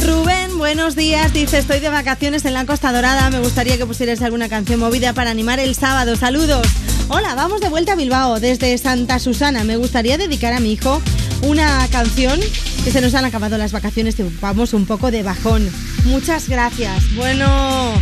Rubén, 0.06 0.58
buenos 0.58 0.96
días. 0.96 1.34
Dice, 1.34 1.58
estoy 1.58 1.82
de 1.82 1.90
vacaciones 1.90 2.46
en 2.46 2.54
la 2.54 2.66
Costa 2.66 2.94
Dorada. 2.94 3.30
Me 3.32 3.40
gustaría 3.40 3.78
que 3.78 3.86
pusieras 3.86 4.22
alguna 4.22 4.48
canción 4.48 4.80
movida 4.80 5.12
para 5.12 5.30
animar 5.30 5.60
el 5.60 5.76
sábado. 5.76 6.16
Saludos. 6.16 6.66
Hola, 7.10 7.36
vamos 7.36 7.60
de 7.60 7.68
vuelta 7.68 7.94
a 7.94 7.96
Bilbao 7.96 8.40
desde 8.40 8.78
Santa 8.78 9.20
Susana. 9.20 9.66
Me 9.66 9.76
gustaría 9.76 10.18
dedicar 10.18 10.54
a 10.54 10.62
mi 10.62 10.72
hijo 10.72 11.02
una 11.44 11.88
canción 11.92 12.40
que 12.84 12.92
se 12.92 13.02
nos 13.02 13.14
han 13.16 13.26
acabado 13.26 13.58
las 13.58 13.72
vacaciones 13.72 14.20
y 14.20 14.24
vamos 14.42 14.74
un 14.74 14.86
poco 14.86 15.12
de 15.12 15.24
bajón. 15.24 15.70
Muchas 16.06 16.48
gracias. 16.50 17.16
Bueno, 17.16 17.94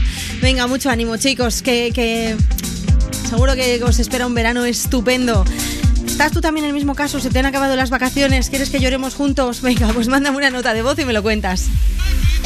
venga, 0.42 0.68
mucho 0.68 0.90
ánimo 0.90 1.18
chicos, 1.18 1.62
que, 1.62 1.92
que 1.94 2.38
seguro 3.30 3.56
que 3.56 3.84
os 3.84 4.00
espera 4.00 4.28
un 4.28 4.36
verano 4.36 4.66
estupendo. 4.66 5.44
¿Estás 6.06 6.32
tú 6.32 6.42
también 6.42 6.66
en 6.66 6.70
el 6.70 6.76
mismo 6.76 6.94
caso? 6.94 7.20
¿Se 7.20 7.30
te 7.30 7.40
han 7.40 7.46
acabado 7.48 7.76
las 7.76 7.90
vacaciones? 7.90 8.50
¿Quieres 8.50 8.70
que 8.70 8.80
lloremos 8.80 9.16
juntos? 9.16 9.62
Venga, 9.64 9.88
pues 9.90 10.08
mándame 10.08 10.38
una 10.38 10.50
nota 10.50 10.74
de 10.74 10.84
voz 10.84 11.00
y 11.00 11.06
me 11.06 11.14
lo 11.14 11.24
cuentas. 11.24 11.68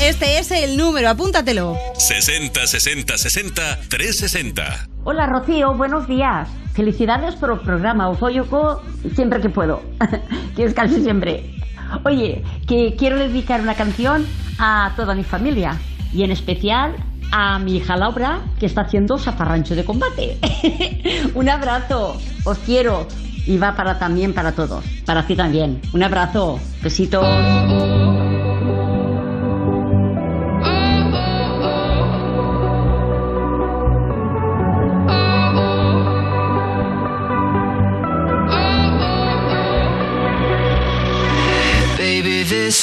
Este 0.02 0.40
es 0.40 0.52
el 0.52 0.78
número, 0.78 1.10
apúntatelo. 1.10 1.78
60 1.98 2.68
60 2.68 3.18
60 3.18 3.80
360. 3.90 4.88
Hola 5.04 5.26
Rocío, 5.28 5.74
buenos 5.76 6.08
días. 6.08 6.48
Felicidades 6.74 7.36
por 7.36 7.52
el 7.52 7.60
programa. 7.60 8.10
Os 8.10 8.22
oigo 8.22 8.82
siempre 9.16 9.40
que 9.40 9.50
puedo. 9.50 9.82
que 10.56 10.66
es 10.66 10.74
siempre. 11.04 11.56
Oye, 12.04 12.44
que 12.68 12.96
quiero 12.98 13.18
dedicar 13.18 13.62
una 13.62 13.76
canción 13.76 14.26
a 14.58 14.94
toda 14.96 15.14
mi 15.16 15.24
familia 15.24 15.78
y 16.14 16.24
en 16.24 16.32
especial 16.32 16.96
a 17.32 17.60
mi 17.60 17.78
hija 17.78 17.98
Laura, 17.98 18.42
que 18.60 18.66
está 18.66 18.82
haciendo 18.82 19.18
zafarrancho 19.18 19.76
de 19.76 19.84
combate. 19.84 20.38
Un 21.34 21.50
abrazo, 21.50 22.18
os 22.44 22.58
quiero 22.60 23.08
y 23.46 23.58
va 23.58 23.76
para 23.76 24.00
también 24.00 24.34
para 24.34 24.54
todos, 24.54 24.84
para 25.06 25.26
ti 25.28 25.36
también. 25.36 25.82
Un 25.94 26.04
abrazo, 26.04 26.60
besitos. 26.82 27.26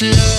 This 0.01 0.17
love, 0.17 0.32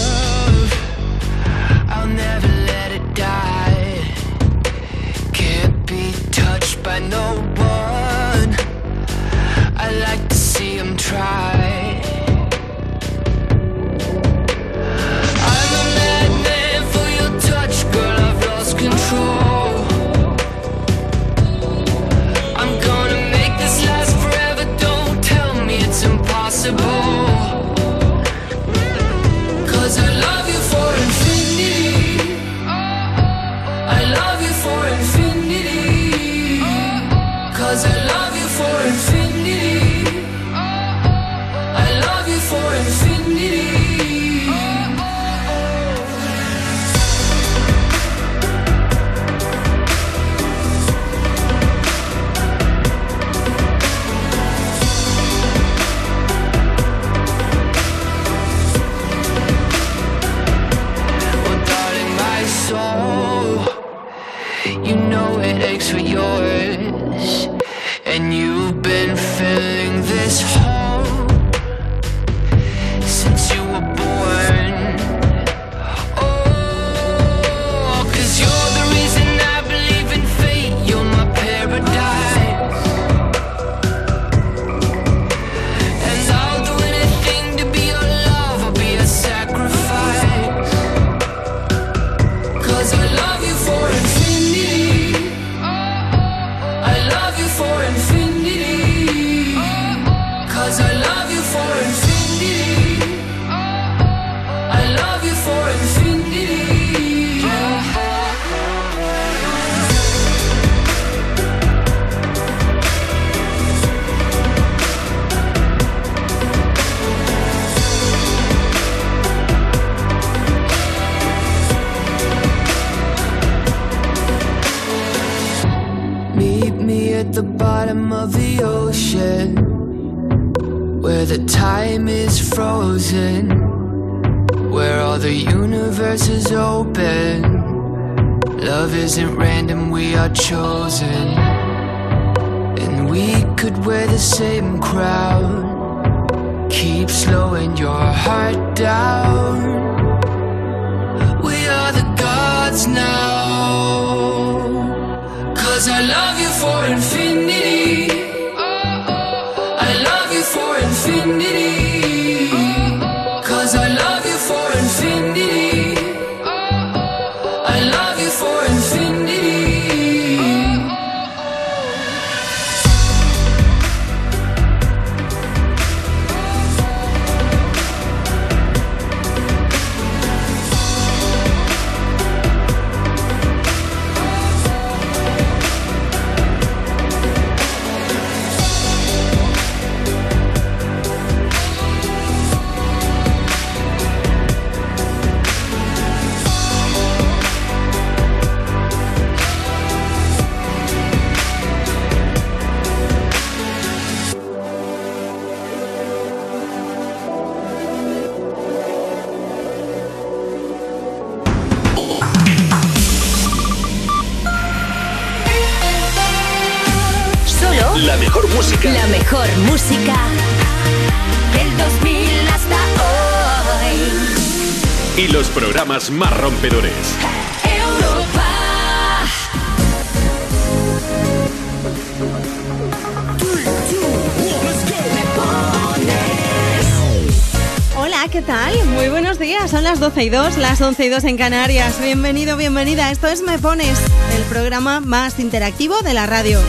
las 240.31 240.79
11 240.79 241.05
y 241.05 241.09
2 241.09 241.23
en 241.25 241.37
Canarias. 241.37 241.99
Bienvenido, 241.99 242.55
bienvenida. 242.55 243.11
Esto 243.11 243.27
es 243.27 243.41
Me 243.41 243.59
Pones, 243.59 243.99
el 244.37 244.43
programa 244.43 245.01
más 245.01 245.37
interactivo 245.37 246.01
de 246.01 246.13
la 246.13 246.25
radio. 246.25 246.61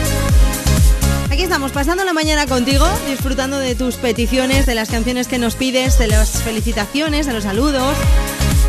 Aquí 1.31 1.43
estamos, 1.43 1.71
pasando 1.71 2.03
la 2.03 2.11
mañana 2.11 2.47
contigo, 2.47 2.85
disfrutando 3.07 3.57
de 3.57 3.73
tus 3.73 3.95
peticiones, 3.95 4.65
de 4.65 4.75
las 4.75 4.89
canciones 4.89 5.29
que 5.29 5.37
nos 5.37 5.55
pides, 5.55 5.97
de 5.97 6.07
las 6.07 6.43
felicitaciones, 6.43 7.27
de 7.27 7.33
los 7.33 7.45
saludos 7.45 7.95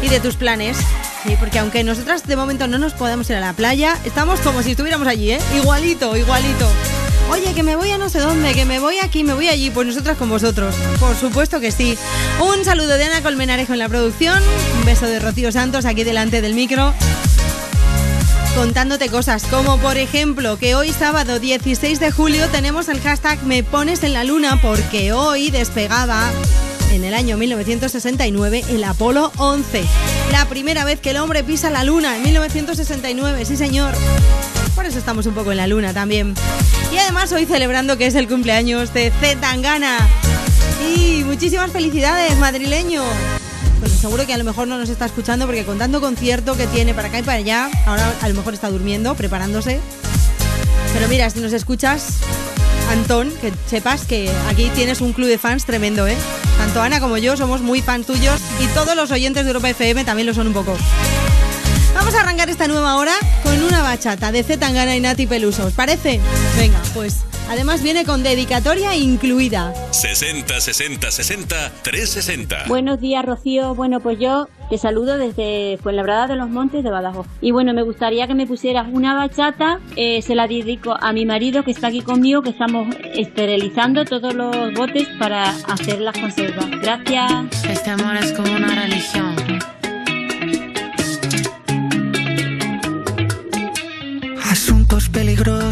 y 0.03 0.09
de 0.09 0.21
tus 0.21 0.37
planes. 0.37 0.77
Sí, 1.27 1.35
porque 1.41 1.59
aunque 1.59 1.83
nosotras 1.83 2.25
de 2.25 2.37
momento 2.37 2.69
no 2.69 2.79
nos 2.79 2.93
podamos 2.93 3.29
ir 3.29 3.37
a 3.37 3.41
la 3.41 3.55
playa, 3.55 3.99
estamos 4.05 4.39
como 4.39 4.63
si 4.63 4.71
estuviéramos 4.71 5.09
allí, 5.09 5.33
¿eh? 5.33 5.41
Igualito, 5.57 6.17
igualito. 6.17 6.69
Oye, 7.29 7.53
que 7.55 7.65
me 7.65 7.75
voy 7.75 7.91
a 7.91 7.99
no 7.99 8.09
sé 8.09 8.21
dónde, 8.21 8.55
que 8.55 8.65
me 8.65 8.79
voy 8.79 8.99
aquí, 9.03 9.25
me 9.25 9.35
voy 9.35 9.49
allí, 9.49 9.71
pues 9.71 9.89
nosotras 9.89 10.17
con 10.17 10.29
vosotros. 10.29 10.77
Por 11.01 11.17
supuesto 11.17 11.59
que 11.59 11.73
sí. 11.73 11.99
Un 12.41 12.65
saludo 12.65 12.97
de 12.99 13.05
Ana 13.05 13.23
Colmenarejo 13.23 13.73
en 13.73 13.79
la 13.79 13.89
producción, 13.89 14.43
un 14.79 14.85
beso 14.85 15.07
de 15.07 15.19
Rocío 15.19 15.53
Santos 15.53 15.85
aquí 15.85 16.05
delante 16.05 16.41
del 16.41 16.55
micro 16.55 16.93
contándote 18.57 19.11
cosas, 19.11 19.45
como 19.45 19.77
por 19.77 19.99
ejemplo 19.99 20.59
que 20.59 20.75
hoy 20.75 20.91
sábado 20.91 21.39
16 21.39 22.01
de 22.01 22.11
julio 22.11 22.49
tenemos 22.49 22.89
el 22.89 23.03
hashtag 23.03 23.43
Me 23.43 23.63
pones 23.63 24.03
en 24.03 24.15
la 24.15 24.25
luna 24.25 24.59
porque 24.63 25.13
hoy 25.13 25.51
despegaba 25.51 26.31
en 26.91 27.05
el 27.05 27.13
año 27.13 27.37
1969 27.37 28.65
el 28.71 28.83
Apolo 28.85 29.31
11. 29.37 29.85
La 30.33 30.47
primera 30.49 30.87
vez 30.87 31.01
que 31.01 31.11
el 31.11 31.19
hombre 31.19 31.45
pisa 31.45 31.69
la 31.69 31.85
luna 31.85 32.17
en 32.17 32.23
1969, 32.23 33.45
sí 33.45 33.59
señor. 33.59 33.93
Por 34.75 34.87
eso 34.87 34.99
estamos 34.99 35.27
un 35.27 35.35
poco 35.35 35.51
en 35.51 35.59
la 35.59 35.67
luna 35.67 35.93
también. 35.93 36.35
Y 36.95 36.97
además 36.97 37.33
hoy 37.33 37.45
celebrando 37.45 37.99
que 37.99 38.07
es 38.07 38.15
el 38.15 38.27
cumpleaños 38.27 38.95
de 38.95 39.13
Z 39.21 39.49
Muchísimas 41.37 41.71
felicidades, 41.71 42.37
madrileño. 42.39 43.03
Pues 43.79 43.93
seguro 43.93 44.27
que 44.27 44.33
a 44.33 44.39
lo 44.39 44.43
mejor 44.43 44.67
no 44.69 44.79
nos 44.79 44.89
está 44.89 45.05
escuchando 45.05 45.45
porque 45.45 45.65
con 45.65 45.77
tanto 45.77 46.01
concierto 46.01 46.57
que 46.57 46.67
tiene 46.67 46.95
para 46.95 47.09
acá 47.09 47.19
y 47.19 47.23
para 47.23 47.37
allá, 47.37 47.71
ahora 47.85 48.15
a 48.23 48.29
lo 48.29 48.35
mejor 48.35 48.55
está 48.55 48.71
durmiendo, 48.71 49.15
preparándose. 49.15 49.79
Pero 50.95 51.09
mira, 51.09 51.29
si 51.29 51.41
nos 51.41 51.53
escuchas, 51.53 52.21
Antón, 52.91 53.31
que 53.43 53.53
sepas 53.67 54.07
que 54.07 54.31
aquí 54.49 54.71
tienes 54.75 55.03
un 55.03 55.13
club 55.13 55.29
de 55.29 55.37
fans 55.37 55.67
tremendo, 55.67 56.07
¿eh? 56.07 56.17
Tanto 56.57 56.81
Ana 56.81 57.01
como 57.01 57.19
yo 57.19 57.37
somos 57.37 57.61
muy 57.61 57.83
fans 57.83 58.07
tuyos 58.07 58.41
y 58.59 58.67
todos 58.69 58.97
los 58.97 59.11
oyentes 59.11 59.45
de 59.45 59.51
Europa 59.51 59.69
FM 59.69 60.05
también 60.05 60.27
lo 60.27 60.33
son 60.33 60.47
un 60.47 60.55
poco. 60.55 60.75
Vamos 61.95 62.15
a 62.15 62.21
arrancar 62.23 62.49
esta 62.49 62.67
nueva 62.67 62.97
hora 62.97 63.15
con 63.43 63.63
una 63.63 63.83
bachata 63.83 64.33
de 64.33 64.43
Z 64.43 64.59
Tangana 64.59 64.97
y 64.97 65.01
Nati 65.01 65.27
Peluso, 65.27 65.67
¿os 65.67 65.75
parece? 65.75 66.19
Venga, 66.57 66.81
pues 66.95 67.19
además 67.49 67.83
viene 67.83 68.05
con 68.05 68.23
dedicatoria 68.23 68.95
incluida. 68.97 69.73
60 69.93 70.61
60 70.61 71.11
60 71.11 71.73
360. 71.83 72.65
Buenos 72.69 73.01
días, 73.01 73.25
Rocío. 73.25 73.75
Bueno, 73.75 74.01
pues 74.01 74.19
yo 74.19 74.49
te 74.71 74.79
saludo 74.79 75.17
desde 75.19 75.79
Fuenlabrada 75.83 76.27
de 76.27 76.37
los 76.37 76.49
Montes 76.49 76.83
de 76.83 76.91
Badajoz. 76.91 77.27
Y 77.41 77.53
bueno, 77.53 77.73
me 77.73 77.83
gustaría 77.83 78.27
que 78.27 78.35
me 78.35 78.47
pusieras 78.47 78.87
una 78.91 79.15
bachata. 79.15 79.81
eh, 79.97 80.23
se 80.23 80.35
la 80.35 80.47
dedico 80.49 80.97
a 81.01 81.13
mi 81.13 81.25
marido 81.27 81.63
que 81.63 81.71
está 81.71 81.89
aquí 81.89 82.03
conmigo, 82.03 82.43
que 82.43 82.51
estamos 82.51 82.95
esterilizando 83.15 84.05
todos 84.05 84.35
los 84.35 84.73
botes 84.75 85.09
para 85.19 85.51
hacer 85.51 86.01
las 86.01 86.19
conservas. 86.19 86.67
Gracias. 86.83 87.65
Este 87.65 87.91
amor 87.91 88.17
es 88.17 88.33
como 88.33 88.53
una 88.55 88.75
religión. 88.75 89.26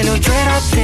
Cielo 0.00 0.14
Yo 0.16 0.77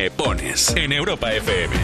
Me 0.00 0.10
Pones 0.10 0.74
en 0.76 0.92
Europa 0.94 1.30
FM. 1.30 1.76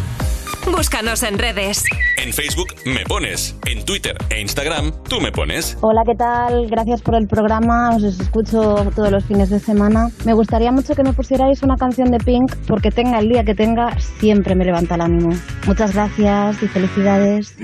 Búscanos 0.75 1.23
en 1.23 1.39
redes. 1.39 1.85
En 2.17 2.33
Facebook 2.33 2.69
Me 2.87 3.05
Pones, 3.05 3.55
en 3.67 3.85
Twitter 3.85 4.17
e 4.31 4.41
Instagram 4.41 4.91
Tú 5.07 5.21
Me 5.21 5.31
Pones. 5.33 5.77
Hola, 5.83 6.01
¿qué 6.07 6.15
tal? 6.15 6.67
Gracias 6.67 7.03
por 7.03 7.15
el 7.15 7.29
programa, 7.29 7.95
os 7.95 8.03
escucho 8.03 8.91
todos 8.97 9.11
los 9.11 9.27
fines 9.27 9.51
de 9.51 9.61
semana. 9.61 10.09
Me 10.25 10.33
gustaría 10.33 10.73
mucho 10.73 10.95
que 10.95 11.03
me 11.03 11.13
pusierais 11.13 11.63
una 11.63 11.77
canción 11.77 12.11
de 12.11 12.17
Pink 12.17 12.57
porque 12.67 12.91
tenga 12.91 13.19
el 13.19 13.29
día 13.29 13.45
que 13.45 13.55
tenga, 13.55 13.95
siempre 14.19 14.55
me 14.55 14.65
levanta 14.65 14.95
el 14.95 15.03
ánimo. 15.03 15.37
Muchas 15.67 15.93
gracias 15.93 16.63
y 16.63 16.69
felicidades. 16.69 17.55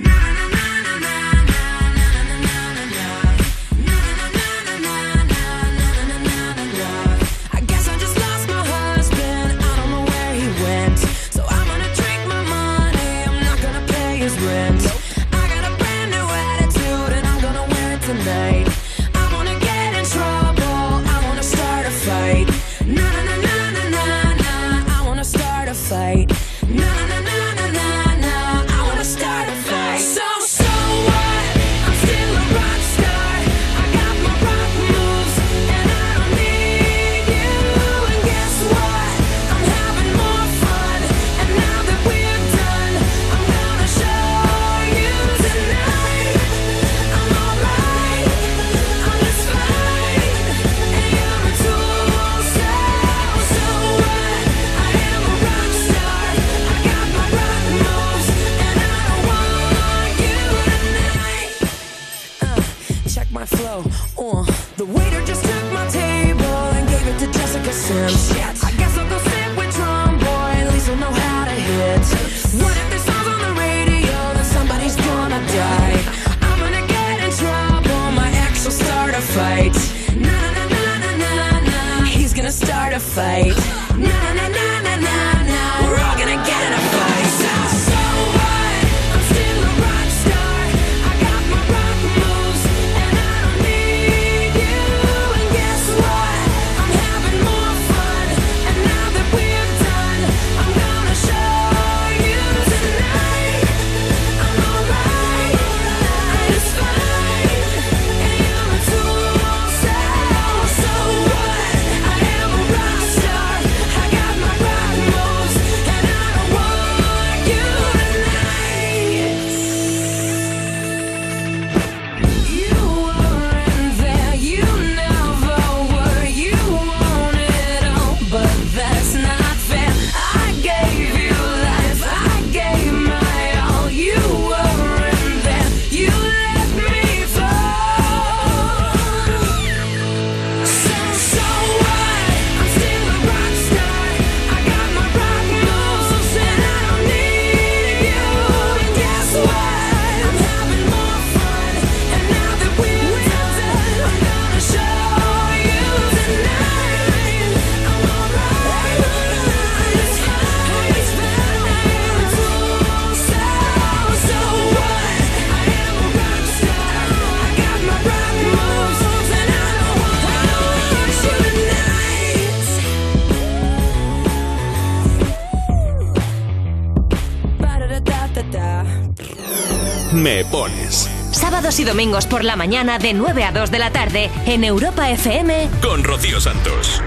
Me 180.23 180.45
pones 180.45 181.11
Sábados 181.33 181.81
y 181.81 181.85
domingos 181.85 182.27
por 182.27 182.45
la 182.45 182.55
mañana 182.55 182.99
de 183.01 183.13
9 183.13 183.43
a 183.43 183.51
2 183.51 183.71
de 183.73 183.79
la 183.81 183.91
tarde 183.91 184.31
en 184.47 184.63
Europa 184.63 185.11
FM. 185.11 185.69
con 185.83 186.05
Rocío 186.05 186.41
Santos. 186.41 187.03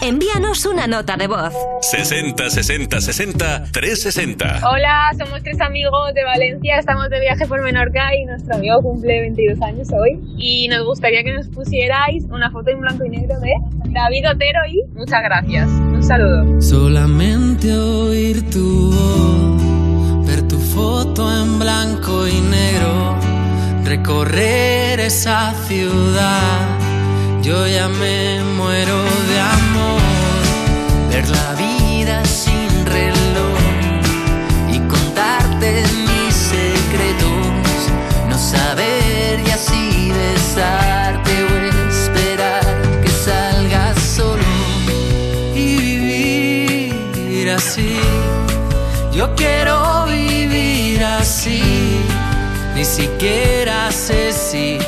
Envíanos 0.00 0.66
una 0.66 0.86
nota 0.88 1.16
de 1.16 1.28
voz. 1.28 1.52
60 1.82 2.50
60 2.50 3.00
60 3.00 3.64
360. 3.70 4.60
Hola, 4.68 5.10
somos 5.16 5.42
tres 5.44 5.60
amigos 5.60 6.12
de 6.14 6.24
Valencia, 6.24 6.78
estamos 6.78 7.08
de 7.08 7.20
viaje 7.20 7.46
por 7.46 7.62
Menorca 7.62 8.14
y 8.16 8.24
nuestro 8.24 8.56
amigo 8.56 8.80
cumple 8.82 9.20
22 9.20 9.62
años 9.62 9.88
hoy 9.92 10.18
y 10.36 10.66
nos 10.68 10.84
gustaría 10.84 11.22
que 11.22 11.34
nos 11.34 11.48
pusierais 11.48 12.24
una 12.30 12.50
foto 12.50 12.70
en 12.70 12.80
blanco 12.80 13.04
y 13.04 13.10
negro 13.10 13.38
de 13.40 13.52
David 13.92 14.30
Otero 14.30 14.60
y 14.68 14.82
muchas 14.98 15.22
gracias. 15.22 15.68
Un 15.68 16.02
saludo. 16.02 16.60
Solamente 16.60 17.72
oír 17.72 18.50
tu 18.50 18.90
voz, 18.90 19.62
foto 20.76 21.22
en 21.32 21.58
blanco 21.58 22.28
y 22.28 22.38
negro, 22.38 23.16
recorrer 23.82 25.00
esa 25.00 25.54
ciudad. 25.66 26.68
Yo 27.42 27.66
ya 27.66 27.88
me 27.88 28.42
muero 28.58 28.98
de 29.30 29.38
amor, 29.40 30.00
ver 31.08 31.26
la 31.30 31.54
vida 31.54 31.65
siquiera 52.96 53.92
sé 53.92 54.32
si 54.32 54.78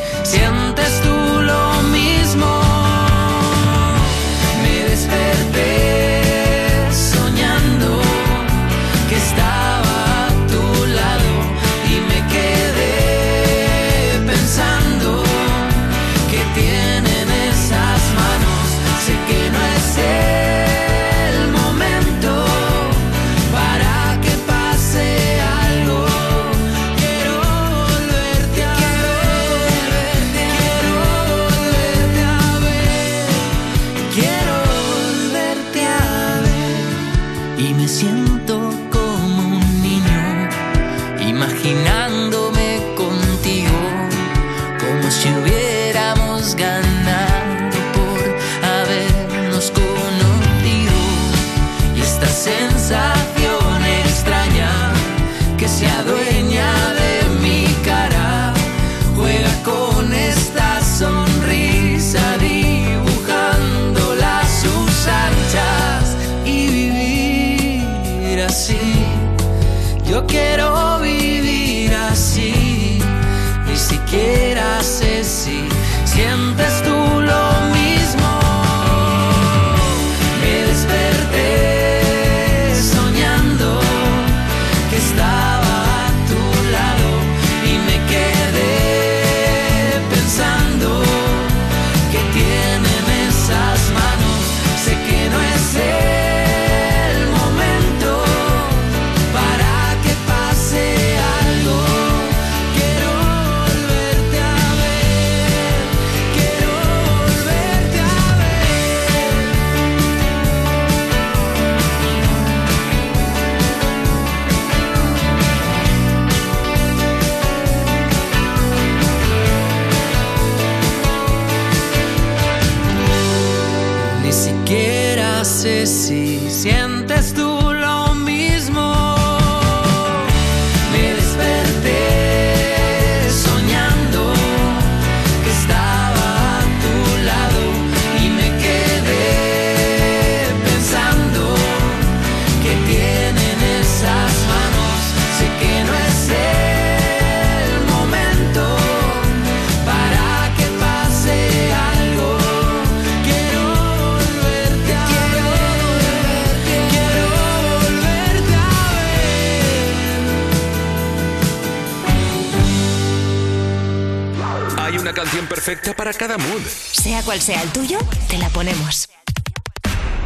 perfecta 165.95 165.97
para 165.97 166.13
cada 166.13 166.39
mood. 166.39 166.63
Sea 166.93 167.23
cual 167.23 167.41
sea 167.41 167.63
el 167.63 167.71
tuyo, 167.71 167.99
te 168.29 168.39
la 168.39 168.49
ponemos. 168.51 169.09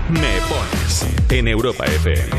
Me 0.08 0.38
pones 0.48 1.06
en 1.30 1.48
Europa 1.48 1.84
FM. 1.84 2.30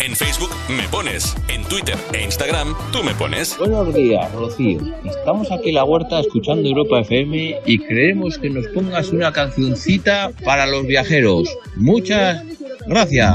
En 0.00 0.16
Facebook 0.16 0.50
me 0.68 0.88
pones, 0.88 1.36
en 1.48 1.64
Twitter 1.64 1.96
e 2.12 2.24
Instagram 2.24 2.74
tú 2.92 3.02
me 3.02 3.14
pones. 3.14 3.56
Buenos 3.58 3.94
días, 3.94 4.32
Rocío. 4.32 4.80
Estamos 5.04 5.50
aquí 5.52 5.70
en 5.70 5.74
la 5.74 5.84
huerta 5.84 6.20
escuchando 6.20 6.68
Europa 6.68 7.00
FM 7.00 7.60
y 7.66 7.78
queremos 7.78 8.38
que 8.38 8.48
nos 8.48 8.66
pongas 8.68 9.10
una 9.10 9.32
cancioncita 9.32 10.30
para 10.44 10.66
los 10.66 10.86
viajeros. 10.86 11.48
Muchas 11.76 12.42
gracias. 12.86 13.34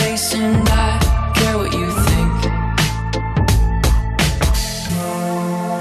and 0.21 0.69
I 0.69 1.33
care 1.35 1.57
what 1.57 1.73
you 1.73 1.89
think. 2.07 2.33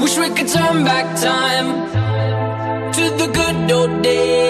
Wish 0.01 0.17
we 0.17 0.29
could 0.35 0.49
turn 0.49 0.83
back 0.83 1.07
time 1.21 1.69
to 2.95 3.03
the 3.21 3.27
good 3.33 3.71
old 3.71 4.03
days 4.03 4.50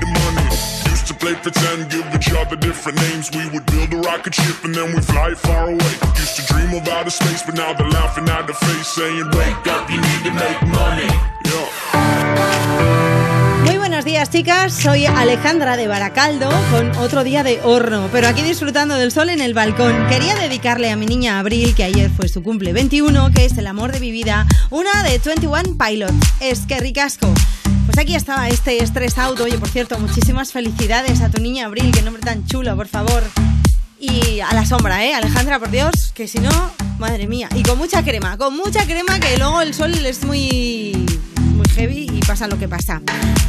play 1.21 1.35
pretend, 1.35 1.89
give 1.91 2.05
each 2.15 2.33
other 2.33 2.57
different 2.57 2.97
names. 2.99 3.29
We 3.31 3.45
would 3.53 3.65
build 3.67 3.93
a 3.93 4.01
rocket 4.09 4.33
ship 4.33 4.57
and 4.65 4.73
then 4.73 4.93
we 4.93 5.01
fly 5.01 5.35
far 5.35 5.69
away. 5.69 5.95
Muy 13.65 13.77
buenos 13.77 14.03
días, 14.03 14.29
chicas. 14.31 14.73
Soy 14.73 15.05
Alejandra 15.05 15.77
de 15.77 15.87
Baracaldo 15.87 16.49
con 16.71 16.91
otro 16.97 17.23
día 17.23 17.43
de 17.43 17.59
horno, 17.63 18.09
pero 18.11 18.27
aquí 18.27 18.41
disfrutando 18.41 18.95
del 18.95 19.11
sol 19.11 19.29
en 19.29 19.41
el 19.41 19.53
balcón. 19.53 20.07
Quería 20.09 20.35
dedicarle 20.35 20.89
a 20.89 20.95
mi 20.95 21.05
niña 21.05 21.39
Abril, 21.39 21.75
que 21.75 21.83
ayer 21.83 22.09
fue 22.09 22.27
su 22.29 22.41
cumple 22.41 22.73
21, 22.73 23.31
que 23.31 23.45
es 23.45 23.57
el 23.59 23.67
amor 23.67 23.91
de 23.91 23.99
mi 23.99 24.11
vida, 24.11 24.47
una 24.71 25.03
de 25.03 25.19
21 25.23 25.77
Pilots. 25.77 26.15
Es 26.39 26.61
que 26.65 26.79
ricasco. 26.79 27.31
Pues 27.91 28.05
aquí 28.05 28.15
estaba 28.15 28.47
este 28.47 28.79
Stress 28.85 29.17
Out. 29.17 29.41
Oye, 29.41 29.57
por 29.57 29.67
cierto, 29.67 29.99
muchísimas 29.99 30.53
felicidades 30.53 31.19
a 31.19 31.29
tu 31.29 31.41
niña 31.41 31.65
Abril, 31.65 31.91
qué 31.91 32.01
nombre 32.01 32.23
tan 32.23 32.47
chulo, 32.47 32.73
por 32.77 32.87
favor. 32.87 33.21
Y 33.99 34.39
a 34.39 34.53
la 34.53 34.65
sombra, 34.65 35.03
¿eh? 35.03 35.13
Alejandra, 35.13 35.59
por 35.59 35.69
Dios, 35.71 36.13
que 36.13 36.25
si 36.25 36.39
no, 36.39 36.49
madre 36.99 37.27
mía. 37.27 37.49
Y 37.53 37.63
con 37.63 37.77
mucha 37.77 38.01
crema, 38.01 38.37
con 38.37 38.55
mucha 38.55 38.85
crema, 38.85 39.19
que 39.19 39.37
luego 39.37 39.59
el 39.59 39.73
sol 39.73 39.93
es 40.05 40.23
muy 40.23 41.05
heavy 41.71 42.09
y 42.11 42.19
pasa 42.21 42.47
lo 42.47 42.57
que 42.57 42.67
pasa. 42.67 43.01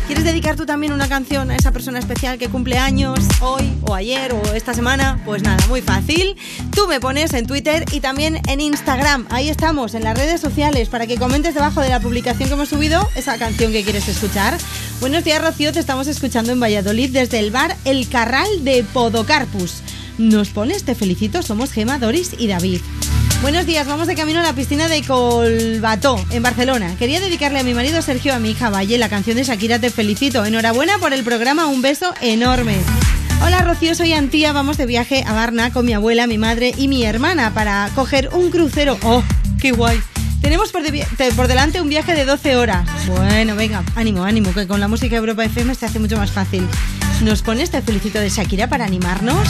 ¿Quieres 0.06 0.24
dedicar 0.24 0.56
tú 0.56 0.66
también 0.66 0.92
una 0.92 1.08
canción 1.08 1.50
a 1.50 1.56
esa 1.56 1.72
persona 1.72 1.98
especial 1.98 2.38
que 2.38 2.48
cumple 2.48 2.78
años 2.78 3.18
hoy 3.40 3.72
o 3.82 3.94
ayer 3.94 4.32
o 4.32 4.42
esta 4.54 4.74
semana? 4.74 5.20
Pues 5.24 5.42
nada, 5.42 5.64
muy 5.68 5.80
fácil. 5.80 6.36
Tú 6.74 6.86
me 6.86 7.00
pones 7.00 7.32
en 7.34 7.46
Twitter 7.46 7.84
y 7.92 8.00
también 8.00 8.40
en 8.48 8.60
Instagram. 8.60 9.26
Ahí 9.30 9.48
estamos, 9.48 9.94
en 9.94 10.04
las 10.04 10.16
redes 10.16 10.40
sociales, 10.40 10.88
para 10.88 11.06
que 11.06 11.16
comentes 11.16 11.54
debajo 11.54 11.80
de 11.80 11.88
la 11.88 12.00
publicación 12.00 12.48
que 12.48 12.54
hemos 12.54 12.68
subido 12.68 13.08
esa 13.14 13.38
canción 13.38 13.72
que 13.72 13.84
quieres 13.84 14.08
escuchar. 14.08 14.56
Buenos 15.00 15.24
días, 15.24 15.42
Rocío. 15.42 15.72
Te 15.72 15.80
estamos 15.80 16.06
escuchando 16.06 16.52
en 16.52 16.60
Valladolid 16.60 17.10
desde 17.10 17.38
el 17.38 17.50
bar 17.50 17.76
El 17.84 18.08
Carral 18.08 18.64
de 18.64 18.84
Podocarpus. 18.92 19.82
Nos 20.18 20.50
pones, 20.50 20.84
te 20.84 20.94
felicito, 20.94 21.42
somos 21.42 21.72
Gema, 21.72 21.98
Doris 21.98 22.32
y 22.38 22.46
David. 22.46 22.80
Buenos 23.42 23.66
días, 23.66 23.88
vamos 23.88 24.06
de 24.06 24.14
camino 24.14 24.38
a 24.38 24.44
la 24.44 24.52
piscina 24.52 24.86
de 24.86 25.02
Colbató, 25.02 26.24
en 26.30 26.44
Barcelona. 26.44 26.94
Quería 26.96 27.18
dedicarle 27.18 27.58
a 27.58 27.64
mi 27.64 27.74
marido 27.74 28.00
Sergio, 28.00 28.32
a 28.32 28.38
mi 28.38 28.50
hija 28.50 28.70
Valle, 28.70 28.96
la 28.98 29.08
canción 29.08 29.36
de 29.36 29.42
Shakira 29.42 29.80
Te 29.80 29.90
Felicito. 29.90 30.44
Enhorabuena 30.44 30.98
por 30.98 31.12
el 31.12 31.24
programa, 31.24 31.66
un 31.66 31.82
beso 31.82 32.14
enorme. 32.20 32.76
Hola 33.44 33.62
Rocío, 33.62 33.96
soy 33.96 34.12
Antía, 34.12 34.52
vamos 34.52 34.76
de 34.76 34.86
viaje 34.86 35.24
a 35.26 35.32
Varna 35.32 35.72
con 35.72 35.84
mi 35.84 35.92
abuela, 35.92 36.28
mi 36.28 36.38
madre 36.38 36.72
y 36.76 36.86
mi 36.86 37.02
hermana 37.02 37.52
para 37.52 37.90
coger 37.96 38.28
un 38.32 38.52
crucero. 38.52 38.96
¡Oh, 39.02 39.24
qué 39.60 39.72
guay! 39.72 40.00
Tenemos 40.40 40.70
por, 40.70 40.84
por 41.34 41.48
delante 41.48 41.80
un 41.80 41.88
viaje 41.88 42.14
de 42.14 42.24
12 42.24 42.54
horas. 42.54 42.88
Bueno, 43.08 43.56
venga, 43.56 43.82
ánimo, 43.96 44.22
ánimo, 44.22 44.54
que 44.54 44.68
con 44.68 44.78
la 44.78 44.86
música 44.86 45.16
Europa 45.16 45.44
FM 45.44 45.74
se 45.74 45.86
hace 45.86 45.98
mucho 45.98 46.16
más 46.16 46.30
fácil. 46.30 46.64
¿Nos 47.22 47.42
pones 47.42 47.72
Te 47.72 47.82
Felicito 47.82 48.20
de 48.20 48.28
Shakira 48.28 48.68
para 48.68 48.84
animarnos? 48.84 49.48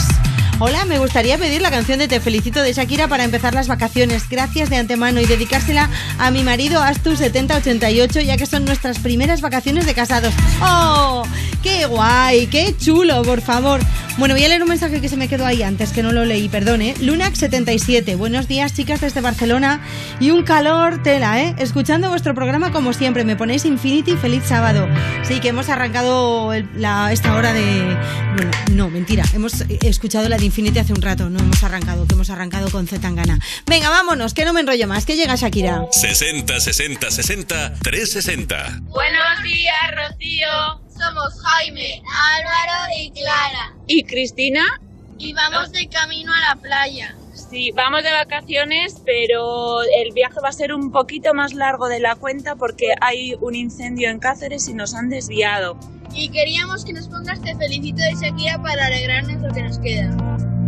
Hola, 0.59 0.85
me 0.85 0.97
gustaría 0.97 1.37
pedir 1.37 1.61
la 1.61 1.71
canción 1.71 1.99
de 1.99 2.07
Te 2.07 2.21
Felicito 2.21 2.61
de 2.61 2.71
Shakira 2.71 3.07
para 3.09 3.25
empezar 3.25 3.53
las 3.53 3.67
vacaciones. 3.67 4.29
Gracias 4.29 4.69
de 4.69 4.77
antemano 4.77 5.19
y 5.19 5.25
dedicársela 5.25 5.89
a 6.19 6.31
mi 6.31 6.43
marido 6.43 6.81
Astu7088, 6.81 8.21
ya 8.21 8.37
que 8.37 8.45
son 8.45 8.63
nuestras 8.63 8.99
primeras 8.99 9.41
vacaciones 9.41 9.85
de 9.85 9.93
casados. 9.93 10.33
¡Oh! 10.61 11.23
¡Qué 11.61 11.85
guay! 11.85 12.47
¡Qué 12.47 12.75
chulo, 12.77 13.23
por 13.23 13.41
favor! 13.41 13.81
Bueno, 14.17 14.35
voy 14.35 14.45
a 14.45 14.47
leer 14.47 14.61
un 14.61 14.69
mensaje 14.69 15.01
que 15.01 15.09
se 15.09 15.17
me 15.17 15.27
quedó 15.27 15.45
ahí 15.45 15.63
antes, 15.63 15.91
que 15.91 16.03
no 16.03 16.11
lo 16.11 16.23
leí, 16.23 16.47
perdone. 16.47 16.93
Lunac77, 17.01 18.15
buenos 18.15 18.47
días, 18.47 18.73
chicas 18.73 19.01
desde 19.01 19.21
Barcelona. 19.21 19.81
Y 20.19 20.29
un 20.29 20.43
calor 20.43 21.01
tela, 21.01 21.41
¿eh? 21.41 21.55
Escuchando 21.57 22.09
vuestro 22.09 22.35
programa 22.35 22.71
como 22.71 22.93
siempre, 22.93 23.23
me 23.25 23.35
ponéis 23.35 23.65
Infinity, 23.65 24.15
feliz 24.15 24.43
sábado. 24.45 24.87
Sí, 25.23 25.39
que 25.39 25.47
hemos 25.49 25.67
arrancado 25.69 26.53
el- 26.53 26.69
la, 26.77 27.11
esta 27.11 27.33
hora 27.35 27.53
de... 27.53 27.97
Bueno, 28.35 28.51
no, 28.73 28.89
mentira, 28.89 29.23
hemos 29.33 29.61
escuchado 29.81 30.29
la 30.29 30.37
de 30.43 30.47
Infinity 30.47 30.79
hace 30.79 30.91
un 30.91 31.01
rato, 31.01 31.29
no 31.29 31.39
hemos 31.39 31.63
arrancado, 31.63 32.05
que 32.05 32.15
hemos 32.15 32.29
arrancado 32.29 32.69
con 32.69 32.85
Z 32.85 33.01
Tangana. 33.01 33.39
Venga, 33.65 33.89
vámonos, 33.89 34.33
que 34.33 34.43
no 34.43 34.51
me 34.51 34.59
enrollo 34.59 34.87
más, 34.87 35.05
que 35.05 35.15
llega 35.15 35.35
Shakira. 35.35 35.87
60 35.89 36.59
60 36.59 37.11
60 37.11 37.73
360. 37.81 38.79
Buenos 38.81 39.43
días, 39.43 39.75
Rocío. 39.95 40.47
Somos 40.89 41.41
Jaime, 41.41 42.01
Álvaro 42.35 42.93
y 42.99 43.11
Clara. 43.11 43.73
¿Y 43.87 44.03
Cristina? 44.03 44.81
Y 45.17 45.31
vamos 45.31 45.71
de 45.71 45.87
camino 45.87 46.33
a 46.33 46.55
la 46.55 46.61
playa. 46.61 47.15
Sí, 47.33 47.71
vamos 47.71 48.03
de 48.03 48.11
vacaciones, 48.11 49.01
pero 49.05 49.81
el 49.83 50.11
viaje 50.13 50.41
va 50.43 50.49
a 50.49 50.53
ser 50.53 50.73
un 50.73 50.91
poquito 50.91 51.33
más 51.33 51.53
largo 51.53 51.87
de 51.87 52.01
la 52.01 52.15
cuenta 52.15 52.57
porque 52.57 52.95
hay 52.99 53.35
un 53.39 53.55
incendio 53.55 54.09
en 54.09 54.19
Cáceres 54.19 54.67
y 54.67 54.73
nos 54.73 54.93
han 54.93 55.09
desviado. 55.09 55.79
Y 56.13 56.29
queríamos 56.29 56.85
que 56.85 56.93
nos 56.93 57.07
pongas 57.07 57.41
Te 57.41 57.55
felicito 57.55 58.01
de 58.01 58.13
Shakira 58.21 58.61
para 58.61 58.85
alegrarnos 58.87 59.41
lo 59.41 59.53
que 59.53 59.63
nos 59.63 59.79
queda. 59.79 60.15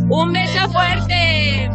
¡Un 0.10 0.34
beso 0.34 0.70
fuerte! 0.70 1.70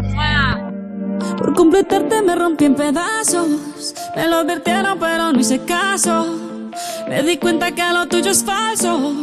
Por 1.38 1.54
completarte 1.54 2.22
me 2.22 2.34
rompí 2.34 2.66
en 2.66 2.74
pedazos. 2.74 3.94
Me 4.14 4.28
lo 4.28 4.36
advirtieron, 4.38 4.98
pero 4.98 5.32
no 5.32 5.40
hice 5.40 5.58
caso. 5.64 6.26
Me 7.08 7.22
di 7.22 7.38
cuenta 7.38 7.72
que 7.72 7.82
lo 7.92 8.06
tuyo 8.06 8.30
es 8.30 8.44
falso. 8.44 9.14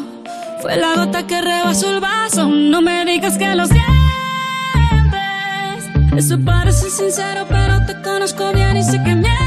Fue 0.61 0.75
la 0.77 0.95
gota 0.95 1.25
que 1.27 1.41
rebasó 1.41 1.91
el 1.91 1.99
vaso. 1.99 2.47
No 2.47 2.81
me 2.81 3.05
digas 3.05 3.37
que 3.37 3.53
lo 3.55 3.65
sientes. 3.65 3.87
Eso 6.15 6.37
parece 6.43 6.89
sincero, 6.89 7.45
pero 7.47 7.85
te 7.85 8.01
conozco 8.01 8.51
bien 8.51 8.77
y 8.77 8.83
sé 8.83 9.01
que 9.03 9.13
mientes. 9.13 9.46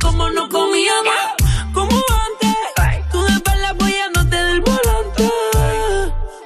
cómo 0.00 0.28
no 0.30 0.48
comíamos. 0.48 1.14
Como 1.72 1.96
antes, 1.96 2.56
tú 3.10 3.22
después 3.22 3.56
la 3.60 3.70
apoyándote 3.70 4.36
del 4.36 4.60
volante. 4.60 5.30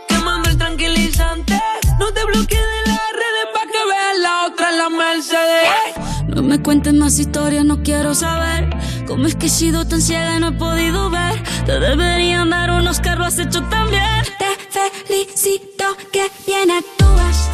Quemando 0.09 0.51
el 0.51 0.59
tranquilizante. 0.59 1.61
No 1.99 2.13
te 2.13 2.25
bloquees 2.25 2.61
de 2.61 2.91
las 2.91 3.13
redes 3.13 3.47
para 3.53 3.67
que 3.71 3.79
veas 3.91 4.19
la 4.21 4.47
otra 4.47 4.71
en 4.71 4.79
la 4.79 4.89
Mercedes. 4.91 6.29
No 6.29 6.43
me 6.43 6.63
cuentes 6.63 6.95
más 6.95 7.19
historias, 7.19 7.65
no 7.65 7.83
quiero 7.83 8.15
saber. 8.15 8.71
¿Cómo 9.07 9.27
es 9.27 9.35
que 9.35 9.47
he 9.47 9.51
sido 9.51 9.87
tan 9.87 10.01
ciega 10.01 10.37
y 10.37 10.41
no 10.41 10.49
he 10.49 10.53
podido 10.53 11.11
ver? 11.11 11.43
Te 11.67 11.79
deberían 11.81 12.51
dar 12.51 12.71
un 12.71 12.87
Oscar, 12.87 13.19
lo 13.19 13.25
has 13.25 13.39
hecho 13.39 13.63
tan 13.65 13.91
bien. 13.91 14.25
Te 14.39 14.91
felicito 15.07 15.97
que 16.13 16.31
bien 16.47 16.71
actúas. 16.71 17.51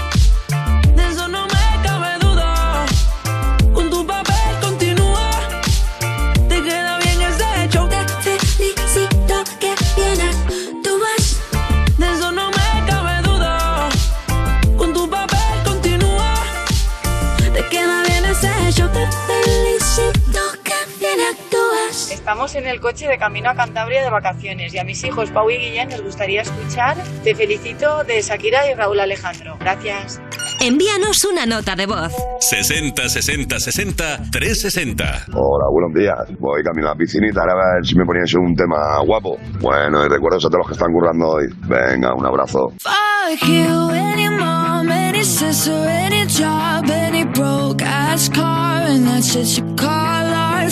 Estamos 22.29 22.55
en 22.57 22.67
el 22.67 22.79
coche 22.79 23.09
de 23.09 23.17
camino 23.17 23.49
a 23.49 23.55
Cantabria 23.55 24.03
de 24.03 24.11
vacaciones 24.11 24.75
y 24.75 24.79
a 24.79 24.85
mis 24.85 25.03
hijos 25.03 25.31
Pau 25.31 25.49
y 25.49 25.57
Guillén 25.57 25.89
nos 25.89 26.03
gustaría 26.03 26.43
escuchar 26.43 26.95
Te 27.25 27.35
felicito 27.35 28.05
de 28.05 28.21
Shakira 28.21 28.71
y 28.71 28.75
Raúl 28.75 29.01
Alejandro. 29.01 29.57
Gracias. 29.59 30.21
Envíanos 30.61 31.25
una 31.25 31.47
nota 31.47 31.75
de 31.75 31.87
voz. 31.87 32.13
60 32.41 33.09
60 33.09 33.59
60 33.59 34.31
360. 34.31 35.05
Hola, 35.33 35.71
buenos 35.71 35.95
días. 35.95 36.39
Voy 36.39 36.63
camino 36.63 36.89
a 36.89 36.91
la 36.91 36.97
piscinita 36.99 37.41
ahora 37.41 37.55
a 37.55 37.75
ver 37.77 37.87
si 37.87 37.97
me 37.97 38.05
poníais 38.05 38.35
un 38.35 38.55
tema 38.55 38.99
guapo. 39.07 39.39
Bueno, 39.61 40.05
y 40.05 40.09
recuerdos 40.11 40.45
a 40.45 40.49
todos 40.49 40.59
los 40.59 40.67
que 40.67 40.75
están 40.75 40.93
currando 40.93 41.29
hoy. 41.29 41.47
Venga, 41.67 42.13
un 42.13 42.27
abrazo. 42.27 42.75
Fuck 42.79 43.49
you, 43.49 43.89
any 43.91 44.29
mom, 44.29 44.91
any 44.91 45.25
sister, 45.25 45.73
any 45.73 46.27
job, 46.27 46.91
any 46.91 47.25
broke 47.25 47.83
ass 47.83 48.29
car, 48.29 48.83
and 48.83 49.07
that's 49.07 49.33
shit 49.33 49.57
you 49.57 49.75
call 49.77 49.89
art. 49.89 50.28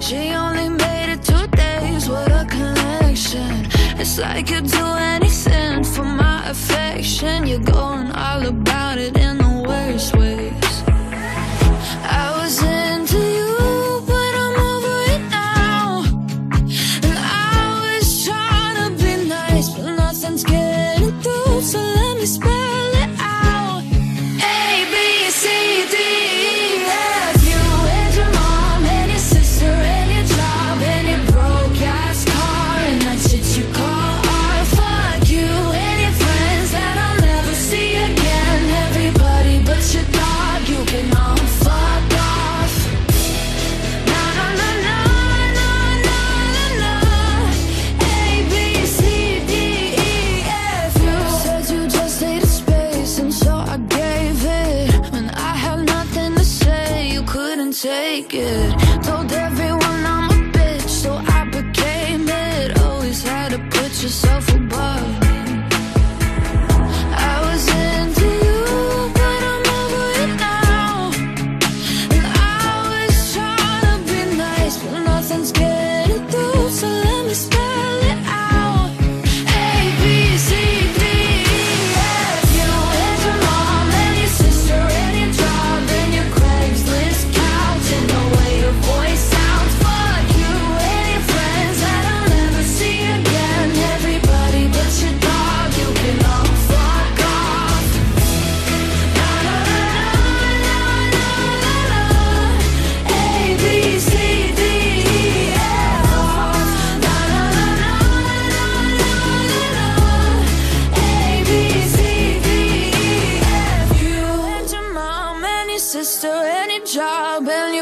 She 0.00 0.30
only 0.30 0.68
made 0.68 1.12
it 1.12 1.22
two 1.22 1.46
days, 1.48 2.08
what 2.08 2.30
a 2.30 2.46
connection. 2.46 3.66
It's 3.98 4.18
like 4.18 4.48
you'd 4.48 4.66
do 4.66 4.86
anything 5.16 5.84
for 5.84 6.04
my 6.04 6.48
affection. 6.48 7.46
You're 7.46 7.58
going 7.58 8.10
all 8.12 8.46
about 8.46 8.98
it 8.98 9.16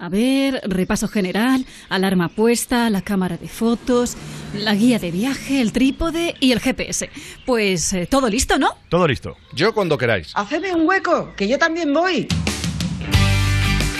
A 0.00 0.08
ver, 0.08 0.60
repaso 0.64 1.08
general, 1.08 1.66
alarma 1.88 2.28
puesta, 2.28 2.88
la 2.88 3.02
cámara 3.02 3.36
de 3.36 3.48
fotos, 3.48 4.16
la 4.54 4.76
guía 4.76 5.00
de 5.00 5.10
viaje, 5.10 5.60
el 5.60 5.72
trípode 5.72 6.36
y 6.38 6.52
el 6.52 6.60
GPS. 6.60 7.10
Pues 7.44 7.92
eh, 7.92 8.06
todo 8.06 8.28
listo, 8.28 8.60
¿no? 8.60 8.76
Todo 8.90 9.08
listo. 9.08 9.36
Yo 9.54 9.74
cuando 9.74 9.98
queráis. 9.98 10.30
Hacedme 10.36 10.72
un 10.72 10.86
hueco, 10.86 11.34
que 11.36 11.48
yo 11.48 11.58
también 11.58 11.92
voy. 11.92 12.28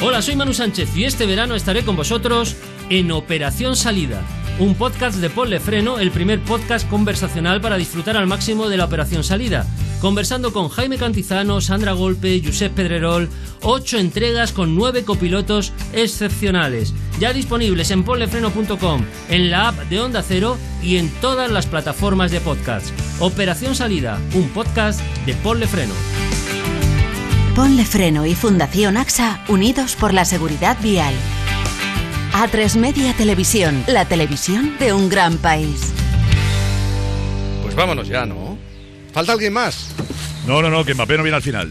Hola, 0.01 0.23
soy 0.23 0.37
Manu 0.37 0.55
Sánchez 0.55 0.97
y 0.97 1.03
este 1.03 1.27
verano 1.27 1.57
estaré 1.57 1.85
con 1.85 1.97
vosotros 1.97 2.55
en 2.91 3.11
Operación 3.11 3.75
Salida, 3.75 4.23
un 4.59 4.75
podcast 4.75 5.19
de 5.19 5.31
Paul 5.31 5.59
Freno, 5.61 5.99
el 5.99 6.11
primer 6.11 6.41
podcast 6.41 6.89
conversacional 6.89 7.61
para 7.61 7.77
disfrutar 7.77 8.17
al 8.17 8.27
máximo 8.27 8.69
de 8.69 8.77
la 8.77 8.87
Operación 8.87 9.23
Salida. 9.23 9.67
Conversando 10.01 10.53
con 10.53 10.69
Jaime 10.69 10.99
Cantizano, 10.99 11.61
Sandra 11.61 11.93
Golpe, 11.93 12.41
Josep 12.45 12.73
Pedrerol, 12.73 13.29
ocho 13.63 13.99
entregas 13.99 14.53
con 14.53 14.75
nueve 14.75 15.05
copilotos 15.05 15.73
excepcionales, 15.93 16.93
ya 17.19 17.33
disponibles 17.33 17.91
en 17.91 18.05
ponlefreno.com, 18.05 19.03
en 19.29 19.51
la 19.51 19.69
app 19.69 19.77
de 19.89 20.01
Onda 20.01 20.23
Cero 20.23 20.57
y 20.83 20.97
en 20.97 21.09
todas 21.21 21.51
las 21.51 21.67
plataformas 21.67 22.31
de 22.31 22.41
podcast. 22.41 22.87
Operación 23.21 23.75
Salida, 23.75 24.19
un 24.35 24.49
podcast 24.49 25.01
de 25.27 25.35
Ponle 25.35 25.67
Freno. 25.67 25.95
Ponle 27.55 27.85
Freno 27.85 28.25
y 28.25 28.35
Fundación 28.35 28.97
AXA 28.97 29.45
unidos 29.49 29.97
por 29.97 30.15
la 30.15 30.25
seguridad 30.25 30.77
vial. 30.81 31.15
A3 32.33 32.77
Media 32.77 33.15
Televisión, 33.15 33.83
la 33.89 34.05
televisión 34.05 34.77
de 34.79 34.93
un 34.93 35.09
gran 35.09 35.39
país. 35.39 35.93
Pues 37.63 37.75
vámonos 37.75 38.07
ya, 38.09 38.27
¿no? 38.27 38.57
¿Falta 39.13 39.33
alguien 39.33 39.53
más? 39.53 39.95
No, 40.47 40.63
no, 40.63 40.71
no, 40.71 40.85
que 40.85 40.95
Mbappé 40.95 41.17
no 41.17 41.23
viene 41.23 41.37
al 41.37 41.43
final. 41.43 41.71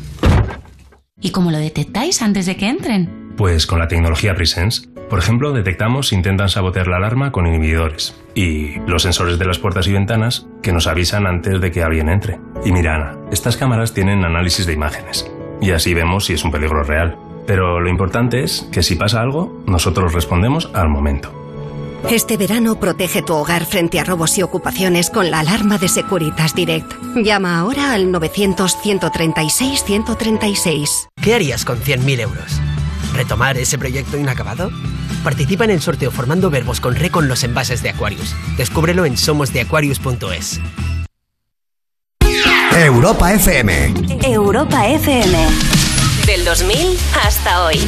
¿Y 1.22 1.32
cómo 1.32 1.52
lo 1.52 1.58
detectáis 1.58 2.22
antes 2.22 2.46
de 2.46 2.58
que 2.58 2.68
entren? 2.68 3.34
Pues 3.38 3.66
con 3.66 3.80
la 3.80 3.88
tecnología 3.88 4.36
Presence. 4.36 4.88
Por 5.10 5.20
ejemplo, 5.20 5.54
detectamos 5.54 6.10
si 6.10 6.16
intentan 6.16 6.50
sabotear 6.50 6.88
la 6.88 6.98
alarma 6.98 7.32
con 7.32 7.48
inhibidores. 7.48 8.20
Y 8.36 8.80
los 8.88 9.04
sensores 9.04 9.40
de 9.40 9.46
las 9.46 9.60
puertas 9.60 9.88
y 9.88 9.94
ventanas 9.94 10.48
que 10.62 10.74
nos 10.74 10.88
avisan 10.88 11.26
antes 11.26 11.62
de 11.62 11.72
que 11.72 11.82
alguien 11.82 12.10
entre. 12.10 12.40
Y 12.66 12.72
mira, 12.72 12.96
Ana, 12.96 13.18
estas 13.32 13.58
cámaras 13.58 13.94
tienen 13.94 14.26
análisis 14.26 14.66
de 14.66 14.74
imágenes. 14.74 15.32
Y 15.62 15.72
así 15.72 15.94
vemos 15.94 16.26
si 16.26 16.34
es 16.34 16.44
un 16.44 16.52
peligro 16.52 16.84
real. 16.84 17.18
Pero 17.48 17.80
lo 17.80 17.90
importante 17.90 18.44
es 18.44 18.68
que 18.72 18.84
si 18.84 18.96
pasa 18.96 19.22
algo, 19.22 19.64
nosotros 19.66 20.14
respondemos 20.14 20.70
al 20.74 20.90
momento. 20.90 21.34
Este 22.12 22.38
verano 22.38 22.80
protege 22.80 23.24
tu 23.24 23.34
hogar 23.34 23.66
frente 23.66 24.00
a 24.00 24.04
robos 24.04 24.38
y 24.38 24.44
ocupaciones 24.44 25.10
con 25.10 25.32
la 25.32 25.40
alarma 25.40 25.78
de 25.78 25.88
Securitas 25.88 26.54
Direct. 26.54 26.94
Llama 27.16 27.58
ahora 27.58 27.94
al 27.94 28.12
900-136-136. 28.12 31.08
¿Qué 31.22 31.34
harías 31.34 31.66
con 31.66 31.80
100.000 31.80 32.20
euros? 32.20 32.62
¿Retomar 33.14 33.58
ese 33.58 33.80
proyecto 33.80 34.18
inacabado? 34.18 34.70
Participa 35.24 35.64
en 35.64 35.72
el 35.72 35.82
sorteo 35.82 36.12
formando 36.12 36.50
verbos 36.50 36.80
con 36.80 36.96
re 36.96 37.10
con 37.10 37.28
los 37.28 37.44
envases 37.44 37.82
de 37.82 37.90
Aquarius. 37.90 38.36
Descúbrelo 38.58 39.06
en 39.06 39.18
somosdeaquarius.es. 39.18 40.62
Europa 42.76 43.34
FM. 43.34 43.94
Europa 44.24 44.88
FM. 44.88 45.77
Del 46.28 46.44
2000 46.44 46.98
hasta 47.24 47.64
hoy. 47.64 47.80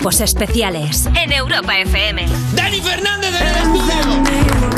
Cuerpos 0.00 0.22
especiales 0.22 1.10
en 1.14 1.30
Europa 1.30 1.78
FM. 1.78 2.24
Dani 2.54 2.80
Fernández 2.80 3.32
del 3.32 3.48
estudio. 3.48 4.22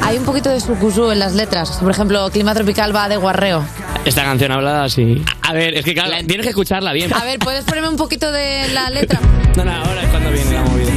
Hay 0.02 0.18
un 0.18 0.24
poquito 0.24 0.50
de 0.50 0.58
sucusú 0.58 1.12
en 1.12 1.20
las 1.20 1.34
letras. 1.34 1.78
Por 1.80 1.92
ejemplo, 1.92 2.28
Clima 2.32 2.52
Tropical 2.54 2.92
va 2.92 3.08
de 3.08 3.18
guarreo. 3.18 3.64
Esta 4.04 4.24
canción 4.24 4.50
hablada 4.50 4.82
así. 4.82 5.24
A 5.42 5.52
ver, 5.52 5.74
es 5.74 5.84
que 5.84 5.94
claro, 5.94 6.10
tienes 6.26 6.42
que 6.44 6.48
escucharla 6.50 6.92
bien. 6.92 7.14
A 7.14 7.22
ver, 7.22 7.38
¿puedes 7.38 7.62
ponerme 7.64 7.88
un 7.88 7.96
poquito 7.96 8.32
de 8.32 8.66
la 8.74 8.90
letra? 8.90 9.20
No, 9.56 9.64
no, 9.64 9.72
ahora 9.72 10.02
es 10.02 10.08
cuando 10.08 10.32
viene 10.32 10.54
la 10.54 10.62
movida. 10.62 10.90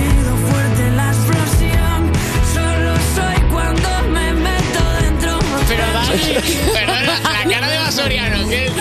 la 0.95 1.07
explosión. 1.09 2.11
Solo 2.51 2.95
soy 3.13 3.51
cuando 3.51 3.89
me 4.11 4.33
meto 4.33 4.91
dentro. 5.01 5.37
Pero 5.67 5.83
Dani, 5.93 6.33
perdona, 6.73 7.19
la 7.31 7.53
cara 7.53 7.69
de 7.69 7.77
Basoriano, 7.77 8.49
que 8.49 8.71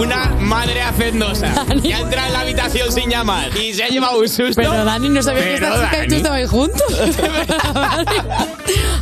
una 0.00 0.30
madre 0.40 0.80
hacendosa 0.80 1.66
que 1.82 1.94
ha 1.94 2.00
entrado 2.00 2.26
en 2.28 2.32
la 2.32 2.40
habitación 2.40 2.90
sin 2.90 3.10
llamar 3.10 3.54
y 3.56 3.74
se 3.74 3.84
ha 3.84 3.88
llevado 3.88 4.18
un 4.18 4.28
susto. 4.28 4.54
Pero 4.56 4.84
Dani, 4.84 5.10
no 5.10 5.22
sabía 5.22 5.42
que 5.42 5.54
esta 5.54 5.84
chica 5.84 6.04
y 6.04 6.08
tú 6.08 6.14
estabais 6.14 6.48
juntos. 6.48 6.82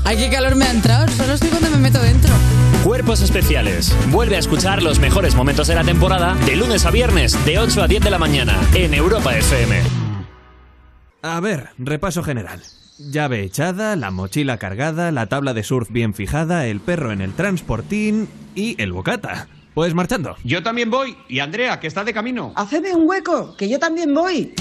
Ay, 0.05 0.17
qué 0.17 0.29
calor 0.29 0.57
me 0.57 0.65
ha 0.65 0.71
entrado. 0.71 1.07
Solo 1.17 1.35
estoy 1.35 1.51
cuando 1.51 1.71
me 1.71 1.77
meto 1.77 2.01
dentro. 2.03 2.33
Cuerpos 2.83 3.21
especiales. 3.21 3.95
Vuelve 4.09 4.37
a 4.37 4.39
escuchar 4.41 4.83
los 4.83 4.99
mejores 4.99 5.35
momentos 5.35 5.69
de 5.69 5.75
la 5.77 5.85
temporada 5.85 6.35
de 6.47 6.57
lunes 6.57 6.85
a 6.85 6.91
viernes 6.91 7.45
de 7.45 7.59
8 7.59 7.83
a 7.83 7.89
10 7.89 8.03
de 8.03 8.11
la 8.11 8.19
mañana 8.19 8.59
en 8.75 8.95
Europa 8.95 9.37
FM. 9.37 9.81
A 11.23 11.41
ver, 11.41 11.69
repaso 11.79 12.23
general. 12.23 12.63
Llave 12.99 13.45
echada, 13.45 13.95
la 13.95 14.11
mochila 14.11 14.59
cargada, 14.59 15.13
la 15.13 15.27
tabla 15.27 15.55
de 15.55 15.63
surf 15.63 15.91
bien 15.91 16.15
fijada, 16.15 16.67
el 16.67 16.81
perro 16.81 17.13
en 17.13 17.21
el 17.21 17.33
transportín 17.35 18.29
y 18.57 18.81
el 18.83 18.93
bocata. 18.93 19.47
Pues 19.79 19.95
marchando. 19.95 20.35
Yo 20.43 20.61
también 20.61 20.91
voy. 20.91 21.17
Y 21.29 21.39
Andrea, 21.39 21.79
que 21.79 21.87
está 21.87 22.03
de 22.03 22.13
camino. 22.13 22.53
Hacedme 22.57 22.97
un 22.97 23.09
hueco, 23.09 23.55
que 23.57 23.69
yo 23.69 23.79
también 23.79 24.13
voy. 24.13 24.53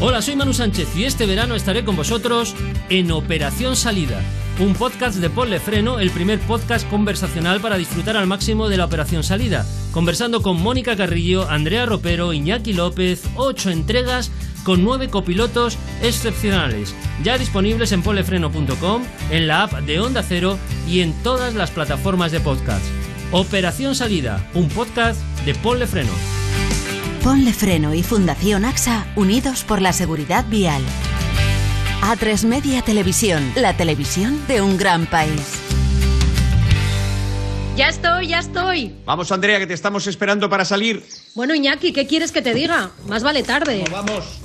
Hola, 0.00 0.22
soy 0.22 0.34
Manu 0.34 0.54
Sánchez 0.54 0.96
y 0.96 1.04
este 1.04 1.26
verano 1.26 1.54
estaré 1.54 1.84
con 1.84 1.94
vosotros 1.94 2.54
en 2.88 3.10
Operación 3.10 3.76
Salida, 3.76 4.18
un 4.60 4.72
podcast 4.72 5.18
de 5.18 5.28
Ponle 5.28 5.60
Freno, 5.60 6.00
el 6.00 6.10
primer 6.10 6.40
podcast 6.40 6.88
conversacional 6.88 7.60
para 7.60 7.76
disfrutar 7.76 8.16
al 8.16 8.26
máximo 8.26 8.70
de 8.70 8.78
la 8.78 8.86
Operación 8.86 9.22
Salida, 9.22 9.66
conversando 9.92 10.40
con 10.40 10.62
Mónica 10.62 10.96
Carrillo, 10.96 11.46
Andrea 11.50 11.84
Ropero, 11.84 12.32
Iñaki 12.32 12.72
López, 12.72 13.24
ocho 13.36 13.68
entregas 13.68 14.32
con 14.64 14.82
nueve 14.84 15.10
copilotos 15.10 15.76
excepcionales, 16.02 16.94
ya 17.22 17.36
disponibles 17.36 17.92
en 17.92 18.02
ponlefreno.com, 18.02 19.02
en 19.30 19.48
la 19.48 19.64
app 19.64 19.72
de 19.82 20.00
Onda 20.00 20.22
Cero 20.22 20.58
y 20.88 21.00
en 21.00 21.12
todas 21.22 21.54
las 21.54 21.70
plataformas 21.70 22.32
de 22.32 22.40
podcast. 22.40 23.01
Operación 23.34 23.94
Salida, 23.94 24.46
un 24.52 24.68
podcast 24.68 25.18
de 25.46 25.54
Ponle 25.54 25.86
Freno. 25.86 26.12
Ponle 27.24 27.54
Freno 27.54 27.94
y 27.94 28.02
Fundación 28.02 28.66
AXA 28.66 29.06
unidos 29.16 29.64
por 29.64 29.80
la 29.80 29.94
seguridad 29.94 30.44
vial. 30.50 30.82
A3 32.02 32.44
Media 32.44 32.82
Televisión, 32.82 33.52
la 33.56 33.74
televisión 33.74 34.38
de 34.48 34.60
un 34.60 34.76
gran 34.76 35.06
país. 35.06 35.60
Ya 37.74 37.88
estoy, 37.88 38.28
ya 38.28 38.40
estoy. 38.40 38.94
Vamos, 39.06 39.32
Andrea, 39.32 39.58
que 39.58 39.66
te 39.66 39.72
estamos 39.72 40.06
esperando 40.06 40.50
para 40.50 40.66
salir. 40.66 41.02
Bueno, 41.34 41.54
Iñaki, 41.54 41.94
¿qué 41.94 42.06
quieres 42.06 42.32
que 42.32 42.42
te 42.42 42.52
diga? 42.52 42.90
Más 43.08 43.22
vale 43.22 43.42
tarde. 43.42 43.84
vamos. 43.90 44.40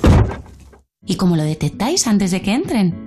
¿Y 1.05 1.17
cómo 1.17 1.35
lo 1.35 1.43
detectáis 1.43 2.07
antes 2.07 2.31
de 2.31 2.41
que 2.41 2.53
entren? 2.53 3.06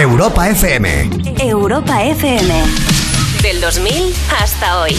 Europa 0.00 0.48
FM. 0.48 1.10
Europa 1.42 2.02
FM. 2.02 2.52
Del 3.42 3.60
2000 3.60 4.14
hasta 4.28 4.80
hoy. 4.80 4.94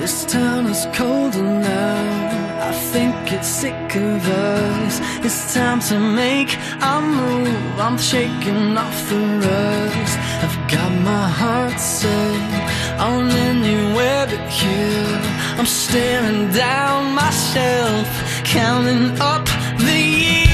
This 0.00 0.24
town 0.26 0.66
is 0.66 0.86
colder 0.96 1.42
now. 1.42 2.68
I 2.68 2.72
think 2.92 3.32
it's 3.32 3.46
sick 3.46 3.96
of 3.96 4.28
us. 4.28 5.00
It's 5.24 5.54
time 5.54 5.80
to 5.88 5.98
make 5.98 6.56
a 6.80 7.00
move. 7.00 7.80
I'm 7.80 7.98
shaking 7.98 8.76
off 8.76 9.08
the 9.08 9.20
rust. 9.40 10.18
I've 10.42 10.58
got 10.68 10.90
my 11.04 11.28
heart 11.28 11.78
set 11.78 12.66
on 12.98 13.30
anywhere 13.30 14.26
but 14.26 14.48
here. 14.48 15.20
I'm 15.58 15.66
staring 15.66 16.50
down 16.52 17.14
myself, 17.14 18.06
counting 18.44 19.20
up 19.20 19.46
the 19.78 19.98
years. 19.98 20.45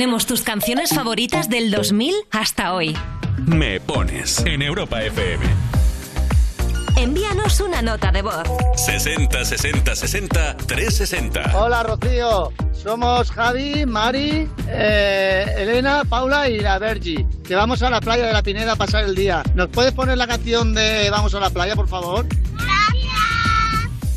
Ponemos 0.00 0.24
tus 0.24 0.40
canciones 0.40 0.94
favoritas 0.94 1.50
del 1.50 1.70
2000 1.70 2.14
hasta 2.30 2.72
hoy. 2.72 2.96
Me 3.36 3.80
pones 3.80 4.42
en 4.46 4.62
Europa 4.62 5.02
FM. 5.02 5.44
Envíanos 6.96 7.60
una 7.60 7.82
nota 7.82 8.10
de 8.10 8.22
voz. 8.22 8.48
60 8.76 9.44
60 9.44 9.94
60 9.94 10.56
360. 10.56 11.52
Hola 11.54 11.82
Rocío, 11.82 12.50
somos 12.72 13.30
Javi, 13.30 13.84
Mari, 13.84 14.48
eh, 14.68 15.44
Elena, 15.58 16.04
Paula 16.08 16.48
y 16.48 16.60
la 16.60 16.78
Bergi, 16.78 17.26
que 17.46 17.54
vamos 17.54 17.82
a 17.82 17.90
la 17.90 18.00
playa 18.00 18.24
de 18.26 18.32
la 18.32 18.42
Pineda 18.42 18.72
a 18.72 18.76
pasar 18.76 19.04
el 19.04 19.14
día. 19.14 19.42
¿Nos 19.54 19.68
puedes 19.68 19.92
poner 19.92 20.16
la 20.16 20.26
canción 20.26 20.72
de 20.72 21.10
Vamos 21.10 21.34
a 21.34 21.40
la 21.40 21.50
playa, 21.50 21.76
por 21.76 21.88
favor? 21.88 22.24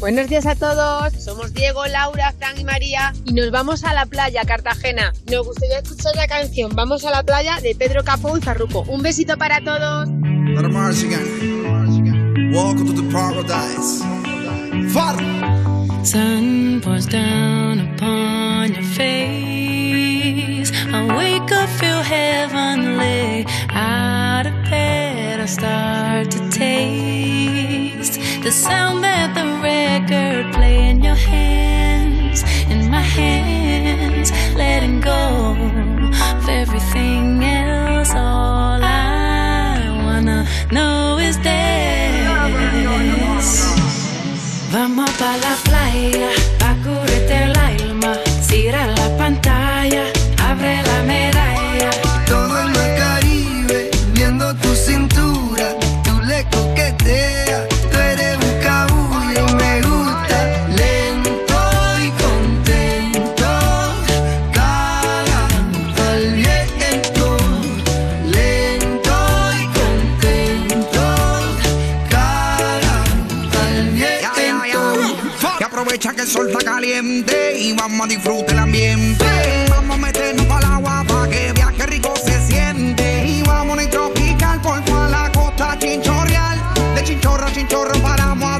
Buenos 0.03 0.27
días 0.27 0.45
a 0.45 0.53
todos, 0.55 1.13
somos 1.13 1.53
Diego, 1.53 1.85
Laura, 1.85 2.33
Fran 2.37 2.59
y 2.59 2.65
María 2.65 3.13
y 3.23 3.31
nos 3.31 3.51
vamos 3.51 3.85
a 3.85 3.93
la 3.93 4.05
playa, 4.05 4.43
Cartagena. 4.43 5.13
Nos 5.31 5.45
gustaría 5.45 5.79
escuchar 5.79 6.13
la 6.17 6.27
canción 6.27 6.75
Vamos 6.75 7.05
a 7.05 7.09
la 7.09 7.23
playa 7.23 7.61
de 7.61 7.73
Pedro 7.73 8.03
Capó 8.03 8.37
y 8.37 8.41
Farruco. 8.41 8.81
Un 8.89 9.01
besito 9.01 9.37
para 9.37 9.63
todos. 9.63 10.09
Welcome 12.51 12.85
to 12.85 13.01
the 13.01 13.09
paradise. 13.13 14.03
Far. 14.91 15.15
Sun 16.03 16.81
pours 16.83 17.07
down 17.07 17.79
upon 17.95 18.73
your 18.73 18.83
face. 18.83 20.69
I 20.91 21.15
wake 21.15 21.49
up, 21.53 21.69
feel 21.79 22.03
heavenly. 22.03 23.45
Out 23.69 24.47
of 24.47 24.69
bed, 24.69 25.39
I 25.39 25.45
start 25.45 26.29
to 26.31 26.49
taste 26.49 28.19
the 28.43 28.51
sound 28.51 29.01
that 29.05 29.33
the 29.33 29.52
record 30.09 30.53
play 30.53 30.89
in 30.89 31.01
your 31.03 31.15
hands, 31.15 32.43
in 32.69 32.89
my 32.89 33.01
hands, 33.01 34.31
letting 34.55 34.99
go 34.99 35.55
of 36.31 36.49
everything 36.49 37.43
else. 37.43 38.11
All 38.11 38.83
I 38.83 40.01
wanna 40.05 40.47
know 40.71 41.17
is 41.17 41.37
this. 41.39 41.62
Sol 76.43 76.51
está 76.51 76.71
caliente 76.71 77.57
y 77.57 77.73
vamos 77.73 78.05
a 78.05 78.09
disfrutar 78.09 78.51
el 78.51 78.59
ambiente. 78.59 79.25
Vamos 79.69 79.97
a 79.97 79.99
meternos 79.99 80.45
el 80.45 80.65
agua 80.65 81.03
para 81.07 81.29
que 81.29 81.53
viaje 81.53 81.85
rico 81.85 82.13
se 82.15 82.41
siente. 82.41 83.25
Y 83.27 83.41
vamos 83.43 83.77
a 83.79 83.89
tropical 83.89 84.61
por 84.61 84.83
toda 84.83 85.09
la 85.09 85.31
costa 85.31 85.77
chinchorreal. 85.79 86.61
De 86.95 87.03
chinchorro 87.03 87.45
a 87.45 87.51
chinchorro 87.51 87.93
paramos 88.01 88.52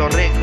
Puerto 0.00 0.16
Rico. 0.16 0.34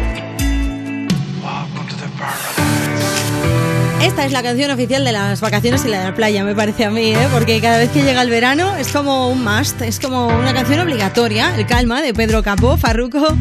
Esta 4.03 4.25
es 4.25 4.31
la 4.31 4.43
canción 4.43 4.69
oficial 4.69 5.03
de 5.03 5.11
las 5.11 5.41
vacaciones 5.41 5.83
y 5.85 5.89
la 5.89 5.99
de 5.99 6.05
la 6.05 6.15
playa, 6.15 6.43
me 6.43 6.53
parece 6.53 6.85
a 6.85 6.91
mí, 6.91 7.15
¿eh? 7.15 7.27
porque 7.33 7.59
cada 7.59 7.77
vez 7.77 7.89
que 7.89 8.03
llega 8.03 8.21
el 8.21 8.29
verano 8.29 8.75
es 8.75 8.89
como 8.89 9.29
un 9.29 9.43
must, 9.43 9.81
es 9.81 9.99
como 9.99 10.27
una 10.27 10.53
canción 10.53 10.79
obligatoria, 10.79 11.55
El 11.55 11.65
Calma 11.65 12.01
de 12.03 12.13
Pedro 12.13 12.43
Capó, 12.43 12.77
Farruco 12.77 13.35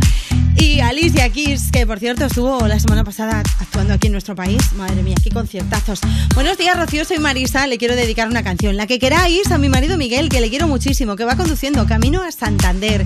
y 0.57 0.81
Alicia 0.81 1.29
Keys, 1.29 1.71
que 1.71 1.87
por 1.87 1.99
cierto 1.99 2.25
estuvo 2.25 2.67
la 2.67 2.81
semana 2.81 3.05
pasada 3.05 3.43
actuando 3.61 3.93
aquí 3.93 4.07
en 4.07 4.13
nuestro 4.13 4.35
país. 4.35 4.73
Madre 4.73 5.03
mía, 5.03 5.17
qué 5.23 5.31
conciertazos. 5.31 6.01
Buenos 6.35 6.57
días, 6.57 6.77
Rocío, 6.79 7.05
soy 7.05 7.19
Marisa, 7.19 7.67
le 7.67 7.77
quiero 7.77 7.95
dedicar 7.95 8.29
una 8.29 8.43
canción, 8.43 8.77
la 8.77 8.87
que 8.87 8.99
queráis 8.99 9.51
a 9.51 9.59
mi 9.59 9.69
marido 9.69 9.99
Miguel, 9.99 10.31
que 10.31 10.41
le 10.41 10.49
quiero 10.49 10.67
muchísimo, 10.67 11.17
que 11.17 11.25
va 11.25 11.37
conduciendo 11.37 11.87
camino 11.87 12.23
a 12.23 12.33
Santander. 12.33 13.05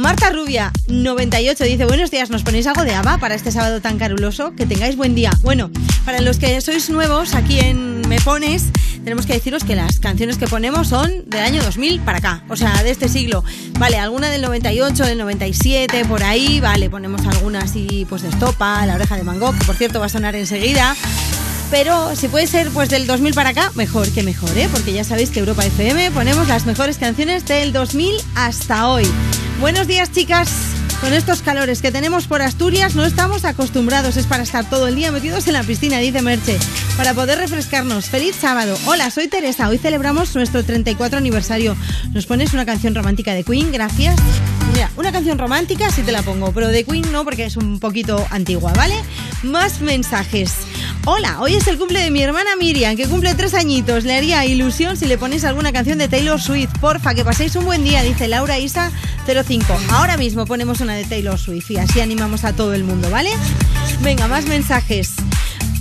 Marta 0.00 0.30
Rubia, 0.30 0.72
98, 0.88 1.62
dice, 1.64 1.84
buenos 1.84 2.10
días, 2.10 2.30
¿nos 2.30 2.42
ponéis 2.42 2.66
algo 2.66 2.84
de 2.84 2.94
ABBA 2.94 3.18
para 3.18 3.34
este 3.34 3.52
sábado 3.52 3.82
tan 3.82 3.98
caruloso? 3.98 4.54
Que 4.56 4.64
tengáis 4.64 4.96
buen 4.96 5.14
día. 5.14 5.30
Bueno, 5.42 5.70
para 6.06 6.22
los 6.22 6.38
que 6.38 6.58
sois 6.62 6.88
nuevos 6.88 7.34
aquí 7.34 7.58
en 7.60 8.00
Me 8.08 8.18
Pones, 8.18 8.70
tenemos 9.04 9.26
que 9.26 9.34
deciros 9.34 9.62
que 9.62 9.76
las 9.76 10.00
canciones 10.00 10.38
que 10.38 10.46
ponemos 10.46 10.88
son 10.88 11.28
del 11.28 11.42
año 11.42 11.62
2000 11.62 12.00
para 12.00 12.16
acá, 12.16 12.42
o 12.48 12.56
sea, 12.56 12.82
de 12.82 12.90
este 12.90 13.10
siglo. 13.10 13.44
Vale, 13.78 13.98
alguna 13.98 14.30
del 14.30 14.40
98, 14.40 15.04
del 15.04 15.18
97, 15.18 16.06
por 16.06 16.22
ahí, 16.22 16.60
vale, 16.60 16.88
ponemos 16.88 17.20
alguna 17.26 17.58
así 17.58 18.06
pues 18.08 18.22
de 18.22 18.28
estopa, 18.28 18.86
La 18.86 18.94
oreja 18.94 19.18
de 19.18 19.22
Van 19.22 19.38
Gogh, 19.38 19.58
que 19.58 19.66
por 19.66 19.76
cierto 19.76 20.00
va 20.00 20.06
a 20.06 20.08
sonar 20.08 20.34
enseguida. 20.34 20.96
Pero 21.70 22.16
si 22.16 22.28
puede 22.28 22.46
ser 22.46 22.70
pues 22.70 22.88
del 22.88 23.06
2000 23.06 23.34
para 23.34 23.50
acá, 23.50 23.70
mejor 23.74 24.08
que 24.08 24.22
mejor, 24.22 24.56
¿eh? 24.56 24.68
Porque 24.72 24.94
ya 24.94 25.04
sabéis 25.04 25.28
que 25.28 25.40
Europa 25.40 25.66
FM 25.66 26.10
ponemos 26.12 26.48
las 26.48 26.64
mejores 26.64 26.96
canciones 26.96 27.44
del 27.44 27.74
2000 27.74 28.16
hasta 28.34 28.88
hoy. 28.88 29.06
Buenos 29.60 29.86
días, 29.86 30.10
chicas. 30.10 30.50
Con 31.02 31.12
estos 31.12 31.42
calores 31.42 31.82
que 31.82 31.92
tenemos 31.92 32.26
por 32.26 32.40
Asturias 32.40 32.94
no 32.94 33.04
estamos 33.04 33.44
acostumbrados, 33.44 34.16
es 34.16 34.26
para 34.26 34.42
estar 34.42 34.68
todo 34.68 34.88
el 34.88 34.94
día 34.94 35.12
metidos 35.12 35.46
en 35.48 35.52
la 35.52 35.62
piscina, 35.62 35.98
dice 35.98 36.22
Merche, 36.22 36.58
para 36.96 37.12
poder 37.12 37.38
refrescarnos. 37.38 38.06
Feliz 38.06 38.36
sábado. 38.36 38.74
Hola, 38.86 39.10
soy 39.10 39.28
Teresa. 39.28 39.68
Hoy 39.68 39.76
celebramos 39.76 40.34
nuestro 40.34 40.64
34 40.64 41.18
aniversario. 41.18 41.76
¿Nos 42.12 42.24
pones 42.24 42.54
una 42.54 42.64
canción 42.64 42.94
romántica 42.94 43.34
de 43.34 43.44
Queen? 43.44 43.70
Gracias. 43.70 44.16
Mira, 44.72 44.90
una 44.96 45.12
canción 45.12 45.36
romántica 45.36 45.90
sí 45.90 46.02
te 46.02 46.12
la 46.12 46.22
pongo, 46.22 46.52
pero 46.52 46.68
de 46.68 46.84
Queen 46.84 47.12
no 47.12 47.24
porque 47.24 47.44
es 47.44 47.58
un 47.58 47.80
poquito 47.80 48.26
antigua, 48.30 48.72
¿vale? 48.72 48.94
Más 49.42 49.82
mensajes. 49.82 50.54
Hola, 51.06 51.40
hoy 51.40 51.54
es 51.54 51.66
el 51.66 51.78
cumple 51.78 52.00
de 52.00 52.10
mi 52.10 52.22
hermana 52.22 52.56
Miriam, 52.56 52.94
que 52.94 53.08
cumple 53.08 53.34
tres 53.34 53.54
añitos. 53.54 54.04
Le 54.04 54.16
haría 54.16 54.44
ilusión 54.44 54.98
si 54.98 55.06
le 55.06 55.16
ponéis 55.16 55.44
alguna 55.44 55.72
canción 55.72 55.96
de 55.96 56.08
Taylor 56.08 56.38
Swift. 56.38 56.78
Porfa, 56.78 57.14
que 57.14 57.24
paséis 57.24 57.56
un 57.56 57.64
buen 57.64 57.82
día, 57.82 58.02
dice 58.02 58.28
Laura 58.28 58.58
Isa 58.58 58.92
05. 59.26 59.64
Ahora 59.92 60.18
mismo 60.18 60.44
ponemos 60.44 60.80
una 60.80 60.94
de 60.94 61.04
Taylor 61.04 61.38
Swift 61.38 61.70
y 61.70 61.78
así 61.78 62.02
animamos 62.02 62.44
a 62.44 62.52
todo 62.52 62.74
el 62.74 62.84
mundo, 62.84 63.08
¿vale? 63.10 63.30
Venga, 64.02 64.28
más 64.28 64.44
mensajes. 64.44 65.14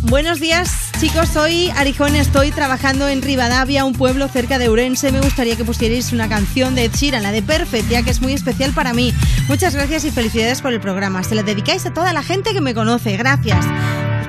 Buenos 0.03 0.39
días, 0.39 0.89
chicos. 1.01 1.27
Soy 1.27 1.69
Arijón, 1.71 2.15
estoy 2.15 2.51
trabajando 2.51 3.09
en 3.09 3.21
Rivadavia, 3.21 3.83
un 3.83 3.93
pueblo 3.93 4.29
cerca 4.29 4.57
de 4.57 4.69
Urense. 4.69 5.11
Me 5.11 5.19
gustaría 5.19 5.57
que 5.57 5.65
pusierais 5.65 6.13
una 6.13 6.29
canción 6.29 6.75
de 6.75 6.85
Ed 6.85 6.93
Sheeran, 6.93 7.23
la 7.23 7.33
de 7.33 7.41
Perfect, 7.41 7.89
ya 7.89 8.03
que 8.03 8.11
es 8.11 8.21
muy 8.21 8.31
especial 8.31 8.71
para 8.71 8.93
mí. 8.93 9.13
Muchas 9.49 9.75
gracias 9.75 10.05
y 10.05 10.11
felicidades 10.11 10.61
por 10.61 10.71
el 10.71 10.79
programa. 10.79 11.23
Se 11.25 11.35
la 11.35 11.43
dedicáis 11.43 11.85
a 11.85 11.93
toda 11.93 12.13
la 12.13 12.23
gente 12.23 12.53
que 12.53 12.61
me 12.61 12.73
conoce. 12.73 13.17
Gracias. 13.17 13.65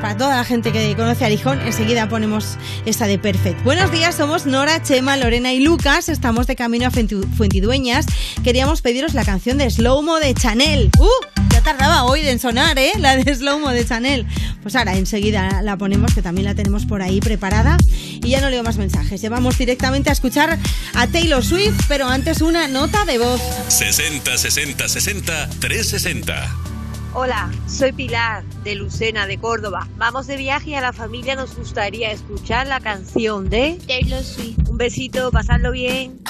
Para 0.01 0.17
toda 0.17 0.37
la 0.37 0.45
gente 0.45 0.73
que 0.73 0.97
conoce 0.97 1.25
a 1.25 1.27
Arijón, 1.27 1.61
enseguida 1.61 2.09
ponemos 2.09 2.57
esta 2.87 3.07
de 3.07 3.19
Perfect. 3.19 3.62
Buenos 3.65 3.93
días, 3.93 4.15
somos 4.15 4.47
Nora, 4.47 4.83
Chema, 4.83 5.17
Lorena 5.19 5.53
y 5.53 5.61
Lucas. 5.61 6.09
Estamos 6.09 6.47
de 6.47 6.57
camino 6.57 6.87
a 6.87 6.91
Fuenti- 6.91 7.23
Fuentidueñas. 7.37 8.07
Queríamos 8.43 8.81
pediros 8.81 9.12
la 9.12 9.27
canción 9.27 9.59
de 9.59 9.69
Slow 9.70 10.01
Mo 10.03 10.19
de 10.19 10.33
Chanel. 10.33 10.91
¡Uh! 10.99 11.07
Ya 11.53 11.61
tardaba 11.61 12.05
hoy 12.05 12.20
en 12.27 12.39
sonar, 12.39 12.79
¿eh? 12.79 12.93
La 12.99 13.15
de 13.17 13.35
Slow 13.35 13.59
Mo 13.59 13.69
de 13.70 13.85
Chanel. 13.85 14.27
Pues 14.62 14.75
ahora 14.75 14.97
enseguida 14.97 15.61
la 15.62 15.77
ponemos, 15.77 16.15
que 16.15 16.23
también 16.23 16.47
la 16.47 16.55
tenemos 16.55 16.87
por 16.87 17.03
ahí 17.03 17.20
preparada. 17.20 17.77
Y 17.93 18.31
ya 18.31 18.41
no 18.41 18.49
leo 18.49 18.62
más 18.62 18.79
mensajes. 18.79 19.20
Llevamos 19.20 19.59
directamente 19.59 20.09
a 20.09 20.15
escuchar 20.15 20.59
a 20.95 21.07
Taylor 21.09 21.45
Swift, 21.45 21.79
pero 21.89 22.09
antes 22.09 22.41
una 22.41 22.69
nota 22.69 23.05
de 23.05 23.19
voz. 23.19 23.41
60 23.69 24.39
60 24.39 24.89
60 24.89 25.51
360. 25.61 26.57
Hola, 27.13 27.51
soy 27.67 27.91
Pilar 27.91 28.45
de 28.63 28.77
Lucena, 28.77 29.27
de 29.27 29.37
Córdoba. 29.37 29.89
Vamos 29.97 30.29
de 30.29 30.37
viaje 30.37 30.71
y 30.71 30.75
a 30.75 30.81
la 30.81 30.93
familia 30.93 31.35
nos 31.35 31.57
gustaría 31.57 32.13
escuchar 32.13 32.69
la 32.69 32.79
canción 32.79 33.51
de 33.51 33.81
Taylor 33.85 34.23
Swift. 34.23 34.69
Un 34.69 34.79
besito, 34.79 35.33
pasarlo 35.33 35.73
bien. 35.73 36.21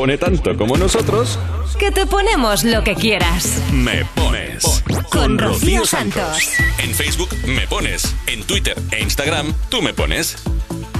pone 0.00 0.16
tanto 0.16 0.56
como 0.56 0.78
nosotros, 0.78 1.38
que 1.78 1.90
te 1.90 2.06
ponemos 2.06 2.64
lo 2.64 2.82
que 2.82 2.94
quieras. 2.94 3.62
Me 3.70 4.02
pones. 4.14 4.82
Con 5.12 5.38
Rocío 5.38 5.84
Santos. 5.84 6.52
En 6.82 6.94
Facebook 6.94 7.28
me 7.46 7.66
pones. 7.66 8.16
En 8.26 8.42
Twitter 8.44 8.74
e 8.92 9.02
Instagram 9.02 9.52
tú 9.68 9.82
me 9.82 9.92
pones. 9.92 10.42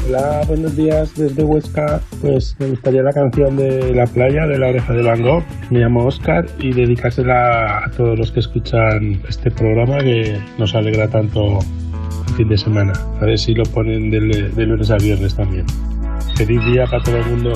Hola, 0.07 0.43
buenos 0.47 0.77
días 0.77 1.15
desde 1.15 1.43
Huesca. 1.43 2.03
Pues 2.21 2.55
me 2.59 2.67
gustaría 2.67 3.03
la 3.03 3.15
canción 3.15 3.57
de 3.57 3.95
La 3.95 4.07
playa 4.07 4.47
de 4.47 4.59
la 4.59 4.69
oreja 4.69 4.93
de 4.93 5.01
Van 5.01 5.23
Gogh. 5.23 5.45
Me 5.71 5.79
llamo 5.79 6.05
Oscar 6.05 6.47
y 6.59 6.71
dedicársela 6.75 7.79
a 7.87 7.91
todos 7.93 8.19
los 8.19 8.31
que 8.31 8.41
escuchan 8.41 9.23
este 9.27 9.51
programa 9.51 9.97
que 10.01 10.39
nos 10.59 10.75
alegra 10.75 11.09
tanto 11.09 11.61
el 12.29 12.35
fin 12.35 12.49
de 12.51 12.59
semana. 12.59 12.93
A 13.19 13.25
ver 13.25 13.39
si 13.39 13.55
lo 13.55 13.65
ponen 13.65 14.11
de, 14.11 14.21
de 14.21 14.67
lunes 14.67 14.91
a 14.91 14.99
viernes 14.99 15.35
también. 15.35 15.65
Feliz 16.37 16.63
día 16.67 16.85
para 16.85 17.03
todo 17.03 17.17
el 17.17 17.25
mundo. 17.25 17.55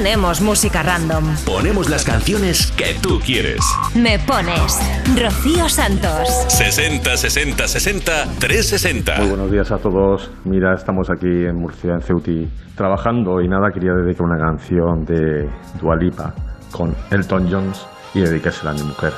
ponemos 0.00 0.40
música 0.40 0.82
random. 0.82 1.24
Ponemos 1.44 1.90
las 1.90 2.06
canciones 2.06 2.72
que 2.72 2.94
tú 3.02 3.20
quieres. 3.20 3.60
Me 3.94 4.18
pones 4.18 4.80
Rocío 5.14 5.68
Santos. 5.68 6.26
60 6.48 7.18
60 7.18 7.68
60 7.68 8.12
360. 8.38 9.16
Muy 9.18 9.28
buenos 9.28 9.52
días 9.52 9.70
a 9.70 9.76
todos. 9.76 10.30
Mira, 10.46 10.74
estamos 10.74 11.10
aquí 11.10 11.26
en 11.26 11.56
Murcia, 11.56 11.92
en 11.92 12.00
Ceuti, 12.00 12.48
trabajando 12.76 13.42
y 13.42 13.48
nada, 13.48 13.70
quería 13.74 13.92
dedicar 13.92 14.22
una 14.22 14.38
canción 14.38 15.04
de 15.04 15.50
Dualipa 15.78 16.34
con 16.70 16.96
Elton 17.10 17.50
Jones 17.50 17.84
y 18.14 18.20
dedicársela 18.20 18.70
a 18.70 18.74
mi 18.74 18.82
mujer. 18.84 19.12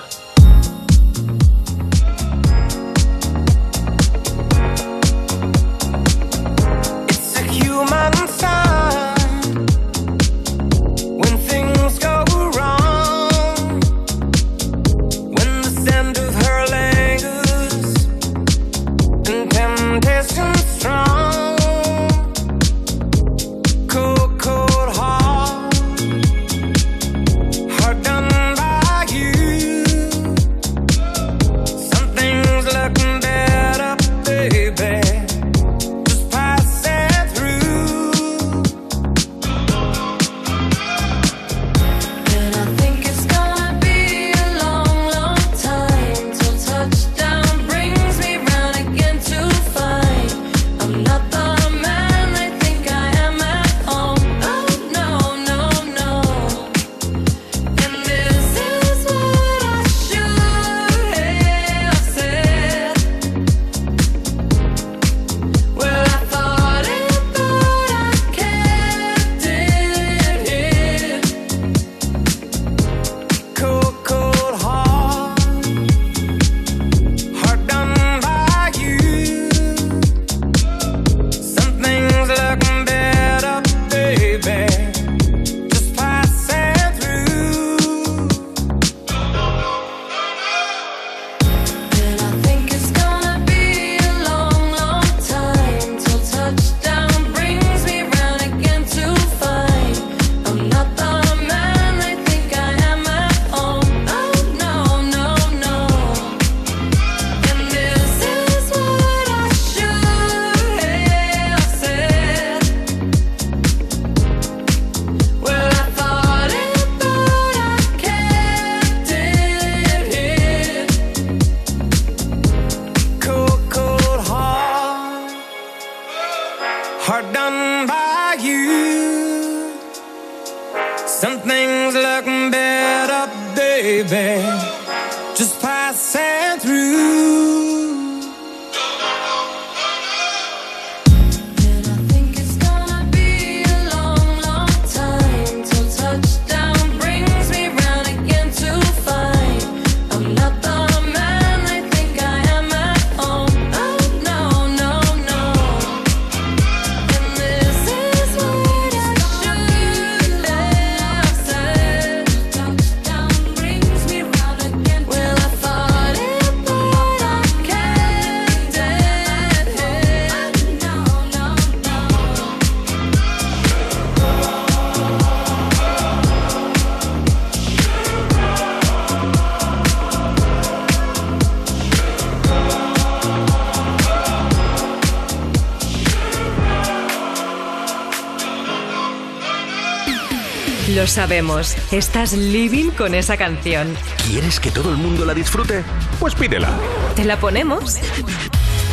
Lo 191.02 191.08
sabemos, 191.08 191.74
estás 191.92 192.32
living 192.32 192.90
con 192.90 193.12
esa 193.16 193.36
canción. 193.36 193.92
¿Quieres 194.24 194.60
que 194.60 194.70
todo 194.70 194.90
el 194.90 194.98
mundo 194.98 195.24
la 195.24 195.34
disfrute? 195.34 195.82
Pues 196.20 196.32
pídela. 196.36 196.70
¿Te 197.16 197.24
la 197.24 197.40
ponemos? 197.40 197.97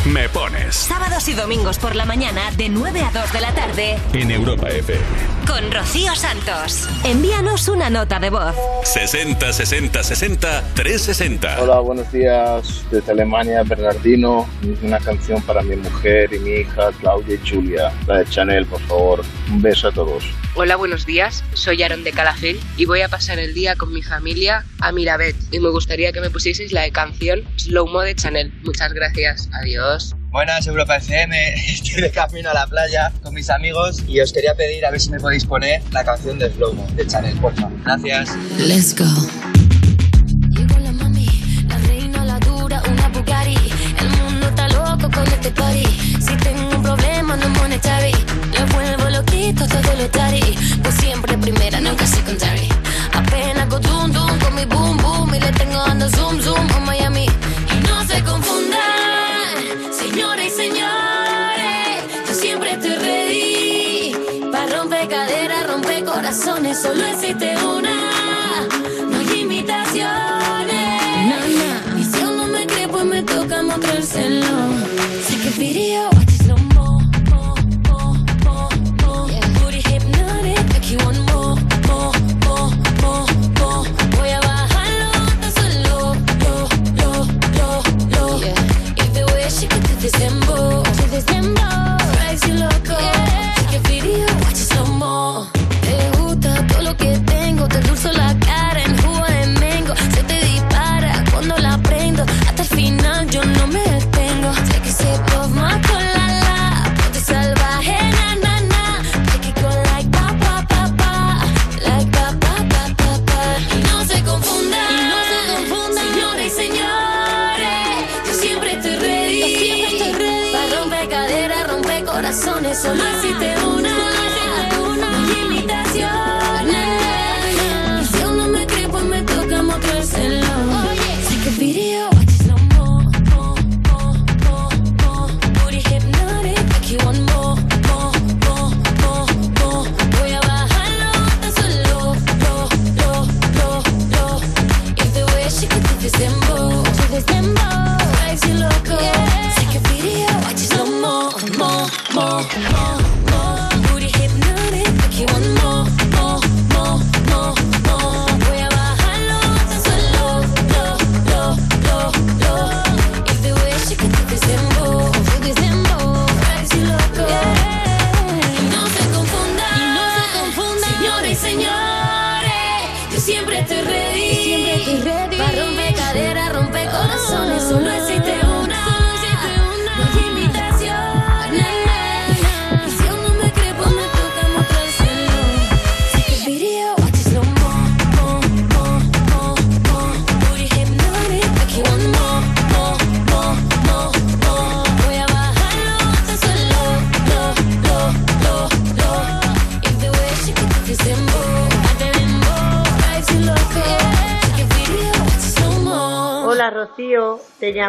Me 0.06 0.28
pones 0.30 0.74
Sábados 0.74 1.28
y 1.28 1.34
domingos 1.34 1.78
por 1.78 1.94
la 1.94 2.04
mañana 2.06 2.50
de 2.56 2.68
9 2.68 3.00
a 3.02 3.12
2 3.12 3.32
de 3.32 3.40
la 3.40 3.52
tarde 3.54 3.96
en 4.12 4.32
Europa 4.32 4.68
FM. 4.70 5.00
con 5.46 5.70
Rocío 5.70 6.12
Santos. 6.16 6.88
Envíanos 7.04 7.68
una 7.68 7.90
nota 7.90 8.18
de 8.18 8.30
voz. 8.30 8.56
60 8.82 9.52
60 9.52 10.02
60 10.02 10.64
360. 10.74 11.62
Hola, 11.62 11.78
buenos 11.78 12.10
días. 12.10 12.82
Desde 12.90 13.12
Alemania, 13.12 13.62
Bernardino. 13.62 14.48
Una 14.82 14.98
canción 14.98 15.40
para 15.42 15.62
mi 15.62 15.76
mujer 15.76 16.32
y 16.32 16.40
mi 16.40 16.50
hija, 16.62 16.90
Claudia 16.98 17.36
y 17.36 17.48
Julia. 17.48 17.92
La 18.08 18.18
de 18.18 18.24
Chanel, 18.24 18.66
por 18.66 18.80
favor. 18.80 19.22
Un 19.48 19.62
beso 19.62 19.86
a 19.86 19.92
todos. 19.92 20.24
Hola, 20.62 20.76
buenos 20.76 21.06
días. 21.06 21.42
Soy 21.54 21.82
Aaron 21.82 22.04
de 22.04 22.12
Calafell 22.12 22.60
y 22.76 22.84
voy 22.84 23.00
a 23.00 23.08
pasar 23.08 23.38
el 23.38 23.54
día 23.54 23.76
con 23.76 23.94
mi 23.94 24.02
familia 24.02 24.66
a 24.80 24.92
Mirabet. 24.92 25.34
Y 25.50 25.58
me 25.58 25.70
gustaría 25.70 26.12
que 26.12 26.20
me 26.20 26.28
pusieseis 26.28 26.70
la 26.70 26.82
de 26.82 26.92
canción 26.92 27.44
Slow 27.56 27.86
Mo 27.86 28.02
de 28.02 28.14
Chanel. 28.14 28.52
Muchas 28.62 28.92
gracias. 28.92 29.48
Adiós. 29.54 30.14
Buenas, 30.28 30.66
Europa 30.66 30.96
FM. 30.96 31.54
Estoy 31.72 32.02
de 32.02 32.10
camino 32.10 32.50
a 32.50 32.52
la 32.52 32.66
playa 32.66 33.10
con 33.22 33.32
mis 33.32 33.48
amigos 33.48 34.04
y 34.06 34.20
os 34.20 34.34
quería 34.34 34.54
pedir 34.54 34.84
a 34.84 34.90
ver 34.90 35.00
si 35.00 35.08
me 35.08 35.18
podéis 35.18 35.46
poner 35.46 35.80
la 35.92 36.04
canción 36.04 36.38
de 36.38 36.52
Slow 36.52 36.74
Mo 36.74 36.86
de 36.94 37.06
Chanel, 37.06 37.38
por 37.38 37.54
favor. 37.54 37.82
Gracias. 37.82 38.36
Let's 38.58 38.94
go. 38.94 39.39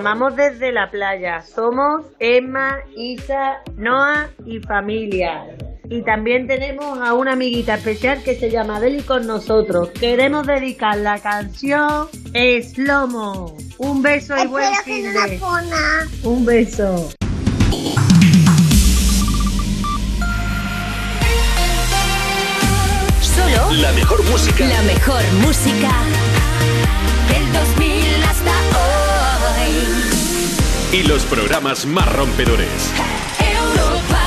Llamamos 0.01 0.35
desde 0.35 0.71
la 0.71 0.89
playa. 0.89 1.43
Somos 1.43 2.07
Emma, 2.17 2.79
Isa, 2.97 3.57
Noah 3.77 4.29
y 4.47 4.59
familia. 4.59 5.45
Y 5.91 6.01
también 6.01 6.47
tenemos 6.47 6.97
a 6.99 7.13
una 7.13 7.33
amiguita 7.33 7.75
especial 7.75 8.23
que 8.23 8.33
se 8.33 8.49
llama 8.49 8.79
Deli 8.79 9.03
con 9.03 9.27
nosotros. 9.27 9.89
Queremos 9.91 10.47
dedicar 10.47 10.97
la 10.97 11.19
canción 11.19 12.07
Slomo. 12.63 13.55
Un 13.77 14.01
beso 14.01 14.35
y 14.43 14.47
buen 14.47 14.73
fin 14.83 15.03
de. 15.13 15.39
Un 16.23 16.45
beso. 16.45 17.11
Solo 23.21 23.71
La 23.73 23.91
mejor 23.91 24.23
música. 24.23 24.65
la 24.65 24.81
mejor 24.81 25.21
música 25.43 25.91
del 27.29 27.53
2000 27.53 27.81
hasta 27.81 27.85
hoy. 27.89 28.00
Y 30.91 31.03
los 31.03 31.23
programas 31.23 31.85
más 31.85 32.05
rompedores. 32.13 32.67
Europa. 33.39 34.19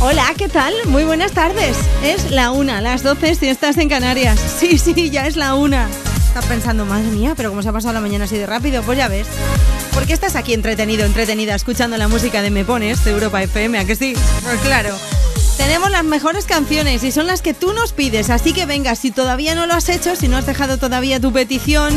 Hola, 0.00 0.32
¿qué 0.38 0.48
tal? 0.48 0.72
Muy 0.86 1.02
buenas 1.02 1.32
tardes. 1.32 1.76
Es 2.04 2.30
la 2.30 2.52
una, 2.52 2.80
las 2.80 3.02
12 3.02 3.34
si 3.34 3.48
estás 3.48 3.76
en 3.78 3.88
Canarias. 3.88 4.38
Sí, 4.38 4.78
sí, 4.78 5.10
ya 5.10 5.26
es 5.26 5.34
la 5.34 5.56
una. 5.56 5.88
Estás 6.28 6.44
pensando, 6.46 6.84
madre 6.84 7.08
mía, 7.08 7.34
pero 7.36 7.48
¿cómo 7.48 7.62
se 7.62 7.70
ha 7.70 7.72
pasado 7.72 7.92
la 7.92 8.00
mañana 8.00 8.26
así 8.26 8.38
de 8.38 8.46
rápido? 8.46 8.82
Pues 8.82 8.98
ya 8.98 9.08
ves. 9.08 9.26
¿Por 9.92 10.06
qué 10.06 10.12
estás 10.12 10.36
aquí 10.36 10.54
entretenido, 10.54 11.04
entretenida, 11.04 11.56
escuchando 11.56 11.96
la 11.96 12.06
música 12.06 12.40
de 12.40 12.50
Me 12.50 12.64
Pones, 12.64 13.04
de 13.04 13.10
Europa 13.10 13.42
FM? 13.42 13.78
¿A 13.80 13.84
que 13.84 13.96
sí? 13.96 14.14
Pues 14.44 14.60
claro. 14.60 14.94
Tenemos 15.56 15.90
las 15.90 16.04
mejores 16.04 16.44
canciones 16.46 17.04
y 17.04 17.12
son 17.12 17.26
las 17.26 17.40
que 17.40 17.54
tú 17.54 17.72
nos 17.72 17.92
pides, 17.92 18.30
así 18.30 18.52
que 18.52 18.66
venga, 18.66 18.94
si 18.96 19.10
todavía 19.10 19.54
no 19.54 19.66
lo 19.66 19.74
has 19.74 19.88
hecho, 19.88 20.16
si 20.16 20.28
no 20.28 20.36
has 20.36 20.46
dejado 20.46 20.78
todavía 20.78 21.20
tu 21.20 21.32
petición, 21.32 21.94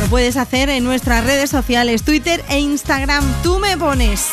lo 0.00 0.06
puedes 0.06 0.36
hacer 0.36 0.68
en 0.68 0.84
nuestras 0.84 1.24
redes 1.24 1.50
sociales, 1.50 2.02
Twitter 2.02 2.44
e 2.48 2.58
Instagram. 2.58 3.24
Tú 3.42 3.58
me 3.58 3.76
pones. 3.76 4.26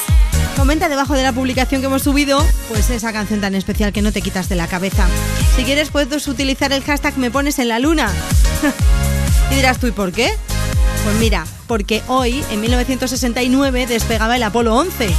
Comenta 0.56 0.90
debajo 0.90 1.14
de 1.14 1.24
la 1.24 1.34
publicación 1.34 1.82
que 1.82 1.88
hemos 1.88 2.04
subido, 2.04 2.44
pues 2.70 2.90
esa 2.90 3.12
canción 3.12 3.42
tan 3.42 3.56
especial 3.56 3.92
que 3.92 4.02
no 4.02 4.12
te 4.12 4.22
quitas 4.22 4.50
de 4.50 4.56
la 4.56 4.68
cabeza. 4.68 5.08
Si 5.56 5.64
quieres, 5.64 5.90
puedes 5.90 6.28
utilizar 6.28 6.72
el 6.72 6.84
hashtag 6.84 7.18
me 7.18 7.30
pones 7.30 7.60
en 7.60 7.68
la 7.68 7.80
luna. 7.80 8.10
y 9.52 9.56
dirás 9.56 9.80
tú, 9.80 9.88
¿y 9.88 9.92
por 9.92 10.12
qué? 10.12 10.32
Pues 11.04 11.16
mira, 11.18 11.46
porque 11.68 12.02
hoy, 12.08 12.44
en 12.52 12.62
1969, 12.62 13.86
despegaba 13.86 14.38
el 14.38 14.44
Apolo 14.44 14.76
11. 14.76 15.10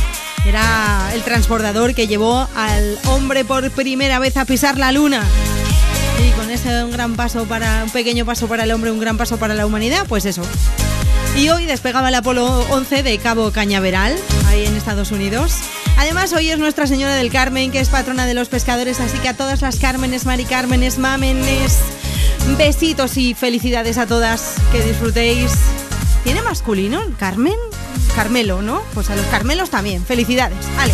Era 0.47 1.11
el 1.13 1.23
transbordador 1.23 1.95
que 1.95 2.07
llevó 2.07 2.49
al 2.55 2.99
hombre 3.07 3.45
por 3.45 3.69
primera 3.73 4.19
vez 4.21 4.37
a 4.37 4.45
pisar 4.45 4.79
la 4.79 4.93
luna. 4.93 5.25
Y 6.25 6.31
con 6.31 6.51
ese 6.51 6.85
un 6.85 6.93
gran 6.93 7.17
paso 7.17 7.45
para 7.47 7.83
un 7.85 7.91
pequeño 7.91 8.25
paso 8.25 8.47
para 8.47 8.63
el 8.63 8.71
hombre, 8.71 8.93
un 8.93 9.01
gran 9.01 9.17
paso 9.17 9.39
para 9.39 9.55
la 9.55 9.67
humanidad, 9.67 10.07
pues 10.09 10.25
eso. 10.25 10.43
Y 11.37 11.49
hoy 11.49 11.67
despegaba 11.67 12.09
el 12.09 12.15
Apolo 12.15 12.61
11 12.71 13.03
de 13.03 13.19
Cabo 13.19 13.51
Cañaveral, 13.51 14.17
ahí 14.47 14.65
en 14.65 14.77
Estados 14.77 15.11
Unidos. 15.11 15.57
Además, 15.99 16.33
hoy 16.33 16.49
es 16.49 16.59
Nuestra 16.59 16.87
Señora 16.87 17.17
del 17.17 17.31
Carmen, 17.31 17.73
que 17.73 17.81
es 17.81 17.89
patrona 17.89 18.25
de 18.25 18.35
los 18.35 18.49
pescadores, 18.49 19.01
así 19.01 19.19
que 19.19 19.29
a 19.29 19.37
todas 19.37 19.63
las 19.63 19.77
Cármenes, 19.77 20.27
Mari 20.27 20.45
Cármenes, 20.45 20.97
Mámenes, 20.99 21.79
besitos 22.57 23.17
y 23.17 23.35
felicidades 23.35 23.99
a 23.99 24.07
todas, 24.07 24.55
que 24.73 24.81
disfrutéis. 24.83 25.53
¿Tiene 26.25 26.41
masculino 26.43 27.03
Carmen? 27.19 27.57
Carmelo, 28.15 28.63
¿no? 28.63 28.83
Pues 28.95 29.11
a 29.11 29.17
los 29.17 29.27
Carmelos 29.27 29.71
también, 29.71 30.05
felicidades. 30.05 30.59
Ale. 30.79 30.93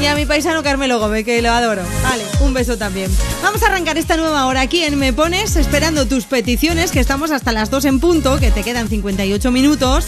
Y 0.00 0.06
a 0.06 0.16
mi 0.16 0.26
paisano 0.26 0.64
Carmelo 0.64 0.98
Gómez, 0.98 1.24
que 1.24 1.40
lo 1.42 1.52
adoro. 1.52 1.82
Vale, 2.02 2.24
un 2.40 2.52
beso 2.52 2.76
también. 2.76 3.08
Vamos 3.40 3.62
a 3.62 3.66
arrancar 3.66 3.98
esta 3.98 4.16
nueva 4.16 4.46
hora 4.46 4.62
aquí 4.62 4.82
en 4.82 4.98
Me 4.98 5.12
Pones, 5.12 5.54
esperando 5.54 6.06
tus 6.06 6.24
peticiones, 6.24 6.90
que 6.90 6.98
estamos 6.98 7.30
hasta 7.30 7.52
las 7.52 7.70
2 7.70 7.84
en 7.84 8.00
punto, 8.00 8.38
que 8.40 8.50
te 8.50 8.64
quedan 8.64 8.88
58 8.88 9.52
minutos. 9.52 10.06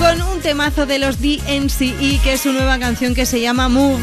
Con 0.00 0.22
un 0.22 0.40
temazo 0.40 0.86
de 0.86 0.98
los 0.98 1.20
DNCE, 1.20 2.20
que 2.24 2.32
es 2.32 2.40
su 2.40 2.52
nueva 2.52 2.80
canción 2.80 3.14
que 3.14 3.26
se 3.26 3.40
llama 3.40 3.68
Move. 3.68 4.02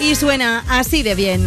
Y 0.00 0.16
suena 0.16 0.64
así 0.68 1.04
de 1.04 1.14
bien. 1.14 1.46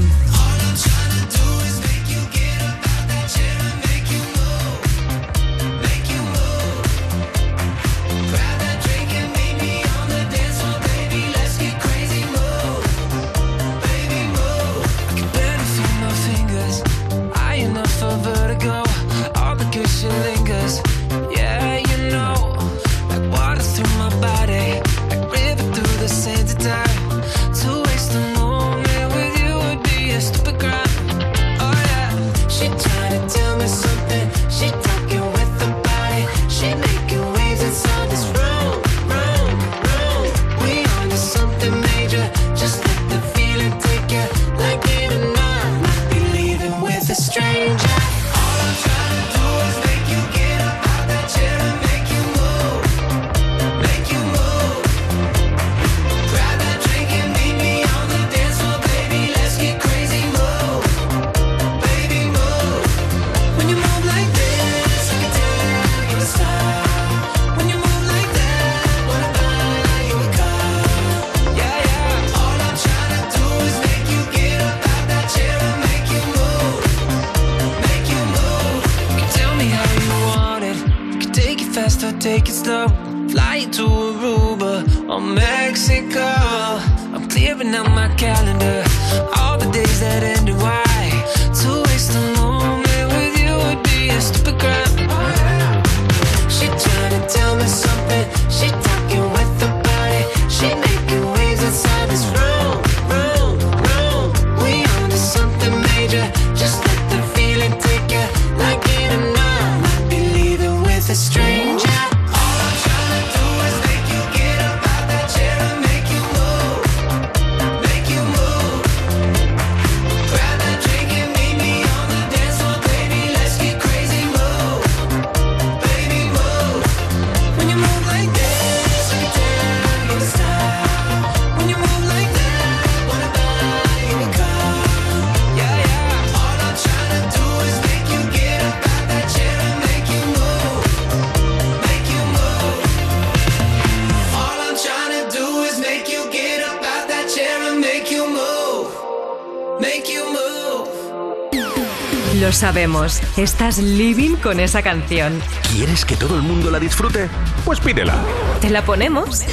Sabemos, 152.76 153.22
estás 153.38 153.78
living 153.78 154.36
con 154.36 154.60
esa 154.60 154.82
canción. 154.82 155.42
¿Quieres 155.72 156.04
que 156.04 156.18
todo 156.18 156.36
el 156.36 156.42
mundo 156.42 156.70
la 156.70 156.78
disfrute? 156.78 157.30
Pues 157.64 157.80
pídela. 157.80 158.16
¿Te 158.60 158.70
la 158.70 158.84
ponemos? 158.84 159.44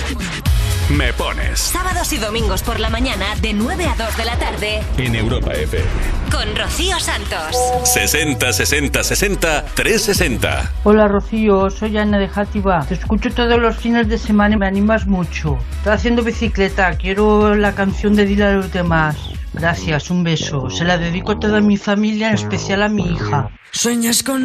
Me 0.91 1.13
pones 1.13 1.61
Sábados 1.61 2.13
y 2.13 2.19
domingos 2.19 2.63
por 2.63 2.81
la 2.81 2.91
mañana 2.91 3.27
de 3.41 3.53
9 3.53 3.87
a 3.87 3.95
2 3.95 4.17
de 4.17 4.25
la 4.25 4.37
tarde 4.37 4.83
en 4.99 5.15
Europa 5.15 5.53
FM. 5.53 5.87
con 6.33 6.57
Rocío 6.57 6.99
Santos. 6.99 7.57
60 7.85 8.53
60 8.53 9.05
60 9.05 9.65
360. 9.73 10.73
Hola 10.83 11.07
Rocío, 11.07 11.71
soy 11.71 11.97
Ana 11.99 12.19
de 12.19 12.27
Játiva. 12.29 12.85
Te 12.89 12.95
escucho 12.95 13.31
todos 13.33 13.61
los 13.61 13.77
fines 13.77 14.09
de 14.09 14.19
semana 14.19 14.57
y 14.57 14.59
me 14.59 14.67
animas 14.67 15.07
mucho. 15.07 15.59
Estoy 15.79 15.93
haciendo 15.93 16.25
bicicleta, 16.25 16.93
quiero 16.97 17.55
la 17.55 17.73
canción 17.77 18.17
de 18.17 18.25
Dile 18.25 18.45
a 18.47 18.53
los 18.55 18.73
demás. 18.73 19.17
Gracias, 19.53 20.11
un 20.11 20.25
beso. 20.25 20.71
Se 20.71 20.85
la 20.85 20.99
dedico 20.99 21.33
a 21.33 21.41
toda 21.41 21.61
mi 21.61 21.77
familia, 21.77 22.29
en 22.29 22.35
especial 22.35 22.83
a 22.83 22.89
mi 22.89 23.05
hija. 23.05 23.51
Sueñas 23.71 24.23
con 24.23 24.45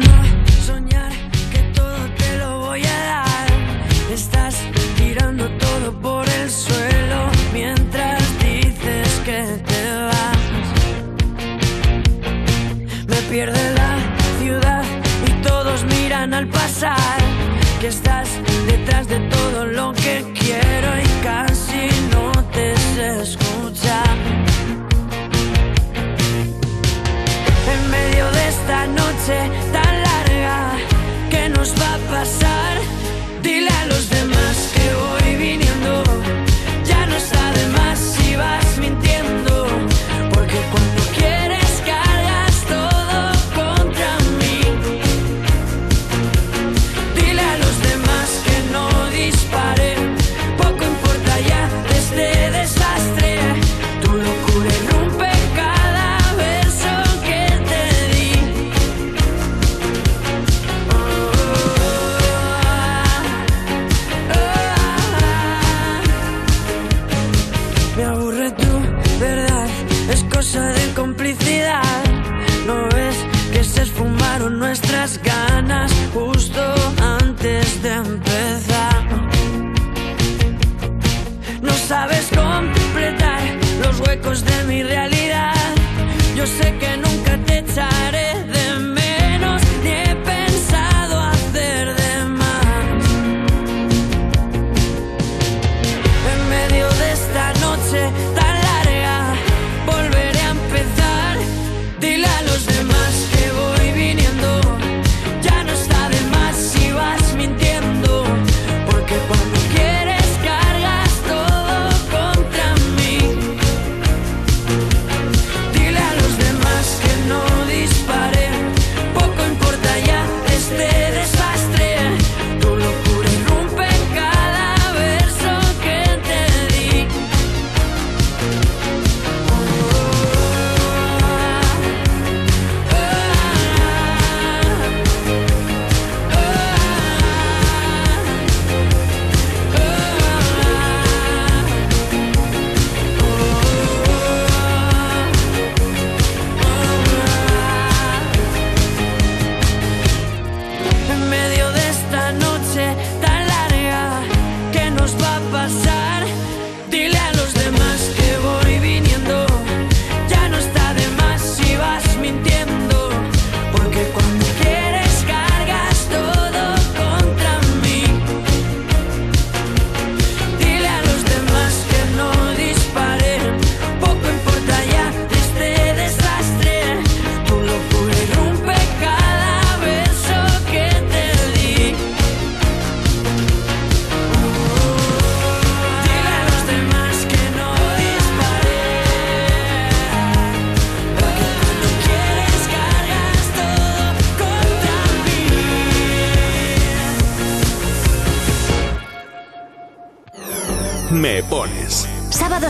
noche 29.28 29.57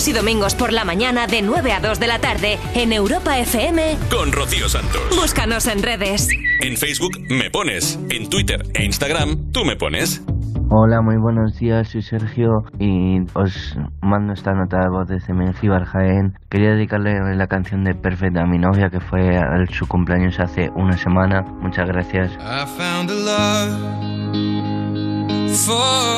Sábados 0.09 0.11
y 0.11 0.13
domingos 0.13 0.55
por 0.55 0.73
la 0.73 0.85
mañana 0.85 1.27
de 1.27 1.43
9 1.43 1.73
a 1.73 1.81
2 1.81 2.01
de 2.01 2.07
la 2.07 2.19
tarde 2.19 2.59
en 2.75 2.93
Europa 2.93 3.39
FM. 3.39 3.99
con 4.11 4.33
Rocío 4.33 4.69
Santos. 4.69 5.03
Búscanos 5.15 5.67
en 5.67 5.83
redes. 5.83 6.29
En 6.63 6.77
Facebook 6.77 7.13
me 7.29 7.51
pones, 7.51 7.99
en 8.09 8.29
Twitter 8.31 8.63
e 8.75 8.85
Instagram 8.85 9.53
tú 9.53 9.65
me 9.65 9.77
pones. 9.77 10.23
Hola, 10.71 11.03
muy 11.03 11.17
buenos 11.17 11.59
días, 11.59 11.89
soy 11.91 12.03
Sergio 12.03 12.65
y 12.79 13.21
os 13.35 13.77
mando 14.03 14.33
esta 14.33 14.53
nota 14.53 14.79
de 14.81 14.89
voz 14.91 15.09
desde 15.09 15.35
Mengíbar, 15.35 15.85
Jaén. 15.85 16.35
Quería 16.51 16.71
dedicarle 16.71 17.37
la 17.37 17.47
canción 17.47 17.85
de 17.85 17.95
Perfecta 17.95 18.43
a 18.43 18.47
mi 18.47 18.59
novia 18.59 18.89
que 18.91 19.01
fue 19.01 19.37
a 19.37 19.67
su 19.71 19.87
cumpleaños 19.87 20.39
hace 20.41 20.71
una 20.75 20.97
semana. 20.97 21.43
Muchas 21.61 21.87
gracias. 21.87 22.33
I 22.41 22.67
found 22.67 23.11
a 23.11 23.15
love 23.15 23.73
for 25.67 26.18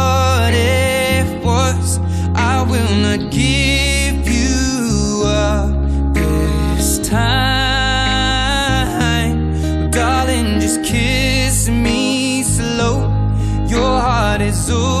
heart 14.79 15.00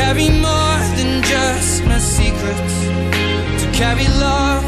Carry 0.00 0.30
more 0.30 0.80
than 0.96 1.22
just 1.22 1.84
my 1.84 1.98
secrets, 1.98 2.76
to 3.60 3.66
carry 3.80 4.08
love, 4.26 4.59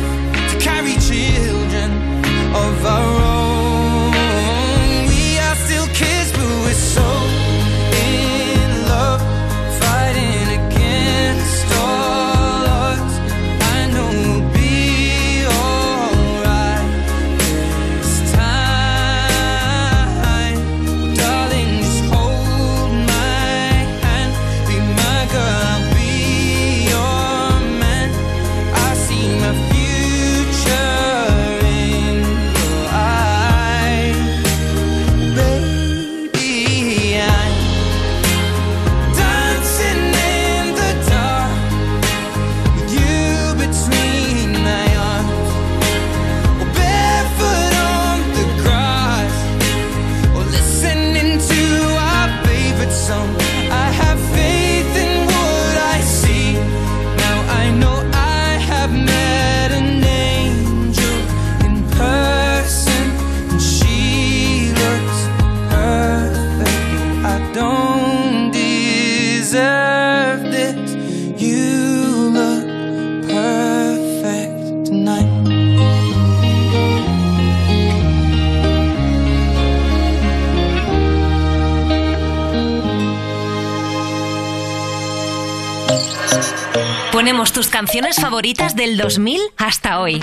canciones 87.83 88.15
favoritas 88.15 88.77
del 88.77 88.97
2000 88.97 89.41
hasta 89.57 89.99
hoy. 89.99 90.23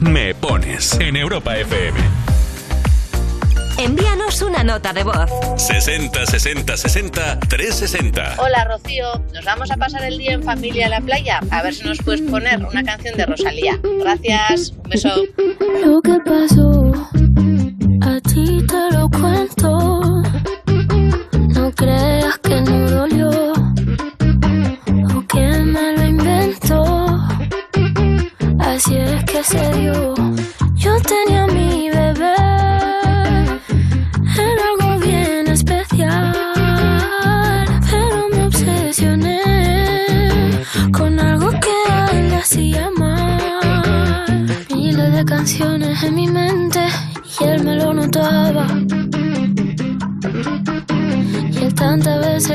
Me 0.00 0.32
pones 0.32 0.92
en 1.00 1.16
Europa 1.16 1.56
FM. 1.56 1.98
Envíanos 3.78 4.40
una 4.42 4.62
nota 4.62 4.92
de 4.92 5.02
voz. 5.02 5.28
60 5.56 6.26
60 6.26 6.76
60 6.76 7.40
360. 7.40 8.36
Hola 8.38 8.64
Rocío, 8.64 9.24
nos 9.34 9.44
vamos 9.44 9.72
a 9.72 9.76
pasar 9.76 10.04
el 10.04 10.18
día 10.18 10.34
en 10.34 10.44
familia 10.44 10.86
a 10.86 10.90
la 10.90 11.00
playa. 11.00 11.40
A 11.50 11.64
ver 11.64 11.74
si 11.74 11.82
nos 11.82 11.98
puedes 11.98 12.20
poner 12.20 12.64
una 12.64 12.84
canción 12.84 13.16
de 13.16 13.26
Rosalía. 13.26 13.80
Gracias, 13.82 14.70
un 14.70 14.82
beso. 14.84 15.24
Lo 15.84 16.00
que 16.02 16.16
pasó, 16.24 16.69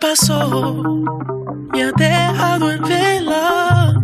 Pasó 0.00 1.04
me 1.72 1.82
ha 1.82 1.92
dejado 1.92 2.70
en 2.70 2.82
vela. 2.82 3.94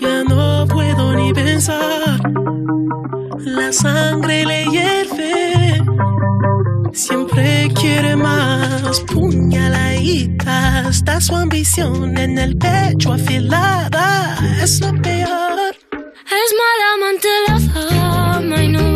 Ya 0.00 0.24
no 0.24 0.66
puedo 0.66 1.14
ni 1.14 1.32
pensar. 1.32 2.20
La 3.38 3.72
sangre 3.72 4.44
le 4.44 4.64
hierve. 4.66 5.82
Siempre 6.92 7.68
quiere 7.78 8.16
más 8.16 9.00
puñaladita. 9.12 10.88
Está 10.88 11.20
su 11.20 11.34
ambición 11.34 12.16
en 12.16 12.38
el 12.38 12.56
pecho 12.56 13.12
afilada. 13.12 14.36
Es 14.62 14.80
lo 14.80 14.92
peor. 15.02 15.74
Es 16.42 16.50
mala 16.60 16.86
amante 16.94 17.28
la 17.48 17.58
fama 17.60 18.62
y 18.62 18.68
no 18.68 18.95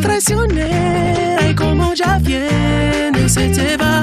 Traicionera 0.00 1.48
y 1.48 1.54
como 1.54 1.92
ya 1.94 2.18
viene 2.18 3.28
se 3.28 3.48
te 3.50 3.76
va. 3.76 3.93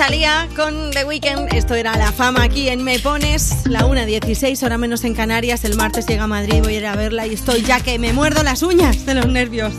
Rosalía 0.00 0.48
con 0.56 0.92
The 0.92 1.04
Weeknd. 1.04 1.52
Esto 1.52 1.74
era 1.74 1.94
la 1.98 2.10
fama 2.10 2.44
aquí 2.44 2.70
en 2.70 2.82
Me 2.82 2.98
Pones. 3.00 3.66
La 3.66 3.80
1.16, 3.80 4.62
hora 4.62 4.78
menos 4.78 5.04
en 5.04 5.14
Canarias. 5.14 5.62
El 5.64 5.76
martes 5.76 6.06
llega 6.06 6.22
a 6.22 6.26
Madrid, 6.26 6.62
voy 6.62 6.76
a 6.76 6.78
ir 6.78 6.86
a 6.86 6.96
verla 6.96 7.26
y 7.26 7.34
estoy 7.34 7.60
ya 7.60 7.80
que 7.80 7.98
me 7.98 8.14
muerdo 8.14 8.42
las 8.42 8.62
uñas 8.62 9.04
de 9.04 9.12
los 9.12 9.26
nervios. 9.26 9.74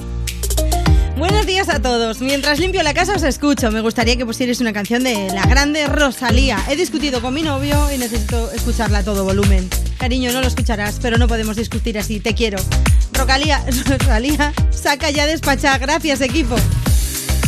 Buenos 1.18 1.48
días 1.48 1.70
a 1.70 1.82
todos. 1.82 2.22
Mientras 2.22 2.60
limpio 2.60 2.84
la 2.84 2.94
casa 2.94 3.16
os 3.16 3.24
escucho. 3.24 3.72
Me 3.72 3.82
gustaría 3.82 4.16
que 4.16 4.24
pusierais 4.24 4.62
una 4.62 4.74
canción 4.74 5.04
de 5.04 5.32
la 5.34 5.42
grande 5.48 5.88
Rosalía. 5.88 6.60
He 6.70 6.76
discutido 6.76 7.20
con 7.20 7.34
mi 7.34 7.42
novio 7.42 7.92
y 7.92 7.98
necesito 7.98 8.52
escucharla 8.52 9.00
a 9.00 9.04
todo 9.04 9.24
volumen. 9.24 9.68
Cariño, 9.98 10.32
no 10.34 10.42
lo 10.42 10.48
escucharás, 10.48 11.00
pero 11.02 11.18
no 11.18 11.28
podemos 11.28 11.56
discutir 11.56 11.98
así. 11.98 12.20
Te 12.20 12.36
quiero. 12.36 12.60
Rosalía, 13.14 13.66
Rosalía, 13.88 14.54
saca 14.70 15.10
ya 15.10 15.26
despachada. 15.26 15.80
Gracias, 15.80 16.22
equipo. 16.22 16.58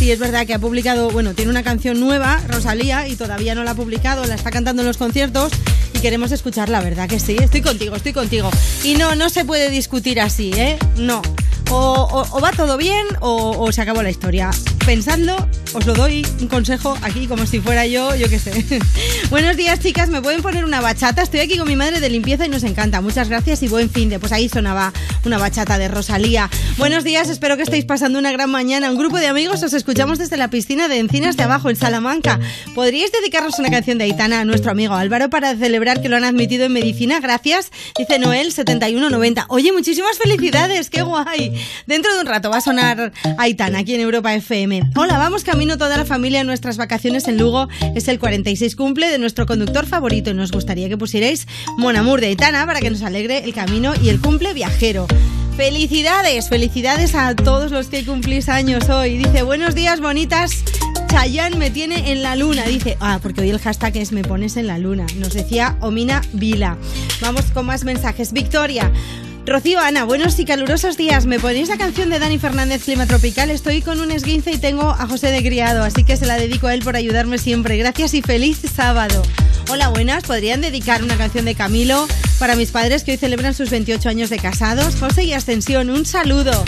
Sí, 0.03 0.11
es 0.11 0.19
verdad 0.19 0.45
que 0.45 0.53
ha 0.53 0.59
publicado, 0.59 1.09
bueno, 1.11 1.33
tiene 1.33 1.49
una 1.49 1.64
canción 1.64 1.98
nueva, 1.98 2.41
Rosalía, 2.49 3.07
y 3.07 3.15
todavía 3.15 3.56
no 3.56 3.64
la 3.64 3.72
ha 3.72 3.73
publicado, 3.73 4.25
la 4.25 4.35
está 4.35 4.51
cantando 4.51 4.82
en 4.82 4.88
los 4.90 4.98
conciertos 4.98 5.53
y 5.93 5.99
queremos 5.99 6.33
escucharla, 6.33 6.82
¿verdad 6.82 7.07
que 7.07 7.22
sí? 7.22 7.38
Estoy 7.40 7.61
contigo, 7.61 7.95
estoy 7.95 8.11
contigo. 8.11 8.51
Y 8.83 8.95
no, 8.95 9.15
no 9.15 9.30
se 9.30 9.45
puede 9.45 9.69
discutir 9.69 10.19
así, 10.19 10.51
¿eh? 10.56 10.77
No. 10.98 11.22
O, 11.76 12.40
va 12.40 12.52
todo 12.52 12.77
bien 12.77 13.08
o, 13.19 13.72
se 13.72 13.82
acabó 13.82 14.03
la 14.03 14.11
historia. 14.11 14.52
Pensadlo, 14.85 15.35
os 15.74 15.85
lo 15.88 15.93
doy 15.95 16.26
un 16.40 16.48
consejo 16.48 16.95
aquí 17.02 17.26
como 17.26 17.48
si 17.48 17.61
fuera 17.61 17.88
yo, 17.88 18.14
yo 18.16 18.30
qué 18.30 18.38
sé. 18.38 18.64
Buenos 19.32 19.58
días, 19.58 19.80
chicas. 19.80 20.10
¿Me 20.10 20.22
pueden 20.22 20.43
poner 20.43 20.66
una 20.66 20.82
bachata? 20.82 21.24
Estoy 21.24 21.40
aquí 21.40 21.58
con 21.58 21.68
mi 21.68 21.76
madre 21.76 22.00
de 22.00 22.10
limpieza 22.10 22.45
y 22.45 22.50
nos 22.50 22.64
encanta. 22.64 23.02
Muchas 23.02 23.27
gracias 23.27 23.64
y 23.64 23.68
buen 23.69 23.90
fin 23.90 24.10
de. 24.10 24.19
Pues 24.19 24.32
ahí 24.34 24.50
sonaba 24.50 24.93
una 25.26 25.40
bachata 25.40 25.80
de 25.80 25.88
Rosalía. 25.88 26.48
Buenos 26.77 27.03
días, 27.03 27.30
espero 27.30 27.58
que 27.58 27.64
estéis 27.64 27.85
pasando 27.85 28.19
una 28.19 28.32
gran 28.32 28.52
mañana. 28.52 28.92
Un 28.92 28.98
grupo 28.98 29.18
de 29.18 29.27
amigos 29.27 29.64
os 29.64 29.74
escuchamos 29.74 30.19
desde 30.19 30.38
la 30.38 30.50
piscina 30.50 30.88
de 30.88 31.00
Encinas 31.00 31.38
de 31.38 31.43
Abajo, 31.43 31.72
en 31.72 31.76
Salamanca. 31.76 32.40
¿Podríais 32.76 33.11
dedicarnos 33.11 33.58
una 33.58 33.72
canción 33.72 33.98
de 33.98 34.03
Aitana 34.03 34.42
a 34.42 34.45
nuestro 34.45 34.72
amigo 34.72 34.93
Álvaro 34.93 35.32
para 35.32 35.56
celebrar 35.56 36.02
que 36.02 36.10
lo 36.10 36.18
han 36.18 36.24
admitido 36.24 36.66
en 36.66 36.74
medicina? 36.74 37.19
Gracias, 37.19 37.72
dice 37.98 38.19
Noel 38.19 38.52
7190. 38.52 39.45
Oye, 39.50 39.72
muchísimas 39.72 40.19
felicidades, 40.19 40.90
qué 40.90 41.02
guay. 41.02 41.62
Dentro 41.88 42.14
de 42.14 42.22
un 42.22 42.27
rato 42.27 42.50
va 42.50 42.58
a 42.58 42.61
sonar 42.61 43.11
Aitana 43.38 43.80
aquí 43.80 43.95
en 43.95 44.01
Europa 44.01 44.33
FM. 44.33 44.92
Hola, 44.95 45.17
vamos 45.17 45.43
camino 45.43 45.77
toda 45.77 45.98
la 45.98 46.06
familia 46.06 46.42
en 46.42 46.48
nuestras 46.48 46.77
vacaciones 46.77 47.27
en 47.27 47.38
Lugo. 47.38 47.67
Es 47.95 48.08
el 48.08 48.19
46 48.19 48.75
cumple 48.75 49.09
de 49.09 49.17
nuestro 49.17 49.45
conductor 49.45 49.85
favorito 49.85 50.32
y 50.32 50.33
nos 50.33 50.51
gustaría 50.51 50.90
que 50.90 50.98
pusierais 50.98 51.48
Mon 51.77 51.95
Amour 51.95 52.22
de 52.22 52.27
Aitana 52.27 52.66
para 52.66 52.80
que 52.80 52.90
nos 52.90 53.01
alegre 53.01 53.43
el 53.43 53.53
camino 53.53 53.93
y 54.01 54.09
el 54.09 54.19
cumple 54.19 54.53
viajero. 54.53 55.08
Felicidades, 55.58 56.50
felicidades 56.50 57.14
a 57.14 57.35
todos 57.35 57.72
los 57.72 57.88
que 57.88 58.03
cumplís 58.03 58.50
años 58.50 58.90
hoy. 58.90 59.17
Dice, 59.17 59.43
buenos 59.43 59.75
días, 59.75 60.01
bonitas. 60.01 60.64
Chayanne 61.09 61.58
me 61.58 61.69
tiene 61.69 62.11
en 62.11 62.24
la 62.24 62.35
luna. 62.35 62.64
Dice, 62.64 62.98
ah, 63.00 63.19
porque 63.22 63.42
hoy 63.42 63.51
el 63.51 63.59
hashtag 63.59 63.98
es 63.98 64.11
me 64.11 64.24
pones 64.24 64.58
en 64.58 64.66
la 64.66 64.80
luna. 64.80 65.06
Nos 65.17 65.33
decía 65.33 65.77
Omina 65.80 66.22
Vila. 66.33 66.75
Vamos 67.22 67.45
con 67.53 67.67
más 67.67 67.83
mensajes. 67.83 68.33
Victoria. 68.33 68.92
Rocío 69.45 69.80
Ana, 69.80 70.05
buenos 70.05 70.39
y 70.39 70.45
calurosos 70.45 70.95
días. 70.95 71.25
¿Me 71.25 71.38
ponéis 71.38 71.67
la 71.67 71.77
canción 71.77 72.09
de 72.09 72.17
Dani 72.17 72.39
Fernández 72.39 72.85
Clima 72.85 73.05
Tropical? 73.05 73.49
Estoy 73.49 73.81
con 73.81 73.99
un 73.99 74.09
esguince 74.09 74.51
y 74.51 74.57
tengo 74.57 74.83
a 74.83 75.05
José 75.05 75.31
de 75.31 75.43
criado, 75.43 75.83
así 75.83 76.05
que 76.05 76.15
se 76.15 76.25
la 76.25 76.38
dedico 76.38 76.67
a 76.67 76.73
él 76.73 76.81
por 76.81 76.95
ayudarme 76.95 77.38
siempre. 77.38 77.77
Gracias 77.77 78.13
y 78.13 78.22
feliz 78.22 78.61
sábado. 78.73 79.22
Hola, 79.69 79.89
buenas. 79.89 80.23
¿Podrían 80.23 80.61
dedicar 80.61 81.03
una 81.03 81.17
canción 81.17 81.43
de 81.43 81.55
Camilo 81.55 82.07
para 82.39 82.55
mis 82.55 82.72
padres 82.72 83.03
que 83.03 83.11
hoy 83.11 83.17
celebran 83.17 83.53
sus 83.53 83.69
28 83.69 84.07
años 84.07 84.30
de 84.30 84.38
casados? 84.38 84.95
José 84.95 85.25
y 85.25 85.33
Ascensión, 85.33 85.89
un 85.89 86.05
saludo. 86.05 86.63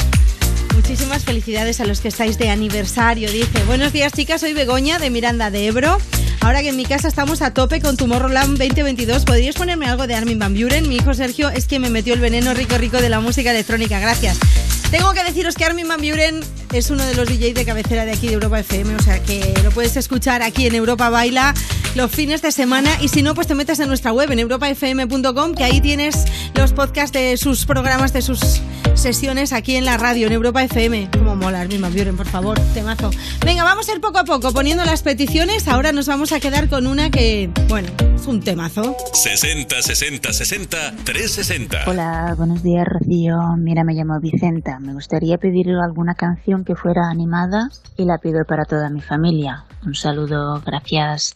Muchísimas 0.75 1.23
felicidades 1.23 1.79
a 1.79 1.85
los 1.85 2.01
que 2.01 2.09
estáis 2.09 2.37
de 2.37 2.49
aniversario. 2.49 3.31
Dice, 3.31 3.63
buenos 3.65 3.93
días 3.93 4.13
chicas, 4.13 4.41
soy 4.41 4.53
Begoña 4.53 4.99
de 4.99 5.09
Miranda 5.09 5.49
de 5.51 5.67
Ebro. 5.67 5.97
Ahora 6.41 6.61
que 6.61 6.69
en 6.69 6.77
mi 6.77 6.85
casa 6.85 7.07
estamos 7.07 7.41
a 7.41 7.53
tope 7.53 7.81
con 7.81 7.97
Tomorrowland 7.97 8.57
2022, 8.57 9.25
¿podríais 9.25 9.55
ponerme 9.55 9.87
algo 9.87 10.05
de 10.05 10.15
Armin 10.15 10.37
Van 10.37 10.53
Buren? 10.53 10.87
Mi 10.87 10.97
hijo 10.97 11.13
Sergio 11.13 11.49
es 11.49 11.65
quien 11.65 11.81
me 11.81 11.89
metió 11.89 12.13
el 12.13 12.19
veneno 12.19 12.53
rico 12.53 12.77
rico 12.77 12.97
de 12.97 13.09
la 13.09 13.19
música 13.19 13.51
electrónica. 13.51 13.99
Gracias. 13.99 14.37
Tengo 14.95 15.11
que 15.11 15.25
deciros 15.25 15.55
que 15.55 15.65
Armin 15.65 15.89
Van 15.89 15.99
Buren 15.99 16.39
es 16.71 16.89
uno 16.89 17.05
de 17.05 17.15
los 17.15 17.27
DJs 17.27 17.53
de 17.53 17.65
cabecera 17.65 18.05
de 18.05 18.13
aquí 18.13 18.27
de 18.27 18.35
Europa 18.35 18.61
FM, 18.61 18.95
o 18.95 18.99
sea 19.01 19.21
que 19.21 19.53
lo 19.61 19.71
puedes 19.71 19.97
escuchar 19.97 20.41
aquí 20.41 20.67
en 20.67 20.73
Europa 20.73 21.09
Baila 21.09 21.53
los 21.95 22.09
fines 22.11 22.41
de 22.41 22.53
semana 22.53 22.89
y 23.01 23.09
si 23.09 23.21
no, 23.21 23.35
pues 23.35 23.45
te 23.47 23.55
metes 23.55 23.79
en 23.81 23.89
nuestra 23.89 24.13
web 24.13 24.31
en 24.31 24.39
europafm.com 24.39 25.53
que 25.53 25.65
ahí 25.65 25.81
tienes 25.81 26.23
los 26.53 26.71
podcasts 26.71 27.11
de 27.11 27.35
sus 27.35 27.65
programas, 27.65 28.13
de 28.13 28.21
sus 28.21 28.61
sesiones 28.93 29.51
aquí 29.51 29.75
en 29.75 29.83
la 29.83 29.97
radio, 29.97 30.27
en 30.27 30.33
Europa 30.33 30.63
FM. 30.63 31.09
Como 31.11 31.35
mola 31.35 31.61
Armin 31.61 31.81
Van 31.81 31.93
Buren, 31.93 32.15
por 32.15 32.27
favor, 32.27 32.59
temazo. 32.73 33.11
Venga, 33.45 33.63
vamos 33.63 33.89
a 33.89 33.93
ir 33.93 34.01
poco 34.01 34.19
a 34.19 34.23
poco 34.23 34.53
poniendo 34.53 34.85
las 34.85 35.03
peticiones. 35.03 35.67
Ahora 35.67 35.91
nos 35.91 36.07
vamos 36.07 36.31
a 36.31 36.39
quedar 36.39 36.69
con 36.69 36.87
una 36.87 37.09
que, 37.09 37.49
bueno, 37.67 37.89
es 38.15 38.27
un 38.27 38.41
temazo. 38.41 38.95
60 39.13 39.81
60 39.81 40.33
60 40.33 40.77
360. 41.03 41.83
Hola, 41.87 42.33
buenos 42.37 42.63
días 42.63 42.85
Rocío. 42.87 43.37
Mira, 43.57 43.83
me 43.83 43.93
llamo 43.93 44.19
Vicenta. 44.19 44.79
Me 44.85 44.93
gustaría 44.93 45.39
pedir 45.39 45.69
alguna 45.71 46.13
canción 46.13 46.63
que 46.63 46.75
fuera 46.75 47.09
animada 47.09 47.69
y 47.97 48.05
la 48.05 48.19
pido 48.19 48.45
para 48.45 48.65
toda 48.65 48.91
mi 48.91 49.01
familia. 49.01 49.63
Un 49.83 49.95
saludo, 49.95 50.61
gracias. 50.63 51.35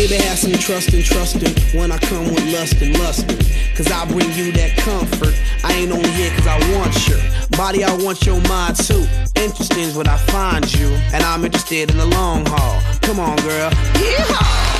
Baby, 0.00 0.14
have 0.14 0.38
some 0.38 0.52
trust 0.52 0.94
and 0.94 1.04
trust 1.04 1.40
trusting 1.40 1.78
when 1.78 1.92
I 1.92 1.98
come 1.98 2.24
with 2.32 2.42
lust 2.54 2.80
and 2.80 2.98
lusting. 3.00 3.36
Cause 3.76 3.92
I 3.92 4.06
bring 4.06 4.32
you 4.32 4.50
that 4.52 4.74
comfort. 4.78 5.38
I 5.62 5.74
ain't 5.74 5.92
only 5.92 6.08
here 6.12 6.30
cause 6.38 6.46
I 6.46 6.56
want 6.72 7.06
your 7.06 7.18
body, 7.50 7.84
I 7.84 7.94
want 7.96 8.24
your 8.24 8.40
mind 8.48 8.76
too. 8.76 9.06
Interesting 9.36 9.80
is 9.80 9.98
what 9.98 10.08
I 10.08 10.16
find 10.16 10.64
you, 10.74 10.88
and 11.12 11.22
I'm 11.22 11.44
interested 11.44 11.90
in 11.90 11.98
the 11.98 12.06
long 12.06 12.46
haul. 12.46 12.80
Come 13.02 13.20
on, 13.20 13.36
girl. 13.42 13.70
Yeehaw! 13.70 14.79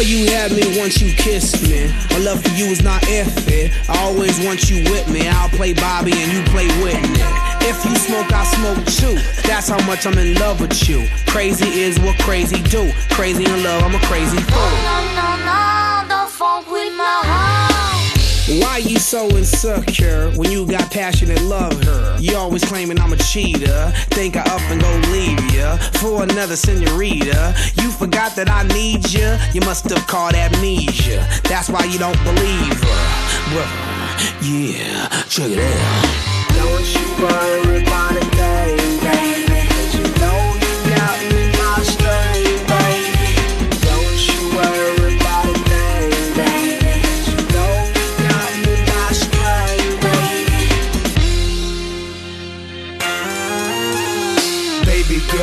Girl, 0.00 0.08
you 0.08 0.30
had 0.30 0.52
me 0.52 0.78
once 0.78 0.98
you 1.02 1.12
kissed 1.12 1.60
me. 1.68 1.86
My 2.08 2.24
love 2.24 2.42
for 2.42 2.48
you 2.56 2.64
is 2.66 2.82
not 2.82 3.02
iffy. 3.02 3.70
I 3.86 3.98
always 3.98 4.42
want 4.46 4.70
you 4.70 4.82
with 4.90 5.06
me. 5.10 5.28
I'll 5.28 5.50
play 5.50 5.74
Bobby 5.74 6.12
and 6.14 6.32
you 6.32 6.42
play 6.44 6.68
Whitney. 6.82 7.20
If 7.60 7.84
you 7.84 7.94
smoke, 7.96 8.32
I 8.32 8.44
smoke 8.44 8.82
too. 8.86 9.20
That's 9.46 9.68
how 9.68 9.84
much 9.86 10.06
I'm 10.06 10.16
in 10.16 10.36
love 10.36 10.58
with 10.58 10.88
you. 10.88 11.06
Crazy 11.26 11.68
is 11.68 12.00
what 12.00 12.18
crazy 12.20 12.62
do. 12.62 12.90
Crazy 13.10 13.44
in 13.44 13.62
love, 13.62 13.82
I'm 13.82 13.94
a 13.94 14.00
crazy 14.06 14.38
fool. 14.38 14.70
No, 14.88 14.96
no, 15.20 15.28
no, 15.44 16.08
don't 16.08 16.30
funk 16.30 16.70
with 16.70 16.96
my 16.96 17.04
heart. 17.04 17.49
Why 18.58 18.78
you 18.78 18.98
so 18.98 19.28
insecure 19.28 20.32
when 20.32 20.50
you 20.50 20.66
got 20.66 20.90
passion 20.90 21.30
and 21.30 21.48
love 21.48 21.80
her? 21.84 22.18
You 22.18 22.36
always 22.36 22.64
claiming 22.64 22.98
I'm 22.98 23.12
a 23.12 23.16
cheater. 23.16 23.92
Think 24.10 24.36
I 24.36 24.40
up 24.40 24.60
and 24.62 24.80
go 24.80 24.90
leave 25.12 25.54
ya 25.54 25.76
for 26.00 26.24
another 26.24 26.56
senorita. 26.56 27.54
You 27.80 27.92
forgot 27.92 28.34
that 28.34 28.50
I 28.50 28.64
need 28.74 29.08
ya. 29.12 29.38
You 29.52 29.60
must 29.60 29.88
have 29.90 30.04
caught 30.08 30.34
amnesia. 30.34 31.24
That's 31.44 31.68
why 31.70 31.84
you 31.84 32.00
don't 32.00 32.18
believe 32.24 32.82
her. 32.82 33.54
Well, 33.54 33.70
yeah, 34.42 35.08
check 35.28 35.50
it 35.52 35.58
out. 35.60 36.30
Don't 36.58 36.86
you 36.92 37.06
worry 37.22 37.82
about 37.84 38.16
a 38.16 38.24
thing, 38.34 38.79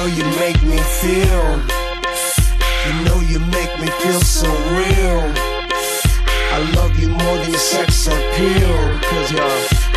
you 0.07 0.23
make 0.39 0.61
me 0.63 0.77
feel. 0.77 1.59
You 2.87 2.93
know 3.03 3.19
you 3.27 3.39
make 3.51 3.73
me 3.79 3.87
feel 3.99 4.21
so 4.21 4.47
real. 4.71 5.23
I 6.55 6.71
love 6.75 6.97
you 6.97 7.09
more 7.09 7.37
than 7.37 7.53
sex 7.53 8.07
appeal. 8.07 8.77
Cause 9.03 9.31
you're 9.31 9.87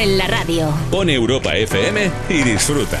En 0.00 0.16
la 0.16 0.26
radio. 0.26 0.72
Pon 0.90 1.10
Europa 1.10 1.54
FM 1.54 2.10
y 2.30 2.42
disfruta. 2.42 2.98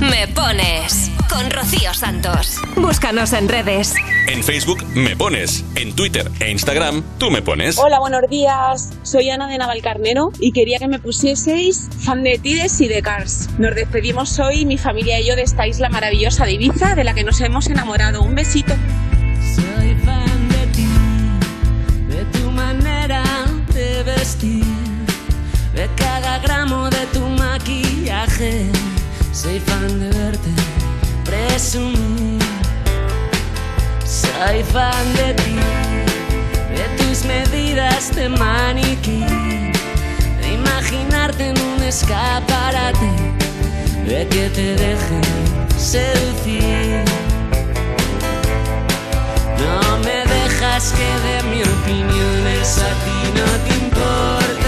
Me 0.00 0.28
pones. 0.28 1.10
con 1.28 1.50
Rocío 1.50 1.92
Santos. 1.92 2.56
Búscanos 2.76 3.32
en 3.34 3.48
redes. 3.48 3.94
En 4.28 4.42
Facebook 4.42 4.82
me 4.94 5.14
pones, 5.16 5.64
en 5.74 5.94
Twitter 5.94 6.30
e 6.40 6.50
Instagram 6.50 7.02
tú 7.18 7.30
me 7.30 7.42
pones. 7.42 7.76
Hola, 7.76 7.98
buenos 7.98 8.22
días. 8.30 8.90
Soy 9.02 9.28
Ana 9.28 9.46
de 9.48 9.58
Navalcarnero 9.58 10.30
y 10.38 10.52
quería 10.52 10.78
que 10.78 10.88
me 10.88 11.00
pusieseis 11.00 11.88
fan 12.00 12.22
de 12.22 12.38
Tides 12.38 12.80
y 12.80 12.88
de 12.88 13.02
Cars. 13.02 13.50
Nos 13.58 13.74
despedimos 13.74 14.38
hoy, 14.38 14.64
mi 14.64 14.78
familia 14.78 15.20
y 15.20 15.26
yo, 15.26 15.36
de 15.36 15.42
esta 15.42 15.66
isla 15.66 15.88
maravillosa 15.90 16.46
de 16.46 16.52
Ibiza, 16.52 16.94
de 16.94 17.04
la 17.04 17.14
que 17.14 17.24
nos 17.24 17.40
hemos 17.40 17.66
enamorado. 17.66 18.22
Un 18.22 18.34
besito. 18.34 18.74
Soy 19.54 19.94
fan 20.04 20.48
de 20.48 20.66
ti, 20.68 20.88
de 22.08 22.24
tu 22.38 22.50
manera 22.52 23.24
de 23.74 24.02
vestir, 24.04 24.64
de 25.74 25.88
gramo 26.42 26.88
de 26.90 27.06
tu 27.12 27.20
maquillaje. 27.20 28.70
Soy 29.32 29.60
fan 29.60 30.00
de 30.00 30.10
verte 30.10 30.50
presumir. 31.24 32.42
Soy 34.04 34.62
fan 34.72 35.06
de 35.14 35.34
ti, 35.34 35.56
de 36.76 36.84
tus 36.96 37.24
medidas 37.24 38.14
de 38.14 38.28
maniquí, 38.28 39.24
de 40.40 40.54
imaginarte 40.54 41.48
en 41.48 41.56
un 41.60 41.82
escaparate, 41.82 43.10
de 44.06 44.26
que 44.28 44.48
te 44.50 44.74
dejen 44.76 45.22
seducir. 45.76 47.04
No 49.58 49.98
me 49.98 50.18
dejas 50.34 50.94
que 50.96 51.10
de 51.26 51.36
mi 51.50 51.60
opinión, 51.62 52.46
eso 52.62 52.80
a 52.80 52.94
ti 53.04 53.18
no 53.38 53.46
te 53.64 53.70
importa. 53.84 54.67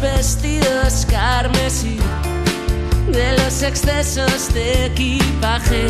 vestidos 0.00 1.06
carmesí, 1.06 1.98
de 3.08 3.36
los 3.38 3.62
excesos 3.62 4.52
de 4.52 4.86
equipaje, 4.86 5.86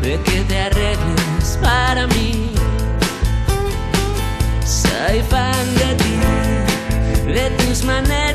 de 0.00 0.20
que 0.22 0.40
te 0.48 0.60
arregles 0.60 1.58
para 1.60 2.06
mí. 2.08 2.50
Soy 4.64 5.22
fan 5.28 5.74
de 5.74 5.94
ti, 6.02 7.32
de 7.32 7.50
tus 7.50 7.84
maneras 7.84 8.31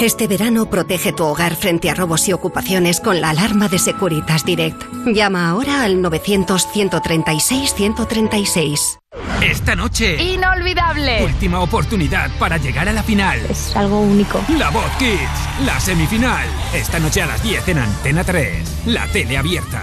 Este 0.00 0.26
verano 0.28 0.68
protege 0.70 1.12
tu 1.12 1.24
hogar 1.24 1.56
frente 1.56 1.90
a 1.90 1.94
robos 1.94 2.28
y 2.28 2.32
ocupaciones 2.32 3.00
con 3.00 3.20
la 3.20 3.30
alarma 3.30 3.68
de 3.68 3.78
Securitas 3.78 4.44
Direct. 4.44 4.80
Llama 5.06 5.48
ahora 5.48 5.82
al 5.82 6.00
900-136-136. 6.02 8.98
Esta 9.42 9.74
noche. 9.74 10.22
Inolvidable. 10.22 11.24
Última 11.24 11.60
oportunidad 11.60 12.30
para 12.38 12.58
llegar 12.58 12.88
a 12.88 12.92
la 12.92 13.02
final. 13.02 13.40
Es 13.48 13.74
algo 13.76 14.00
único. 14.00 14.40
La 14.58 14.70
Voz 14.70 14.90
Kids, 14.98 15.64
la 15.64 15.80
semifinal. 15.80 16.46
Esta 16.74 17.00
noche 17.00 17.22
a 17.22 17.26
las 17.26 17.42
10 17.42 17.68
en 17.68 17.78
Antena 17.78 18.24
3. 18.24 18.82
La 18.86 19.06
tele 19.06 19.38
abierta. 19.38 19.82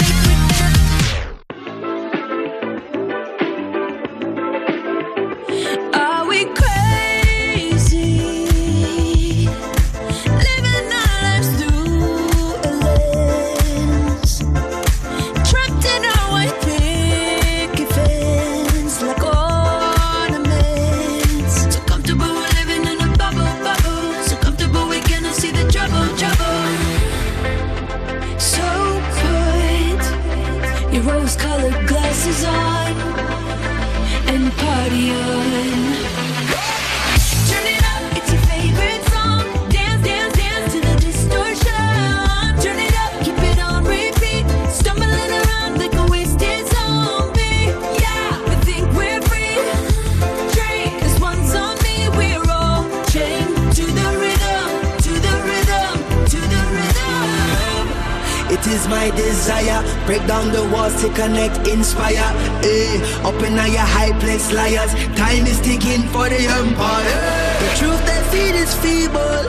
Is 58.71 58.87
my 58.87 59.09
desire, 59.11 59.83
break 60.05 60.25
down 60.27 60.51
the 60.51 60.63
walls 60.73 60.95
to 61.01 61.09
connect, 61.13 61.67
inspire. 61.67 62.29
Eh, 62.63 63.27
up 63.27 63.39
in 63.43 63.53
your 63.53 63.87
high 63.97 64.13
place, 64.19 64.51
liars. 64.51 64.93
Time 65.15 65.45
is 65.45 65.59
ticking 65.61 66.03
for 66.13 66.29
the 66.29 66.41
empire. 66.59 67.19
The 67.61 67.69
truth 67.79 68.01
they 68.07 68.21
feed 68.31 68.55
is 68.55 68.73
feeble, 68.83 69.45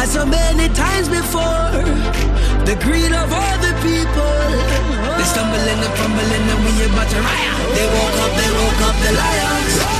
as 0.00 0.12
so 0.12 0.24
many 0.24 0.68
times 0.74 1.08
before. 1.08 1.70
The 2.68 2.76
greed 2.84 3.12
of 3.12 3.28
all 3.32 3.56
the 3.66 3.74
people. 3.82 4.38
They 5.18 5.26
stumble 5.32 5.66
and 5.72 5.84
crumble 5.96 6.30
and 6.36 6.48
we 6.64 6.72
about 6.86 7.08
to 7.10 7.20
riot. 7.26 7.56
They 7.76 7.86
woke 7.94 8.18
up, 8.24 8.32
they 8.38 8.50
woke 8.58 8.82
up 8.88 8.96
the 9.04 9.12
lions. 9.20 9.99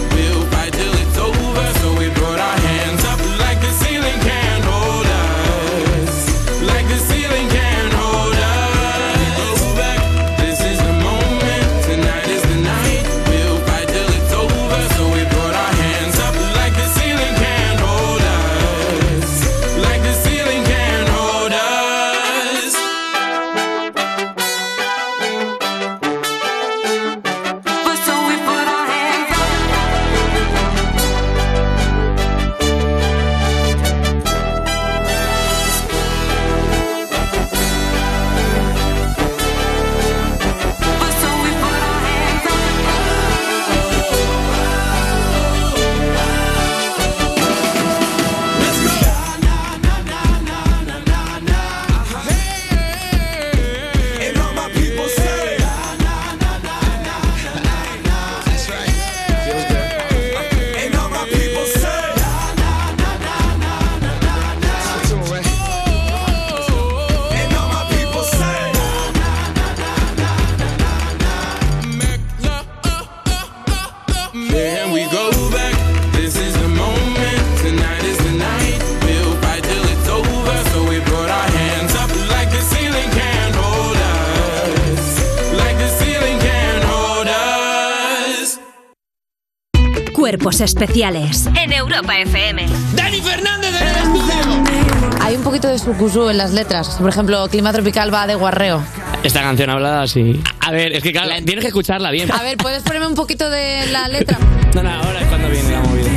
Especiales 90.61 91.47
en 91.55 91.73
Europa 91.73 92.17
FM. 92.19 92.65
Dani 92.93 93.21
Fernández 93.21 93.71
en 93.81 93.87
el 93.87 93.95
estudio. 93.95 95.11
Hay 95.21 95.35
un 95.35 95.43
poquito 95.43 95.67
de 95.67 95.79
sucusú 95.79 96.29
en 96.29 96.37
las 96.37 96.51
letras. 96.51 96.97
Por 96.99 97.09
ejemplo, 97.09 97.47
Clima 97.49 97.71
Tropical 97.73 98.13
va 98.13 98.27
de 98.27 98.35
guarreo. 98.35 98.83
Esta 99.23 99.41
canción 99.41 99.69
hablada 99.69 100.03
así. 100.03 100.41
A 100.59 100.71
ver, 100.71 100.93
es 100.93 101.03
que 101.03 101.11
claro, 101.11 101.29
tienes 101.45 101.63
que 101.63 101.67
escucharla 101.67 102.11
bien. 102.11 102.31
A 102.31 102.43
ver, 102.43 102.57
¿puedes 102.57 102.83
ponerme 102.83 103.07
un 103.07 103.15
poquito 103.15 103.49
de 103.49 103.85
la 103.91 104.07
letra? 104.07 104.37
No, 104.75 104.83
no, 104.83 104.89
ahora 104.89 105.21
es 105.21 105.27
cuando 105.27 105.49
viene 105.49 105.71
la 105.71 105.79
movida. 105.81 106.09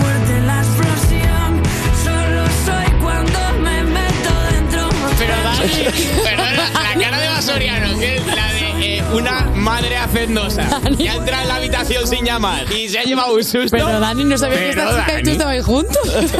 fuerte 0.00 0.40
la 0.46 0.58
explosión. 0.58 1.62
Solo 2.04 2.46
soy 2.64 3.00
cuando 3.00 3.38
me 3.62 3.82
meto 3.82 4.30
dentro. 4.50 4.88
Pero 5.18 5.34
Dani, 5.42 5.84
perdona, 6.24 6.70
la 6.82 7.00
cara 7.00 7.18
de 7.18 7.28
Basoriano, 7.28 7.98
que 7.98 8.16
es 8.16 8.26
la 8.26 8.52
de 8.52 8.98
eh, 8.98 9.04
una 9.12 9.45
madre 9.66 9.96
hacendosa 9.96 10.80
que 10.96 11.08
ha 11.10 11.16
entrado 11.16 11.42
en 11.42 11.48
la 11.48 11.56
habitación 11.56 12.06
sin 12.06 12.24
llamar 12.24 12.72
y 12.72 12.88
se 12.88 13.00
ha 13.00 13.02
llevado 13.02 13.34
un 13.34 13.42
susto. 13.42 13.68
Pero 13.72 13.98
Dani, 13.98 14.24
no 14.24 14.38
sabía 14.38 14.58
que 14.58 14.70
esta 14.70 15.00
chica 15.00 15.20
y 15.20 15.22
tú 15.24 15.30
estabais 15.30 15.64
juntos. 15.64 15.98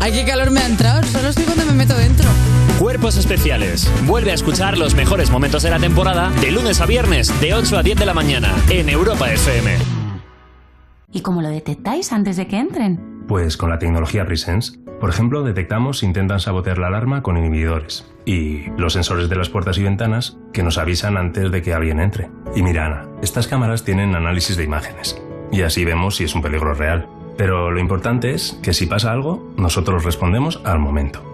Ay, 0.00 0.12
qué 0.12 0.24
calor 0.24 0.50
me 0.50 0.60
ha 0.60 0.66
entrado. 0.66 1.02
Solo 1.06 1.32
soy 1.32 1.44
cuando 1.44 1.66
me 1.66 1.72
meto 1.72 1.94
dentro. 1.94 2.26
Cuerpos 2.78 3.18
especiales. 3.18 3.90
Vuelve 4.06 4.30
a 4.30 4.34
escuchar 4.34 4.78
los 4.78 4.94
mejores 4.94 5.30
momentos 5.30 5.62
de 5.62 5.70
la 5.70 5.78
temporada 5.78 6.30
de 6.40 6.50
lunes 6.50 6.80
a 6.80 6.86
viernes 6.86 7.38
de 7.40 7.52
8 7.52 7.78
a 7.78 7.82
10 7.82 7.98
de 7.98 8.06
la 8.06 8.14
mañana 8.14 8.54
en 8.70 8.88
Europa 8.88 9.30
FM. 9.30 9.76
¿Y 11.12 11.20
cómo 11.20 11.42
lo 11.42 11.50
detectáis 11.50 12.10
antes 12.12 12.38
de 12.38 12.48
que 12.48 12.58
entren? 12.58 13.24
Pues 13.28 13.56
con 13.58 13.68
la 13.68 13.78
tecnología 13.78 14.24
Presence, 14.26 14.78
por 15.04 15.10
ejemplo, 15.10 15.42
detectamos 15.42 15.98
si 15.98 16.06
intentan 16.06 16.40
sabotear 16.40 16.78
la 16.78 16.86
alarma 16.86 17.22
con 17.22 17.36
inhibidores 17.36 18.10
y 18.24 18.70
los 18.78 18.94
sensores 18.94 19.28
de 19.28 19.36
las 19.36 19.50
puertas 19.50 19.76
y 19.76 19.82
ventanas 19.82 20.38
que 20.54 20.62
nos 20.62 20.78
avisan 20.78 21.18
antes 21.18 21.52
de 21.52 21.60
que 21.60 21.74
alguien 21.74 22.00
entre. 22.00 22.30
Y 22.56 22.62
mira, 22.62 22.86
Ana, 22.86 23.06
estas 23.20 23.46
cámaras 23.46 23.84
tienen 23.84 24.14
análisis 24.14 24.56
de 24.56 24.64
imágenes 24.64 25.22
y 25.52 25.60
así 25.60 25.84
vemos 25.84 26.16
si 26.16 26.24
es 26.24 26.34
un 26.34 26.40
peligro 26.40 26.72
real. 26.72 27.06
Pero 27.36 27.70
lo 27.70 27.80
importante 27.80 28.32
es 28.32 28.58
que 28.62 28.72
si 28.72 28.86
pasa 28.86 29.12
algo, 29.12 29.52
nosotros 29.58 30.04
respondemos 30.04 30.62
al 30.64 30.78
momento. 30.78 31.33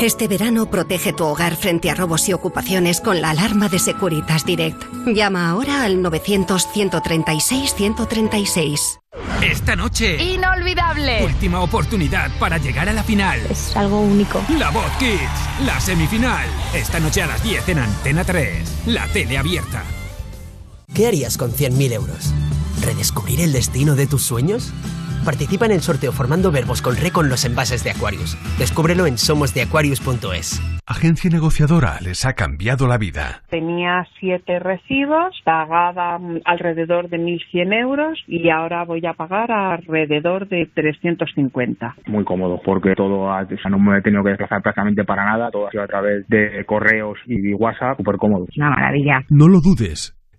Este 0.00 0.28
verano 0.28 0.70
protege 0.70 1.12
tu 1.12 1.24
hogar 1.24 1.56
frente 1.56 1.90
a 1.90 1.94
robos 1.94 2.28
y 2.28 2.32
ocupaciones 2.32 3.00
con 3.00 3.20
la 3.22 3.30
alarma 3.30 3.68
de 3.68 3.78
Securitas 3.78 4.44
Direct. 4.44 4.82
Llama 5.06 5.48
ahora 5.48 5.84
al 5.84 5.98
900-136-136. 6.02 8.98
Esta 9.42 9.76
noche, 9.76 10.22
Inolvidable. 10.22 11.24
última 11.24 11.60
oportunidad 11.60 12.30
para 12.38 12.58
llegar 12.58 12.88
a 12.88 12.92
la 12.92 13.02
final. 13.04 13.40
Es 13.48 13.74
algo 13.76 14.00
único. 14.00 14.42
La 14.58 14.70
Voz 14.70 14.90
Kids, 14.98 15.64
la 15.64 15.80
semifinal. 15.80 16.46
Esta 16.74 16.98
noche 17.00 17.22
a 17.22 17.26
las 17.26 17.42
10 17.42 17.68
en 17.70 17.78
Antena 17.78 18.24
3, 18.24 18.86
la 18.86 19.06
tele 19.08 19.38
abierta. 19.38 19.84
¿Qué 20.92 21.06
harías 21.06 21.38
con 21.38 21.52
100.000 21.52 21.92
euros? 21.92 22.34
¿Redescubrir 22.82 23.40
el 23.40 23.52
destino 23.52 23.94
de 23.94 24.06
tus 24.06 24.22
sueños? 24.24 24.72
Participa 25.24 25.66
en 25.66 25.72
el 25.72 25.80
sorteo 25.80 26.12
formando 26.12 26.52
verbos 26.52 26.82
con 26.82 26.96
re 26.96 27.10
con 27.10 27.28
los 27.28 27.44
envases 27.44 27.82
de 27.84 27.90
Aquarius. 27.90 28.36
Descúbrelo 28.58 29.06
en 29.06 29.16
somosdeaquarius.es. 29.18 30.60
Agencia 30.86 31.30
negociadora 31.30 31.98
les 32.02 32.26
ha 32.26 32.34
cambiado 32.34 32.86
la 32.86 32.98
vida. 32.98 33.42
Tenía 33.48 34.06
siete 34.20 34.58
recibos, 34.58 35.34
pagaba 35.42 36.20
alrededor 36.44 37.08
de 37.08 37.16
1.100 37.18 37.72
euros 37.80 38.18
y 38.28 38.50
ahora 38.50 38.84
voy 38.84 39.00
a 39.06 39.14
pagar 39.14 39.50
alrededor 39.50 40.46
de 40.48 40.66
350. 40.74 41.94
Muy 42.06 42.24
cómodo, 42.24 42.60
porque 42.64 42.94
todo, 42.94 43.30
ha- 43.32 43.42
o 43.44 43.46
sea, 43.62 43.70
no 43.70 43.78
me 43.78 43.98
he 43.98 44.02
tenido 44.02 44.22
que 44.22 44.30
desplazar 44.30 44.60
prácticamente 44.62 45.04
para 45.04 45.24
nada, 45.24 45.50
todo 45.50 45.68
ha 45.68 45.70
sido 45.70 45.84
a 45.84 45.86
través 45.86 46.26
de 46.28 46.64
correos 46.66 47.16
y 47.26 47.54
WhatsApp, 47.54 47.96
súper 47.96 48.16
cómodo. 48.16 48.46
Una 48.56 48.70
maravilla. 48.70 49.20
No 49.30 49.48
lo 49.48 49.60
dudes. 49.60 50.14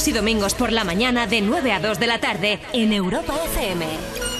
Sábados 0.00 0.08
y 0.08 0.18
domingos 0.18 0.54
por 0.54 0.72
la 0.72 0.82
mañana 0.82 1.26
de 1.26 1.42
9 1.42 1.72
a 1.72 1.80
2 1.80 2.00
de 2.00 2.06
la 2.06 2.18
tarde 2.20 2.58
en 2.72 2.94
Europa 2.94 3.34
FM. 3.52 3.84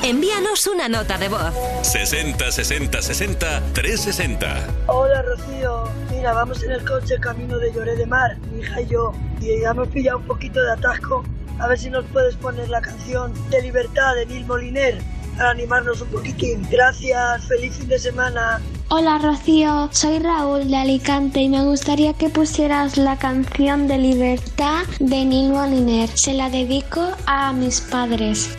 Envíanos 0.04 0.66
una 0.66 0.88
nota 0.88 1.18
de 1.18 1.28
voz. 1.28 1.52
60 1.82 2.50
60 2.50 3.02
60 3.02 3.62
360. 3.74 4.66
Hola 4.86 5.20
Rocío, 5.20 5.84
mira, 6.10 6.32
vamos 6.32 6.62
en 6.62 6.70
el 6.70 6.82
coche 6.82 7.20
camino 7.20 7.58
de 7.58 7.74
Lloré 7.74 7.94
de 7.96 8.06
Mar, 8.06 8.38
mi 8.50 8.60
hija 8.60 8.80
y 8.80 8.86
yo, 8.86 9.12
y 9.38 9.60
ya 9.60 9.72
hemos 9.72 9.88
pillado 9.88 10.18
un 10.18 10.24
poquito 10.24 10.62
de 10.62 10.72
atasco. 10.72 11.24
A 11.58 11.66
ver 11.66 11.78
si 11.78 11.90
nos 11.90 12.06
puedes 12.06 12.36
poner 12.36 12.70
la 12.70 12.80
canción 12.80 13.34
de 13.50 13.60
Libertad 13.60 14.14
de 14.14 14.24
Nil 14.24 14.46
Moliner 14.46 14.98
para 15.36 15.50
animarnos 15.50 16.00
un 16.00 16.08
poquitín. 16.08 16.66
Gracias, 16.70 17.44
feliz 17.44 17.76
fin 17.76 17.88
de 17.88 17.98
semana. 17.98 18.62
Hola 18.92 19.18
Rocío, 19.18 19.88
soy 19.92 20.18
Raúl 20.18 20.68
de 20.68 20.76
Alicante 20.76 21.40
y 21.40 21.48
me 21.48 21.62
gustaría 21.62 22.12
que 22.12 22.28
pusieras 22.28 22.96
la 22.96 23.16
canción 23.16 23.86
de 23.86 23.98
Libertad 23.98 24.82
de 24.98 25.24
Neil 25.24 25.52
Moliner. 25.52 26.10
Se 26.14 26.32
la 26.32 26.50
dedico 26.50 27.00
a 27.24 27.52
mis 27.52 27.80
padres. 27.80 28.50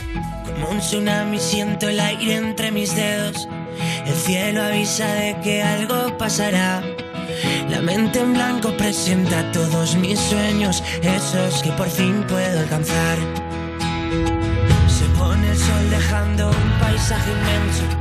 Como 0.45 0.69
un 0.69 0.79
tsunami 0.79 1.37
siento 1.37 1.89
el 1.89 1.99
aire 1.99 2.35
entre 2.35 2.71
mis 2.71 2.95
dedos. 2.95 3.45
El 4.05 4.13
cielo 4.13 4.63
avisa 4.63 5.05
de 5.15 5.35
que 5.43 5.61
algo 5.63 6.17
pasará. 6.17 6.81
La 7.69 7.81
mente 7.81 8.21
en 8.21 8.31
blanco 8.31 8.71
presenta 8.77 9.51
todos 9.51 9.97
mis 9.97 10.17
sueños, 10.17 10.81
esos 11.01 11.61
que 11.61 11.71
por 11.73 11.89
fin 11.89 12.25
puedo 12.29 12.57
alcanzar. 12.57 13.17
Se 14.87 15.05
pone 15.19 15.49
el 15.49 15.57
sol 15.57 15.89
dejando 15.89 16.51
un 16.51 16.79
paisaje 16.79 17.31
inmenso, 17.31 18.00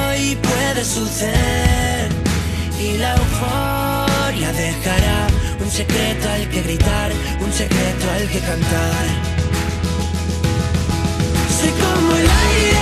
puede 0.35 0.83
suceder 0.83 2.09
y 2.79 2.97
la 2.97 3.15
euforia 3.15 4.51
dejará 4.53 5.27
un 5.59 5.69
secreto 5.69 6.29
al 6.29 6.47
que 6.49 6.61
gritar, 6.61 7.11
un 7.39 7.51
secreto 7.51 8.11
al 8.15 8.27
que 8.29 8.39
cantar. 8.39 9.31
Como 11.79 12.15
el 12.15 12.27
aire 12.27 12.80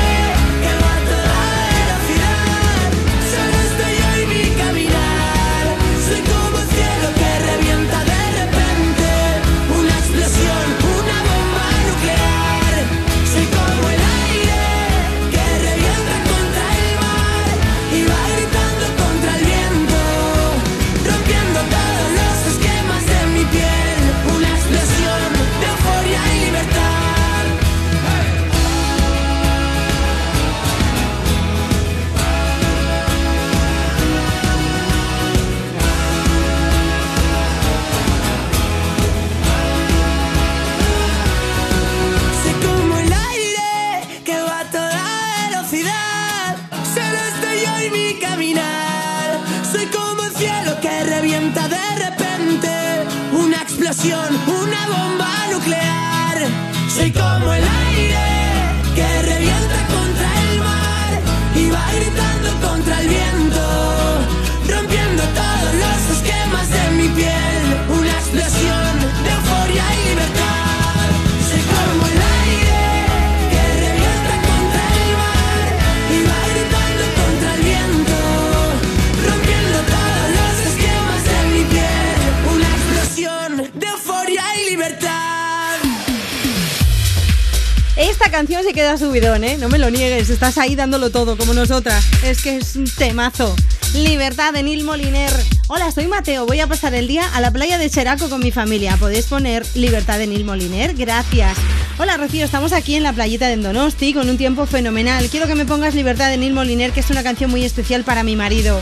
¿eh? 89.16 89.58
No 89.58 89.70
me 89.70 89.80
lo 89.80 89.90
niegues, 89.90 90.30
estás 90.30 90.58
ahí 90.60 90.76
dándolo 90.76 91.10
todo, 91.10 91.36
como 91.36 91.54
nosotras. 91.54 92.06
Es 92.24 92.44
que 92.44 92.58
es 92.58 92.76
un 92.76 92.86
temazo. 92.86 93.56
Libertad 93.96 94.54
de 94.54 94.62
Nil 94.62 94.84
Moliner. 94.84 95.32
Hola, 95.68 95.92
soy 95.92 96.08
Mateo. 96.08 96.46
Voy 96.46 96.60
a 96.60 96.68
pasar 96.68 96.94
el 96.94 97.08
día 97.08 97.28
a 97.34 97.42
la 97.42 97.50
playa 97.50 97.80
de 97.80 97.90
Cheraco 97.90 98.30
con 98.30 98.40
mi 98.40 98.52
familia. 98.52 98.98
¿Podéis 98.98 99.26
poner 99.26 99.66
Libertad 99.74 100.20
de 100.20 100.28
Nil 100.28 100.46
Moliner? 100.46 100.94
Gracias. 100.94 101.58
Hola, 101.98 102.18
Rocío. 102.18 102.46
Estamos 102.46 102.72
aquí 102.72 102.96
en 102.96 103.04
la 103.04 103.12
playita 103.12 103.48
de 103.48 103.58
Donosti 103.58 104.14
con 104.14 104.30
un 104.30 104.38
tiempo 104.38 104.68
fenomenal. 104.68 105.28
Quiero 105.30 105.48
que 105.48 105.56
me 105.56 105.66
pongas 105.66 105.96
Libertad 105.96 106.30
de 106.30 106.38
Nil 106.38 106.54
Moliner, 106.54 106.92
que 106.92 107.00
es 107.00 107.10
una 107.10 107.24
canción 107.24 107.50
muy 107.50 107.66
especial 107.66 108.04
para 108.04 108.22
mi 108.22 108.36
marido. 108.36 108.80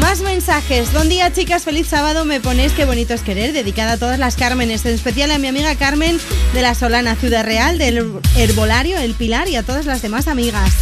Más 0.00 0.20
mensajes. 0.20 0.92
Buen 0.92 1.08
día, 1.08 1.32
chicas. 1.32 1.64
Feliz 1.64 1.86
sábado. 1.88 2.24
Me 2.24 2.40
ponéis 2.40 2.72
qué 2.72 2.84
bonito 2.84 3.14
es 3.14 3.22
querer. 3.22 3.52
Dedicada 3.52 3.92
a 3.92 3.96
todas 3.96 4.18
las 4.18 4.36
Cármenes. 4.36 4.84
En 4.84 4.94
especial 4.94 5.30
a 5.30 5.38
mi 5.38 5.48
amiga 5.48 5.74
Carmen 5.74 6.18
de 6.52 6.62
la 6.62 6.74
Solana, 6.74 7.16
Ciudad 7.16 7.44
Real, 7.44 7.78
del 7.78 8.20
Herbolario, 8.36 8.98
El 8.98 9.14
Pilar 9.14 9.48
y 9.48 9.56
a 9.56 9.62
todas 9.62 9.86
las 9.86 10.02
demás 10.02 10.28
amigas. 10.28 10.72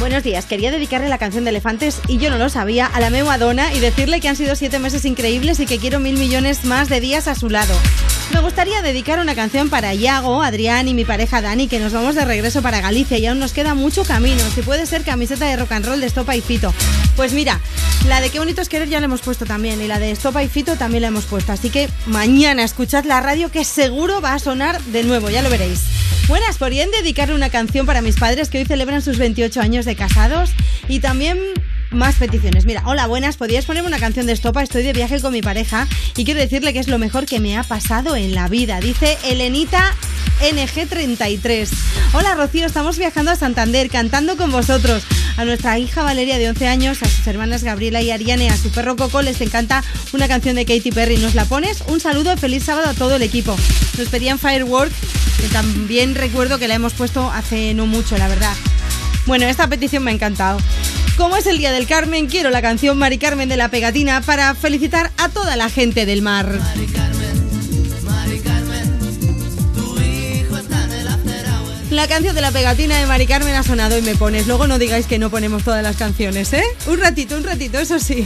Buenos 0.00 0.22
días, 0.22 0.46
quería 0.46 0.70
dedicarle 0.70 1.10
la 1.10 1.18
canción 1.18 1.44
de 1.44 1.50
Elefantes 1.50 2.00
y 2.08 2.16
yo 2.16 2.30
no 2.30 2.38
lo 2.38 2.48
sabía 2.48 2.86
a 2.86 3.00
la 3.00 3.10
Meu 3.10 3.28
Adona 3.28 3.70
y 3.74 3.80
decirle 3.80 4.20
que 4.20 4.28
han 4.30 4.36
sido 4.36 4.56
siete 4.56 4.78
meses 4.78 5.04
increíbles 5.04 5.60
y 5.60 5.66
que 5.66 5.76
quiero 5.76 6.00
mil 6.00 6.16
millones 6.16 6.64
más 6.64 6.88
de 6.88 7.00
días 7.00 7.28
a 7.28 7.34
su 7.34 7.50
lado. 7.50 7.74
Me 8.32 8.40
gustaría 8.40 8.80
dedicar 8.80 9.18
una 9.18 9.34
canción 9.34 9.70
para 9.70 9.92
Iago, 9.92 10.42
Adrián 10.42 10.86
y 10.86 10.94
mi 10.94 11.04
pareja 11.04 11.42
Dani, 11.42 11.66
que 11.66 11.80
nos 11.80 11.92
vamos 11.92 12.14
de 12.14 12.24
regreso 12.24 12.62
para 12.62 12.80
Galicia 12.80 13.18
y 13.18 13.26
aún 13.26 13.40
nos 13.40 13.52
queda 13.52 13.74
mucho 13.74 14.04
camino. 14.04 14.42
Si 14.54 14.62
puede 14.62 14.86
ser 14.86 15.02
camiseta 15.02 15.46
de 15.46 15.56
rock 15.56 15.72
and 15.72 15.86
roll 15.86 16.00
de 16.00 16.06
Estopa 16.06 16.36
y 16.36 16.40
Fito. 16.40 16.72
Pues 17.16 17.32
mira, 17.32 17.60
la 18.06 18.20
de 18.20 18.30
Qué 18.30 18.38
bonito 18.38 18.62
es 18.62 18.68
querer 18.68 18.88
ya 18.88 19.00
la 19.00 19.06
hemos 19.06 19.20
puesto 19.20 19.46
también 19.46 19.82
y 19.82 19.88
la 19.88 19.98
de 19.98 20.12
Estopa 20.12 20.44
y 20.44 20.48
Fito 20.48 20.76
también 20.76 21.02
la 21.02 21.08
hemos 21.08 21.24
puesto. 21.24 21.52
Así 21.52 21.70
que 21.70 21.88
mañana 22.06 22.62
escuchad 22.62 23.04
la 23.04 23.20
radio 23.20 23.50
que 23.50 23.64
seguro 23.64 24.20
va 24.20 24.34
a 24.34 24.38
sonar 24.38 24.80
de 24.80 25.02
nuevo, 25.02 25.28
ya 25.28 25.42
lo 25.42 25.50
veréis. 25.50 25.80
Buenas, 26.28 26.58
¿podrían 26.58 26.92
dedicar 26.92 27.32
una 27.32 27.50
canción 27.50 27.86
para 27.86 28.00
mis 28.00 28.16
padres 28.16 28.48
que 28.48 28.58
hoy 28.58 28.64
celebran 28.64 29.02
sus 29.02 29.18
28 29.18 29.60
años 29.60 29.84
de 29.84 29.96
casados? 29.96 30.50
Y 30.88 31.00
también 31.00 31.38
más 31.90 32.16
peticiones. 32.16 32.66
Mira, 32.66 32.82
hola, 32.86 33.06
buenas, 33.06 33.36
¿podrías 33.36 33.64
ponerme 33.64 33.88
una 33.88 33.98
canción 33.98 34.26
de 34.26 34.32
estopa? 34.32 34.62
Estoy 34.62 34.82
de 34.82 34.92
viaje 34.92 35.20
con 35.20 35.32
mi 35.32 35.42
pareja 35.42 35.86
y 36.16 36.24
quiero 36.24 36.40
decirle 36.40 36.72
que 36.72 36.78
es 36.78 36.88
lo 36.88 36.98
mejor 36.98 37.26
que 37.26 37.40
me 37.40 37.56
ha 37.56 37.62
pasado 37.62 38.16
en 38.16 38.34
la 38.34 38.48
vida. 38.48 38.80
Dice 38.80 39.18
Elenita 39.24 39.94
NG33. 40.40 41.68
Hola, 42.12 42.34
Rocío, 42.34 42.66
estamos 42.66 42.98
viajando 42.98 43.30
a 43.30 43.36
Santander 43.36 43.90
cantando 43.90 44.36
con 44.36 44.50
vosotros. 44.50 45.02
A 45.36 45.44
nuestra 45.44 45.78
hija 45.78 46.02
Valeria 46.02 46.38
de 46.38 46.48
11 46.48 46.66
años, 46.66 47.02
a 47.02 47.08
sus 47.08 47.26
hermanas 47.26 47.62
Gabriela 47.62 48.02
y 48.02 48.10
Ariane, 48.10 48.50
a 48.50 48.56
su 48.56 48.70
perro 48.70 48.96
Coco 48.96 49.22
les 49.22 49.40
encanta 49.40 49.82
una 50.12 50.28
canción 50.28 50.56
de 50.56 50.64
Katy 50.64 50.90
Perry. 50.92 51.16
¿Nos 51.18 51.34
la 51.34 51.44
pones? 51.44 51.82
Un 51.86 52.00
saludo, 52.00 52.36
feliz 52.36 52.64
sábado 52.64 52.88
a 52.88 52.94
todo 52.94 53.16
el 53.16 53.22
equipo. 53.22 53.56
Nos 53.98 54.08
pedían 54.08 54.38
Firework, 54.38 54.92
que 55.40 55.48
también 55.48 56.14
recuerdo 56.14 56.58
que 56.58 56.68
la 56.68 56.74
hemos 56.74 56.94
puesto 56.94 57.30
hace 57.30 57.74
no 57.74 57.86
mucho, 57.86 58.18
la 58.18 58.28
verdad. 58.28 58.54
Bueno, 59.26 59.46
esta 59.46 59.68
petición 59.68 60.02
me 60.02 60.10
ha 60.10 60.14
encantado. 60.14 60.58
Como 61.16 61.36
es 61.36 61.46
el 61.46 61.58
Día 61.58 61.72
del 61.72 61.86
Carmen, 61.86 62.26
quiero 62.26 62.50
la 62.50 62.62
canción 62.62 62.98
Mari 62.98 63.18
Carmen 63.18 63.48
de 63.48 63.56
la 63.56 63.68
Pegatina 63.68 64.20
para 64.22 64.54
felicitar 64.54 65.10
a 65.18 65.28
toda 65.28 65.56
la 65.56 65.68
gente 65.68 66.06
del 66.06 66.22
mar. 66.22 66.58
La 71.90 72.06
canción 72.06 72.34
de 72.36 72.40
la 72.40 72.52
pegatina 72.52 72.98
de 72.98 73.06
Mari 73.06 73.26
Carmen 73.26 73.54
ha 73.54 73.64
sonado 73.64 73.98
y 73.98 74.02
me 74.02 74.14
pones. 74.14 74.46
Luego 74.46 74.68
no 74.68 74.78
digáis 74.78 75.06
que 75.06 75.18
no 75.18 75.28
ponemos 75.28 75.64
todas 75.64 75.82
las 75.82 75.96
canciones, 75.96 76.52
¿eh? 76.52 76.62
Un 76.86 77.00
ratito, 77.00 77.36
un 77.36 77.42
ratito, 77.42 77.78
eso 77.80 77.98
sí. 77.98 78.24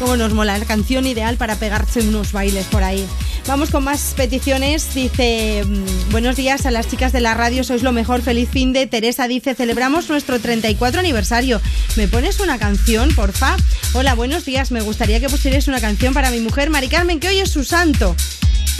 Cómo 0.00 0.16
nos 0.16 0.34
mola, 0.34 0.58
la 0.58 0.64
canción 0.64 1.06
ideal 1.06 1.36
para 1.36 1.54
pegarse 1.54 2.00
unos 2.00 2.32
bailes 2.32 2.66
por 2.66 2.82
ahí. 2.82 3.06
Vamos 3.46 3.70
con 3.70 3.84
más 3.84 4.14
peticiones. 4.16 4.94
Dice, 4.94 5.64
mm, 5.66 6.10
buenos 6.10 6.36
días 6.36 6.64
a 6.64 6.70
las 6.70 6.88
chicas 6.88 7.12
de 7.12 7.20
la 7.20 7.34
radio, 7.34 7.62
sois 7.62 7.82
lo 7.82 7.92
mejor, 7.92 8.22
feliz 8.22 8.48
fin 8.48 8.72
de. 8.72 8.86
Teresa 8.86 9.28
dice, 9.28 9.54
celebramos 9.54 10.08
nuestro 10.08 10.40
34 10.40 11.00
aniversario. 11.00 11.60
¿Me 11.96 12.08
pones 12.08 12.40
una 12.40 12.58
canción, 12.58 13.14
porfa? 13.14 13.56
Hola, 13.92 14.14
buenos 14.14 14.46
días, 14.46 14.70
me 14.70 14.80
gustaría 14.80 15.20
que 15.20 15.28
pusierais 15.28 15.68
una 15.68 15.80
canción 15.80 16.14
para 16.14 16.30
mi 16.30 16.40
mujer, 16.40 16.70
Mari 16.70 16.88
Carmen, 16.88 17.20
que 17.20 17.28
hoy 17.28 17.38
es 17.38 17.50
su 17.50 17.64
santo. 17.64 18.16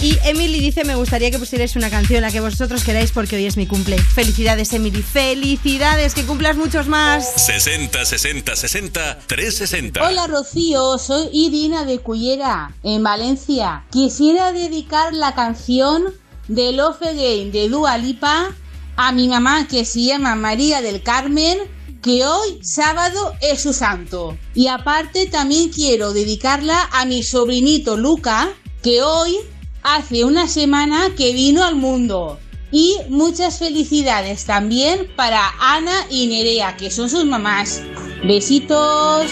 Y 0.01 0.19
Emily 0.25 0.61
dice, 0.61 0.85
me 0.85 0.95
gustaría 0.95 1.31
que 1.31 1.39
pusierais 1.39 1.77
una 1.77 1.89
canción, 1.91 2.23
la 2.23 2.31
que 2.31 2.41
vosotros 2.41 2.85
queráis, 2.85 3.13
porque 3.13 3.37
hoy 3.37 3.47
es 3.47 3.57
mi 3.57 3.67
cumple. 3.67 3.99
Felicidades, 3.99 4.73
Emily, 4.73 5.03
felicidades, 5.03 6.15
que 6.15 6.25
cumplas 6.25 6.57
muchos 6.57 6.89
más. 6.89 7.45
60 7.47 8.05
60 8.05 8.57
60 8.57 9.19
360. 9.27 10.07
Hola 10.07 10.27
Rocío, 10.27 10.99
soy 10.99 11.29
Irina 11.33 11.85
de 11.85 11.99
Cullera, 11.99 12.75
en 12.83 13.03
Valencia. 13.03 13.85
Quisiera 13.91 14.53
dedicar 14.53 15.15
la 15.15 15.35
canción 15.35 16.13
de 16.49 16.73
Love 16.73 17.03
Again 17.03 17.53
de 17.53 17.69
Dua 17.69 17.97
Lipa 17.97 18.55
a 18.97 19.13
mi 19.13 19.29
mamá 19.29 19.67
que 19.67 19.85
se 19.85 20.03
llama 20.03 20.35
María 20.35 20.83
del 20.83 21.03
Carmen, 21.03 21.59
que 22.03 22.25
hoy 22.25 22.59
sábado 22.63 23.33
es 23.41 23.63
su 23.63 23.73
santo. 23.73 24.37
Y 24.55 24.69
aparte 24.69 25.27
también 25.27 25.71
quiero 25.71 26.13
dedicarla 26.13 26.89
a 26.93 27.05
mi 27.05 27.23
sobrinito 27.23 27.97
Luca, 27.97 28.53
que 28.83 29.03
hoy 29.03 29.37
hace 29.85 30.25
una 30.25 30.49
semana 30.49 31.11
que 31.17 31.33
vino 31.33 31.63
al 31.63 31.77
mundo. 31.77 32.41
Y 32.73 32.97
muchas 33.09 33.61
felicidades 33.61 34.47
también 34.47 35.09
para 35.15 35.53
Ana 35.61 35.95
y 36.11 36.27
Nerea, 36.27 36.77
que 36.77 36.91
son 36.91 37.09
sus 37.09 37.25
mamás. 37.25 37.81
Besitos. 38.25 39.31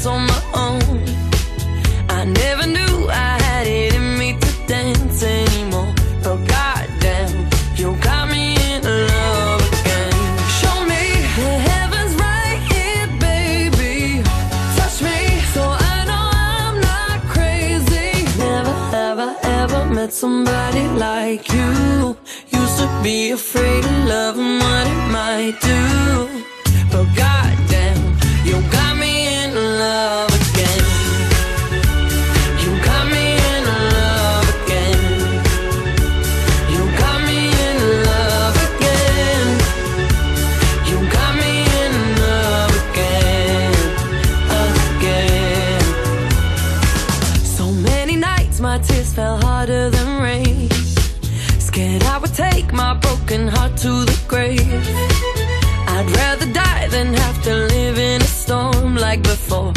Nights 0.00 0.06
on 0.06 0.26
my 0.26 0.42
own. 0.54 1.04
I 2.08 2.24
never 2.24 2.66
knew 2.66 3.08
I 3.08 3.38
had 3.42 3.66
it 3.66 3.94
in 3.94 4.18
me 4.18 4.36
to 4.38 4.66
dance 4.66 5.22
anymore. 5.22 5.94
But 6.22 6.38
goddamn, 6.46 7.48
you 7.76 7.96
got 8.02 8.28
me 8.28 8.56
in 8.72 8.82
love 8.82 9.60
again. 9.68 10.12
Show 10.60 10.76
me 10.92 11.02
the 11.36 11.52
heavens 11.68 12.14
right 12.14 12.60
here, 12.72 13.06
baby. 13.18 14.22
Touch 14.76 15.02
me 15.02 15.40
so 15.54 15.62
I 15.62 16.04
know 16.08 16.26
I'm 16.52 16.80
not 16.80 17.20
crazy. 17.34 18.24
Never 18.38 18.74
I 19.20 19.38
ever 19.62 19.86
met 19.86 20.12
somebody 20.12 20.86
like 20.88 21.52
you. 21.52 22.16
Used 22.60 22.78
to 22.78 22.88
be 23.02 23.30
afraid 23.30 23.84
of 23.84 24.04
love 24.06 24.38
and 24.38 24.60
what 24.62 24.86
it 24.94 25.02
might 25.18 25.56
do. 25.60 25.82
But 26.92 27.06
goddamn, 27.16 27.79
broken 53.30 53.46
heart 53.46 53.76
to 53.76 54.04
the 54.04 54.20
grave. 54.26 54.60
I'd 55.86 56.10
rather 56.16 56.52
die 56.52 56.88
than 56.88 57.14
have 57.14 57.42
to 57.44 57.54
live 57.54 57.96
in 57.96 58.20
a 58.20 58.24
storm 58.24 58.96
like 58.96 59.22
before. 59.22 59.72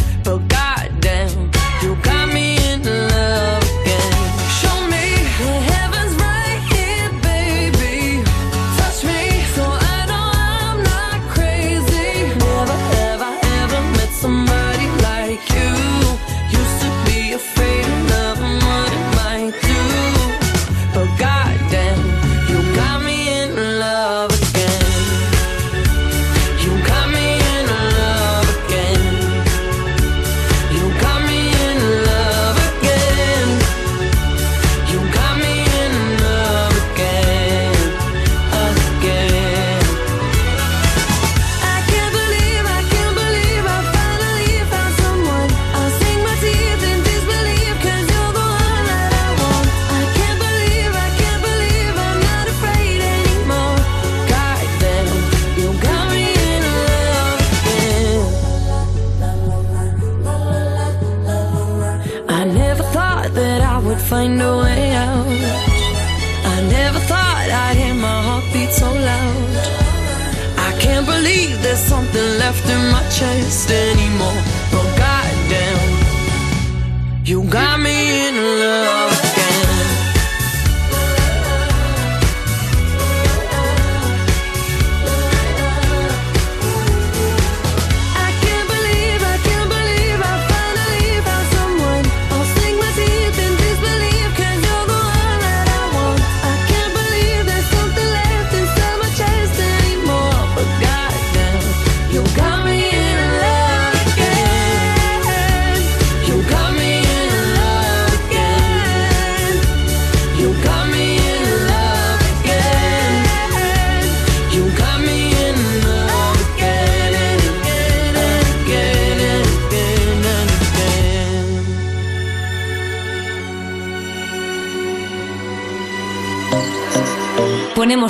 chased 73.13 73.69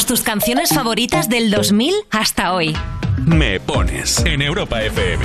Tus 0.08 0.22
canciones 0.22 0.70
favoritas 0.70 1.28
del 1.30 1.50
2000 1.50 1.94
hasta 2.12 2.54
hoy. 2.54 2.76
Me 3.26 3.60
pones 3.60 4.20
en 4.26 4.42
Europa 4.42 4.82
FM. 4.84 5.24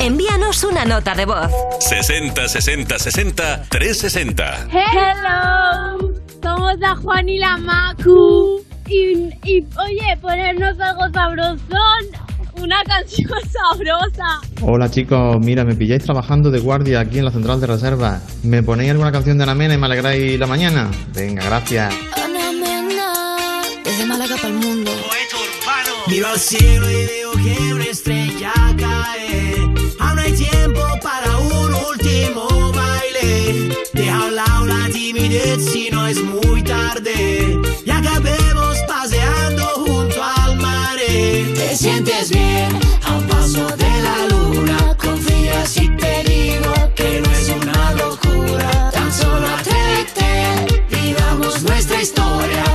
Envíanos 0.00 0.62
una 0.64 0.84
nota 0.84 1.14
de 1.14 1.24
voz. 1.24 1.50
60 1.80 2.46
60 2.48 2.98
60 2.98 3.62
360. 3.68 4.68
Hello, 4.70 6.12
somos 6.42 6.78
la 6.78 6.94
Juan 6.96 7.28
y 7.28 7.38
la 7.38 7.56
Macu. 7.56 8.62
Y, 8.88 9.30
y, 9.44 9.64
oye, 9.78 10.16
ponernos 10.20 10.78
algo 10.78 11.08
sabrosón, 11.12 12.04
una 12.60 12.82
canción 12.84 13.30
sabrosa. 13.50 14.40
Hola 14.62 14.90
chicos, 14.90 15.40
mira, 15.40 15.64
me 15.64 15.74
pilláis 15.74 16.04
trabajando 16.04 16.50
de 16.50 16.60
guardia 16.60 17.00
aquí 17.00 17.18
en 17.18 17.24
la 17.24 17.30
central 17.32 17.60
de 17.60 17.66
reserva. 17.66 18.20
¿Me 18.42 18.62
ponéis 18.62 18.90
alguna 18.90 19.10
canción 19.10 19.38
de 19.38 19.44
Ana 19.44 19.54
Mena 19.54 19.74
y 19.74 19.78
me 19.78 19.86
alegráis 19.86 20.38
la 20.38 20.46
mañana? 20.46 20.90
Venga, 21.14 21.42
gracias. 21.44 21.94
Desde 23.94 24.06
Málaga 24.06 24.34
para 24.34 24.48
el 24.48 24.54
mundo. 24.54 24.90
Miro 26.08 26.26
al 26.26 26.40
cielo 26.40 26.90
y 26.90 27.06
veo 27.06 27.30
que 27.30 27.74
una 27.74 27.84
estrella 27.84 28.52
cae. 28.76 29.54
Aún 30.00 30.18
hay 30.18 30.32
tiempo 30.32 30.80
para 31.00 31.36
un 31.38 31.72
último 31.72 32.72
baile. 32.72 33.68
Deja 33.92 34.16
a 34.16 34.24
un 34.24 34.34
lado 34.34 34.66
la 34.66 34.88
timidez 34.88 35.64
si 35.72 35.90
no 35.90 36.08
es 36.08 36.20
muy 36.24 36.64
tarde. 36.64 37.56
Y 37.86 37.90
acabemos 37.90 38.78
paseando 38.88 39.64
junto 39.86 40.24
al 40.24 40.56
mar. 40.56 40.96
Te 40.98 41.76
sientes 41.76 42.30
bien 42.30 42.76
a 43.04 43.12
un 43.16 43.28
paso 43.28 43.64
de 43.76 44.02
la 44.02 44.26
luna. 44.28 44.96
Confía 44.96 45.64
si 45.66 45.88
te 45.90 46.24
digo 46.24 46.72
que 46.96 47.20
no 47.20 47.30
es 47.30 47.48
una 47.48 47.92
locura. 47.92 48.90
Tan 48.90 49.12
solo 49.12 49.46
atrévete, 49.46 50.82
vivamos 50.90 51.62
nuestra 51.62 52.02
historia. 52.02 52.73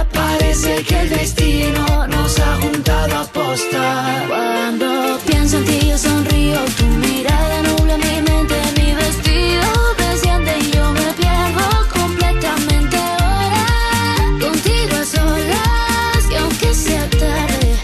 Parece 0.62 0.84
que 0.84 1.00
el 1.00 1.10
destino 1.10 2.08
nos 2.08 2.38
ha 2.38 2.56
juntado 2.58 3.18
a 3.18 3.24
posta. 3.24 4.26
Cuando 4.28 5.18
pienso 5.26 5.58
en 5.58 5.64
ti, 5.64 5.88
yo 5.88 5.98
sonrío. 5.98 6.60
Tu 6.78 6.86
mirada 6.86 7.62
nubla 7.62 7.96
mi 7.96 8.22
mente, 8.22 8.56
mi 8.76 8.94
vestido 8.94 9.70
desciende 9.98 10.60
y 10.60 10.72
yo 10.72 10.92
me 10.92 11.14
pierdo 11.14 11.66
completamente 11.94 12.98
ahora. 12.98 13.66
Contigo 14.42 14.96
a 15.02 15.06
solas 15.06 16.30
y 16.30 16.36
aunque 16.36 16.74
sea 16.74 17.10
tarde, 17.10 17.76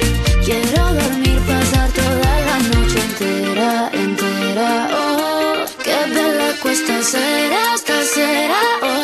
quiero 0.44 0.84
dormir, 0.96 1.40
pasar 1.48 1.90
toda 1.92 2.40
la 2.48 2.58
noche 2.60 3.00
entera, 3.10 3.90
entera. 3.94 4.90
Oh, 5.00 5.66
qué 5.82 6.14
bella 6.14 6.60
cuesta 6.62 7.02
ser 7.02 7.52
esta 7.74 8.04
será. 8.04 8.62
Oh. 8.82 8.95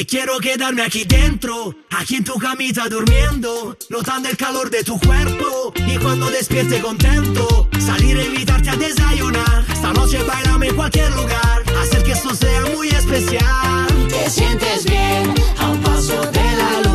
Que 0.00 0.06
quiero 0.06 0.38
quedarme 0.38 0.80
aquí 0.80 1.04
dentro, 1.04 1.74
aquí 1.90 2.16
en 2.16 2.24
tu 2.24 2.38
camita 2.38 2.88
durmiendo, 2.88 3.76
notando 3.90 4.30
el 4.30 4.36
calor 4.38 4.70
de 4.70 4.82
tu 4.82 4.98
cuerpo 4.98 5.74
y 5.76 5.98
cuando 5.98 6.30
despierte 6.30 6.80
contento, 6.80 7.68
salir 7.78 8.16
a 8.16 8.24
invitarte 8.24 8.70
a 8.70 8.76
desayunar. 8.76 9.62
Esta 9.70 9.92
noche 9.92 10.22
bailame 10.22 10.68
en 10.68 10.76
cualquier 10.76 11.10
lugar, 11.10 11.64
hacer 11.82 12.02
que 12.02 12.12
esto 12.12 12.34
sea 12.34 12.62
muy 12.74 12.88
especial. 12.88 14.08
Te 14.08 14.30
sientes 14.30 14.86
bien 14.86 15.34
a 15.58 15.68
un 15.68 15.82
paso 15.82 16.18
de 16.32 16.56
la 16.56 16.80
luna. 16.80 16.89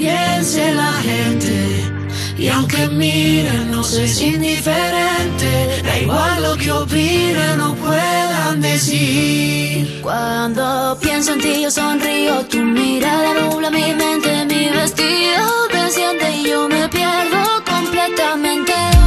Piense 0.00 0.72
la 0.74 0.92
gente? 1.02 1.54
Y 2.38 2.48
aunque 2.48 2.88
miren, 2.88 3.70
no 3.70 3.82
es 3.82 4.20
indiferente. 4.20 5.82
Da 5.84 5.98
igual 5.98 6.42
lo 6.42 6.56
que 6.56 6.70
opinen 6.72 7.60
o 7.60 7.74
puedan 7.74 8.60
decir. 8.62 10.00
Cuando 10.02 10.98
pienso 11.02 11.34
en 11.34 11.40
ti 11.40 11.62
yo 11.62 11.70
sonrío, 11.70 12.46
tu 12.46 12.58
mirada 12.58 13.34
nubla 13.34 13.70
mi 13.70 13.92
mente, 14.02 14.30
mi 14.46 14.70
vestido 14.70 15.44
desciende 15.70 16.26
y 16.38 16.48
yo 16.48 16.68
me 16.68 16.88
pierdo 16.88 17.42
completamente 17.72 18.99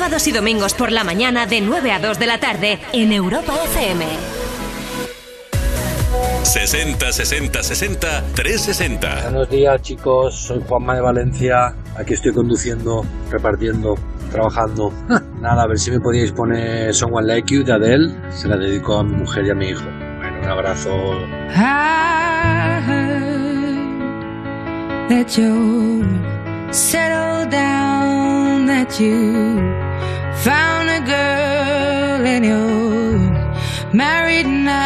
Sábados 0.00 0.26
y 0.28 0.32
domingos 0.32 0.72
por 0.72 0.90
la 0.92 1.04
mañana 1.04 1.44
de 1.44 1.60
9 1.60 1.92
a 1.92 1.98
2 1.98 2.18
de 2.18 2.26
la 2.26 2.40
tarde 2.40 2.78
en 2.94 3.12
Europa 3.12 3.52
FM. 3.66 4.06
60 6.42 7.12
60 7.12 7.62
60 7.62 8.24
360. 8.34 9.22
Buenos 9.24 9.50
días 9.50 9.82
chicos, 9.82 10.34
soy 10.34 10.62
Juanma 10.66 10.94
de 10.94 11.02
Valencia, 11.02 11.74
aquí 11.98 12.14
estoy 12.14 12.32
conduciendo, 12.32 13.04
repartiendo, 13.30 13.94
trabajando. 14.32 14.90
Nada, 15.38 15.64
a 15.64 15.66
ver 15.66 15.78
si 15.78 15.90
me 15.90 16.00
podíais 16.00 16.32
poner 16.32 16.94
Someone 16.94 17.26
Like 17.26 17.54
You 17.54 17.62
de 17.62 17.74
Adele, 17.74 18.10
se 18.30 18.48
la 18.48 18.56
dedico 18.56 18.96
a 18.96 19.04
mi 19.04 19.16
mujer 19.16 19.44
y 19.44 19.50
a 19.50 19.54
mi 19.54 19.68
hijo. 19.68 19.84
Bueno, 19.84 20.38
un 20.42 20.48
abrazo. 20.48 20.88
I 21.54 22.80
heard 22.86 23.10
that 25.10 25.36
you 25.36 26.06
settled 26.70 27.50
down, 27.50 28.64
that 28.64 28.98
you 28.98 29.89
found 30.44 30.88
a 30.88 31.00
girl 31.00 32.24
and 32.26 32.44
you're 32.46 33.18
married 33.92 34.46
now. 34.46 34.80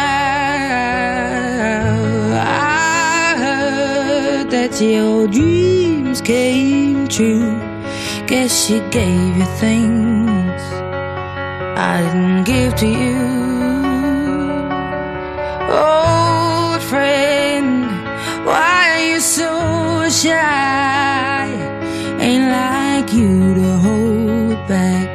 I 2.43 3.35
heard 3.37 4.49
that 4.51 4.81
your 4.81 5.27
dreams 5.27 6.19
came 6.19 7.07
true. 7.07 7.57
Guess 8.27 8.65
she 8.65 8.81
gave 8.89 9.37
you 9.37 9.45
things 9.63 10.61
I 11.77 12.01
didn't 12.03 12.43
give 12.43 12.75
to 12.81 12.87
you. 12.87 13.23
Old 15.71 16.81
friend, 16.81 17.85
why 18.45 18.89
are 18.93 19.05
you 19.09 19.21
so 19.21 20.09
shy? 20.09 21.47
Ain't 22.19 22.49
like 22.51 23.13
you 23.13 23.53
to 23.55 23.77
hold 23.77 24.67
back 24.67 25.14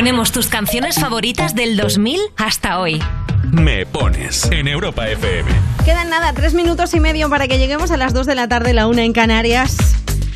Ponemos 0.00 0.32
tus 0.32 0.46
canciones 0.46 0.94
favoritas 0.94 1.54
del 1.54 1.76
2000 1.76 2.18
hasta 2.38 2.80
hoy. 2.80 3.02
Me 3.50 3.84
pones 3.84 4.46
en 4.46 4.66
Europa 4.66 5.06
FM. 5.06 5.50
Quedan 5.84 6.08
nada, 6.08 6.32
tres 6.32 6.54
minutos 6.54 6.94
y 6.94 7.00
medio 7.00 7.28
para 7.28 7.46
que 7.48 7.58
lleguemos 7.58 7.90
a 7.90 7.98
las 7.98 8.14
2 8.14 8.24
de 8.24 8.34
la 8.34 8.48
tarde, 8.48 8.72
la 8.72 8.86
una 8.86 9.04
en 9.04 9.12
Canarias. 9.12 9.76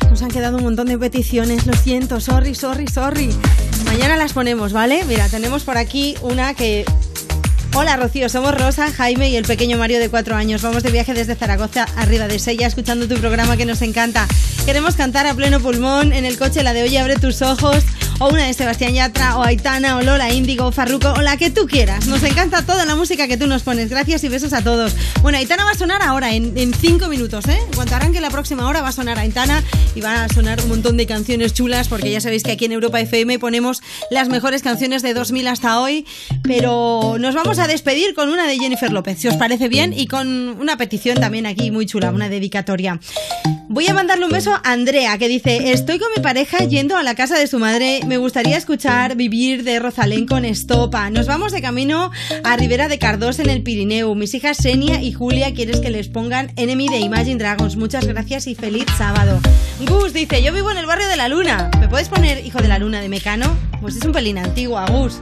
Nos 0.07 0.21
han 0.21 0.29
quedado 0.29 0.57
un 0.57 0.63
montón 0.65 0.85
de 0.85 0.99
peticiones, 0.99 1.65
lo 1.65 1.73
siento, 1.73 2.19
sorry, 2.19 2.53
sorry, 2.53 2.85
sorry. 2.85 3.31
Mañana 3.85 4.17
las 4.17 4.33
ponemos, 4.33 4.71
¿vale? 4.71 5.03
Mira, 5.05 5.27
tenemos 5.29 5.63
por 5.63 5.79
aquí 5.79 6.13
una 6.21 6.53
que... 6.53 6.85
Hola 7.73 7.97
Rocío, 7.97 8.29
somos 8.29 8.55
Rosa, 8.55 8.91
Jaime 8.91 9.31
y 9.31 9.35
el 9.35 9.45
pequeño 9.45 9.79
Mario 9.79 9.99
de 9.99 10.09
cuatro 10.09 10.35
años. 10.35 10.61
Vamos 10.61 10.83
de 10.83 10.91
viaje 10.91 11.15
desde 11.15 11.33
Zaragoza 11.33 11.87
a 11.97 12.05
Rida 12.05 12.27
de 12.27 12.37
Sella 12.37 12.67
escuchando 12.67 13.07
tu 13.07 13.15
programa 13.15 13.57
que 13.57 13.65
nos 13.65 13.81
encanta. 13.81 14.27
Queremos 14.65 14.95
cantar 14.95 15.25
a 15.25 15.33
pleno 15.33 15.59
pulmón 15.59 16.13
en 16.13 16.23
el 16.23 16.37
coche 16.37 16.61
la 16.61 16.73
de 16.73 16.83
Oye, 16.83 16.99
abre 16.99 17.15
tus 17.15 17.41
ojos 17.41 17.83
o 18.19 18.29
una 18.29 18.45
de 18.45 18.53
Sebastián 18.53 18.93
Yatra 18.93 19.37
o 19.37 19.43
Aitana 19.43 19.97
o 19.97 20.01
Lola 20.01 20.31
Índigo 20.31 20.65
o 20.67 20.71
Farruko 20.71 21.13
o 21.17 21.21
la 21.21 21.37
que 21.37 21.49
tú 21.49 21.67
quieras. 21.67 22.07
Nos 22.07 22.23
encanta 22.23 22.65
toda 22.65 22.85
la 22.85 22.95
música 22.95 23.27
que 23.27 23.37
tú 23.37 23.47
nos 23.47 23.63
pones. 23.63 23.89
Gracias 23.89 24.23
y 24.23 24.29
besos 24.29 24.53
a 24.53 24.63
todos. 24.63 24.95
Bueno, 25.21 25.37
Aitana 25.37 25.65
va 25.65 25.71
a 25.71 25.75
sonar 25.75 26.01
ahora 26.01 26.33
en, 26.33 26.73
cinco 26.73 27.07
minutos, 27.07 27.47
¿eh? 27.47 27.57
En 27.67 27.73
cuanto 27.73 27.95
arranque 27.95 28.21
la 28.21 28.29
próxima 28.29 28.67
hora 28.67 28.81
va 28.81 28.89
a 28.89 28.91
sonar 28.91 29.19
Aitana 29.19 29.63
y 29.95 30.01
van 30.01 30.17
a 30.17 30.29
sonar 30.29 30.61
un 30.61 30.69
montón 30.69 30.97
de 30.97 31.05
canciones 31.05 31.53
chulas 31.53 31.87
porque 31.87 32.11
ya 32.11 32.21
sabéis 32.21 32.43
que 32.43 32.51
aquí 32.51 32.65
en 32.65 32.71
Europa 32.71 32.99
FM 32.99 33.39
ponemos 33.39 33.81
las 34.11 34.29
mejores 34.29 34.61
canciones 34.61 35.01
de 35.01 35.13
2000 35.13 35.47
hasta 35.47 35.79
hoy. 35.79 36.05
Pero 36.43 37.17
nos 37.19 37.35
vamos 37.35 37.59
a 37.59 37.67
despedir 37.67 38.13
con 38.13 38.29
una 38.29 38.47
de 38.47 38.57
Jennifer 38.57 38.91
López, 38.91 39.19
si 39.19 39.27
os 39.27 39.35
parece 39.35 39.67
bien, 39.67 39.93
y 39.93 40.07
con 40.07 40.27
una 40.59 40.77
petición 40.77 41.19
también 41.19 41.45
aquí 41.45 41.71
muy 41.71 41.85
chula, 41.85 42.11
una 42.11 42.29
dedicatoria. 42.29 42.99
Voy 43.67 43.87
a 43.87 43.93
mandarle 43.93 44.25
un 44.25 44.31
beso 44.31 44.53
a 44.53 44.61
Andrea 44.63 45.17
que 45.17 45.27
dice, 45.27 45.71
estoy 45.71 45.99
con 45.99 46.07
mi 46.15 46.21
pareja 46.21 46.59
yendo 46.59 46.95
a 46.95 47.03
la 47.03 47.15
casa 47.15 47.37
de 47.37 47.47
su 47.47 47.59
madre, 47.59 47.99
me 48.07 48.17
gustaría 48.17 48.57
escuchar 48.57 49.15
Vivir 49.15 49.63
de 49.63 49.79
Rosalén 49.79 50.27
con 50.27 50.45
Estopa. 50.45 51.09
Nos 51.09 51.27
vamos 51.27 51.51
de 51.51 51.61
camino 51.61 52.11
a 52.43 52.55
Ribera 52.55 52.87
de 52.87 52.99
Cardós 52.99 53.39
en 53.39 53.49
el 53.49 53.63
Pirineo. 53.63 54.13
Mis 54.15 54.33
hijas 54.33 54.57
Senia 54.57 55.01
y 55.01 55.11
Julia 55.11 55.53
quieres 55.53 55.79
que 55.79 55.89
les 55.89 56.07
pongan 56.07 56.51
Enemy 56.55 56.89
de 56.89 56.99
Imagine 56.99 57.37
Dragons. 57.37 57.75
Muchas 57.75 58.05
gracias 58.05 58.47
y 58.47 58.55
feliz 58.55 58.85
sábado. 58.97 59.39
Gus 59.87 60.13
dice, 60.13 60.43
yo 60.43 60.53
vivo 60.53 60.71
en 60.71 60.77
el 60.77 60.85
barrio 60.85 61.07
de 61.07 61.17
la 61.17 61.27
Luna. 61.27 61.71
¿Me 61.79 61.87
puedes 61.87 62.09
poner 62.09 62.45
Hijo 62.45 62.59
de 62.59 62.67
la 62.67 62.79
Luna 62.79 63.01
de 63.01 63.09
Mecano? 63.09 63.55
Pues 63.81 63.95
es 63.95 64.05
un 64.05 64.11
pelín 64.11 64.37
antiguo, 64.37 64.79
Gus. 64.87 65.19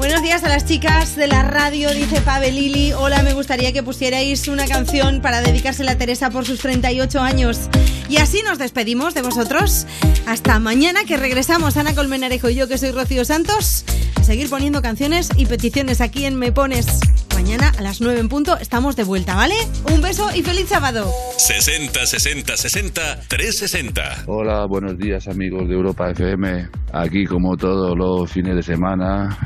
Buenos 0.00 0.22
días 0.22 0.42
a 0.44 0.48
las 0.48 0.64
chicas 0.64 1.14
de 1.14 1.26
la 1.26 1.42
radio, 1.42 1.90
dice 1.90 2.22
Pavel 2.22 2.54
Lili. 2.54 2.94
Hola, 2.94 3.22
me 3.22 3.34
gustaría 3.34 3.74
que 3.74 3.82
pusierais 3.82 4.48
una 4.48 4.64
canción 4.66 5.20
para 5.20 5.42
dedicársela 5.42 5.92
a 5.92 5.98
Teresa 5.98 6.30
por 6.30 6.46
sus 6.46 6.60
38 6.60 7.20
años. 7.20 7.68
Y 8.08 8.16
así 8.16 8.40
nos 8.42 8.56
despedimos 8.56 9.12
de 9.12 9.20
vosotros. 9.20 9.86
Hasta 10.26 10.58
mañana 10.58 11.04
que 11.04 11.18
regresamos 11.18 11.76
Ana 11.76 11.94
Colmenarejo 11.94 12.48
y 12.48 12.54
yo 12.54 12.66
que 12.66 12.78
soy 12.78 12.92
Rocío 12.92 13.26
Santos 13.26 13.84
a 14.16 14.24
seguir 14.24 14.48
poniendo 14.48 14.80
canciones 14.80 15.28
y 15.36 15.44
peticiones 15.44 16.00
aquí 16.00 16.24
en 16.24 16.36
Me 16.36 16.50
Pones. 16.50 16.86
Mañana 17.34 17.70
a 17.78 17.82
las 17.82 18.00
9 18.00 18.20
en 18.20 18.28
punto 18.30 18.56
estamos 18.56 18.96
de 18.96 19.04
vuelta, 19.04 19.34
¿vale? 19.34 19.54
Un 19.92 20.00
beso 20.00 20.30
y 20.34 20.42
feliz 20.42 20.68
sábado. 20.68 21.12
60 21.36 22.06
60 22.06 22.56
60 22.56 23.20
360. 23.28 24.24
Hola, 24.26 24.64
buenos 24.66 24.96
días 24.96 25.28
amigos 25.28 25.68
de 25.68 25.74
Europa 25.74 26.10
FM. 26.10 26.68
Aquí 26.92 27.24
como 27.26 27.56
todos 27.56 27.96
los 27.96 28.30
fines 28.30 28.56
de 28.56 28.62
semana, 28.62 29.38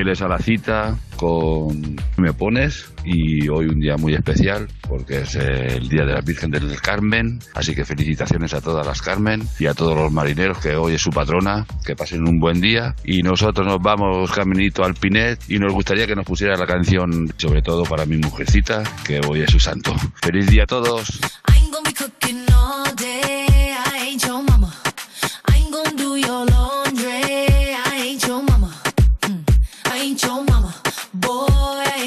fieles 0.00 0.22
a 0.22 0.28
la 0.28 0.38
cita 0.38 0.96
con 1.16 1.94
Me 2.16 2.32
Pones 2.32 2.90
y 3.04 3.46
hoy 3.50 3.66
un 3.66 3.80
día 3.80 3.98
muy 3.98 4.14
especial 4.14 4.66
porque 4.88 5.20
es 5.20 5.34
el 5.34 5.90
Día 5.90 6.06
de 6.06 6.14
la 6.14 6.22
Virgen 6.22 6.50
del 6.50 6.80
Carmen, 6.80 7.38
así 7.52 7.74
que 7.74 7.84
felicitaciones 7.84 8.54
a 8.54 8.62
todas 8.62 8.86
las 8.86 9.02
Carmen 9.02 9.46
y 9.58 9.66
a 9.66 9.74
todos 9.74 9.94
los 9.94 10.10
marineros 10.10 10.56
que 10.56 10.74
hoy 10.74 10.94
es 10.94 11.02
su 11.02 11.10
patrona, 11.10 11.66
que 11.84 11.96
pasen 11.96 12.26
un 12.26 12.40
buen 12.40 12.62
día 12.62 12.94
y 13.04 13.22
nosotros 13.22 13.66
nos 13.66 13.82
vamos 13.82 14.32
caminito 14.32 14.84
al 14.84 14.94
Pinet 14.94 15.38
y 15.48 15.58
nos 15.58 15.74
gustaría 15.74 16.06
que 16.06 16.16
nos 16.16 16.24
pusiera 16.24 16.56
la 16.56 16.66
canción 16.66 17.30
sobre 17.36 17.60
todo 17.60 17.82
para 17.82 18.06
mi 18.06 18.16
mujercita 18.16 18.82
que 19.04 19.20
hoy 19.28 19.42
es 19.42 19.50
su 19.50 19.60
santo. 19.60 19.94
Feliz 20.22 20.46
día 20.46 20.62
a 20.62 20.66
todos. 20.66 21.20
I 21.46 21.56
ain't 21.56 21.70
gonna 21.70 21.82
be 21.84 21.92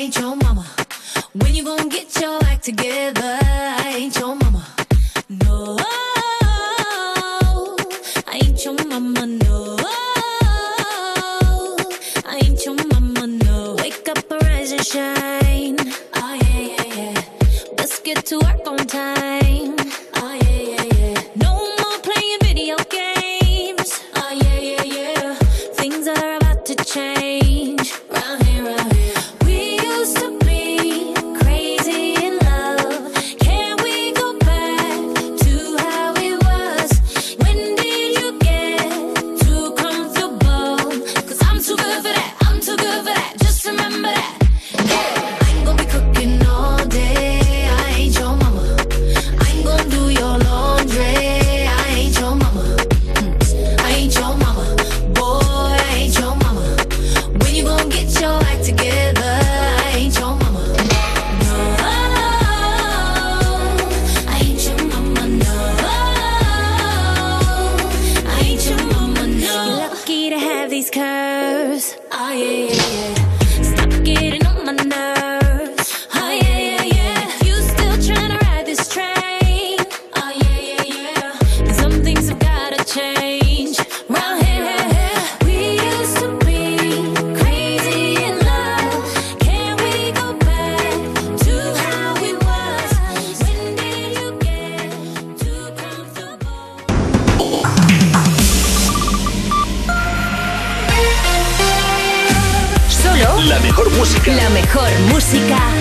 ain't 0.03 0.19
your 0.19 0.35
mama. 0.35 0.65
When 1.33 1.55
you 1.55 1.63
gonna 1.63 1.87
get 1.87 2.19
your 2.19 2.43
act 2.43 2.65
together? 2.65 3.37
I 3.41 3.93
ain't 3.99 4.19
your 4.19 4.35
mama. 4.35 4.65
No, 5.29 5.77
I 8.27 8.39
ain't 8.43 8.65
your 8.65 8.73
mama. 8.85 9.25
No, 9.25 9.77
I 12.25 12.41
ain't 12.43 12.65
your 12.65 12.75
mama. 12.91 13.27
No, 13.27 13.75
wake 13.79 14.09
up, 14.09 14.29
rise 14.29 14.73
and 14.73 14.85
shine. 14.85 15.77
Oh 16.15 16.33
yeah, 16.41 16.59
yeah, 16.59 16.95
yeah. 16.97 17.21
Let's 17.77 17.99
get 18.01 18.25
to 18.25 18.39
work 18.39 18.67
on 18.67 18.77
time. 18.85 19.32
Música. 105.33 105.72